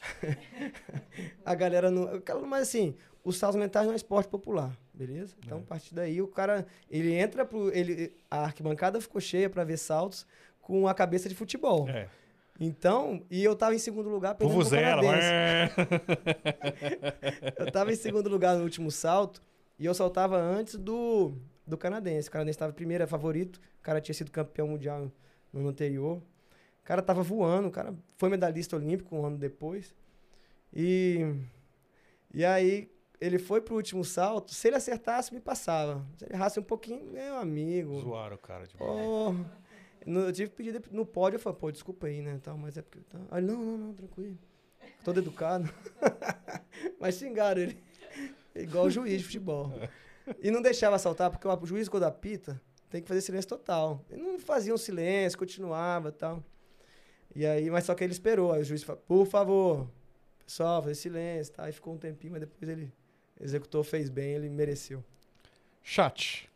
a 1.44 1.54
galera 1.54 1.90
não... 1.90 2.08
Mas 2.46 2.62
assim, 2.62 2.96
os 3.28 3.36
saltos 3.36 3.58
mentais 3.60 3.86
não 3.86 3.92
é 3.92 3.96
esporte 3.96 4.28
popular, 4.28 4.76
beleza? 4.94 5.34
Então, 5.44 5.58
É. 5.58 5.60
a 5.60 5.64
partir 5.64 5.94
daí, 5.94 6.20
o 6.22 6.26
cara, 6.28 6.66
ele 6.90 7.12
entra 7.14 7.44
pro... 7.44 7.70
Ele, 7.76 8.12
a 8.30 8.44
arquibancada 8.44 9.00
ficou 9.00 9.20
cheia 9.20 9.48
para 9.50 9.64
ver 9.64 9.76
saltos 9.76 10.26
com 10.60 10.86
a 10.88 10.94
cabeça 10.94 11.28
de 11.28 11.34
futebol. 11.34 11.88
É. 11.88 12.08
Então, 12.60 13.22
e 13.30 13.44
eu 13.44 13.54
tava 13.54 13.74
em 13.74 13.78
segundo 13.78 14.08
lugar 14.08 14.34
perdendo 14.34 14.54
pro 14.56 14.64
Vuvuzela. 14.64 15.00
canadense. 15.02 15.26
é. 15.30 15.70
Eu 17.64 17.70
tava 17.70 17.92
em 17.92 17.96
segundo 17.96 18.28
lugar 18.28 18.56
no 18.56 18.64
último 18.64 18.90
salto 18.90 19.40
e 19.78 19.86
eu 19.86 19.94
saltava 19.94 20.36
antes 20.36 20.74
do 20.74 21.32
do 21.66 21.76
canadense. 21.78 22.28
O 22.28 22.32
canadense 22.32 22.56
estava 22.56 22.72
primeiro, 22.72 23.04
é 23.04 23.06
favorito. 23.06 23.56
O 23.78 23.82
cara 23.82 24.00
tinha 24.00 24.14
sido 24.14 24.30
campeão 24.32 24.66
mundial 24.68 25.10
no 25.52 25.60
ano 25.60 25.68
anterior. 25.68 26.16
O 26.16 26.84
cara 26.84 27.00
tava 27.02 27.22
voando, 27.22 27.68
o 27.68 27.70
cara 27.70 27.94
foi 28.16 28.28
medalhista 28.30 28.74
olímpico 28.74 29.14
um 29.14 29.24
ano 29.24 29.36
depois. 29.38 29.94
E, 30.72 31.34
e 32.34 32.44
aí 32.44 32.90
ele 33.20 33.38
foi 33.38 33.60
pro 33.60 33.74
último 33.74 34.04
salto. 34.04 34.54
Se 34.54 34.68
ele 34.68 34.76
acertasse, 34.76 35.34
me 35.34 35.40
passava. 35.40 36.04
Se 36.16 36.24
ele 36.24 36.34
errasse 36.34 36.60
um 36.60 36.62
pouquinho, 36.62 37.10
meu 37.10 37.36
amigo. 37.36 38.00
Zoaram 38.00 38.36
o 38.36 38.38
cara 38.38 38.66
de 38.66 38.74
Oh, 38.78 39.34
no, 40.06 40.20
eu 40.20 40.32
tive 40.32 40.50
que 40.50 40.56
pedir 40.56 40.82
no 40.90 41.04
pódio, 41.04 41.36
eu 41.36 41.40
falei, 41.40 41.58
pô, 41.58 41.70
desculpa 41.70 42.06
aí, 42.06 42.22
né? 42.22 42.40
Tal, 42.42 42.56
mas 42.56 42.76
é 42.76 42.82
porque. 42.82 43.00
Tá. 43.08 43.18
Aí, 43.30 43.42
não, 43.42 43.56
não, 43.56 43.78
não, 43.78 43.94
tranquilo. 43.94 44.38
Todo 45.04 45.20
educado. 45.20 45.68
mas 46.98 47.16
xingaram 47.16 47.60
ele. 47.60 47.82
Igual 48.54 48.86
o 48.86 48.90
juiz 48.90 49.18
de 49.18 49.24
futebol. 49.24 49.72
E 50.42 50.50
não 50.50 50.60
deixava 50.60 50.98
saltar, 50.98 51.30
porque 51.30 51.48
o 51.48 51.66
juiz, 51.66 51.88
quando 51.88 52.02
apita, 52.02 52.60
tem 52.90 53.00
que 53.00 53.08
fazer 53.08 53.22
silêncio 53.22 53.48
total. 53.48 54.04
E 54.10 54.16
não 54.16 54.38
fazia 54.38 54.74
um 54.74 54.76
silêncio, 54.76 55.38
continuava 55.38 56.12
tal. 56.12 56.44
E 57.34 57.46
aí, 57.46 57.70
mas 57.70 57.84
só 57.84 57.94
que 57.94 58.04
ele 58.04 58.12
esperou. 58.12 58.52
Aí 58.52 58.60
o 58.60 58.64
juiz 58.64 58.82
falou, 58.82 59.00
por 59.06 59.26
favor, 59.26 59.88
pessoal, 60.44 60.82
fazer 60.82 60.96
silêncio, 60.96 61.54
tá? 61.54 61.64
Aí 61.64 61.72
ficou 61.72 61.94
um 61.94 61.96
tempinho, 61.96 62.32
mas 62.32 62.42
depois 62.42 62.70
ele 62.70 62.92
executou, 63.40 63.82
fez 63.84 64.08
bem, 64.08 64.32
ele 64.32 64.48
mereceu. 64.48 65.04
Chat. 65.82 66.48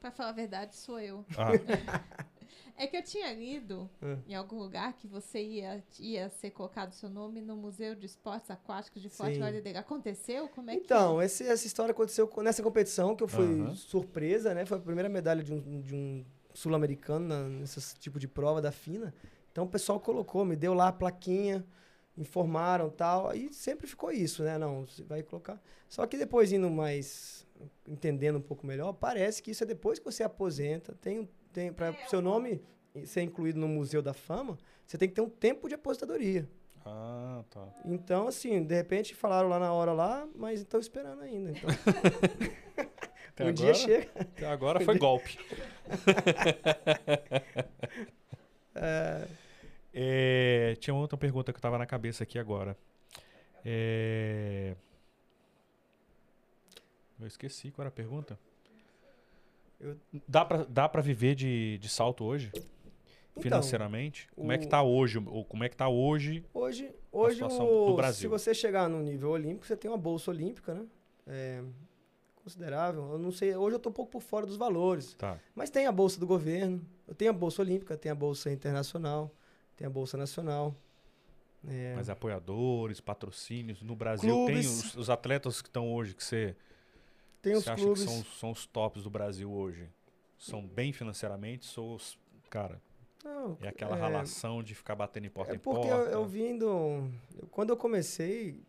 Pra 0.00 0.10
falar 0.10 0.30
a 0.30 0.32
verdade, 0.32 0.76
sou 0.76 0.98
eu. 1.00 1.24
Ah, 1.36 1.50
É 2.80 2.86
que 2.86 2.96
eu 2.96 3.02
tinha 3.02 3.32
lido 3.34 3.90
É. 4.00 4.16
em 4.28 4.34
algum 4.36 4.56
lugar 4.60 4.92
que 4.92 5.08
você 5.08 5.42
ia, 5.42 5.82
ia 5.98 6.28
ser 6.28 6.52
colocado 6.52 6.92
seu 6.92 7.10
nome 7.10 7.40
no 7.40 7.56
Museu 7.56 7.96
de 7.96 8.06
Esportes 8.06 8.48
Aquáticos 8.52 9.02
de 9.02 9.08
Forte. 9.08 9.36
Vale 9.40 9.76
Aconteceu? 9.76 10.48
Como 10.48 10.70
é 10.70 10.76
que 10.76 10.84
Então, 10.84 11.20
esse- 11.20 11.42
essa 11.44 11.66
história 11.66 11.90
aconteceu 11.90 12.28
co- 12.28 12.40
nessa 12.40 12.62
competição 12.62 13.16
que 13.16 13.24
eu 13.24 13.26
fui 13.28 13.44
Aham. 13.62 13.74
surpresa, 13.74 14.54
né? 14.54 14.64
Foi 14.64 14.78
a 14.78 14.80
primeira 14.80 15.08
medalha 15.08 15.42
de 15.42 15.52
um, 15.52 15.80
de 15.80 15.92
um 15.92 16.24
sul-americano 16.54 17.48
nesse 17.48 17.96
tipo 17.98 18.16
de 18.20 18.28
prova 18.28 18.62
da 18.62 18.70
FINA. 18.70 19.12
Então 19.50 19.64
o 19.64 19.68
pessoal 19.68 19.98
colocou, 19.98 20.44
me 20.44 20.54
deu 20.54 20.72
lá 20.72 20.86
a 20.86 20.92
plaquinha, 20.92 21.66
informaram 22.18 22.90
tal. 22.90 23.28
Aí 23.28 23.52
sempre 23.52 23.86
ficou 23.86 24.10
isso, 24.12 24.42
né? 24.42 24.58
Não, 24.58 24.84
você 24.86 25.02
vai 25.04 25.22
colocar. 25.22 25.60
Só 25.88 26.06
que 26.06 26.18
depois 26.18 26.52
indo 26.52 26.68
mais, 26.68 27.46
entendendo 27.86 28.36
um 28.36 28.42
pouco 28.42 28.66
melhor, 28.66 28.92
parece 28.92 29.42
que 29.42 29.50
isso 29.52 29.62
é 29.64 29.66
depois 29.66 29.98
que 29.98 30.04
você 30.04 30.22
aposenta. 30.22 30.94
Tem, 31.00 31.20
um- 31.20 31.28
tem 31.52 31.72
para 31.72 31.94
seu 32.08 32.20
nome 32.20 32.60
ser 33.04 33.22
incluído 33.22 33.58
no 33.58 33.68
Museu 33.68 34.02
da 34.02 34.12
Fama, 34.12 34.58
você 34.84 34.98
tem 34.98 35.08
que 35.08 35.14
ter 35.14 35.20
um 35.20 35.28
tempo 35.30 35.68
de 35.68 35.74
aposentadoria. 35.74 36.48
ah, 36.84 37.42
tá. 37.50 37.68
Então, 37.84 38.26
assim, 38.28 38.62
de 38.64 38.74
repente 38.74 39.14
falaram 39.14 39.48
lá 39.48 39.58
na 39.58 39.72
hora 39.72 39.92
lá, 39.92 40.26
mas 40.34 40.60
estão 40.60 40.80
esperando 40.80 41.22
ainda. 41.22 41.50
Então, 41.50 41.68
Até 43.30 43.44
um 43.44 43.48
agora, 43.48 43.54
dia 43.54 43.74
chega. 43.74 44.10
Até 44.18 44.46
agora 44.46 44.80
foi 44.80 44.96
golpe. 44.98 45.38
É, 48.74 49.26
tinha 50.80 50.94
outra 50.94 51.16
pergunta 51.18 51.52
que 51.52 51.56
eu 51.58 51.62
tava 51.62 51.78
na 51.78 51.86
cabeça 51.86 52.22
aqui 52.24 52.38
agora. 52.38 52.76
É, 53.64 54.74
Eu 57.20 57.26
esqueci 57.26 57.70
qual 57.70 57.82
era 57.82 57.88
a 57.88 57.92
pergunta. 57.92 58.38
Eu- 59.80 59.96
Dá, 60.26 60.44
pra, 60.44 60.64
dá 60.64 60.88
pra 60.88 61.02
viver 61.02 61.34
de, 61.34 61.78
de 61.78 61.88
salto 61.88 62.24
hoje? 62.24 62.50
Então, 62.54 63.42
financeiramente? 63.42 64.28
Como 64.34 64.50
é 64.52 64.58
que 64.58 64.66
o- 64.66 64.68
tá 64.68 64.82
hoje? 64.82 65.18
Ou 65.26 65.44
como 65.44 65.64
é 65.64 65.68
que 65.68 65.76
tá 65.76 65.88
hoje? 65.88 66.44
Hoje, 66.54 66.92
hoje 67.12 67.34
situação 67.34 67.66
o- 67.66 67.86
do 67.86 67.90
se 67.92 67.96
Brasil. 67.96 68.30
você 68.30 68.54
chegar 68.54 68.88
no 68.88 69.00
nível 69.02 69.30
olímpico, 69.30 69.66
você 69.66 69.76
tem 69.76 69.90
uma 69.90 69.96
bolsa 69.98 70.30
olímpica, 70.30 70.74
né? 70.74 70.86
É 71.26 71.62
considerável. 72.36 73.12
Eu 73.12 73.18
não 73.18 73.30
sei, 73.30 73.54
hoje 73.54 73.76
eu 73.76 73.80
tô 73.80 73.90
um 73.90 73.92
pouco 73.92 74.10
por 74.12 74.22
fora 74.22 74.46
dos 74.46 74.56
valores. 74.56 75.14
Tá. 75.14 75.38
Mas 75.54 75.70
tem 75.70 75.86
a 75.86 75.92
bolsa 75.92 76.18
do 76.18 76.26
governo, 76.26 76.84
eu 77.06 77.14
tenho 77.14 77.30
a 77.30 77.34
bolsa 77.34 77.62
olímpica, 77.62 77.96
tem 77.96 78.10
a 78.10 78.14
bolsa 78.14 78.50
internacional, 78.50 79.30
tem 79.78 79.86
a 79.86 79.90
bolsa 79.90 80.18
nacional. 80.18 80.74
É, 81.66 81.94
Mas 81.96 82.08
apoiadores, 82.10 83.00
patrocínios. 83.00 83.82
No 83.82 83.96
Brasil 83.96 84.32
Clubes. 84.34 84.54
tem 84.54 84.68
os, 84.70 84.94
os 84.96 85.10
atletas 85.10 85.62
que 85.62 85.68
estão 85.68 85.92
hoje 85.92 86.14
que 86.14 86.22
você, 86.22 86.54
tem 87.40 87.54
os 87.54 87.64
você 87.64 87.70
acha 87.70 87.82
clubes. 87.82 88.04
que 88.04 88.10
são, 88.10 88.24
são 88.24 88.50
os 88.50 88.66
tops 88.66 89.02
do 89.04 89.10
Brasil 89.10 89.50
hoje? 89.50 89.88
São 90.36 90.66
bem 90.66 90.92
financeiramente? 90.92 91.66
São 91.66 91.94
os, 91.94 92.18
cara, 92.48 92.80
Não, 93.24 93.56
é 93.60 93.68
aquela 93.68 93.96
é, 93.96 94.00
ralação 94.00 94.62
de 94.62 94.74
ficar 94.74 94.94
batendo 94.94 95.26
em 95.26 95.30
porta 95.30 95.52
É 95.52 95.56
em 95.56 95.58
porque 95.58 95.88
porta. 95.88 96.10
eu, 96.10 96.20
eu 96.20 96.26
vindo. 96.26 97.10
quando 97.50 97.70
eu 97.70 97.76
comecei, 97.76 98.60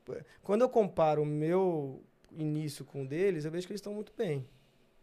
quando 0.42 0.62
eu 0.62 0.70
comparo 0.70 1.22
o 1.22 1.26
meu 1.26 2.02
início 2.32 2.84
com 2.86 3.04
o 3.04 3.08
deles, 3.08 3.46
eu 3.46 3.52
vejo 3.52 3.68
que 3.68 3.72
eles 3.74 3.80
estão 3.82 3.94
muito 3.94 4.14
bem. 4.18 4.48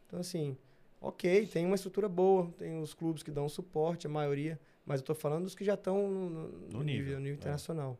Então, 0.06 0.18
assim, 0.18 0.56
ok, 1.00 1.46
tem 1.46 1.64
uma 1.66 1.76
estrutura 1.76 2.08
boa, 2.08 2.52
tem 2.58 2.80
os 2.80 2.94
clubes 2.94 3.22
que 3.22 3.30
dão 3.30 3.48
suporte, 3.48 4.06
a 4.08 4.10
maioria, 4.10 4.58
mas 4.86 5.00
eu 5.00 5.02
estou 5.02 5.14
falando 5.16 5.44
dos 5.44 5.54
que 5.54 5.64
já 5.64 5.74
estão 5.74 6.08
no, 6.08 6.30
no- 6.30 6.48
no 6.48 6.82
nível, 6.82 6.84
nível, 6.84 7.18
nível 7.18 7.32
é. 7.32 7.34
internacional. 7.34 7.98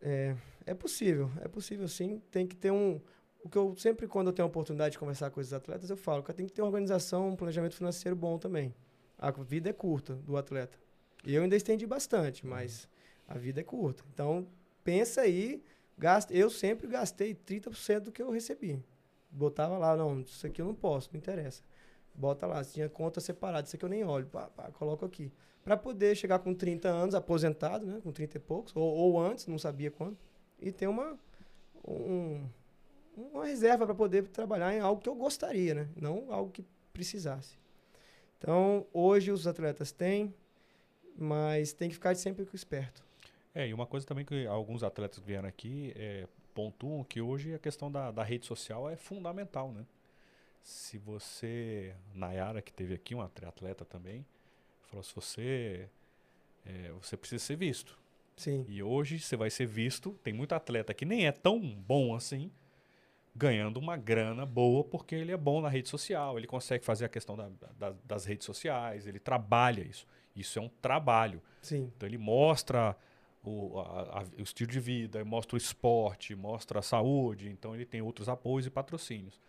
É, 0.00 0.36
é 0.66 0.74
possível, 0.74 1.30
é 1.40 1.48
possível 1.48 1.88
sim. 1.88 2.20
Tem 2.30 2.46
que 2.46 2.54
ter 2.54 2.70
um. 2.70 3.00
O 3.42 3.48
que 3.48 3.56
eu 3.58 3.74
sempre, 3.76 4.06
quando 4.06 4.28
eu 4.28 4.32
tenho 4.32 4.46
a 4.46 4.48
oportunidade 4.48 4.92
de 4.92 4.98
conversar 4.98 5.30
com 5.30 5.40
esses 5.40 5.52
atletas, 5.52 5.90
eu 5.90 5.96
falo 5.96 6.22
que 6.22 6.32
tem 6.32 6.46
que 6.46 6.52
ter 6.52 6.62
uma 6.62 6.68
organização, 6.68 7.28
um 7.30 7.36
planejamento 7.36 7.74
financeiro 7.74 8.16
bom 8.16 8.38
também. 8.38 8.74
A 9.18 9.30
vida 9.30 9.68
é 9.70 9.72
curta 9.72 10.14
do 10.14 10.36
atleta. 10.36 10.78
E 11.24 11.34
eu 11.34 11.42
ainda 11.42 11.56
estendi 11.56 11.86
bastante, 11.86 12.46
mas 12.46 12.88
a 13.28 13.36
vida 13.36 13.60
é 13.60 13.64
curta. 13.64 14.02
Então, 14.12 14.46
pensa 14.82 15.22
aí, 15.22 15.62
gasta, 15.96 16.32
eu 16.34 16.48
sempre 16.50 16.86
gastei 16.86 17.34
30% 17.34 18.00
do 18.00 18.12
que 18.12 18.22
eu 18.22 18.30
recebi. 18.30 18.82
Botava 19.30 19.76
lá, 19.78 19.96
não, 19.96 20.20
isso 20.20 20.46
aqui 20.46 20.60
eu 20.60 20.66
não 20.66 20.74
posso, 20.74 21.10
não 21.12 21.18
interessa. 21.18 21.62
Bota 22.14 22.46
lá, 22.46 22.62
se 22.64 22.74
tinha 22.74 22.88
conta 22.88 23.20
separada, 23.20 23.66
isso 23.66 23.76
aqui 23.76 23.84
eu 23.84 23.88
nem 23.88 24.04
olho, 24.04 24.26
pá, 24.26 24.46
pá, 24.48 24.70
coloco 24.72 25.04
aqui. 25.04 25.30
Para 25.64 25.76
poder 25.76 26.14
chegar 26.14 26.38
com 26.40 26.54
30 26.54 26.88
anos, 26.88 27.14
aposentado, 27.14 27.86
né, 27.86 28.00
com 28.02 28.12
30 28.12 28.36
e 28.36 28.40
poucos, 28.40 28.74
ou, 28.76 28.82
ou 28.82 29.20
antes, 29.20 29.46
não 29.46 29.58
sabia 29.58 29.90
quando, 29.90 30.16
e 30.60 30.70
ter 30.70 30.86
uma, 30.86 31.18
um- 31.86 32.46
uma 33.16 33.46
reserva 33.46 33.86
para 33.86 33.94
poder 33.94 34.26
trabalhar 34.28 34.74
em 34.74 34.80
algo 34.80 35.00
que 35.00 35.08
eu 35.08 35.14
gostaria, 35.14 35.74
né, 35.74 35.88
não 35.96 36.32
algo 36.32 36.50
que 36.50 36.64
precisasse. 36.92 37.56
Então, 38.38 38.86
hoje 38.92 39.32
os 39.32 39.46
atletas 39.46 39.90
têm, 39.90 40.34
mas 41.16 41.72
tem 41.72 41.88
que 41.88 41.94
ficar 41.94 42.14
sempre 42.14 42.46
esperto. 42.52 43.02
É, 43.54 43.66
e 43.68 43.72
uma 43.72 43.86
coisa 43.86 44.04
também 44.06 44.24
que 44.24 44.46
alguns 44.46 44.82
atletas 44.82 45.18
que 45.18 45.24
vieram 45.24 45.48
aqui 45.48 45.92
é, 45.96 46.26
pontuam 46.52 47.04
que 47.04 47.20
hoje 47.20 47.54
a 47.54 47.58
questão 47.58 47.90
da, 47.90 48.10
da 48.10 48.22
rede 48.22 48.44
social 48.46 48.88
é 48.90 48.96
fundamental, 48.96 49.72
né? 49.72 49.86
Se 50.62 50.98
você, 50.98 51.94
Nayara, 52.14 52.60
que 52.60 52.72
teve 52.72 52.94
aqui, 52.94 53.14
uma 53.14 53.24
atleta 53.24 53.84
também, 53.84 54.24
falou, 54.88 55.02
se 55.02 55.14
você, 55.14 55.88
é, 56.64 56.90
você 57.00 57.16
precisa 57.16 57.44
ser 57.44 57.56
visto. 57.56 57.98
Sim. 58.36 58.64
E 58.68 58.82
hoje 58.82 59.18
você 59.20 59.36
vai 59.36 59.50
ser 59.50 59.66
visto, 59.66 60.12
tem 60.22 60.32
muito 60.34 60.54
atleta 60.54 60.92
que 60.92 61.04
nem 61.04 61.26
é 61.26 61.32
tão 61.32 61.60
bom 61.60 62.14
assim, 62.14 62.50
ganhando 63.34 63.78
uma 63.78 63.96
grana 63.96 64.44
boa 64.46 64.82
porque 64.84 65.14
ele 65.14 65.32
é 65.32 65.36
bom 65.36 65.60
na 65.60 65.68
rede 65.68 65.88
social, 65.88 66.36
ele 66.38 66.46
consegue 66.46 66.84
fazer 66.84 67.04
a 67.04 67.08
questão 67.08 67.36
da- 67.36 67.50
da- 67.78 67.94
das 68.04 68.24
redes 68.24 68.44
sociais, 68.44 69.06
ele 69.06 69.18
trabalha 69.18 69.82
isso. 69.82 70.06
Isso 70.34 70.58
é 70.58 70.62
um 70.62 70.68
trabalho. 70.68 71.40
Sim. 71.62 71.92
Então 71.96 72.08
ele 72.08 72.18
mostra 72.18 72.96
o, 73.42 73.78
a- 73.80 74.20
a- 74.20 74.26
o 74.38 74.42
estilo 74.42 74.70
de 74.70 74.80
vida, 74.80 75.24
mostra 75.24 75.54
o 75.54 75.58
esporte, 75.58 76.34
mostra 76.34 76.78
a 76.78 76.82
saúde, 76.82 77.48
então 77.48 77.74
ele 77.74 77.84
tem 77.84 78.00
outros 78.02 78.28
apoios 78.28 78.66
e 78.66 78.70
patrocínios. 78.70 79.40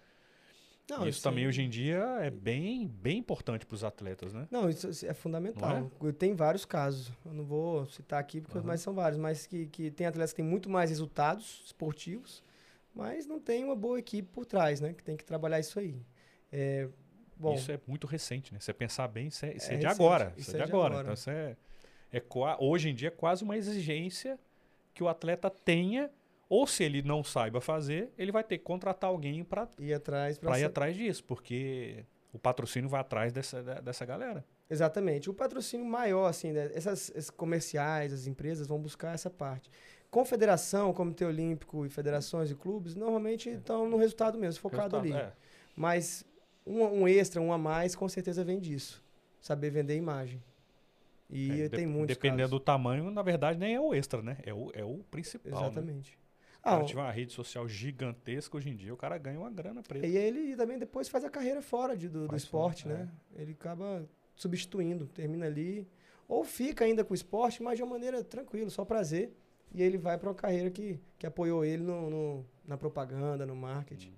Não, 0.89 1.07
isso 1.07 1.17
sim. 1.19 1.23
também 1.23 1.47
hoje 1.47 1.63
em 1.63 1.69
dia 1.69 1.97
é 2.21 2.29
bem, 2.29 2.87
bem 2.87 3.17
importante 3.17 3.65
para 3.65 3.73
os 3.73 3.83
atletas, 3.83 4.33
né? 4.33 4.47
Não, 4.51 4.69
isso 4.69 4.87
é 5.05 5.13
fundamental. 5.13 5.91
Não 5.99 6.11
Tem 6.13 6.35
vários 6.35 6.63
casos. 6.63 7.11
Eu 7.25 7.33
não 7.33 7.43
vou 7.43 7.87
citar 7.87 8.19
aqui, 8.19 8.39
porque 8.39 8.57
Aham. 8.59 8.67
mas 8.67 8.81
são 8.81 8.93
vários. 8.93 9.19
Mas 9.19 9.47
que, 9.47 9.65
que 9.65 9.89
tem 9.89 10.05
atletas 10.05 10.31
que 10.31 10.37
têm 10.37 10.45
muito 10.45 10.69
mais 10.69 10.91
resultados 10.91 11.63
esportivos, 11.65 12.43
mas 12.93 13.25
não 13.25 13.39
tem 13.39 13.63
uma 13.63 13.75
boa 13.75 13.97
equipe 13.97 14.29
por 14.31 14.45
trás, 14.45 14.79
né? 14.79 14.93
Que 14.93 15.03
tem 15.03 15.17
que 15.17 15.25
trabalhar 15.25 15.59
isso 15.59 15.79
aí. 15.79 15.99
É, 16.51 16.87
bom, 17.35 17.55
Isso 17.55 17.71
é 17.71 17.79
muito 17.87 18.05
recente, 18.05 18.53
né? 18.53 18.59
Você 18.59 18.73
pensar 18.73 19.07
bem, 19.07 19.27
isso 19.27 19.45
é, 19.45 19.55
isso 19.55 19.71
é 19.71 19.73
É 19.73 19.77
de 19.77 19.85
recente, 19.87 20.01
agora. 20.01 20.33
Isso, 20.37 20.49
isso 20.49 20.57
é 20.57 20.61
é 20.61 20.65
de 20.65 20.71
agora. 20.71 20.93
agora. 20.93 21.01
Então 21.01 21.13
isso 21.15 21.29
é, 21.31 21.57
é 22.13 22.23
hoje 22.59 22.89
em 22.89 22.95
dia 22.95 23.07
é 23.07 23.11
quase 23.11 23.43
uma 23.43 23.57
exigência 23.57 24.39
que 24.93 25.03
o 25.03 25.09
atleta 25.09 25.49
tenha, 25.49 26.09
ou 26.49 26.65
se 26.67 26.83
ele 26.83 27.01
não 27.01 27.23
saiba 27.23 27.59
fazer, 27.61 28.11
ele 28.17 28.31
vai 28.31 28.43
ter 28.43 28.57
que 28.57 28.63
contratar 28.63 29.09
alguém 29.09 29.43
para 29.43 29.67
ir 29.79 29.93
atrás 29.93 30.37
para 30.37 30.59
ir 30.59 30.63
atrás 30.65 30.95
disso, 30.95 31.23
porque 31.23 32.05
o 32.33 32.37
patrocínio 32.39 32.89
vai 32.89 33.01
atrás 33.01 33.31
dessa, 33.33 33.61
dessa 33.81 34.05
galera. 34.05 34.45
Exatamente. 34.69 35.29
O 35.29 35.33
patrocínio 35.33 35.85
maior, 35.85 36.25
assim, 36.27 36.51
né? 36.51 36.69
essas, 36.73 37.09
esses 37.15 37.29
comerciais, 37.29 38.11
as 38.11 38.27
empresas 38.27 38.67
vão 38.67 38.79
buscar 38.79 39.13
essa 39.13 39.29
parte. 39.29 39.69
Confederação, 40.09 40.93
Comitê 40.93 41.25
Olímpico 41.25 41.85
e 41.85 41.89
federações 41.89 42.49
e 42.49 42.55
clubes, 42.55 42.95
normalmente 42.95 43.49
estão 43.49 43.87
no 43.89 43.97
resultado 43.97 44.37
mesmo, 44.37 44.59
focado 44.61 44.95
ali. 44.97 45.09
Resultado, 45.09 45.31
é. 45.31 45.35
Mas 45.75 46.25
um, 46.65 46.81
um 46.83 47.07
extra, 47.07 47.41
um 47.41 47.51
a 47.51 47.57
mais, 47.57 47.95
com 47.95 48.07
certeza 48.07 48.43
vem 48.43 48.59
disso. 48.59 49.03
Saber 49.41 49.69
vender 49.69 49.95
imagem. 49.95 50.41
E 51.29 51.51
É, 51.63 51.69
tem 51.69 51.85
dep- 51.85 51.87
muitos 51.87 52.15
Dependendo 52.15 52.41
casos. 52.43 52.51
do 52.51 52.59
tamanho, 52.59 53.11
na 53.11 53.21
verdade, 53.21 53.59
nem 53.59 53.75
é 53.75 53.79
o 53.81 53.93
extra, 53.93 54.21
né? 54.21 54.37
É 54.43 54.53
o, 54.53 54.71
é 54.73 54.83
o 54.83 54.99
principal. 55.11 55.51
né? 55.51 55.67
Exatamente. 55.67 56.11
Cara 56.11 56.24
Ah, 56.65 56.83
tiver 56.83 57.01
uma 57.01 57.11
rede 57.11 57.31
social 57.31 57.67
gigantesca 57.67 58.57
hoje 58.57 58.69
em 58.69 58.75
dia, 58.75 58.91
o 58.93 58.97
cara 58.97 59.17
ganha 59.19 59.39
uma 59.39 59.51
grana 59.51 59.83
preta. 59.83 60.07
E 60.07 60.17
ele 60.17 60.55
também 60.55 60.79
depois 60.79 61.07
faz 61.07 61.23
a 61.23 61.29
carreira 61.29 61.61
fora 61.61 61.95
de- 61.95 62.09
do, 62.09 62.27
do 62.27 62.35
esporte, 62.35 62.83
fora, 62.83 62.97
né? 62.97 63.09
Ele 63.35 63.51
acaba 63.51 64.03
substituindo, 64.35 65.05
termina 65.07 65.45
ali. 65.45 65.87
Ou 66.27 66.43
fica 66.43 66.83
ainda 66.85 67.03
com 67.05 67.13
o 67.13 67.15
esporte, 67.15 67.61
mas 67.61 67.77
de 67.77 67.83
uma 67.83 67.91
maneira 67.91 68.23
tranquila, 68.23 68.69
só 68.71 68.83
prazer. 68.83 69.31
E 69.71 69.81
ele 69.81 69.97
vai 69.97 70.17
para 70.17 70.29
uma 70.29 70.35
carreira 70.35 70.71
que, 70.71 70.99
que 71.19 71.27
apoiou 71.27 71.63
ele 71.63 71.83
no, 71.83 72.09
no- 72.09 72.45
na 72.67 72.77
propaganda, 72.77 73.45
no 73.45 73.55
marketing. 73.55 74.13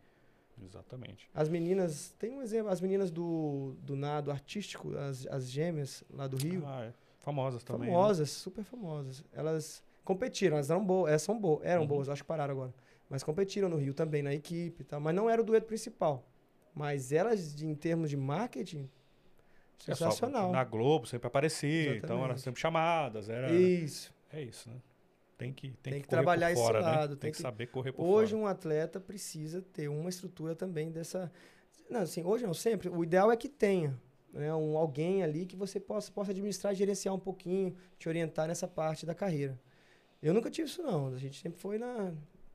Hum, 0.57 0.63
exatamente. 0.65 1.29
As 1.33 1.49
meninas, 1.49 2.15
tem 2.17 2.31
um 2.31 2.41
exemplo, 2.41 2.71
as 2.71 2.79
meninas 2.79 3.11
do, 3.11 3.75
do 3.81 3.95
nado 3.95 4.31
artístico, 4.31 4.95
as, 4.95 5.27
as 5.27 5.49
gêmeas 5.49 6.03
lá 6.09 6.27
do 6.27 6.37
Rio, 6.37 6.63
Ah, 6.65 6.85
é. 6.85 6.93
Famosas 7.19 7.61
também. 7.61 7.89
né? 7.89 7.93
famosas, 7.93 8.29
super 8.29 8.63
famosas. 8.63 9.21
Elas 9.33 9.83
competiram, 10.07 10.55
elas 10.55 10.69
eram 10.71 10.83
boas, 10.85 11.09
elas 11.09 11.21
são 11.21 11.37
boas, 11.39 11.65
eram 11.65 11.81
Uhum. 11.81 11.87
boas, 11.87 12.09
acho 12.09 12.23
que 12.23 12.27
pararam 12.27 12.53
agora. 12.53 12.73
Mas 13.09 13.23
competiram 13.23 13.67
no 13.69 13.75
Rio 13.77 13.93
também, 13.93 14.23
na 14.23 14.33
equipe 14.33 14.81
e 14.81 14.85
tal. 14.85 14.99
Mas 15.01 15.13
não 15.13 15.29
era 15.29 15.41
o 15.41 15.45
dueto 15.45 15.67
principal. 15.67 16.25
Mas 16.73 17.11
elas, 17.11 17.53
de- 17.55 17.65
em 17.65 17.75
termos 17.75 18.09
de 18.09 18.15
marketing, 18.17 18.89
É 19.79 19.93
sensacional. 19.95 20.51
na 20.51 20.63
Globo 20.63 21.05
sempre 21.05 21.27
aparecia, 21.27 21.95
então 21.97 22.09
eram 22.17 22.17
Exatamente. 22.17 22.41
sempre 22.41 22.61
chamadas. 22.61 23.29
Era, 23.29 23.51
Isso. 23.51 24.13
É 24.31 24.41
isso, 24.41 24.69
né? 24.69 24.75
Tem 25.37 25.53
que, 25.53 25.67
tem 25.69 25.77
Tem 25.83 25.93
que, 25.93 26.01
que 26.01 26.07
trabalhar 26.09 26.51
esse 26.51 26.61
fora, 26.61 26.79
lado, 26.79 26.99
né? 27.11 27.15
Tem, 27.15 27.17
tem 27.17 27.31
que 27.31 27.37
que- 27.37 27.41
saber 27.41 27.67
correr 27.67 27.91
por 27.91 28.03
Hoje 28.03 28.31
fora. 28.31 28.43
um 28.43 28.47
atleta 28.47 28.99
precisa 28.99 29.61
ter 29.61 29.87
uma 29.87 30.09
estrutura 30.09 30.55
também 30.55 30.89
dessa. 30.91 31.31
Não, 31.89 32.01
assim, 32.01 32.23
hoje 32.23 32.45
não, 32.45 32.53
sempre. 32.53 32.89
O 32.89 33.03
ideal 33.03 33.31
é 33.31 33.37
que 33.37 33.47
tenha 33.47 33.97
né, 34.33 34.53
um, 34.53 34.77
alguém 34.77 35.23
ali 35.23 35.45
que 35.45 35.55
você 35.55 35.79
possa, 35.79 36.11
possa 36.11 36.31
administrar, 36.31 36.73
gerenciar 36.75 37.13
um 37.15 37.19
pouquinho, 37.19 37.75
te 37.97 38.09
orientar 38.09 38.47
nessa 38.47 38.67
parte 38.67 39.05
da 39.05 39.13
carreira. 39.15 39.57
Eu 40.21 40.33
nunca 40.33 40.49
tive 40.49 40.67
isso, 40.67 40.81
não. 40.81 41.07
A 41.13 41.17
gente 41.17 41.39
sempre 41.39 41.59
foi 41.59 41.77
na. 41.77 42.13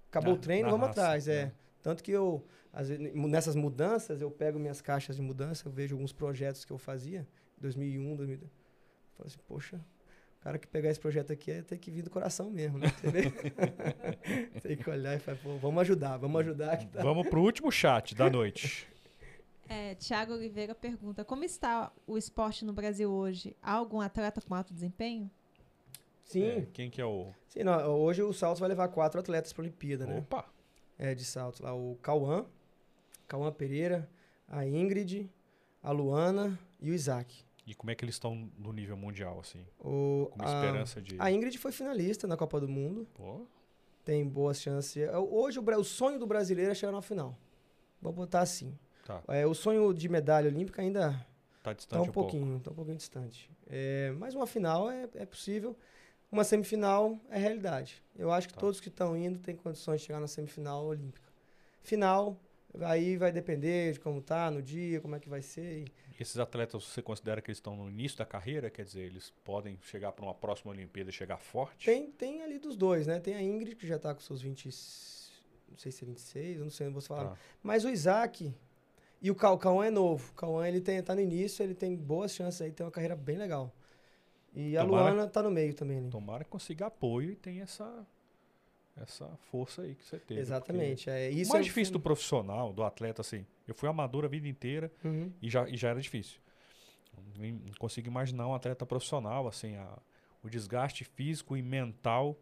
Acabou 0.09 0.33
Na- 0.33 0.39
o 0.39 0.41
treino, 0.41 0.71
vamos 0.71 0.89
raça, 0.89 1.01
atrás. 1.01 1.29
É. 1.29 1.47
né? 1.47 1.53
Tanto 1.83 2.03
que 2.03 2.11
eu, 2.13 2.45
às 2.73 2.89
vezes, 2.89 3.13
nessas 3.15 3.57
mudanças, 3.57 4.21
eu 4.21 4.31
pego 4.31 4.59
minhas 4.59 4.81
caixas 4.81 5.17
de 5.17 5.23
mudança, 5.23 5.67
eu 5.67 5.73
vejo 5.73 5.95
alguns 5.95 6.13
projetos 6.13 6.65
que 6.65 6.73
eu 6.73 6.79
fazia, 6.79 7.27
em 7.59 7.61
2001, 7.61 8.17
2002. 8.17 8.51
Eu 8.51 9.17
falo 9.17 9.27
assim, 9.27 9.39
poxa, 9.49 9.77
o 10.39 10.43
cara 10.43 10.59
que 10.59 10.67
pegar 10.67 10.91
esse 10.91 11.01
projeto 11.01 11.33
aqui 11.33 11.51
é 11.51 11.63
ter 11.63 11.79
que 11.79 11.91
vir 11.91 12.03
do 12.03 12.11
coração 12.11 12.51
mesmo, 12.51 12.79
né? 12.79 12.87
Tem 14.63 14.77
que 14.77 14.89
olhar 14.89 15.17
e 15.17 15.19
falar, 15.19 15.39
pô, 15.39 15.57
vamos 15.57 15.81
ajudar, 15.83 16.17
vamos 16.19 16.41
ajudar 16.41 16.77
que 16.77 16.87
tá. 16.87 17.03
Vamos 17.03 17.29
pro 17.29 17.43
último 17.43 17.71
chat 17.71 18.15
da 18.15 18.29
noite. 18.31 18.87
É, 19.69 19.95
Tiago 19.95 20.35
Oliveira 20.35 20.75
pergunta: 20.75 21.25
Como 21.25 21.45
está 21.45 21.91
o 22.07 22.19
esporte 22.19 22.63
no 22.63 22.75
Brasil 22.75 23.11
hoje? 23.11 23.57
Há 23.63 23.73
algum 23.73 24.03
atleta 24.03 24.39
com 24.43 24.55
alto 24.55 24.75
desempenho? 24.75 25.31
Sim, 26.33 26.45
É, 26.49 26.67
quem 26.73 26.91
que 26.91 27.01
é 27.01 27.05
o. 27.05 27.29
sim 27.49 27.63
não, 27.63 27.89
hoje 28.01 28.23
o 28.23 28.33
Saltos 28.33 28.61
vai 28.61 28.69
levar 28.69 28.89
quatro 28.89 29.21
atletas 29.21 29.53
para 29.53 29.63
a 29.63 29.65
Olimpíada, 29.65 30.07
né? 30.07 30.19
Opa! 30.19 30.45
É, 30.99 31.15
de 31.15 31.25
Saltos. 31.25 31.61
Lá 31.61 31.75
o 31.75 31.97
Cauã, 32.03 32.47
Cauã 33.27 33.51
Pereira, 33.53 34.09
a 34.49 34.67
Ingrid, 34.67 35.31
a 35.83 35.91
Luana 35.91 36.59
e 36.81 36.91
o 36.91 36.95
Isaac. 36.95 37.45
E 37.67 37.75
como 37.75 37.91
é 37.91 37.95
que 37.95 38.05
eles 38.05 38.17
estão 38.17 38.51
no 38.59 38.73
nível 38.73 38.97
mundial, 38.97 39.39
assim? 39.41 39.65
O, 39.79 40.29
Com 40.33 40.43
a, 40.43 40.47
esperança 40.47 41.01
de. 41.01 41.17
a 41.19 41.31
Ingrid 41.31 41.57
foi 41.59 41.71
finalista 41.73 42.27
na 42.27 42.37
Copa 42.37 42.61
do 42.61 42.69
Mundo. 42.69 43.07
Pô, 43.15 43.47
tem 44.05 44.27
boas 44.29 44.61
chances. 44.61 44.97
É, 44.97 45.17
Hoje 45.17 45.59
o, 45.61 45.63
o 45.79 45.85
sonho 45.85 46.19
do 46.19 46.27
brasileiro 46.27 46.73
é 46.73 46.75
chegar 46.75 46.93
na 46.93 47.03
final. 47.03 47.39
Vamos 48.01 48.17
botar 48.17 48.41
assim. 48.41 48.77
tá. 49.07 49.23
É, 49.29 49.47
o 49.47 49.55
sonho 49.55 49.95
de 49.95 50.09
medalha 50.09 50.49
olímpica 50.49 50.83
ainda 50.83 51.11
Tá 51.63 51.71
está 51.71 51.73
distante 51.73 52.01
um, 52.01 52.03
um, 52.03 52.13
pouco. 52.13 52.31
pouquinho, 52.33 52.59
tá 52.61 52.71
um 52.73 52.75
pouquinho 52.75 52.97
distante. 52.97 53.49
É, 53.69 54.13
mas 54.19 54.35
uma 54.35 54.47
final 54.47 54.91
é, 54.91 55.09
é 55.15 55.25
possível. 55.25 55.77
Uma 56.33 56.45
semifinal 56.45 57.21
é 57.29 57.39
realidade. 57.39 58.03
Eu 58.17 58.33
acho 58.33 58.49
que 58.49 58.55
Tá. 58.55 58.61
todos 58.61 58.81
que 58.81 58.89
estão 58.89 59.15
indo 59.15 59.39
têm 59.39 59.55
condições 59.55 60.01
de 60.01 60.07
chegar 60.07 60.19
na 60.19 60.27
semifinal 60.27 60.83
olímpica. 60.87 61.31
Final, 61.83 62.41
aí 62.81 63.19
vai 63.19 63.31
depender 63.31 63.93
de 63.93 64.01
como 64.01 64.23
tá 64.23 64.51
no 64.51 64.63
dia, 64.63 64.99
como 64.99 65.15
é 65.15 65.21
que 65.21 65.29
vai 65.29 65.43
ser. 65.43 65.85
e- 65.87 65.93
esses 66.19 66.39
atletas, 66.39 66.85
você 66.85 67.03
considera 67.03 67.43
que 67.43 67.51
eles 67.51 67.59
estão 67.59 67.77
no 67.77 67.91
início 67.91 68.17
da 68.17 68.25
carreira? 68.25 68.71
Quer 68.71 68.85
dizer, 68.85 69.01
eles 69.01 69.31
podem 69.45 69.79
chegar 69.83 70.13
para 70.13 70.25
uma 70.25 70.35
próxima 70.35 70.71
Olimpíada 70.73 71.11
e 71.11 71.13
chegar 71.13 71.37
forte? 71.37 71.85
Tem, 71.85 72.11
tem 72.13 72.43
ali 72.43 72.59
dos 72.59 72.77
dois, 72.77 73.07
né? 73.07 73.19
Tem 73.21 73.35
a 73.35 73.43
Ingrid, 73.43 73.75
que 73.77 73.87
já 73.87 73.99
tá 73.99 74.15
com 74.15 74.21
seus 74.21 74.41
20. 74.41 74.67
Não 75.69 75.77
sei 75.79 75.91
se 75.93 76.05
é 76.05 76.07
26, 76.07 76.59
eu 76.59 76.65
não 76.65 76.71
sei, 76.71 76.87
não 76.87 76.93
vou 76.95 77.03
falar. 77.03 77.31
Tá. 77.31 77.37
Mas 77.63 77.85
o 77.85 77.89
Isaac 77.91 78.55
e 79.21 79.31
o 79.31 79.35
Cauã, 79.35 79.55
o 79.55 79.59
Cauã 79.59 79.87
é 79.87 79.91
novo. 79.91 80.31
O 80.31 80.35
Cauã 80.35 80.67
ele 80.67 80.81
tem, 80.81 81.03
tá 81.03 81.15
no 81.15 81.21
início, 81.21 81.63
ele 81.63 81.75
tem 81.75 81.95
boas 81.97 82.33
chances 82.35 82.63
aí, 82.63 82.71
tem 82.73 82.87
uma 82.87 82.93
carreira 82.93 83.17
bem 83.17 83.37
legal. 83.37 83.75
E 84.55 84.77
a 84.77 84.85
Tomara- 84.85 85.11
Luana 85.13 85.29
tá 85.29 85.43
no 85.43 85.51
meio 85.51 85.75
também 85.75 85.99
ali. 85.99 86.11
Tomara 86.11 86.45
que 86.45 86.51
consiga 86.51 86.87
apoio 86.87 87.31
e 87.31 87.37
tenha 87.37 87.63
essa, 87.63 88.07
essa 88.97 89.27
força 89.51 89.83
aí 89.83 89.95
que 89.95 90.05
você 90.05 90.19
teve. 90.19 90.41
Exatamente. 90.41 91.09
É, 91.09 91.31
isso 91.31 91.51
o 91.51 91.55
mais 91.55 91.65
é- 91.65 91.69
difícil 91.69 91.93
do 91.93 92.01
profissional, 92.01 92.73
do 92.73 92.83
atleta, 92.83 93.21
assim, 93.23 93.47
eu 93.67 93.75
fui 93.75 93.89
amador 93.89 94.25
a 94.25 94.29
vida 94.29 94.47
inteira 94.47 94.93
Uhum. 95.05 95.33
e 95.41 95.49
já, 95.49 95.69
e 95.69 95.77
já 95.77 95.89
era 95.91 96.01
difícil. 96.01 96.39
Não 97.39 97.73
consigo 97.79 98.09
imaginar 98.09 98.47
um 98.49 98.55
atleta 98.55 98.85
profissional, 98.85 99.47
assim, 99.49 99.77
a- 99.77 99.99
o 100.43 100.49
desgaste 100.51 101.05
físico 101.05 101.57
e 101.57 101.63
mental 101.63 102.37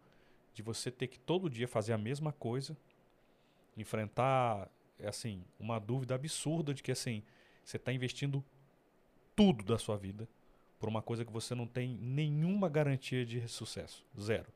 de 0.55 0.62
você 0.62 0.91
ter 0.91 1.07
que 1.07 1.19
todo 1.19 1.49
dia 1.49 1.69
fazer 1.69 1.93
a 1.93 1.99
mesma 1.99 2.32
coisa, 2.32 2.77
enfrentar, 3.77 4.69
é 4.99 5.09
assim, 5.09 5.45
uma 5.59 5.78
dúvida 5.78 6.15
absurda 6.15 6.74
de 6.74 6.82
que, 6.82 6.91
assim, 6.93 7.23
você 7.65 7.77
está 7.77 7.93
investindo 7.93 8.45
tudo 9.37 9.65
da 9.65 9.78
sua 9.78 9.97
vida 9.97 10.28
por 10.81 10.89
uma 10.89 11.02
coisa 11.02 11.24
que 11.24 11.31
você 11.31 11.55
não 11.55 11.66
tem 11.66 11.98
nenhuma 12.01 12.69
garantia 12.69 13.24
de 13.24 13.47
sucesso. 13.47 14.05
Zero. 14.19 14.47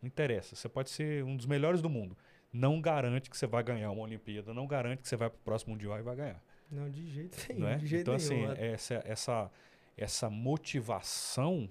Não 0.00 0.06
interessa. 0.06 0.54
Você 0.54 0.68
pode 0.68 0.88
ser 0.88 1.24
um 1.24 1.36
dos 1.36 1.46
melhores 1.46 1.82
do 1.82 1.90
mundo. 1.90 2.16
Não 2.52 2.80
garante 2.80 3.28
que 3.28 3.36
você 3.36 3.46
vai 3.46 3.64
ganhar 3.64 3.90
uma 3.90 4.02
Olimpíada, 4.02 4.54
não 4.54 4.68
garante 4.68 5.02
que 5.02 5.08
você 5.08 5.16
vai 5.16 5.28
para 5.28 5.36
o 5.36 5.40
próximo 5.40 5.72
Mundial 5.72 5.98
e 5.98 6.02
vai 6.02 6.14
ganhar 6.14 6.40
Não, 6.70 6.88
de 6.88 7.04
jeito 7.10 7.36
nenhum. 7.48 7.60
não 7.60 7.68
é? 7.68 7.78
Jeito 7.80 8.02
então, 8.02 8.16
nenhum. 8.16 8.52
assim, 8.52 8.62
essa, 8.62 9.02
essa, 9.04 9.50
essa 9.96 10.30
motivação 10.30 11.68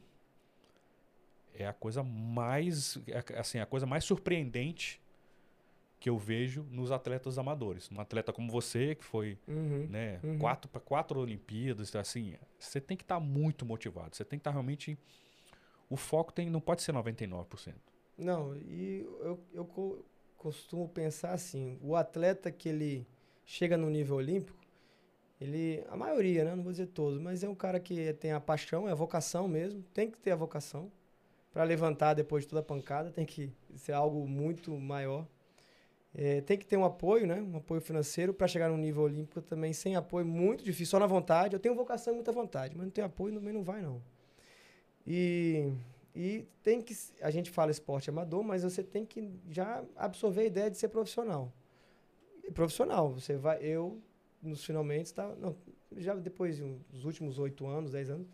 é 1.53 1.65
a 1.65 1.71
coisa 1.71 2.03
mais, 2.03 2.99
é, 3.07 3.39
assim, 3.39 3.59
a 3.59 3.65
coisa 3.65 3.85
mais 3.85 4.03
surpreendente 4.03 4.99
que 6.03 6.09
eu 6.09 6.17
vejo 6.17 6.67
nos 6.69 6.91
atletas 6.91 7.38
amadores. 7.38 7.89
Um 7.89 8.01
atleta 8.01 8.34
como 8.34 8.51
você, 8.51 8.93
que 8.93 9.05
foi 9.05 9.38
Uhum. 9.47 9.88
né, 9.89 10.19
Uhum. 10.21 10.38
quatro 10.38 10.69
para 10.69 10.81
quatro 10.81 11.17
Olimpíadas, 11.17 11.95
assim, 11.95 12.35
você 12.59 12.81
tem 12.81 12.97
que 12.97 13.05
estar 13.05 13.21
muito 13.21 13.65
motivado. 13.65 14.13
Você 14.13 14.25
tem 14.25 14.38
que 14.38 14.41
estar 14.41 14.51
realmente. 14.51 14.97
O 15.89 15.95
foco 15.95 16.34
tem, 16.34 16.49
não 16.49 16.59
pode 16.59 16.81
ser 16.84 16.91
99%. 16.91 17.75
Não, 18.17 18.53
e 18.57 19.07
eu, 19.21 19.39
eu 19.53 19.63
co- 19.63 20.03
costumo 20.38 20.89
pensar 20.89 21.31
assim, 21.31 21.80
o 21.81 21.95
atleta 21.95 22.51
que 22.51 22.67
ele 22.67 23.07
chega 23.45 23.77
no 23.77 23.89
nível 23.89 24.17
olímpico, 24.17 24.59
ele, 25.39 25.85
a 25.88 25.95
maioria, 25.95 26.43
né, 26.43 26.53
não 26.53 26.63
vou 26.63 26.73
dizer 26.73 26.88
todos, 26.88 27.17
mas 27.17 27.45
é 27.45 27.47
um 27.49 27.55
cara 27.55 27.80
que 27.80 28.11
tem 28.15 28.34
a 28.34 28.41
paixão, 28.41 28.89
é 28.89 28.91
a 28.91 28.95
vocação 28.95 29.47
mesmo, 29.47 29.81
tem 29.93 30.11
que 30.11 30.17
ter 30.17 30.31
a 30.31 30.35
vocação 30.35 30.91
para 31.53 31.63
levantar 31.63 32.13
depois 32.13 32.43
de 32.43 32.49
toda 32.49 32.59
a 32.59 32.63
pancada, 32.63 33.09
tem 33.09 33.25
que 33.25 33.49
ser 33.77 33.93
algo 33.93 34.27
muito 34.27 34.77
maior. 34.77 35.25
É, 36.15 36.41
tem 36.41 36.57
que 36.57 36.65
ter 36.65 36.77
um 36.77 36.85
apoio, 36.85 37.26
né, 37.26 37.41
um 37.41 37.57
apoio 37.57 37.81
financeiro 37.81 38.34
para 38.34 38.48
chegar 38.48 38.69
no 38.69 38.77
nível 38.77 39.03
olímpico 39.03 39.41
também 39.41 39.73
sem 39.73 39.95
apoio 39.95 40.26
muito 40.26 40.64
difícil, 40.64 40.91
só 40.91 40.99
na 40.99 41.07
vontade. 41.07 41.56
Eu 41.56 41.60
tenho 41.60 41.76
vocação 41.76 42.14
e 42.14 42.15
muita 42.15 42.31
vontade, 42.31 42.76
mas 42.76 42.85
não 42.85 42.91
tenho 42.91 43.07
apoio 43.07 43.34
também 43.34 43.53
não 43.53 43.64
vai 43.64 43.81
não. 43.81 44.02
E 45.07 45.72
e 46.15 46.45
tem 46.61 46.81
que. 46.81 46.94
A 47.22 47.31
gente 47.31 47.49
fala 47.49 47.72
esporte 47.72 48.10
amador, 48.10 48.44
mas 48.44 48.64
você 48.64 48.84
tem 48.84 49.06
que 49.06 49.31
já 49.49 49.84
absorver 49.95 50.41
a 50.41 50.45
ideia 50.45 50.69
de 50.69 50.77
ser 50.77 50.90
profissional. 50.90 51.52
E 52.44 52.52
profissional, 52.52 53.11
você 53.14 53.35
vai. 53.35 53.57
Eu, 53.61 53.99
nos 54.41 54.64
finalmente, 54.64 55.14
tá, 55.14 55.35
não, 55.35 55.56
já 55.98 56.14
depois 56.14 56.60
dos 56.90 57.06
últimos 57.06 57.40
oito 57.40 57.65
anos, 57.65 57.91
dez 57.91 58.10
anos, 58.10 58.27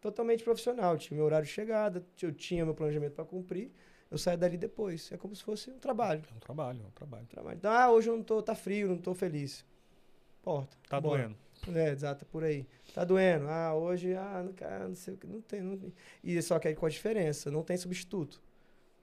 totalmente 0.00 0.42
profissional. 0.42 0.96
Tinha 0.96 1.16
meu 1.16 1.26
horário 1.26 1.46
de 1.46 1.52
chegada, 1.52 2.04
eu 2.22 2.32
tinha 2.32 2.64
meu 2.64 2.74
planejamento 2.74 3.12
para 3.12 3.24
cumprir, 3.24 3.70
eu 4.10 4.18
saio 4.18 4.38
dali 4.38 4.56
depois. 4.56 5.10
É 5.12 5.16
como 5.16 5.34
se 5.34 5.42
fosse 5.42 5.70
um 5.70 5.78
trabalho. 5.78 6.22
É 6.30 6.34
um 6.34 6.38
trabalho, 6.38 6.80
é 6.82 6.86
um 6.86 6.90
trabalho. 6.90 7.26
trabalho. 7.26 7.56
Então, 7.56 7.70
ah, 7.72 7.90
hoje 7.90 8.08
eu 8.08 8.16
não 8.16 8.22
tô, 8.22 8.42
tá 8.42 8.54
frio, 8.54 8.88
não 8.88 8.98
tô 8.98 9.14
feliz. 9.14 9.64
Porta. 10.42 10.76
Tá 10.88 11.00
bora. 11.00 11.22
doendo. 11.22 11.36
É, 11.78 11.90
exato, 11.90 12.24
por 12.26 12.44
aí. 12.44 12.66
Tá 12.94 13.04
doendo. 13.04 13.48
Ah, 13.48 13.74
hoje, 13.74 14.14
ah, 14.14 14.42
não, 14.44 14.52
cara, 14.52 14.86
não 14.88 14.94
sei 14.94 15.14
o 15.14 15.16
que, 15.16 15.26
não 15.26 15.40
tem, 15.40 15.60
não 15.60 15.76
tem. 15.76 15.92
E 16.22 16.40
só 16.42 16.58
que 16.58 16.68
aí 16.68 16.74
com 16.74 16.86
a 16.86 16.88
diferença, 16.88 17.50
não 17.50 17.62
tem 17.62 17.76
substituto. 17.76 18.40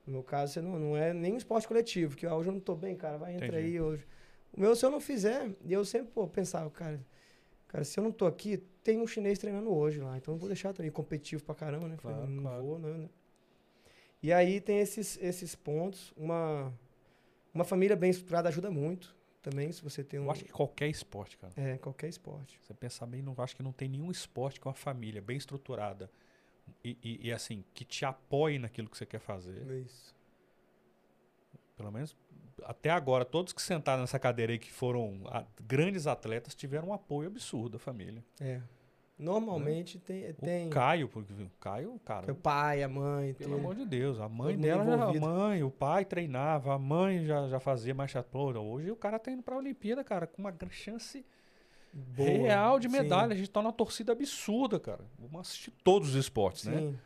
No 0.06 0.14
meu 0.14 0.24
caso, 0.24 0.54
você 0.54 0.62
não, 0.62 0.78
não 0.80 0.98
é 0.98 1.14
nem 1.14 1.34
um 1.34 1.38
esporte 1.38 1.68
coletivo, 1.68 2.16
que 2.16 2.26
ah, 2.26 2.36
hoje 2.36 2.50
eu 2.50 2.54
não 2.54 2.60
tô 2.60 2.76
bem, 2.76 2.96
cara, 2.96 3.18
vai, 3.18 3.34
entra 3.34 3.48
Entendi. 3.48 3.64
aí 3.66 3.82
hoje. 3.82 4.06
O 4.54 4.60
meu, 4.62 4.76
se 4.76 4.86
eu 4.86 4.92
não 4.92 5.00
fizer, 5.02 5.50
e 5.66 5.74
eu 5.74 5.84
sempre, 5.84 6.12
pô, 6.14 6.28
pensava, 6.28 6.70
cara, 6.70 7.04
cara, 7.68 7.84
se 7.84 8.00
eu 8.00 8.04
não 8.04 8.12
tô 8.12 8.26
aqui, 8.26 8.58
tem 8.84 9.02
um 9.02 9.08
chinês 9.08 9.40
treinando 9.40 9.74
hoje 9.74 10.00
lá, 10.00 10.16
então 10.18 10.34
eu 10.34 10.38
vou 10.38 10.48
deixar 10.48 10.74
também 10.74 10.92
competitivo 10.92 11.44
pra 11.44 11.56
caramba, 11.56 11.88
né? 11.88 11.98
Falei, 11.98 12.18
Claro, 12.18 12.32
não 12.32 12.44
claro. 12.44 12.64
vou, 12.64 12.80
né? 12.80 13.10
E 14.24 14.32
aí 14.34 14.62
tem 14.62 14.80
esses, 14.80 15.18
esses 15.22 15.54
pontos, 15.54 16.14
uma, 16.18 16.74
uma 17.54 17.66
família 17.66 17.96
bem 17.96 18.10
estruturada 18.10 18.50
ajuda 18.50 18.72
muito 18.72 19.16
também, 19.42 19.72
se 19.72 19.84
você 19.84 20.04
tem 20.04 20.20
um... 20.20 20.26
Eu 20.26 20.32
acho 20.32 20.46
que 20.46 20.52
qualquer 20.52 20.88
esporte, 20.88 21.38
cara. 21.38 21.54
É, 21.58 21.78
qualquer 21.78 22.08
esporte. 22.08 22.58
Você 22.64 22.74
pensar 22.74 23.06
bem, 23.06 23.22
não 23.22 23.36
acho 23.40 23.56
que 23.56 23.62
não 23.62 23.74
tem 23.74 23.90
nenhum 23.90 24.10
esporte 24.10 24.60
com 24.62 24.70
uma 24.70 24.76
família 24.76 25.22
bem 25.22 25.36
estruturada 25.38 26.10
e, 26.84 26.98
e- 27.04 27.28
e, 27.28 27.32
assim, 27.34 27.66
que 27.74 27.84
te 27.84 28.06
apoie 28.06 28.58
naquilo 28.58 28.90
que 28.90 28.98
você 28.98 29.06
quer 29.06 29.20
fazer. 29.20 29.70
É 29.70 29.80
isso. 29.80 30.16
Pelo 31.76 31.92
menos 31.92 32.16
até 32.64 32.90
agora, 32.92 33.26
todos 33.26 33.52
que 33.52 33.62
sentaram 33.62 34.02
nessa 34.02 34.20
cadeira 34.20 34.54
aí, 34.54 34.60
que 34.60 34.72
foram 34.72 35.22
a- 35.26 35.46
grandes 35.62 36.08
atletas, 36.08 36.56
tiveram 36.56 36.90
um 36.90 36.94
apoio 36.94 37.28
absurdo 37.28 37.72
da 37.74 37.80
família. 37.80 38.24
É. 38.40 38.62
Normalmente 39.18 40.00
tem, 40.00 40.34
tem 40.34 40.68
O 40.68 40.70
Caio, 40.72 41.08
porque 41.08 41.32
o 41.34 41.52
Caio, 41.60 42.00
cara, 42.04 42.32
o 42.32 42.36
pai, 42.36 42.82
a 42.82 42.90
mãe, 42.90 43.34
pelo 43.34 43.52
tudo. 43.52 43.60
amor 43.60 43.76
de 43.76 43.86
Deus, 43.86 44.20
a 44.20 44.28
mãe 44.28 44.56
Todo 44.56 44.62
dela, 44.64 44.86
já, 44.86 45.06
a 45.06 45.14
mãe, 45.14 45.64
o 45.64 45.70
pai 45.70 46.04
treinava, 46.04 46.74
a 46.74 46.80
mãe 46.80 47.24
já, 47.24 47.48
já 47.48 47.60
fazia 47.60 47.94
marcha 47.94 48.24
toda. 48.24 48.60
Hoje 48.60 48.90
o 48.90 48.96
cara 48.96 49.20
tá 49.20 49.32
indo 49.32 49.44
pra 49.44 49.56
Olimpíada, 49.56 50.04
cara, 50.04 50.26
com 50.26 50.42
uma 50.42 50.54
chance 50.72 51.24
Boa. 51.94 52.28
real 52.28 52.80
de 52.80 52.90
Sim, 52.90 52.98
medalha. 52.98 53.34
A 53.34 53.38
gente 53.38 53.52
tá 53.52 53.62
numa 53.62 53.72
torcida 53.72 54.12
absurda, 54.12 54.80
cara. 54.80 55.06
Vamos 55.20 55.42
assistir 55.42 55.72
todos 55.84 56.10
os 56.10 56.16
esportes, 56.16 56.66
né? 56.66 56.80
Sim. 56.80 57.00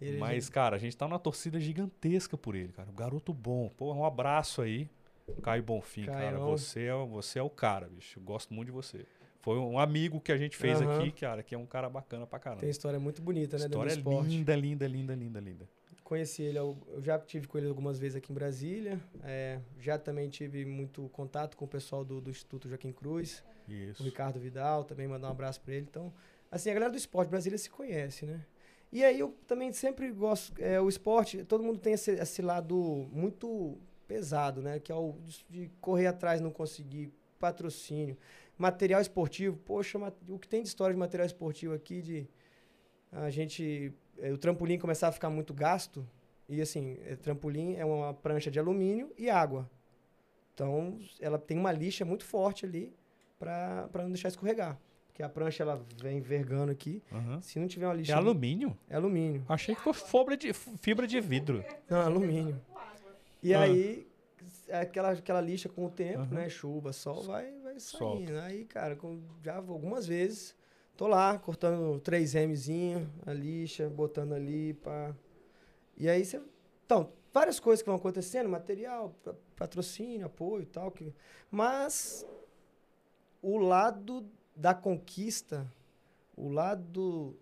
Ele 0.00 0.18
Mas, 0.18 0.48
cara, 0.48 0.76
a 0.76 0.78
gente 0.78 0.96
tá 0.96 1.08
numa 1.08 1.18
torcida 1.18 1.58
gigantesca 1.58 2.36
por 2.36 2.54
ele, 2.54 2.72
cara. 2.72 2.88
Um 2.88 2.94
garoto 2.94 3.32
bom. 3.32 3.68
Pô, 3.76 3.92
um 3.92 4.04
abraço 4.04 4.62
aí. 4.62 4.88
Caio 5.42 5.62
Bonfim, 5.62 6.04
cara. 6.06 6.32
Caião. 6.32 6.50
Você 6.50 6.84
é, 6.84 6.94
você 6.94 7.38
é 7.38 7.42
o 7.42 7.50
cara, 7.50 7.88
bicho. 7.88 8.18
Eu 8.18 8.22
gosto 8.22 8.54
muito 8.54 8.66
de 8.66 8.72
você. 8.72 9.06
Foi 9.46 9.60
um 9.60 9.78
amigo 9.78 10.20
que 10.20 10.32
a 10.32 10.36
gente 10.36 10.56
fez 10.56 10.80
Aham. 10.80 10.98
aqui, 10.98 11.12
cara, 11.12 11.40
que 11.40 11.54
é 11.54 11.58
um 11.58 11.66
cara 11.66 11.88
bacana 11.88 12.26
pra 12.26 12.36
caramba. 12.36 12.62
tem 12.62 12.68
história 12.68 12.98
muito 12.98 13.22
bonita, 13.22 13.56
né? 13.56 13.62
dentro 13.62 13.78
do 13.78 13.86
História 13.86 14.00
esporte. 14.00 14.28
linda, 14.28 14.56
linda, 14.56 14.88
linda, 14.88 15.14
linda, 15.14 15.38
linda. 15.38 15.68
Conheci 16.02 16.42
ele, 16.42 16.58
eu 16.58 16.76
já 17.00 17.16
tive 17.20 17.46
com 17.46 17.56
ele 17.56 17.68
algumas 17.68 17.96
vezes 17.96 18.16
aqui 18.16 18.32
em 18.32 18.34
Brasília. 18.34 19.00
é, 19.22 19.60
já 19.78 20.00
também 20.00 20.28
tive 20.28 20.64
muito 20.64 21.08
contato 21.10 21.56
com 21.56 21.64
o 21.64 21.68
pessoal 21.68 22.04
do, 22.04 22.20
do 22.20 22.28
Instituto 22.28 22.68
Joaquim 22.68 22.90
Cruz, 22.90 23.44
o 23.68 23.72
Isso. 23.72 24.02
Ricardo 24.02 24.40
Vidal, 24.40 24.82
também 24.82 25.06
mandar 25.06 25.28
um 25.28 25.30
abraço 25.30 25.60
para 25.60 25.74
ele. 25.74 25.86
Então, 25.88 26.12
assim, 26.50 26.68
a 26.68 26.74
galera 26.74 26.90
do 26.90 26.98
esporte 26.98 27.28
Brasília 27.28 27.56
se 27.56 27.70
conhece, 27.70 28.26
né? 28.26 28.44
E 28.92 29.04
aí 29.04 29.20
eu 29.20 29.32
também 29.46 29.72
sempre 29.72 30.10
gosto, 30.10 30.60
é, 30.60 30.80
o 30.80 30.88
esporte, 30.88 31.44
todo 31.44 31.62
mundo 31.62 31.78
tem 31.78 31.92
esse, 31.92 32.10
esse 32.10 32.42
lado 32.42 33.08
muito 33.12 33.78
pesado, 34.08 34.60
né? 34.60 34.80
Que 34.80 34.90
é 34.90 34.94
o 34.96 35.14
de 35.48 35.70
correr 35.80 36.08
atrás, 36.08 36.40
não 36.40 36.50
conseguir 36.50 37.12
patrocínio. 37.38 38.16
Material 38.58 39.00
esportivo, 39.00 39.56
poxa, 39.58 39.98
o 40.28 40.38
que 40.38 40.48
tem 40.48 40.62
de 40.62 40.68
história 40.68 40.94
de 40.94 40.98
material 40.98 41.26
esportivo 41.26 41.74
aqui, 41.74 42.00
de 42.00 42.26
a 43.12 43.28
gente, 43.30 43.92
é, 44.18 44.32
o 44.32 44.38
trampolim 44.38 44.78
começar 44.78 45.08
a 45.08 45.12
ficar 45.12 45.28
muito 45.30 45.52
gasto, 45.52 46.06
e 46.48 46.60
assim, 46.60 46.96
é, 47.04 47.16
trampolim 47.16 47.74
é 47.76 47.84
uma 47.84 48.14
prancha 48.14 48.50
de 48.50 48.58
alumínio 48.58 49.12
e 49.18 49.28
água. 49.28 49.68
Então, 50.54 50.98
ela 51.20 51.38
tem 51.38 51.58
uma 51.58 51.70
lixa 51.70 52.04
muito 52.04 52.24
forte 52.24 52.64
ali 52.64 52.94
para 53.38 53.90
não 53.94 54.08
deixar 54.08 54.28
escorregar. 54.28 54.78
Porque 55.08 55.22
a 55.22 55.28
prancha 55.28 55.62
ela 55.62 55.82
vem 56.00 56.20
vergando 56.20 56.70
aqui. 56.70 57.02
Aham. 57.12 57.40
Se 57.42 57.58
não 57.58 57.66
tiver 57.66 57.86
uma 57.86 57.94
É 57.94 57.96
lixa. 57.98 58.16
alumínio? 58.16 58.76
É 58.88 58.96
alumínio. 58.96 59.44
Achei 59.48 59.74
que 59.74 59.80
foi 59.82 59.92
fibra 59.92 60.36
de, 60.36 60.52
fibra 60.52 61.06
de 61.06 61.20
vidro. 61.20 61.62
Não, 61.90 62.00
alumínio. 62.00 62.58
E 63.42 63.52
Ah. 63.54 63.60
aí, 63.62 64.05
aquela, 64.70 65.10
aquela 65.12 65.40
lixa 65.40 65.68
com 65.68 65.86
o 65.86 65.90
tempo, 65.90 66.20
Aham. 66.20 66.34
né? 66.34 66.48
Chuva, 66.48 66.92
sol, 66.92 67.22
vai, 67.24 67.52
vai 67.62 67.78
Solta. 67.80 68.16
saindo. 68.26 68.38
Aí, 68.40 68.64
cara, 68.64 68.98
já 69.42 69.56
algumas 69.56 70.06
vezes, 70.06 70.54
tô 70.96 71.06
lá 71.06 71.38
cortando 71.38 72.00
3Mzinho, 72.00 73.10
a 73.24 73.32
lixa, 73.32 73.88
botando 73.88 74.32
ali, 74.34 74.74
pá. 74.74 75.14
E 75.96 76.08
aí 76.08 76.24
você. 76.24 76.40
Então, 76.84 77.10
várias 77.32 77.58
coisas 77.60 77.82
que 77.82 77.88
vão 77.88 77.96
acontecendo, 77.96 78.48
material, 78.48 79.14
pa- 79.24 79.34
patrocínio, 79.56 80.26
apoio 80.26 80.62
e 80.62 80.66
tal. 80.66 80.90
Que, 80.90 81.12
mas 81.50 82.26
o 83.42 83.58
lado 83.58 84.26
da 84.54 84.74
conquista, 84.74 85.66
o 86.36 86.48
lado 86.48 87.36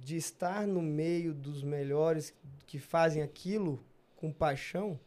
de 0.00 0.16
estar 0.16 0.66
no 0.66 0.82
meio 0.82 1.32
dos 1.32 1.62
melhores 1.62 2.34
que 2.66 2.78
fazem 2.78 3.22
aquilo 3.22 3.82
com 4.16 4.30
paixão, 4.32 4.98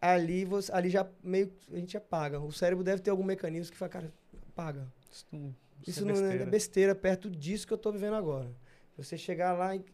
ali, 0.00 0.44
você, 0.44 0.72
ali 0.72 0.88
já 0.88 1.06
meio 1.22 1.48
que 1.48 1.74
a 1.74 1.78
gente 1.78 1.96
apaga. 1.96 2.40
O 2.40 2.52
cérebro 2.52 2.82
deve 2.82 3.02
ter 3.02 3.10
algum 3.10 3.24
mecanismo 3.24 3.72
que 3.72 3.78
fala, 3.78 3.90
cara, 3.90 4.14
apaga. 4.48 4.90
Isso 5.10 5.26
não, 5.32 5.54
Isso 5.86 6.04
não 6.04 6.14
é 6.14 6.46
besteira 6.46 6.94
perto 6.94 7.30
disso 7.30 7.66
que 7.66 7.72
eu 7.72 7.78
tô 7.78 7.92
vivendo 7.92 8.14
agora. 8.14 8.50
Você 8.96 9.16
chegar 9.16 9.52
lá 9.52 9.74
e, 9.76 9.84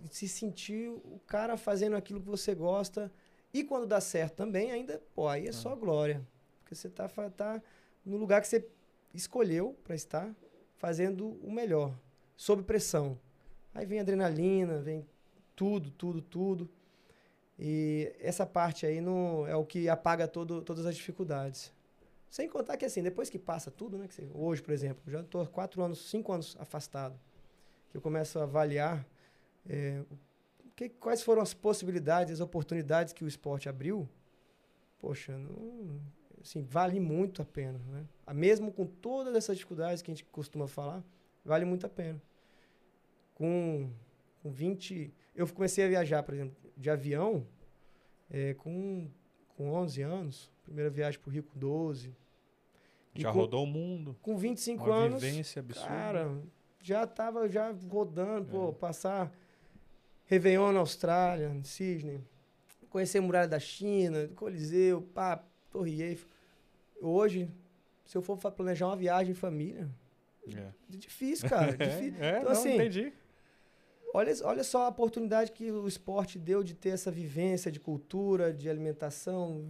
e 0.00 0.08
se 0.10 0.28
sentir 0.28 0.88
o 0.88 1.20
cara 1.26 1.56
fazendo 1.56 1.96
aquilo 1.96 2.20
que 2.20 2.28
você 2.28 2.54
gosta 2.54 3.10
e 3.52 3.64
quando 3.64 3.86
dá 3.86 4.00
certo 4.00 4.36
também, 4.36 4.70
ainda, 4.70 5.02
pô, 5.14 5.26
aí 5.28 5.48
é 5.48 5.52
só 5.52 5.74
glória. 5.74 6.26
Porque 6.60 6.74
você 6.74 6.88
tá, 6.88 7.08
tá 7.08 7.62
no 8.04 8.16
lugar 8.16 8.40
que 8.40 8.48
você 8.48 8.66
escolheu 9.14 9.76
para 9.84 9.94
estar 9.94 10.34
fazendo 10.76 11.38
o 11.42 11.50
melhor, 11.50 11.94
sob 12.36 12.62
pressão. 12.62 13.18
Aí 13.74 13.86
vem 13.86 14.00
adrenalina, 14.00 14.78
vem 14.78 15.06
tudo, 15.56 15.90
tudo, 15.90 16.20
tudo. 16.20 16.70
E 17.58 18.12
essa 18.20 18.46
parte 18.46 18.86
aí 18.86 19.00
não 19.00 19.46
é 19.46 19.56
o 19.56 19.64
que 19.64 19.88
apaga 19.88 20.28
todo, 20.28 20.62
todas 20.62 20.86
as 20.86 20.94
dificuldades. 20.96 21.72
Sem 22.30 22.48
contar 22.48 22.76
que 22.76 22.84
assim, 22.84 23.02
depois 23.02 23.30
que 23.30 23.38
passa 23.38 23.70
tudo, 23.70 23.98
né? 23.98 24.06
Que 24.06 24.14
você- 24.14 24.28
hoje, 24.34 24.62
por 24.62 24.72
exemplo, 24.72 25.02
já 25.10 25.20
estou 25.20 25.46
quatro 25.46 25.82
anos, 25.82 26.08
cinco 26.10 26.32
anos 26.32 26.56
afastado, 26.60 27.18
que 27.90 27.96
eu 27.96 28.00
começo 28.00 28.38
a 28.38 28.42
avaliar 28.44 29.06
é, 29.68 30.02
que, 30.76 30.88
quais 30.88 31.22
foram 31.22 31.42
as 31.42 31.52
possibilidades, 31.52 32.34
as 32.34 32.40
oportunidades 32.40 33.12
que 33.12 33.24
o 33.24 33.28
esporte 33.28 33.68
abriu. 33.68 34.08
Poxa, 35.00 35.36
não, 35.36 36.00
assim, 36.40 36.62
vale 36.62 36.98
muito 37.00 37.42
a 37.42 37.44
pena, 37.44 37.78
né? 37.90 38.06
Ah, 38.26 38.34
Mesmo 38.34 38.72
com 38.72 38.86
todas 38.86 39.34
essas 39.34 39.56
dificuldades 39.56 40.02
que 40.02 40.10
a 40.10 40.14
gente 40.14 40.24
costuma 40.24 40.66
falar, 40.66 41.04
vale 41.44 41.64
muito 41.64 41.86
a 41.86 41.88
pena. 41.88 42.20
Com, 43.34 43.90
com 44.42 44.50
20... 44.50 45.12
Eu 45.34 45.46
comecei 45.48 45.84
a 45.84 45.88
viajar, 45.88 46.22
por 46.22 46.34
exemplo, 46.34 46.56
de 46.78 46.88
avião 46.88 47.46
é, 48.30 48.54
com, 48.54 49.08
com 49.56 49.70
11 49.72 50.02
anos. 50.02 50.50
Primeira 50.64 50.88
viagem 50.88 51.20
para 51.20 51.28
o 51.28 51.32
Rio 51.32 51.42
com 51.42 51.58
12. 51.58 52.14
E 53.14 53.20
Já 53.22 53.32
com, 53.32 53.38
rodou 53.38 53.64
o 53.64 53.66
mundo. 53.66 54.16
com 54.22 54.36
25 54.36 54.84
Uma 54.84 54.94
anos, 54.94 55.22
vivência 55.22 55.60
absurda. 55.60 55.88
cara, 55.88 56.38
já 56.80 57.06
tava 57.06 57.48
já 57.48 57.74
rodando, 57.90 58.46
pô, 58.50 58.68
É. 58.68 58.72
passar 58.72 59.32
Réveillon 60.26 60.72
na 60.72 60.80
Austrália, 60.80 61.48
em 61.48 61.64
Sydney, 61.64 62.20
conhecer 62.90 63.18
a 63.18 63.22
Muralha 63.22 63.48
da 63.48 63.58
China, 63.58 64.28
Coliseu, 64.36 65.02
pá, 65.02 65.42
Torre 65.70 66.02
Eiffel. 66.02 66.28
Hoje, 67.00 67.50
se 68.04 68.16
eu 68.16 68.22
for 68.22 68.36
planejar 68.52 68.86
uma 68.86 68.96
viagem 68.96 69.32
em 69.32 69.34
família, 69.34 69.88
É. 70.54 70.58
é 70.60 70.96
difícil, 70.96 71.48
cara, 71.48 71.72
difícil. 71.76 72.22
É, 72.22 72.30
Então, 72.38 72.44
não, 72.44 72.50
assim, 72.52 72.74
entendi. 72.74 73.12
Olha, 74.18 74.32
olha 74.42 74.64
só 74.64 74.86
a 74.86 74.88
oportunidade 74.88 75.52
que 75.52 75.70
o 75.70 75.86
esporte 75.86 76.38
deu 76.38 76.62
de 76.64 76.74
ter 76.74 76.88
essa 76.90 77.10
vivência 77.10 77.70
de 77.70 77.78
cultura, 77.78 78.52
de 78.52 78.68
alimentação, 78.68 79.64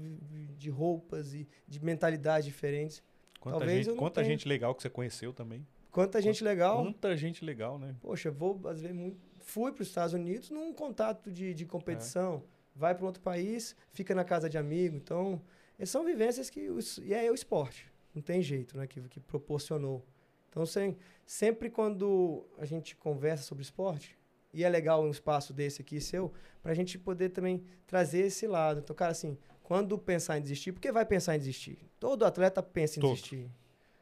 de 0.56 0.70
roupas 0.70 1.34
e 1.34 1.46
de 1.66 1.84
mentalidades 1.84 2.46
diferentes. 2.46 3.02
Quanta, 3.38 3.58
talvez 3.58 3.84
gente, 3.86 3.96
quanta 3.98 4.20
tenha. 4.22 4.32
gente 4.32 4.48
legal 4.48 4.74
que 4.74 4.82
você 4.82 4.88
conheceu 4.88 5.32
também. 5.34 5.66
Quanta 5.92 6.20
gente 6.22 6.42
legal. 6.42 6.82
Quanta 6.82 7.14
gente 7.16 7.44
legal, 7.44 7.78
né? 7.78 7.94
Poxa, 8.00 8.30
vou, 8.30 8.58
às 8.66 8.80
vezes, 8.80 8.96
muito, 8.96 9.18
fui 9.40 9.70
para 9.70 9.82
os 9.82 9.88
Estados 9.88 10.14
Unidos 10.14 10.50
num 10.50 10.72
contato 10.72 11.30
de, 11.30 11.52
de 11.52 11.66
competição. 11.66 12.42
Vai 12.74 12.94
para 12.94 13.04
outro 13.06 13.22
país, 13.22 13.76
fica 13.92 14.14
na 14.14 14.24
casa 14.24 14.48
de 14.48 14.56
amigo. 14.56 14.96
Então, 14.96 15.40
são 15.84 16.04
vivências 16.04 16.48
que. 16.48 16.70
os- 16.70 16.98
e 16.98 17.12
é 17.12 17.30
o 17.30 17.34
esporte. 17.34 17.86
Não 18.14 18.22
tem 18.22 18.40
jeito, 18.42 18.76
né? 18.78 18.86
Que, 18.86 19.00
que 19.02 19.20
proporcionou. 19.20 20.04
Então, 20.48 20.64
sem, 20.64 20.96
sempre 21.26 21.68
quando 21.70 22.44
a 22.58 22.64
gente 22.64 22.96
conversa 22.96 23.42
sobre 23.44 23.62
esporte, 23.62 24.17
e 24.52 24.64
é 24.64 24.68
legal 24.68 25.02
um 25.02 25.10
espaço 25.10 25.52
desse 25.52 25.82
aqui 25.82 26.00
seu, 26.00 26.32
para 26.62 26.72
a 26.72 26.74
gente 26.74 26.98
poder 26.98 27.28
também 27.30 27.62
trazer 27.86 28.20
esse 28.26 28.46
lado. 28.46 28.80
Então, 28.80 28.94
cara, 28.96 29.12
assim, 29.12 29.36
quando 29.62 29.98
pensar 29.98 30.38
em 30.38 30.42
desistir, 30.42 30.72
porque 30.72 30.90
vai 30.90 31.04
pensar 31.04 31.36
em 31.36 31.38
desistir? 31.38 31.78
Todo 32.00 32.24
atleta 32.24 32.62
pensa 32.62 32.98
em 32.98 33.02
Todo. 33.02 33.10
desistir. 33.14 33.50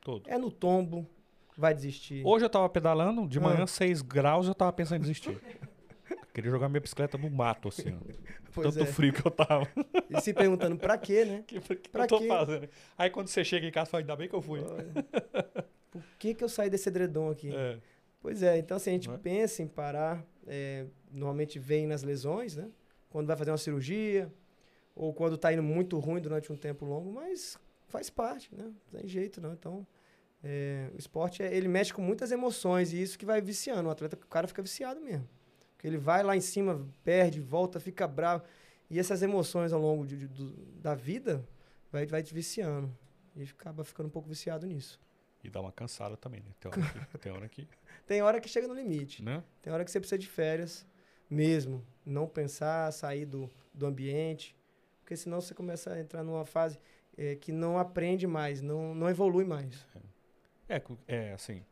Todo. 0.03 0.23
É 0.29 0.39
no 0.39 0.51
tombo, 0.51 1.07
vai 1.57 1.75
desistir. 1.75 2.23
Hoje 2.25 2.45
eu 2.45 2.49
tava 2.51 2.69
pedalando, 2.69 3.27
de 3.27 3.39
Ah. 3.39 3.43
manhã, 3.43 3.67
6 3.67 4.03
graus, 4.03 4.47
eu 4.47 4.55
tava 4.55 4.73
pensando 4.73 4.99
em 4.99 5.01
desistir. 5.01 5.37
Queria 6.33 6.51
jogar 6.51 6.69
minha 6.69 6.81
bicicleta 6.81 7.17
no 7.19 7.31
mato, 7.31 7.69
assim, 7.69 7.93
ó. 7.95 7.99
Pois 8.57 8.73
Tanto 8.75 8.85
é. 8.89 8.91
frio 8.91 9.13
que 9.13 9.27
eu 9.27 9.31
tava. 9.31 9.69
E 10.09 10.19
se 10.21 10.33
perguntando 10.33 10.79
pra 10.79 10.97
quê, 10.97 11.25
né? 11.27 11.45
que, 11.47 11.61
que 11.61 11.89
Pra 11.91 12.05
eu 12.05 12.09
tô 12.09 12.19
quê? 12.19 12.29
fazendo? 12.29 12.69
Aí 12.97 13.11
quando 13.11 13.29
você 13.29 13.45
chega 13.45 13.67
em 13.67 13.71
casa, 13.73 13.91
fala, 13.91 14.03
ainda 14.03 14.17
bem 14.17 14.29
que 14.29 14.35
eu 14.35 14.41
fui. 14.41 14.61
Olha, 14.63 15.05
Por 15.91 16.03
que, 16.19 16.33
que 16.35 16.43
eu 16.45 16.49
saí 16.49 16.71
desse 16.71 16.89
edredom 16.89 17.31
aqui? 17.31 17.55
É. 17.55 17.79
Pois 18.27 18.43
é, 18.43 18.59
então 18.59 18.77
assim, 18.77 18.91
a 18.91 18.93
gente 18.95 19.09
é? 19.09 19.17
pensa 19.17 19.63
em 19.63 19.69
parar, 19.69 20.27
é, 20.49 20.85
normalmente 21.13 21.61
vem 21.61 21.87
nas 21.87 22.03
lesões, 22.03 22.57
né? 22.57 22.69
Quando 23.09 23.29
vai 23.29 23.37
fazer 23.37 23.53
uma 23.53 23.57
cirurgia, 23.57 24.35
ou 24.97 25.15
quando 25.15 25.39
tá 25.39 25.53
indo 25.53 25.63
muito 25.63 25.97
ruim 26.01 26.21
durante 26.21 26.53
um 26.53 26.57
tempo 26.57 26.85
longo, 26.85 27.13
mas 27.13 27.57
faz 27.87 28.11
parte, 28.11 28.53
né? 28.53 28.65
Não 28.65 28.99
tem 28.99 29.07
jeito, 29.07 29.41
não. 29.41 29.53
Então, 29.53 29.87
é, 30.43 30.91
o 30.93 30.99
esporte, 30.99 31.41
é- 31.41 31.55
ele 31.57 31.69
mexe 31.69 31.95
com 31.95 32.03
muitas 32.03 32.33
emoções 32.33 32.93
e 32.93 33.01
isso 33.01 33.17
que 33.17 33.25
vai 33.25 33.41
viciando. 33.41 33.89
O 33.89 33.93
atleta, 33.93 34.17
o 34.17 34.27
cara 34.27 34.49
fica 34.49 34.61
viciado 34.61 35.01
mesmo. 35.01 35.29
Porque 35.77 35.87
ele 35.87 35.97
vai 35.97 36.25
lá 36.25 36.37
em 36.37 36.41
cima, 36.41 36.85
perde, 37.05 37.41
volta, 37.41 37.79
fica 37.79 38.09
bravo. 38.09 38.43
E 38.91 38.99
essas 38.99 39.23
emoções 39.23 39.73
ao 39.73 39.81
longo 39.81 40.05
de- 40.05 40.17
de- 40.17 40.27
do- 40.27 40.53
da 40.83 40.97
vida 40.97 41.47
vai, 41.93 42.05
vai 42.07 42.25
te 42.25 42.35
viciando. 42.35 42.93
E 43.37 43.45
acaba 43.45 43.85
ficando 43.85 44.09
um 44.09 44.11
pouco 44.11 44.29
viciado 44.29 44.67
nisso. 44.67 44.99
E 45.47 45.51
dá 45.51 45.61
uma 45.61 45.71
cansada 45.73 46.17
também, 46.17 46.41
né? 46.43 46.51
Tem 46.59 46.71
hora 46.71 46.81
que... 46.83 47.19
Tem 47.19 47.33
hora 47.33 47.49
que 47.49 47.69
Tem 48.07 48.23
hora 48.23 48.41
que 48.41 48.49
chega 48.49 48.67
no 48.69 48.75
limite. 48.75 49.23
né? 49.23 49.43
Tem 49.63 49.73
hora 49.73 49.85
que 49.85 49.91
você 49.91 50.01
precisa 50.01 50.19
de 50.19 50.27
férias 50.27 50.87
mesmo. 51.31 51.85
Não 52.05 52.27
pensar, 52.27 52.93
sair 52.93 53.25
do, 53.27 53.49
do 53.73 53.87
ambiente. 53.87 54.57
Porque 55.01 55.17
senão 55.17 55.41
você 55.41 55.55
começa 55.55 55.93
a 55.93 56.01
entrar 56.01 56.23
numa 56.25 56.45
fase 56.45 56.79
é, 57.17 57.37
que 57.37 57.53
não 57.53 57.79
aprende 57.79 58.27
mais, 58.27 58.61
não, 58.61 58.95
não 58.95 59.09
evolui 59.09 59.45
mais. 59.45 59.87
É, 60.69 60.81
cu- 60.81 60.99
é 61.07 61.33
assim. 61.33 61.65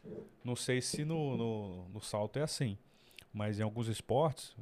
Não 0.44 0.54
sei 0.54 0.80
se 0.80 1.04
no, 1.04 1.36
no, 1.36 1.88
no 1.88 2.00
salto 2.00 2.38
é 2.38 2.42
assim. 2.42 2.78
Mas 3.32 3.58
em 3.58 3.62
alguns 3.62 3.88
esportes, 3.88 4.56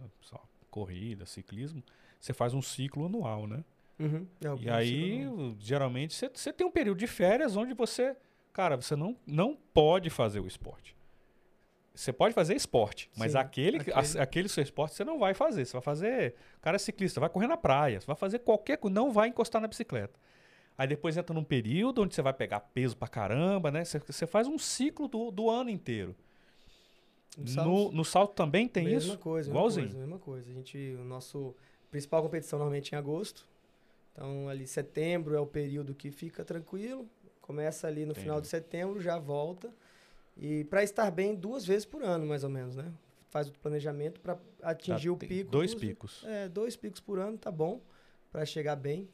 corrida, 0.71 1.27
ciclismo, 1.27 1.83
você 2.19 2.33
faz 2.33 2.55
um 2.55 2.63
ciclo 2.63 3.05
anual, 3.07 3.47
né? 3.47 3.63
Uhum. 3.99 4.27
É, 4.41 4.63
E 4.63 4.71
aí, 4.71 5.27
geralmente, 5.59 6.15
você- 6.15 6.31
você 6.33 6.53
tem 6.53 6.67
um 6.67 6.71
período 6.71 6.99
de 6.99 7.07
férias 7.07 7.57
onde 7.57 7.75
você. 7.75 8.17
Cara, 8.53 8.77
você 8.77 8.95
não, 8.97 9.17
não 9.27 9.57
pode 9.73 10.11
fazer 10.11 10.41
o 10.41 10.47
esporte. 10.47 10.95
Você 11.95 12.13
pode 12.13 12.35
fazer 12.35 12.55
esporte, 12.55 13.11
mas 13.17 13.33
Sim, 13.33 13.39
aquele, 13.39 13.77
aquele- 13.79 14.19
a- 14.19 14.23
aquele 14.23 14.49
seu 14.49 14.63
esporte 14.63 14.95
você 14.95 15.05
não 15.05 15.19
vai 15.19 15.35
fazer. 15.35 15.65
Você 15.67 15.73
vai 15.75 15.83
fazer. 15.83 16.35
O 16.59 16.61
cara 16.61 16.77
é 16.77 16.79
ciclista, 16.79 17.21
vai 17.21 17.29
correr 17.29 17.47
na 17.47 17.57
praia, 17.57 18.01
você 18.01 18.07
vai 18.07 18.17
fazer 18.17 18.39
qualquer 18.41 18.79
coisa, 18.79 18.95
não 18.95 19.11
vai 19.13 19.29
encostar 19.29 19.61
na 19.61 19.69
bicicleta. 19.69 20.19
Aí 20.77 20.87
depois 20.89 21.17
entra 21.19 21.35
num 21.35 21.45
período 21.45 22.03
onde 22.03 22.15
você 22.15 22.23
vai 22.23 22.33
pegar 22.33 22.61
peso 22.61 22.97
pra 22.97 23.07
caramba, 23.09 23.71
né? 23.71 23.85
Você, 23.85 23.99
você 23.99 24.27
faz 24.27 24.49
um 24.49 24.59
ciclo 24.59 25.07
do, 25.07 25.31
do 25.31 25.51
ano 25.51 25.69
inteiro. 25.69 26.17
No 27.37 27.47
salto- 27.49 27.69
No, 27.71 27.93
no 27.93 28.05
salto 28.05 28.35
também 28.35 28.67
tem 28.67 28.85
mesma 28.85 28.99
isso? 29.15 29.19
Coisa, 29.19 29.49
mesma 29.51 29.59
Igualzinho. 29.61 29.87
Coisa, 29.89 29.99
mesma 30.01 30.19
coisa. 30.19 30.51
A 30.51 30.55
gente, 30.55 30.97
o 30.99 31.05
nosso 31.05 31.55
principal 31.91 32.23
competição 32.23 32.59
normalmente 32.59 32.95
é 32.95 32.97
em 32.97 32.99
agosto. 32.99 33.47
Então, 34.13 34.49
ali 34.49 34.67
setembro 34.67 35.35
é 35.35 35.41
o 35.41 35.47
período 35.47 35.95
que 35.95 36.11
fica 36.11 36.43
tranquilo. 36.43 37.07
Começa 37.43 37.87
ali 37.87 38.07
no 38.07 38.15
final 38.15 38.37
Entendi. 38.39 38.43
de 38.45 38.49
setembro, 38.49 39.01
já 39.03 39.19
volta. 39.19 39.71
E 40.37 40.65
para 40.65 40.83
estar 40.83 41.11
bem 41.11 41.35
duas 41.35 41.67
vezes 41.67 41.85
por 41.85 42.03
ano, 42.03 42.25
mais 42.25 42.43
ou 42.45 42.49
menos, 42.49 42.75
né? 42.75 42.91
Faz 43.29 43.49
o 43.49 43.53
planejamento 43.53 44.21
para 44.21 44.39
atingir 44.63 45.05
Já 45.05 45.13
o 45.13 45.17
pico. 45.17 45.51
Dois 45.51 45.73
duas- 45.73 45.81
picos. 45.85 46.25
É, 46.27 46.49
dois 46.49 46.77
picos 46.77 47.01
por 47.01 47.19
ano, 47.19 47.37
tá 47.37 47.51
bom. 47.51 47.81
para 48.31 48.47
chegar 48.47 48.77
bem. 48.77 49.07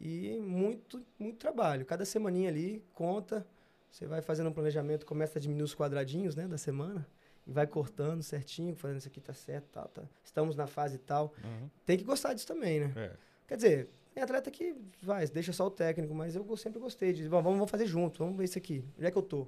E 0.00 0.40
muito, 0.40 1.04
muito 1.16 1.38
trabalho. 1.38 1.86
Cada 1.86 2.04
semaninha 2.04 2.48
ali 2.48 2.82
conta. 2.94 3.46
Você 3.88 4.06
vai 4.06 4.20
fazendo 4.22 4.48
um 4.48 4.52
planejamento, 4.52 5.04
começa 5.06 5.38
a 5.38 5.40
diminuir 5.42 5.62
os 5.64 5.74
quadradinhos, 5.74 6.34
né, 6.34 6.48
da 6.48 6.58
semana. 6.58 7.06
E 7.46 7.52
vai 7.52 7.66
cortando 7.66 8.22
certinho, 8.22 8.74
falando 8.74 8.98
isso 8.98 9.06
aqui 9.08 9.20
tá 9.20 9.32
certo, 9.32 9.66
tal, 9.70 9.86
tá. 9.88 10.02
Estamos 10.24 10.56
na 10.56 10.66
fase 10.66 10.98
tal. 10.98 11.32
Uhum. 11.44 11.68
Tem 11.86 11.96
que 11.96 12.02
gostar 12.04 12.34
disso 12.34 12.46
também, 12.46 12.80
né? 12.80 12.92
É. 12.96 13.12
Quer 13.46 13.56
dizer, 13.56 13.88
tem 14.12 14.22
atleta 14.22 14.50
que 14.50 14.74
vai, 15.02 15.26
deixa 15.28 15.52
só 15.52 15.66
o 15.66 15.70
técnico, 15.70 16.14
mas 16.14 16.34
eu 16.36 16.56
sempre 16.56 16.78
gostei 16.80 17.12
de, 17.12 17.28
"Bom, 17.28 17.42
vamos, 17.42 17.58
vamos 17.58 17.70
fazer 17.70 17.86
junto, 17.86 18.18
vamos 18.18 18.36
ver 18.36 18.44
isso 18.44 18.58
aqui. 18.58 18.84
Onde 18.96 19.06
é 19.06 19.10
que 19.10 19.18
eu 19.18 19.22
tô? 19.22 19.46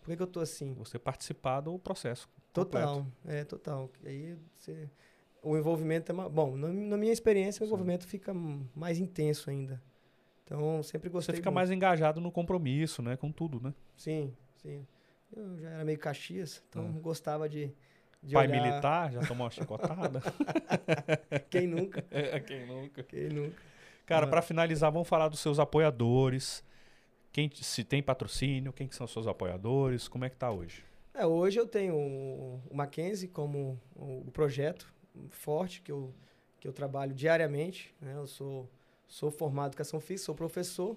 Por 0.00 0.10
que, 0.10 0.16
que 0.16 0.22
eu 0.22 0.26
tô 0.26 0.40
assim? 0.40 0.72
Você 0.74 0.98
participar 0.98 1.60
do 1.60 1.78
processo. 1.78 2.28
Total, 2.52 2.98
completo. 3.04 3.12
é 3.26 3.44
total. 3.44 3.90
Aí 4.04 4.36
você, 4.56 4.88
o 5.42 5.56
envolvimento 5.56 6.12
é 6.12 6.14
bom. 6.28 6.56
Na, 6.56 6.68
na 6.68 6.96
minha 6.96 7.12
experiência, 7.12 7.60
o 7.62 7.66
Sim. 7.66 7.66
envolvimento 7.66 8.06
fica 8.06 8.32
m- 8.32 8.68
mais 8.74 8.98
intenso 8.98 9.50
ainda. 9.50 9.82
Então 10.44 10.80
sempre 10.84 11.08
Você 11.08 11.12
gostei. 11.12 11.34
fica 11.36 11.50
muito. 11.50 11.56
mais 11.56 11.70
engajado 11.72 12.20
no 12.20 12.30
compromisso, 12.30 13.02
né? 13.02 13.16
Com 13.16 13.32
tudo, 13.32 13.60
né? 13.60 13.74
Sim, 13.96 14.32
sim. 14.54 14.86
Eu 15.36 15.58
já 15.58 15.70
era 15.70 15.84
meio 15.84 15.98
Caxias, 15.98 16.62
então 16.70 16.94
Ah. 16.96 17.00
gostava 17.00 17.48
de, 17.48 17.74
de 18.22 18.34
Pai 18.34 18.46
olhar. 18.46 18.62
militar, 18.62 19.12
já 19.12 19.20
tomou 19.26 19.44
uma 19.44 19.50
chicotada. 19.50 20.22
Quem 21.50 21.66
nunca? 21.66 22.04
é, 22.10 22.38
quem 22.40 22.64
nunca. 22.66 23.02
Quem 23.02 23.28
nunca? 23.28 23.60
Cara, 24.06 24.26
pra 24.26 24.40
finalizar, 24.40 24.90
vamos 24.92 25.08
falar 25.08 25.28
dos 25.28 25.40
seus 25.40 25.58
apoiadores. 25.58 26.64
Quem, 27.32 27.50
se 27.52 27.84
tem 27.84 28.02
patrocínio, 28.02 28.72
quem 28.72 28.86
que 28.86 28.94
são 28.94 29.04
os 29.04 29.12
seus 29.12 29.26
apoiadores, 29.26 30.06
como 30.08 30.24
é 30.24 30.30
que 30.30 30.36
tá 30.36 30.50
hoje? 30.50 30.84
É, 31.12 31.26
hoje 31.26 31.58
eu 31.58 31.66
tenho 31.66 31.96
o 31.96 32.60
Mackenzie 32.72 33.28
como 33.28 33.80
o 33.94 34.22
o 34.26 34.30
projeto 34.30 34.92
forte 35.30 35.80
que 35.80 35.90
eu, 35.90 36.12
que 36.60 36.68
eu 36.68 36.72
trabalho 36.72 37.14
diariamente. 37.14 37.94
Né? 38.00 38.14
Eu 38.14 38.26
sou, 38.26 38.68
sou 39.06 39.30
formado 39.30 39.66
em 39.66 39.70
educação 39.70 40.00
física, 40.00 40.26
sou 40.26 40.34
professor 40.34 40.96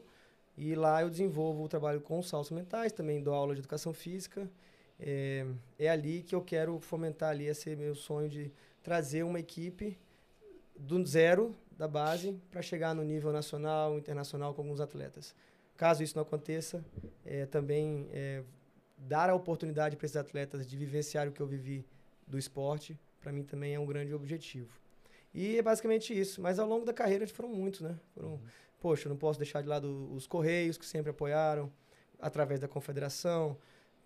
e 0.57 0.76
lá 0.76 1.02
eu 1.02 1.10
desenvolvo 1.10 1.64
o 1.64 1.69
trabalho 1.69 2.02
com 2.02 2.22
saltos 2.22 2.52
mentais, 2.52 2.91
também 2.91 3.23
dou 3.23 3.34
aula 3.34 3.53
de 3.53 3.61
educação 3.61 3.94
física. 3.94 4.49
É, 4.99 5.45
é 5.77 5.90
ali 5.90 6.22
que 6.22 6.36
eu 6.36 6.41
quero 6.41 6.80
fomentar 6.80 7.30
ali 7.30 7.45
esse 7.45 7.73
meu 7.76 7.95
sonho 7.95 8.30
de 8.30 8.52
trazer 8.84 9.23
uma 9.23 9.40
equipe 9.40 9.98
do 10.77 11.06
zero 11.06 11.56
da 11.80 11.88
base 11.88 12.38
para 12.52 12.62
chegar 12.62 12.94
no 12.94 13.06
nível 13.06 13.32
nacional, 13.32 13.98
internacional 13.98 14.54
com 14.54 14.62
alguns 14.62 14.82
atletas. 14.82 15.34
Caso 15.78 16.04
isso 16.04 16.14
não 16.14 16.24
aconteça, 16.24 16.84
é, 17.26 17.46
também 17.46 18.10
é, 18.12 18.44
dar 18.98 19.30
a 19.30 19.34
oportunidade 19.34 19.96
para 19.96 20.06
esses 20.06 20.18
atletas 20.18 20.68
de 20.68 20.76
vivenciar 20.76 21.26
o 21.30 21.32
que 21.32 21.40
eu 21.42 21.48
vivi 21.48 21.86
do 22.28 22.38
esporte, 22.38 23.00
para 23.22 23.32
mim 23.32 23.44
também 23.44 23.74
é 23.76 23.80
um 23.80 23.86
grande 23.86 24.14
objetivo. 24.14 24.78
E 25.34 25.58
é 25.58 25.62
basicamente 25.62 26.14
isso. 26.14 26.42
Mas 26.42 26.60
ao 26.60 26.68
longo 26.68 26.86
da 26.86 26.94
carreira 26.94 27.26
foram 27.28 27.48
muitos, 27.48 27.80
né? 27.80 27.98
Foram, 28.14 28.42
poxa, 28.82 29.08
eu 29.08 29.12
não 29.12 29.18
posso 29.18 29.40
deixar 29.40 29.62
de 29.62 29.70
lado 29.70 30.14
os 30.14 30.28
Correios, 30.28 30.78
que 30.78 30.86
sempre 30.86 31.12
apoiaram, 31.12 31.72
através 32.20 32.60
da 32.60 32.68
Confederação, 32.68 33.58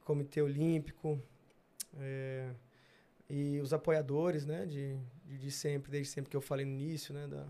Comitê 0.06 0.44
Olímpico, 0.44 1.20
é, 1.98 2.52
e 3.28 3.60
os 3.60 3.74
apoiadores, 3.74 4.46
né? 4.46 4.68
De, 4.68 4.96
de, 5.26 5.40
de 5.40 5.50
sempre, 5.50 5.90
desde 5.90 6.14
sempre 6.14 6.30
que 6.30 6.38
eu 6.38 6.42
falei 6.42 6.66
no 6.68 6.74
início, 6.74 7.16
né? 7.16 7.26
Da, 7.26 7.48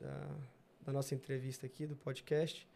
da, 0.00 0.28
da 0.86 0.92
nossa 0.92 1.14
entrevista 1.14 1.66
aqui, 1.66 1.86
do 1.86 1.96
podcast. 1.96 2.66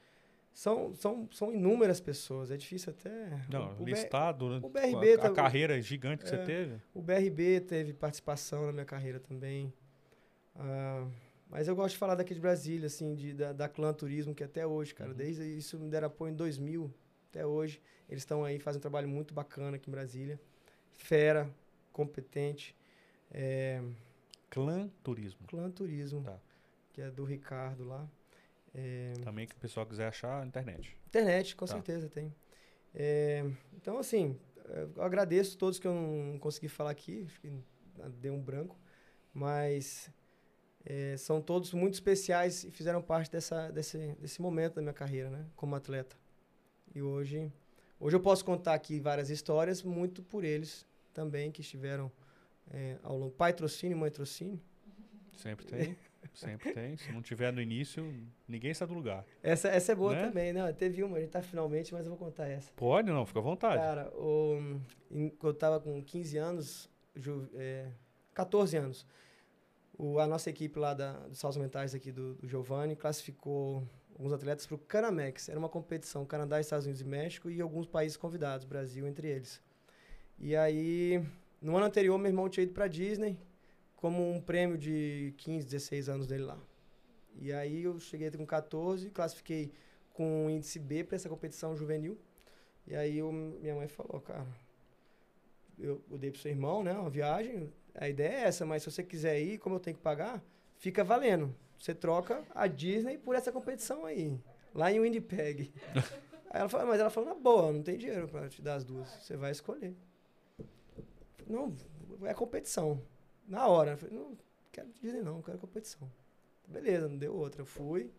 São, 0.53 0.93
são, 0.95 1.29
são 1.33 1.53
inúmeras 1.55 2.01
pessoas, 2.01 2.51
é 2.51 2.57
difícil 2.57 2.93
até. 2.93 3.41
Não, 3.49 3.77
o, 3.81 3.85
listado, 3.85 4.49
né? 4.51 4.61
o 4.63 4.69
BRB 4.69 5.13
a, 5.13 5.15
a 5.15 5.19
tá- 5.19 5.31
carreira 5.33 5.81
gigante 5.81 6.25
que 6.25 6.29
você 6.29 6.37
É. 6.37 6.45
teve. 6.45 6.81
o 6.93 7.01
BRB 7.01 7.61
teve 7.61 7.93
participação 7.93 8.67
na 8.67 8.73
minha 8.73 8.85
carreira 8.85 9.21
também. 9.21 9.73
Ah, 10.57 11.07
mas 11.49 11.69
eu 11.69 11.77
gosto 11.77 11.93
de 11.93 11.99
falar 11.99 12.17
daqui 12.17 12.35
de 12.35 12.41
Brasília, 12.41 12.87
assim, 12.87 13.15
de, 13.15 13.33
da, 13.33 13.53
da 13.53 13.69
Clã 13.69 13.93
Turismo, 13.93 14.35
que 14.35 14.43
até 14.43 14.67
hoje, 14.67 14.93
cara, 14.93 15.11
Uhum. 15.11 15.17
desde 15.17 15.45
isso 15.45 15.79
me 15.79 15.89
deram 15.89 16.09
apoio 16.09 16.33
em 16.33 16.37
2000 16.37 16.93
até 17.31 17.47
hoje. 17.47 17.81
Eles 18.09 18.23
estão 18.23 18.45
aí, 18.45 18.59
fazem 18.59 18.79
um 18.79 18.83
trabalho 18.83 19.09
muito 19.09 19.33
bacana 19.33 19.77
aqui 19.77 19.89
em 19.89 19.93
Brasília. 19.93 20.39
Fera, 20.93 21.49
competente. 21.93 22.75
É, 23.31 23.81
Clã 24.51 24.91
Turismo. 25.05 25.47
Clã 25.47 25.71
Turismo, 25.71 26.23
Tá. 26.25 26.39
Que 26.93 27.01
é 27.01 27.11
do 27.11 27.25
Ricardo 27.25 27.85
lá. 27.85 28.09
É, 28.75 29.13
Também 29.25 29.47
que 29.47 29.55
o 29.57 29.59
pessoal 29.59 29.85
quiser 29.87 30.07
achar 30.09 30.41
na 30.41 30.47
internet. 30.47 30.97
Internet, 31.07 31.57
com 31.57 31.67
Tá. 31.67 31.75
certeza 31.75 32.09
tem. 32.09 32.35
É, 32.95 33.45
então, 33.75 33.99
assim, 33.99 34.39
eu 34.97 35.03
agradeço 35.03 35.57
todos 35.59 35.79
que 35.79 35.87
eu 35.87 35.95
não 35.95 36.39
consegui 36.39 36.69
falar 36.69 36.91
aqui, 36.91 37.25
acho 37.27 37.41
que 37.41 37.53
deu 38.21 38.35
um 38.35 38.41
branco, 38.41 38.79
mas 39.33 40.11
eh, 40.85 41.17
são 41.17 41.41
todos 41.43 41.73
muito 41.73 41.95
especiais 41.95 42.65
e 42.65 42.71
fizeram 42.71 43.03
parte 43.03 43.31
dessa, 43.31 43.71
desse, 43.71 43.99
desse 44.21 44.41
momento 44.41 44.75
da 44.77 44.83
minha 44.83 44.95
carreira, 44.95 45.31
né, 45.31 45.47
como 45.57 45.75
atleta. 45.75 46.17
E 46.95 47.03
hoje, 47.03 47.53
hoje 47.99 48.17
eu 48.17 48.21
posso 48.21 48.45
contar 48.45 48.75
aqui 48.75 48.99
várias 49.01 49.31
histórias, 49.31 49.83
muito 49.83 50.23
por 50.23 50.43
eles 50.45 50.87
também, 51.13 51.51
que 51.53 51.61
estiveram 51.61 52.11
eh, 52.73 52.97
ao 53.03 53.17
longo. 53.17 53.33
Pai 53.33 53.53
trocínio, 53.53 53.97
mãe 53.97 54.11
trocínio. 54.11 54.61
Sempre 55.37 55.67
tem. 55.67 55.97
Sempre 56.35 56.73
tem. 56.73 56.97
Se 56.97 57.11
não 57.13 57.21
tiver 57.23 57.53
no 57.53 57.61
início, 57.61 58.15
ninguém 58.47 58.73
sai 58.75 58.87
do 58.87 58.95
lugar. 58.95 59.25
Essa, 59.43 59.69
essa 59.69 59.93
é 59.93 59.95
boa 59.95 60.15
Né? 60.15 60.27
também, 60.27 60.53
né? 60.53 60.73
Teve 60.73 61.03
uma, 61.03 61.17
a 61.17 61.21
gente 61.21 61.31
tá 61.31 61.43
finalmente, 61.43 61.93
mas 61.93 62.07
eu 62.07 62.11
vou 62.11 62.19
contar 62.19 62.47
essa. 62.47 62.73
Pode, 62.75 63.11
não, 63.11 63.25
fica 63.27 63.39
à 63.41 63.43
vontade. 63.43 63.83
Cara, 63.83 64.11
o, 64.17 64.79
em- 65.11 65.33
eu 65.43 65.55
tava 65.55 65.81
com 65.81 66.03
15 66.03 66.37
anos, 66.39 66.89
ju, 67.17 67.49
é, 67.55 67.89
14 68.35 68.77
anos, 68.77 69.07
o, 69.99 70.19
a 70.19 70.27
nossa 70.27 70.49
equipe 70.51 70.79
lá 70.79 70.95
da, 70.95 71.13
dos 71.27 71.39
saltos 71.39 71.59
mentais 71.59 71.95
aqui 71.95 72.13
do, 72.13 72.35
do 72.35 72.47
Giovanni 72.49 72.95
classificou 72.97 73.83
alguns 74.15 74.33
atletas 74.33 74.67
para 74.67 74.75
o 74.77 74.79
Canamex. 74.79 75.49
Era 75.49 75.59
uma 75.59 75.69
competição 75.69 76.25
Canadá, 76.25 76.61
Estados 76.61 76.85
Unidos 76.87 77.01
e 77.03 77.05
México 77.05 77.51
e 77.51 77.61
alguns 77.61 77.87
países 77.87 78.17
convidados, 78.17 78.65
Brasil 78.65 79.07
entre 79.07 79.29
eles. 79.29 79.61
E 80.39 80.55
aí, 80.57 81.23
no 81.61 81.77
ano 81.77 81.87
anterior, 81.87 82.17
meu 82.19 82.29
irmão 82.31 82.49
tinha 82.49 82.65
ido 82.65 82.73
para 82.73 82.87
Disney 82.87 83.37
como 84.01 84.31
um 84.33 84.41
prêmio 84.41 84.79
de 84.79 85.35
15, 85.37 85.67
16 85.67 86.09
anos 86.09 86.27
dele 86.27 86.45
lá. 86.45 86.59
E 87.39 87.53
aí 87.53 87.83
eu 87.85 87.99
cheguei 88.01 88.31
com 88.31 88.47
14, 88.47 89.11
classifiquei 89.11 89.71
com 90.15 90.47
um 90.47 90.51
índice 90.51 90.79
B 90.79 91.05
para 91.05 91.17
essa 91.17 91.29
competição 91.29 91.77
juvenil. 91.77 92.19
E 92.87 92.97
aí 92.97 93.19
eu- 93.19 93.31
minha 93.31 93.75
mãe 93.75 93.87
falou, 93.89 94.21
cara, 94.21 94.47
eu, 95.79 96.03
eu 96.11 96.19
dei 96.19 96.31
pro 96.31 96.41
seu 96.41 96.51
irmão, 96.51 96.83
né, 96.83 96.93
uma 96.93 97.11
viagem, 97.11 97.73
a 97.95 98.09
ideia 98.09 98.33
é 98.33 98.41
essa, 98.45 98.65
mas 98.67 98.83
se 98.83 98.91
você 98.91 99.03
quiser 99.03 99.41
ir, 99.41 99.59
como 99.59 99.77
eu 99.77 99.81
tenho 99.81 99.97
que 99.97 100.03
pagar, 100.03 100.43
fica 100.79 101.05
valendo. 101.05 101.55
Você 101.79 101.95
troca 101.95 102.43
a 102.55 102.67
Disney 102.67 103.17
por 103.19 103.35
essa 103.35 103.51
competição 103.53 104.05
aí, 104.05 104.39
lá 104.75 104.91
em 104.91 105.01
Winnipeg. 105.01 105.73
aí 106.51 106.61
ela 106.61 106.69
falou, 106.69 106.87
mas 106.87 107.01
ela 107.01 107.11
falou, 107.11 107.29
na 107.31 107.35
boa, 107.35 107.73
não 107.73 107.83
tem 107.83 107.97
dinheiro 107.97 108.29
para 108.29 108.49
te 108.49 108.61
dar 108.61 108.75
as 108.75 108.85
duas, 108.85 109.09
você 109.09 109.37
vai 109.37 109.51
escolher. 109.51 109.95
Não, 111.47 111.75
é 112.23 112.35
competição. 112.35 113.01
Na 113.51 113.67
hora, 113.67 113.91
eu 113.93 113.99
falei, 113.99 114.15
não 114.17 114.37
quero 114.73 114.89
Disney 115.03 115.21
não, 115.23 115.43
quero 115.43 115.59
competição. 115.59 116.11
Beleza, 116.69 117.09
não 117.09 117.19
deu 117.19 117.35
outra. 117.35 117.61
Eu 117.63 117.67
fui, 117.67 118.11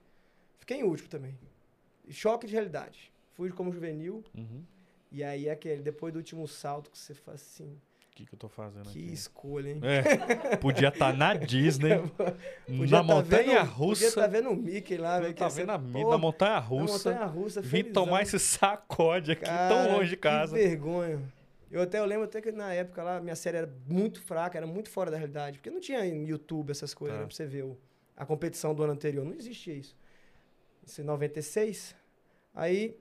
fiquei 0.59 0.77
em 0.77 0.83
último 0.83 1.07
também. 1.09 1.37
Choque 2.09 2.45
de 2.45 2.53
realidade. 2.53 3.11
Fui 3.33 3.49
como 3.49 3.71
juvenil, 3.71 4.23
Uhum. 4.37 4.61
e 5.11 5.23
aí 5.23 5.49
aquele, 5.49 5.81
depois 5.81 6.11
do 6.13 6.17
último 6.17 6.45
salto 6.47 6.91
que 6.91 6.97
você 6.97 7.13
faz 7.13 7.41
assim, 7.41 7.79
O 8.11 8.13
que, 8.13 8.25
que 8.25 8.33
eu 8.35 8.37
tô 8.37 8.49
fazendo 8.49 8.83
Que 8.89 8.99
aqui? 9.05 9.13
escolha, 9.13 9.69
hein? 9.69 9.79
É, 9.81 10.57
podia 10.57 10.89
estar 10.89 11.13
na 11.15 11.33
Disney, 11.47 11.97
Podia 12.67 12.85
na 12.91 12.97
tá 12.97 13.03
montanha 13.03 13.43
vendo, 13.43 13.45
Podia 13.59 13.61
russa. 13.63 14.05
estar 14.05 14.27
vendo 14.27 14.49
o 14.49 14.55
Mickey 14.55 14.97
lá, 14.97 15.21
velho. 15.21 15.33
tá 15.33 15.47
que 15.47 15.55
vendo 15.55 15.69
a, 15.71 15.79
Pô, 15.79 16.09
na 16.11 16.17
montanha 16.17 16.51
na 16.55 16.59
russa. 16.59 17.09
montanha 17.09 17.25
russa, 17.25 17.61
Vim 17.61 17.85
tomar 17.85 18.21
esse 18.23 18.37
sacode 18.37 19.31
aqui 19.31 19.45
Cara, 19.45 19.69
tão 19.73 19.93
longe 19.97 20.09
de 20.09 20.17
casa. 20.17 20.57
Que 20.57 20.63
vergonha. 20.67 21.21
Eu 21.72 21.81
até 21.81 21.99
eu 21.99 22.06
lembro 22.06 22.26
até 22.26 22.41
que 22.41 22.52
na 22.52 22.73
época 22.73 23.02
lá, 23.02 23.19
minha 23.22 23.35
série 23.35 23.57
era 23.57 23.73
muito 23.88 24.22
fraca, 24.22 24.57
era 24.57 24.68
muito 24.68 24.89
fora 24.89 25.10
da 25.10 25.18
realidade. 25.18 25.57
Porque 25.57 25.69
não 25.69 25.80
tinha 25.80 26.03
YouTube 26.06 26.69
essas 26.72 26.93
coisas, 26.93 27.15
Tá. 27.18 27.22
né, 27.22 27.27
pra 27.27 27.35
você 27.35 27.45
ver 27.45 27.64
o- 27.64 27.77
a 28.15 28.26
competição 28.26 28.76
do 28.76 28.84
ano 28.84 28.93
anterior. 28.93 29.23
Não 29.26 29.34
existia 29.34 29.73
isso. 29.73 29.98
Isso 30.85 30.99
em 31.02 31.03
96. 31.06 31.95
Aí, 32.53 32.99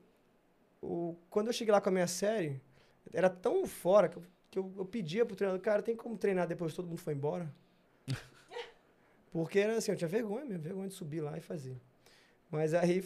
o, 0.80 1.16
quando 1.28 1.48
eu 1.48 1.52
cheguei 1.52 1.72
lá 1.72 1.80
com 1.80 1.88
a 1.88 1.92
minha 1.92 2.06
série, 2.06 2.60
era 3.12 3.28
tão 3.28 3.66
fora 3.66 4.08
que 4.08 4.16
eu, 4.18 4.22
que 4.50 4.58
eu, 4.58 4.72
eu 4.78 4.84
pedia 4.84 5.26
pro 5.26 5.34
treinador, 5.34 5.60
cara, 5.60 5.82
tem 5.82 5.96
como 5.96 6.16
treinar 6.16 6.46
depois 6.46 6.72
que 6.72 6.76
todo 6.76 6.86
mundo 6.88 7.00
foi 7.00 7.14
embora? 7.14 7.52
Porque 9.32 9.58
era 9.58 9.76
assim, 9.76 9.90
eu 9.92 9.96
tinha 9.96 10.08
vergonha 10.08 10.44
mesmo, 10.44 10.62
vergonha 10.62 10.88
de 10.88 10.94
subir 10.94 11.20
lá 11.20 11.36
e 11.36 11.40
fazer. 11.40 11.76
Mas 12.50 12.74
aí, 12.74 13.04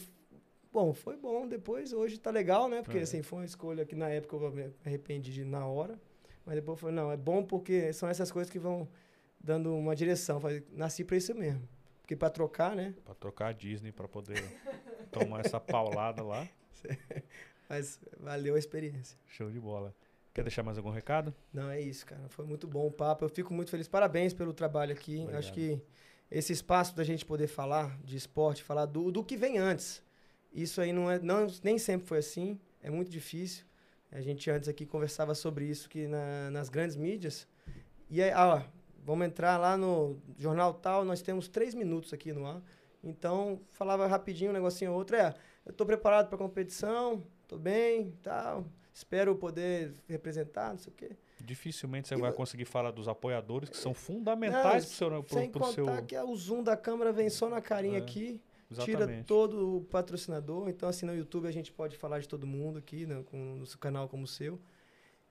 bom, 0.74 0.92
foi 0.92 1.16
bom. 1.16 1.46
Depois, 1.46 1.92
hoje 1.92 2.18
tá 2.18 2.30
legal, 2.30 2.68
né? 2.68 2.82
Porque 2.82 2.98
É. 2.98 3.02
assim, 3.02 3.22
foi 3.22 3.38
uma 3.38 3.44
escolha 3.44 3.86
que 3.86 3.94
na 3.94 4.09
época 4.09 4.34
eu 4.36 4.51
me 4.52 4.70
arrependi 4.84 5.32
de 5.32 5.44
na 5.44 5.64
hora. 5.66 5.98
Mas 6.44 6.56
depois 6.56 6.78
foi, 6.78 6.90
não, 6.92 7.10
é 7.10 7.16
bom 7.16 7.42
porque 7.44 7.92
são 7.92 8.09
essas 8.09 8.30
coisas 8.30 8.51
que 8.52 8.59
vão 8.59 8.86
dando 9.40 9.74
uma 9.74 9.94
direção. 9.94 10.40
Falei, 10.40 10.62
nasci 10.72 11.05
pra 11.05 11.16
isso 11.16 11.34
mesmo. 11.34 11.66
Porque 12.02 12.14
pra 12.16 12.28
trocar, 12.28 12.74
né? 12.76 12.92
Pra 13.05 13.14
trocar 13.14 13.46
a 13.48 13.52
Disney 13.52 13.92
pra 13.92 14.06
poder 14.09 14.42
tomar 15.10 15.40
essa 15.44 15.59
paulada 15.59 16.22
lá. 16.22 16.46
Mas 17.68 17.98
valeu 18.20 18.56
a 18.56 18.59
experiência. 18.59 19.16
Show 19.26 19.51
de 19.51 19.59
bola. 19.59 19.94
Quer 20.34 20.42
deixar 20.42 20.62
mais 20.62 20.76
algum 20.76 20.90
recado? 20.90 21.32
Não, 21.52 21.70
é 21.70 21.80
isso, 21.80 22.05
cara. 22.05 22.28
Foi 22.28 22.44
muito 22.44 22.66
bom 22.66 22.86
o 22.88 22.90
papo. 22.92 23.24
Eu 23.24 23.28
fico 23.28 23.55
muito 23.55 23.70
feliz. 23.70 23.86
Parabéns 23.88 24.34
pelo 24.34 24.52
trabalho 24.52 24.92
aqui. 24.92 25.18
Obrigado. 25.20 25.38
Acho 25.38 25.52
que 25.52 25.80
esse 26.30 26.52
espaço 26.52 26.94
da 26.94 27.05
gente 27.05 27.24
poder 27.24 27.46
falar 27.46 27.96
de 28.05 28.16
esporte, 28.16 28.62
falar 28.62 28.84
do, 28.86 29.10
do 29.12 29.24
que 29.24 29.36
vem 29.36 29.56
antes. 29.59 30.02
Isso 30.55 30.81
aí 30.81 30.93
não 30.93 31.10
é, 31.10 31.18
não, 31.18 31.47
nem 31.62 31.76
sempre 31.78 32.06
foi 32.06 32.18
assim. 32.18 32.59
É 32.81 32.89
muito 32.90 33.10
difícil. 33.10 33.64
A 34.12 34.20
gente 34.20 34.48
antes 34.51 34.68
aqui 34.68 34.86
conversava 34.86 35.35
sobre 35.35 35.64
isso 35.66 35.89
que 35.89 36.06
na- 36.06 36.51
nas 36.51 36.68
grandes 36.68 36.94
mídias. 36.97 37.47
E 38.09 38.22
aí, 38.22 38.31
ah, 38.31 38.62
ó, 38.64 38.70
vamos 39.05 39.26
entrar 39.26 39.56
lá 39.59 39.76
no 39.76 40.16
jornal 40.39 40.72
tal, 40.74 41.05
nós 41.05 41.20
temos 41.20 41.48
três 41.48 41.74
minutos 41.74 42.12
aqui 42.12 42.32
no 42.32 42.47
ar. 42.47 42.62
Então, 43.02 43.60
falava 43.72 44.06
rapidinho 44.06 44.51
um 44.51 44.55
negocinho 44.55 44.93
ou 44.93 44.98
outro. 44.98 45.16
É, 45.16 45.35
eu 45.66 45.72
estou 45.72 45.85
preparado 45.86 46.28
para 46.28 46.36
a 46.36 46.39
competição, 46.39 47.22
estou 47.43 47.59
bem, 47.59 48.12
tal. 48.22 48.64
Espero 48.93 49.35
poder 49.35 49.93
representar, 50.09 50.70
não 50.70 50.78
sei 50.78 50.93
o 50.93 50.97
quê. 50.97 51.10
Dificilmente 51.40 52.06
você 52.09 52.14
E 52.14 52.18
vai 52.20 52.31
vo- 52.31 52.36
conseguir 52.36 52.64
falar 52.64 52.93
dos 52.93 53.09
apoiadores 53.09 53.68
que 53.68 53.76
são 53.76 53.93
fundamentais 53.93 54.86
pro 54.86 54.94
seu. 54.94 55.22
Pro, 55.24 55.39
Sem 55.39 55.51
pro 55.51 55.60
contar 55.60 55.97
seu... 55.97 56.05
que 56.06 56.16
o 56.16 56.36
zoom 56.36 56.62
da 56.62 56.76
câmera 56.76 57.12
vem 57.12 57.28
só 57.28 57.48
na 57.51 57.60
carinha 57.60 57.98
É, 57.98 58.01
aqui, 58.02 58.40
tira 58.70 58.99
Exatamente. 59.01 59.27
todo 59.27 59.77
o 59.78 59.81
patrocinador. 59.85 60.69
Então, 60.69 60.89
assim, 60.89 61.07
no 61.07 61.15
YouTube 61.15 61.47
a 61.47 61.51
gente 61.53 61.70
pode 61.73 61.97
falar 61.97 62.19
de 62.20 62.28
todo 62.28 62.47
mundo 62.47 62.78
aqui, 62.78 63.07
né, 63.07 63.23
com, 63.31 63.57
no 63.57 63.66
seu 63.66 63.78
canal 63.78 64.09
como 64.09 64.24
o 64.24 64.28
seu. 64.28 64.59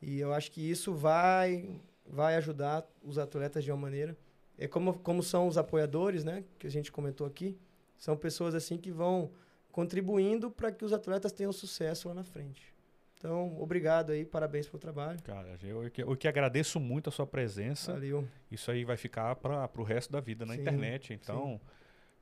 E 0.01 0.19
eu 0.19 0.33
acho 0.33 0.51
que 0.51 0.61
isso 0.61 0.93
vai, 0.93 1.79
vai 2.05 2.35
ajudar 2.35 2.85
os 3.03 3.17
atletas 3.17 3.63
de 3.63 3.71
uma 3.71 3.77
maneira. 3.77 4.17
É 4.57 4.67
como, 4.67 4.93
como 4.99 5.23
são 5.23 5.47
os 5.47 5.57
apoiadores, 5.57 6.23
né, 6.23 6.43
que 6.59 6.67
a 6.67 6.71
gente 6.71 6.91
comentou 6.91 7.25
aqui. 7.25 7.57
São 7.97 8.15
pessoas 8.17 8.53
assim 8.53 8.77
que 8.77 8.91
vão 8.91 9.31
contribuindo 9.71 10.51
para 10.51 10.71
que 10.71 10.85
os 10.85 10.93
atletas 10.93 11.31
tenham 11.31 11.51
sucesso 11.51 12.07
lá 12.07 12.13
na 12.13 12.23
frente. 12.23 12.71
Então, 13.17 13.55
obrigado 13.61 14.11
aí, 14.11 14.25
parabéns 14.25 14.67
pelo 14.67 14.79
trabalho. 14.79 15.17
Cara, 15.23 15.57
eu, 15.63 15.89
que- 15.89 16.03
eu 16.03 16.15
que 16.17 16.27
agradeço 16.27 16.77
muito 16.79 17.07
a 17.09 17.11
sua 17.11 17.25
presença. 17.25 17.93
Valeu. 17.93 18.27
Isso 18.51 18.69
aí 18.69 18.83
vai 18.83 18.97
ficar 18.97 19.35
para 19.37 19.69
o 19.77 19.83
resto 19.83 20.11
da 20.11 20.19
vida 20.19 20.45
na 20.45 20.53
Sim, 20.55 20.61
internet. 20.61 21.13
Então, 21.13 21.59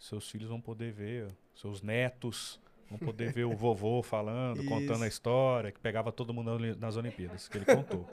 seus 0.01 0.27
filhos 0.29 0.49
vão 0.49 0.59
poder 0.59 0.91
ver, 0.91 1.27
seus 1.53 1.83
netos 1.83 2.59
vão 2.89 2.97
poder 2.97 3.31
ver 3.31 3.45
o 3.45 3.55
vovô 3.55 4.01
falando, 4.03 4.65
contando 4.65 5.03
a 5.03 5.07
Isso. 5.07 5.17
história, 5.17 5.71
que 5.71 5.79
pegava 5.79 6.11
todo 6.11 6.33
mundo 6.33 6.57
nas 6.75 6.97
Olimpíadas, 6.97 7.47
que 7.47 7.59
ele 7.59 7.65
contou. 7.65 8.09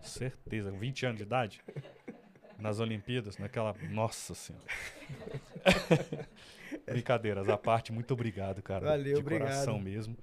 Certeza, 0.00 0.70
com 0.70 0.78
20 0.78 1.06
anos 1.06 1.18
de 1.18 1.24
idade. 1.24 1.60
Nas 2.58 2.78
Olimpíadas, 2.78 3.36
naquela. 3.38 3.74
Nossa 3.90 4.34
Senhora. 4.34 4.64
Brincadeiras 6.86 7.48
à 7.48 7.58
parte, 7.58 7.92
muito 7.92 8.14
obrigado, 8.14 8.62
cara. 8.62 8.86
Valeu, 8.86 9.14
de 9.14 9.20
obrigado. 9.20 9.48
coração 9.48 9.80
mesmo. 9.80 10.16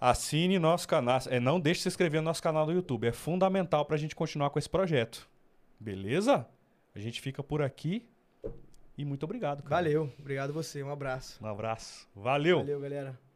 Assine 0.00 0.58
nosso 0.58 0.88
canal. 0.88 1.20
É, 1.28 1.38
não 1.38 1.60
deixe 1.60 1.80
de 1.80 1.82
se 1.82 1.88
inscrever 1.88 2.20
no 2.22 2.24
nosso 2.24 2.42
canal 2.42 2.64
do 2.64 2.72
YouTube. 2.72 3.06
É 3.06 3.12
fundamental 3.12 3.84
para 3.84 3.94
a 3.94 3.98
gente 3.98 4.16
continuar 4.16 4.50
com 4.50 4.58
esse 4.58 4.68
projeto. 4.68 5.28
Beleza? 5.78 6.48
A 6.94 6.98
gente 6.98 7.20
fica 7.20 7.42
por 7.42 7.60
aqui. 7.60 8.08
E 8.98 9.04
muito 9.04 9.22
obrigado, 9.22 9.62
cara. 9.62 9.76
Valeu. 9.76 10.12
Obrigado 10.18 10.52
você. 10.52 10.82
Um 10.82 10.90
abraço. 10.90 11.38
Um 11.40 11.46
abraço. 11.46 12.08
Valeu. 12.16 12.58
Valeu, 12.58 12.80
galera. 12.80 13.27